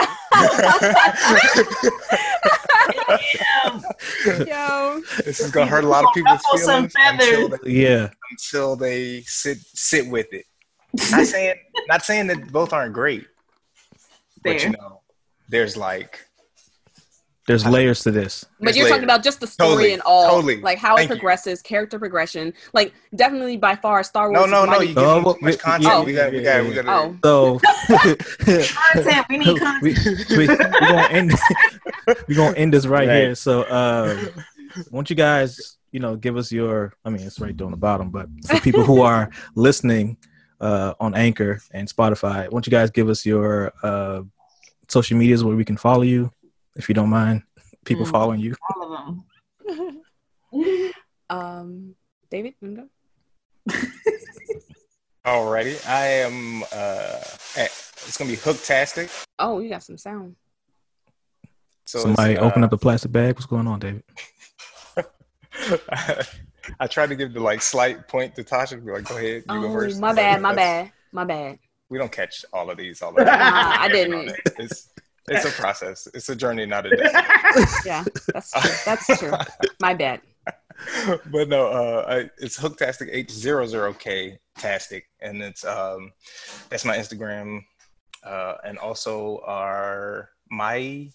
Yo. 4.46 5.00
This 5.24 5.40
is 5.40 5.50
gonna 5.50 5.66
hurt 5.66 5.84
a 5.84 5.88
lot 5.88 6.04
of 6.04 6.10
people's 6.14 6.40
Ruffle 6.52 6.58
some 6.58 6.88
feelings 6.88 7.22
until 7.22 7.48
they, 7.58 7.70
Yeah, 7.70 8.10
until 8.30 8.76
they 8.76 9.22
sit 9.22 9.58
sit 9.58 10.06
with 10.08 10.32
it. 10.32 10.44
Not 11.10 11.26
saying 11.26 11.54
not 11.88 12.02
saying 12.04 12.26
that 12.28 12.50
both 12.52 12.72
aren't 12.72 12.94
great, 12.94 13.26
but 14.42 14.62
you 14.62 14.70
know, 14.70 15.00
there's 15.48 15.76
like 15.76 16.24
there's 17.46 17.66
layers 17.66 18.02
to 18.04 18.10
this. 18.12 18.44
But 18.58 18.66
There's 18.66 18.76
you're 18.76 18.88
talking 18.88 19.02
about 19.02 19.24
just 19.24 19.40
the 19.40 19.46
story 19.46 19.68
Totally, 19.70 19.92
and 19.94 20.02
all, 20.02 20.30
totally. 20.36 20.60
like 20.60 20.78
how 20.78 20.94
Thank 20.96 21.10
it 21.10 21.14
you. 21.14 21.18
progresses, 21.18 21.62
character 21.62 21.98
progression. 21.98 22.52
Like 22.72 22.92
definitely 23.16 23.56
by 23.56 23.74
far, 23.74 24.04
Star 24.04 24.30
Wars. 24.30 24.48
no, 24.48 24.62
is 24.64 24.70
no. 24.70 24.80
You 24.80 24.88
give 24.88 24.98
Oh, 24.98 25.14
them 25.14 25.24
too 25.24 25.30
much 25.40 25.52
we- 25.54 25.56
content. 25.56 25.82
yeah, 25.82 26.04
we 26.04 26.12
got, 26.12 26.30
we 26.32 26.42
got, 26.42 26.62
yeah, 26.64 26.68
we 26.68 26.76
yeah. 26.76 26.82
got. 26.82 27.16
Oh, 27.24 27.58
So 27.58 27.60
Content. 28.94 29.26
We 29.28 29.38
need 29.38 29.58
content. 29.58 29.82
we, 29.82 30.36
we, 30.36 30.46
we 30.46 30.56
gonna 30.56 31.08
end 31.10 31.32
We're 32.28 32.36
gonna 32.36 32.56
end 32.56 32.72
this 32.74 32.86
right, 32.86 33.08
Right. 33.08 33.16
here. 33.16 33.34
So 33.34 33.62
uh 33.62 34.26
won't 34.92 35.10
you 35.10 35.16
guys, 35.16 35.76
you 35.90 35.98
know, 35.98 36.14
give 36.16 36.36
us 36.36 36.52
your 36.52 36.94
I 37.04 37.10
mean 37.10 37.22
it's 37.26 37.40
right 37.40 37.56
there 37.56 37.64
on 37.64 37.72
the 37.72 37.76
bottom, 37.78 38.10
but 38.10 38.28
for 38.46 38.60
people 38.60 38.84
who 38.84 39.00
are 39.00 39.28
listening 39.56 40.18
uh 40.60 40.94
on 41.00 41.14
Anchor 41.14 41.60
and 41.72 41.88
Spotify, 41.88 42.50
won't 42.50 42.66
you 42.66 42.70
guys 42.70 42.90
give 42.90 43.08
us 43.08 43.24
your 43.24 43.72
uh 43.82 44.22
social 44.88 45.16
medias 45.18 45.42
where 45.44 45.56
we 45.56 45.64
can 45.64 45.76
follow 45.76 46.02
you, 46.02 46.30
if 46.76 46.88
you 46.88 46.94
don't 46.94 47.10
mind 47.10 47.42
people 47.84 48.04
Mm. 48.06 48.10
following 48.10 48.40
you. 48.40 48.54
All 48.76 48.82
of 48.94 49.24
them. 49.70 50.02
um, 51.30 51.94
David, 52.30 52.54
you 52.60 52.68
wanna 52.68 52.82
go? 52.82 52.88
Alrighty, 55.26 55.86
I 55.88 56.06
am. 56.26 56.62
uh 56.72 57.20
at, 57.56 57.70
It's 58.06 58.16
gonna 58.16 58.30
be 58.30 58.36
Hooktastic. 58.36 59.10
Oh, 59.38 59.60
you 59.60 59.68
got 59.68 59.82
some 59.82 59.98
sound. 59.98 60.36
So 61.86 62.00
Somebody 62.00 62.34
it's, 62.34 62.42
open 62.42 62.62
uh, 62.62 62.66
up 62.66 62.70
the 62.70 62.78
plastic 62.78 63.12
bag. 63.12 63.34
What's 63.34 63.46
going 63.46 63.66
on, 63.66 63.78
David? 63.80 64.04
I 66.78 66.86
tried 66.86 67.08
to 67.08 67.16
give 67.16 67.32
the 67.32 67.40
like 67.40 67.62
slight 67.62 68.06
point 68.08 68.34
to 68.36 68.44
Tasha. 68.44 68.84
Be 68.84 68.92
like, 68.92 69.04
go 69.04 69.16
ahead, 69.16 69.42
you 69.50 69.60
go 69.60 69.66
Oh, 69.68 69.72
first. 69.72 70.00
my 70.00 70.12
bad, 70.12 70.40
my 70.40 70.54
bad, 70.54 70.92
my 71.12 71.24
bad. 71.24 71.58
We 71.88 71.98
don't 71.98 72.12
catch 72.12 72.44
all 72.52 72.70
of 72.70 72.76
these 72.78 73.02
all 73.02 73.12
the 73.12 73.24
time. 73.24 73.38
Nah, 73.38 73.76
I 73.82 73.88
didn't. 73.88 74.32
It's 74.58 74.88
it's 75.28 75.44
a 75.44 75.50
process. 75.60 76.06
It's 76.14 76.28
a 76.28 76.36
journey, 76.36 76.66
not 76.66 76.86
a 76.86 76.90
destination. 76.96 77.82
Yeah, 77.84 78.04
that's 78.32 78.50
true. 78.52 78.70
That's 78.84 79.18
true. 79.18 79.32
My 79.80 79.94
bad. 79.94 80.20
but 81.26 81.48
no, 81.48 81.66
uh, 81.68 82.24
it's 82.38 82.58
Hooktastic 82.58 83.08
H 83.12 83.30
zero 83.30 83.66
zero 83.66 83.92
K 83.92 84.38
Tastic, 84.56 85.04
and 85.20 85.42
it's 85.42 85.64
um, 85.64 86.12
that's 86.70 86.84
my 86.84 86.96
Instagram, 86.96 87.60
uh, 88.24 88.54
and 88.64 88.78
also 88.78 89.40
our 89.46 90.30
my 90.50 91.10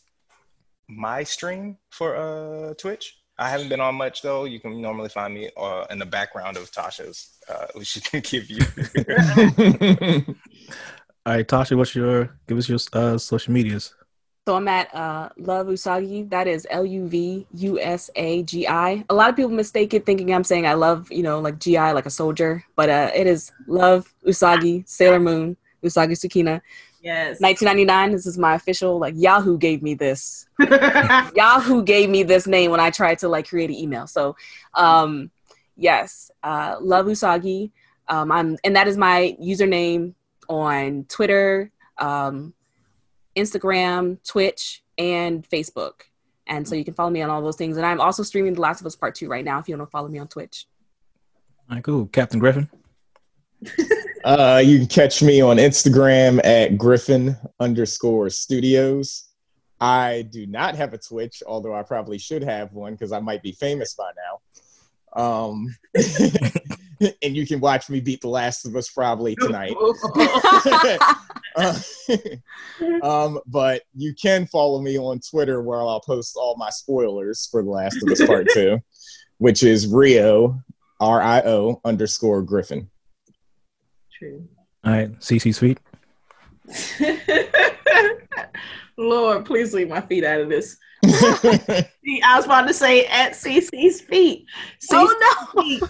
my 0.87 1.23
stream 1.23 1.77
for 1.89 2.15
uh 2.15 2.73
Twitch. 2.75 3.17
I 3.37 3.49
haven't 3.49 3.69
been 3.69 3.81
on 3.81 3.95
much 3.95 4.21
though. 4.21 4.45
You 4.45 4.59
can 4.59 4.81
normally 4.81 5.09
find 5.09 5.33
me 5.33 5.49
uh, 5.57 5.85
in 5.89 5.99
the 5.99 6.05
background 6.05 6.57
of 6.57 6.71
Tasha's, 6.71 7.37
uh, 7.49 7.67
which 7.73 7.87
she 7.87 8.01
can 8.01 8.21
give 8.23 8.49
you. 8.49 8.59
All 11.25 11.33
right, 11.33 11.47
Tasha, 11.47 11.75
what's 11.75 11.95
your 11.95 12.37
give 12.47 12.57
us 12.57 12.69
your 12.69 12.79
uh 12.93 13.17
social 13.17 13.53
medias? 13.53 13.93
So 14.47 14.55
I'm 14.55 14.67
at 14.67 14.93
uh, 14.93 15.29
Love 15.37 15.65
Usagi. 15.67 16.29
That 16.29 16.47
is 16.47 16.67
L 16.69 16.85
U 16.85 17.07
V 17.07 17.47
U 17.51 17.79
S 17.79 18.11
A 18.15 18.43
G 18.43 18.67
I. 18.67 19.03
A 19.09 19.13
lot 19.13 19.31
of 19.31 19.35
people 19.35 19.49
mistake 19.51 19.95
it 19.95 20.05
thinking 20.05 20.31
I'm 20.31 20.43
saying 20.43 20.67
I 20.67 20.75
love, 20.75 21.11
you 21.11 21.23
know, 21.23 21.39
like 21.39 21.57
GI, 21.57 21.77
like 21.77 22.05
a 22.05 22.11
soldier, 22.11 22.63
but 22.75 22.87
uh, 22.87 23.09
it 23.15 23.25
is 23.25 23.51
Love 23.65 24.13
Usagi, 24.25 24.87
Sailor 24.87 25.19
Moon, 25.19 25.57
Usagi 25.83 26.11
Tsukino. 26.11 26.61
Yes. 27.05 27.39
1999. 27.39 28.11
This 28.11 28.25
is 28.25 28.37
my 28.37 28.55
official. 28.55 28.99
Like 28.99 29.13
Yahoo 29.15 29.57
gave 29.57 29.81
me 29.81 29.93
this. 29.93 30.47
Yahoo 31.35 31.83
gave 31.83 32.09
me 32.09 32.23
this 32.23 32.47
name 32.47 32.71
when 32.71 32.79
I 32.79 32.89
tried 32.89 33.19
to 33.19 33.29
like 33.29 33.47
create 33.47 33.69
an 33.69 33.75
email. 33.75 34.07
So, 34.07 34.35
um, 34.73 35.31
yes, 35.77 36.31
uh, 36.43 36.77
Love 36.81 37.05
Usagi. 37.05 37.71
Um, 38.07 38.31
I'm, 38.31 38.57
and 38.63 38.75
that 38.75 38.87
is 38.87 38.97
my 38.97 39.35
username 39.41 40.13
on 40.49 41.05
Twitter, 41.07 41.71
um, 41.97 42.53
Instagram, 43.35 44.17
Twitch, 44.27 44.83
and 44.97 45.47
Facebook. 45.47 46.01
And 46.47 46.67
so 46.67 46.75
you 46.75 46.85
can 46.85 46.93
follow 46.93 47.09
me 47.09 47.21
on 47.21 47.29
all 47.29 47.41
those 47.41 47.55
things. 47.55 47.77
And 47.77 47.85
I'm 47.85 48.01
also 48.01 48.23
streaming 48.23 48.53
The 48.53 48.61
Last 48.61 48.81
of 48.81 48.87
Us 48.87 48.95
Part 48.95 49.15
Two 49.15 49.27
right 49.27 49.45
now. 49.45 49.59
If 49.59 49.67
you 49.67 49.77
want 49.77 49.87
to 49.87 49.91
follow 49.91 50.07
me 50.07 50.19
on 50.19 50.27
Twitch. 50.27 50.67
All 51.69 51.75
right, 51.75 51.83
cool. 51.83 52.05
Captain 52.07 52.39
Griffin. 52.39 52.69
Uh, 54.25 54.59
you 54.65 54.79
can 54.79 54.87
catch 54.87 55.21
me 55.21 55.39
on 55.39 55.57
Instagram 55.57 56.43
at 56.43 56.79
Griffin 56.79 57.37
underscore 57.59 58.31
studios. 58.31 59.29
I 59.79 60.23
do 60.31 60.47
not 60.47 60.73
have 60.75 60.95
a 60.95 60.97
Twitch, 60.97 61.43
although 61.45 61.75
I 61.75 61.83
probably 61.83 62.17
should 62.17 62.43
have 62.43 62.73
one 62.73 62.93
because 62.93 63.11
I 63.11 63.19
might 63.19 63.43
be 63.43 63.51
famous 63.51 63.93
by 63.93 64.09
now. 65.15 65.21
Um, 65.21 65.75
and 67.21 67.35
you 67.35 67.45
can 67.45 67.59
watch 67.59 67.87
me 67.87 67.99
beat 67.99 68.21
The 68.21 68.27
Last 68.27 68.65
of 68.65 68.75
Us 68.75 68.89
probably 68.89 69.35
tonight. 69.35 69.75
Uh, 71.55 71.79
um, 73.03 73.39
but 73.45 73.83
you 73.93 74.15
can 74.19 74.47
follow 74.47 74.81
me 74.81 74.97
on 74.97 75.19
Twitter 75.19 75.61
where 75.61 75.81
I'll 75.81 76.01
post 76.01 76.35
all 76.35 76.55
my 76.57 76.71
spoilers 76.71 77.47
for 77.51 77.61
The 77.61 77.69
Last 77.69 77.97
of 78.01 78.11
Us 78.11 78.25
Part 78.25 78.47
2, 78.55 78.79
which 79.37 79.61
is 79.61 79.85
Rio, 79.85 80.59
R 80.99 81.21
I 81.21 81.41
O 81.41 81.79
underscore 81.85 82.41
Griffin. 82.41 82.89
True. 84.25 84.47
All 84.83 84.91
right, 84.91 85.19
CC 85.19 85.53
Sweet. 85.53 85.79
Lord, 88.97 89.45
please 89.45 89.73
leave 89.73 89.89
my 89.89 90.01
feet 90.01 90.23
out 90.23 90.41
of 90.41 90.49
this. 90.49 90.77
See, 91.05 92.21
I 92.23 92.35
was 92.35 92.45
about 92.45 92.67
to 92.67 92.73
say 92.73 93.05
at 93.05 93.33
CC's 93.33 94.01
feet. 94.01 94.47
oh 94.91 95.51
no! 95.53 95.87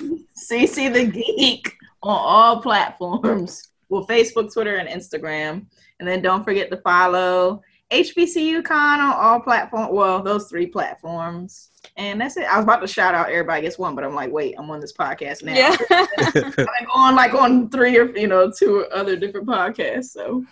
no! 0.00 0.18
CC 0.36 0.92
the 0.92 1.06
Geek 1.06 1.74
on 2.02 2.18
all 2.18 2.60
platforms. 2.60 3.62
Well, 3.90 4.06
Facebook, 4.06 4.52
Twitter, 4.52 4.76
and 4.76 4.86
Instagram. 4.86 5.64
And 5.98 6.06
then 6.06 6.20
don't 6.20 6.44
forget 6.44 6.70
to 6.70 6.76
follow 6.82 7.62
HBCU 7.90 8.62
Con 8.62 9.00
on 9.00 9.14
all 9.14 9.40
platforms. 9.40 9.88
Well, 9.90 10.22
those 10.22 10.50
three 10.50 10.66
platforms. 10.66 11.70
And 11.98 12.20
that's 12.20 12.36
it. 12.36 12.44
I 12.44 12.56
was 12.56 12.62
about 12.62 12.80
to 12.80 12.86
shout 12.86 13.16
out 13.16 13.28
everybody 13.28 13.62
gets 13.62 13.76
one, 13.76 13.96
but 13.96 14.04
I'm 14.04 14.14
like, 14.14 14.30
wait, 14.30 14.54
I'm 14.56 14.70
on 14.70 14.78
this 14.78 14.92
podcast 14.92 15.42
now. 15.42 15.54
Yeah. 15.54 15.76
I'm 16.56 16.90
on 16.94 17.16
like 17.16 17.34
on 17.34 17.68
three 17.70 17.98
or 17.98 18.16
you 18.16 18.28
know 18.28 18.52
two 18.56 18.86
other 18.92 19.16
different 19.16 19.48
podcasts. 19.48 20.10
So 20.10 20.44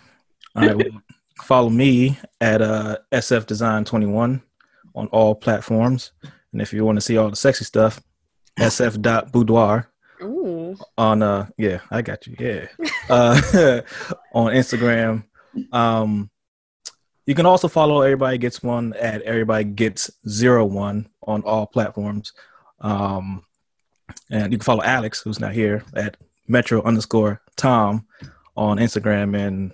All 0.55 0.67
right, 0.67 0.75
well, 0.75 1.01
follow 1.43 1.69
me 1.69 2.19
at 2.41 2.61
uh, 2.61 2.97
SF 3.13 3.45
Design 3.45 3.85
21 3.85 4.41
on 4.93 5.07
all 5.07 5.35
platforms. 5.35 6.11
And 6.51 6.61
if 6.61 6.73
you 6.73 6.83
want 6.83 6.97
to 6.97 7.01
see 7.01 7.15
all 7.15 7.29
the 7.29 7.35
sexy 7.37 7.63
stuff, 7.63 8.01
sf.boudoir 8.59 9.89
Ooh. 10.21 10.75
on 10.97 11.23
uh 11.23 11.47
yeah, 11.57 11.79
I 11.89 12.01
got 12.01 12.27
you. 12.27 12.35
Yeah. 12.37 12.67
Uh 13.09 13.81
on 14.33 14.51
Instagram. 14.51 15.23
Um 15.71 16.29
you 17.25 17.35
can 17.35 17.45
also 17.45 17.67
follow 17.67 18.01
Everybody 18.01 18.37
Gets 18.37 18.63
One 18.63 18.93
at 18.93 19.21
Everybody 19.21 19.65
Gets 19.65 20.11
Zero 20.27 20.65
One 20.65 21.07
on 21.27 21.41
all 21.43 21.65
platforms. 21.67 22.33
Um 22.81 23.43
and 24.31 24.51
you 24.51 24.57
can 24.57 24.63
follow 24.63 24.83
Alex, 24.83 25.21
who's 25.21 25.39
not 25.39 25.51
here, 25.53 25.83
at 25.93 26.17
Metro 26.47 26.81
underscore 26.83 27.41
Tom 27.57 28.07
on 28.55 28.77
Instagram 28.77 29.37
and 29.37 29.73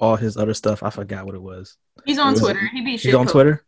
all 0.00 0.16
his 0.16 0.36
other 0.36 0.54
stuff. 0.54 0.82
I 0.82 0.90
forgot 0.90 1.24
what 1.26 1.34
it 1.36 1.42
was. 1.42 1.76
He's 2.04 2.18
on 2.18 2.32
Was 2.32 2.40
it- 2.40 2.44
Twitter. 2.44 2.68
He 2.72 2.80
be 2.82 2.96
He's 2.96 3.14
on 3.14 3.24
post. 3.24 3.32
Twitter? 3.32 3.64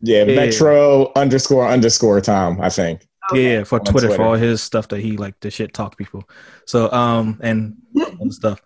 Yeah, 0.00 0.24
Yeah. 0.24 0.36
Metro 0.36 1.12
underscore 1.14 1.68
underscore 1.68 2.20
Tom, 2.20 2.60
I 2.60 2.70
think. 2.70 3.06
Okay. 3.32 3.54
Yeah, 3.54 3.64
for 3.64 3.80
Twitter, 3.80 4.08
Twitter. 4.08 4.16
for 4.16 4.22
all 4.22 4.34
his 4.34 4.62
stuff 4.62 4.88
that 4.88 5.00
he 5.00 5.16
like 5.16 5.38
to 5.40 5.50
shit 5.50 5.74
talk 5.74 5.96
people. 5.98 6.24
So 6.66 6.90
um 6.92 7.38
and 7.42 7.76
stuff. 8.30 8.60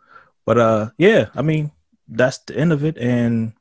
But 0.46 0.58
uh 0.58 0.90
yeah, 0.98 1.26
I 1.34 1.42
mean 1.42 1.72
that's 2.08 2.38
the 2.38 2.56
end 2.56 2.72
of 2.72 2.84
it 2.84 2.96
and 2.98 3.52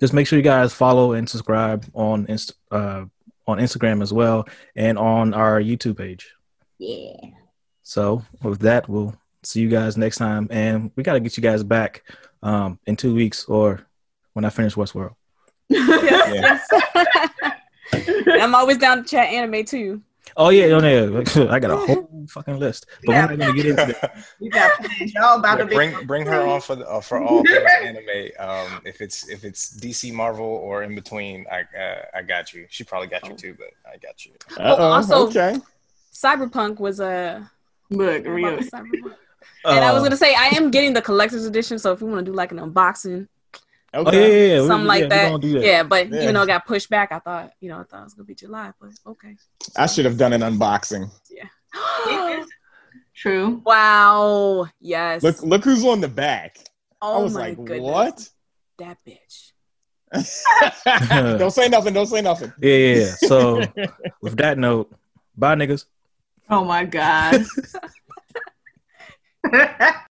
just 0.00 0.12
make 0.12 0.26
sure 0.26 0.36
you 0.38 0.42
guys 0.42 0.72
follow 0.72 1.12
and 1.12 1.28
subscribe 1.28 1.84
on 1.94 2.26
Inst- 2.26 2.54
uh 2.70 3.04
on 3.50 3.58
Instagram 3.58 4.02
as 4.02 4.12
well 4.12 4.46
and 4.76 4.98
on 4.98 5.34
our 5.34 5.60
YouTube 5.60 5.98
page. 5.98 6.32
Yeah. 6.78 7.16
So 7.82 8.24
with 8.42 8.60
that 8.60 8.88
we'll 8.88 9.14
see 9.42 9.60
you 9.60 9.68
guys 9.68 9.96
next 9.96 10.16
time 10.18 10.48
and 10.50 10.90
we 10.96 11.02
got 11.02 11.14
to 11.14 11.20
get 11.20 11.36
you 11.36 11.42
guys 11.42 11.62
back 11.62 12.02
um 12.42 12.78
in 12.86 12.96
2 12.96 13.14
weeks 13.14 13.44
or 13.46 13.86
when 14.32 14.44
I 14.44 14.50
finish 14.50 14.74
Westworld. 14.74 15.14
Yeah. 15.70 16.58
I'm 18.40 18.54
always 18.54 18.78
down 18.78 19.02
to 19.02 19.08
chat 19.08 19.28
anime 19.28 19.64
too. 19.64 20.02
Oh 20.36 20.48
yeah, 20.50 20.64
oh, 20.66 20.80
yeah. 21.36 21.52
I 21.52 21.58
got 21.58 21.70
a 21.70 21.76
whole 21.76 22.26
fucking 22.28 22.58
list. 22.58 22.86
But 23.04 23.08
we're 23.08 23.20
not 23.20 23.28
going 23.38 23.40
to 23.40 23.52
get 23.52 23.66
into 23.66 23.86
that. 24.00 24.16
You 24.40 24.50
got 24.50 24.72
plans. 24.78 25.12
Y'all 25.14 25.38
about 25.38 25.58
Yeah, 25.58 25.64
to 25.66 25.74
bring 25.74 26.06
bring 26.06 26.26
her 26.26 26.40
on 26.40 26.60
for 26.60 26.76
the, 26.76 26.88
uh, 26.88 27.00
for 27.00 27.20
all 27.20 27.42
things 27.44 27.68
anime. 27.82 28.30
Um, 28.38 28.80
if 28.84 29.00
it's 29.00 29.28
if 29.28 29.44
it's 29.44 29.78
DC, 29.80 30.12
Marvel, 30.12 30.44
or 30.46 30.82
in 30.82 30.94
between, 30.94 31.46
I 31.50 31.60
uh, 31.78 32.02
I 32.14 32.22
got 32.22 32.52
you. 32.54 32.66
She 32.70 32.84
probably 32.84 33.08
got 33.08 33.26
you 33.28 33.34
too, 33.34 33.54
but 33.58 33.68
I 33.92 33.96
got 33.98 34.24
you. 34.24 34.32
Uh-oh, 34.56 34.82
also- 34.90 35.26
okay. 35.28 35.58
Cyberpunk 36.12 36.78
was 36.80 37.00
a. 37.00 37.48
look 37.90 38.26
Uh, 38.26 38.30
real. 38.30 38.58
Cyberpunk. 38.58 39.14
and 39.64 39.84
I 39.84 39.92
was 39.92 40.00
Uh, 40.00 40.04
gonna 40.04 40.16
say 40.16 40.34
I 40.34 40.48
am 40.56 40.70
getting 40.70 40.92
the 40.92 41.02
collector's 41.02 41.44
edition, 41.46 41.78
so 41.78 41.92
if 41.92 42.00
you 42.00 42.06
want 42.06 42.24
to 42.24 42.30
do 42.30 42.36
like 42.36 42.52
an 42.52 42.58
unboxing, 42.58 43.26
Oh 43.92 44.02
Okay. 44.06 44.20
yeah, 44.20 44.26
yeah, 44.28 44.54
yeah. 44.54 44.60
We- 44.62 44.66
something 44.68 44.86
like 44.86 45.02
yeah, 45.02 45.08
that, 45.08 45.40
do 45.40 45.52
that. 45.54 45.62
yeah. 45.64 45.82
But 45.82 46.08
Yeah. 46.10 46.22
even 46.22 46.34
though 46.34 46.42
it 46.42 46.46
got 46.46 46.66
pushed 46.66 46.88
back, 46.90 47.10
I 47.12 47.18
thought 47.18 47.52
you 47.60 47.68
know 47.68 47.80
I 47.80 47.84
thought 47.84 48.00
it 48.02 48.04
was 48.04 48.14
gonna 48.14 48.24
be 48.26 48.34
July, 48.34 48.72
but 48.80 48.90
okay. 49.06 49.36
I 49.76 49.86
should 49.86 50.04
have 50.04 50.16
done 50.16 50.32
an 50.32 50.42
unboxing. 50.42 51.10
Yeah. 51.30 51.48
True. 53.14 53.60
wow. 53.66 54.66
Yes. 54.80 55.22
Look 55.22 55.42
look 55.42 55.64
who's 55.64 55.84
on 55.84 56.00
the 56.00 56.08
back. 56.08 56.58
oh 57.02 57.18
I 57.20 57.22
was 57.22 57.34
my 57.34 57.40
like, 57.40 57.56
goodness. 57.56 57.80
what? 57.80 58.28
That 58.78 58.98
bitch. 59.06 59.52
don't 61.38 61.50
say 61.52 61.68
nothing, 61.68 61.92
don't 61.94 62.06
say 62.06 62.20
nothing. 62.22 62.52
Yeah, 62.60 62.76
yeah, 62.76 62.94
yeah. 62.96 63.14
So 63.28 63.62
with 64.22 64.36
that 64.38 64.58
note, 64.58 64.92
bye 65.36 65.54
niggas. 65.54 65.84
Oh 66.48 66.64
my 66.64 66.84
god. 66.84 67.44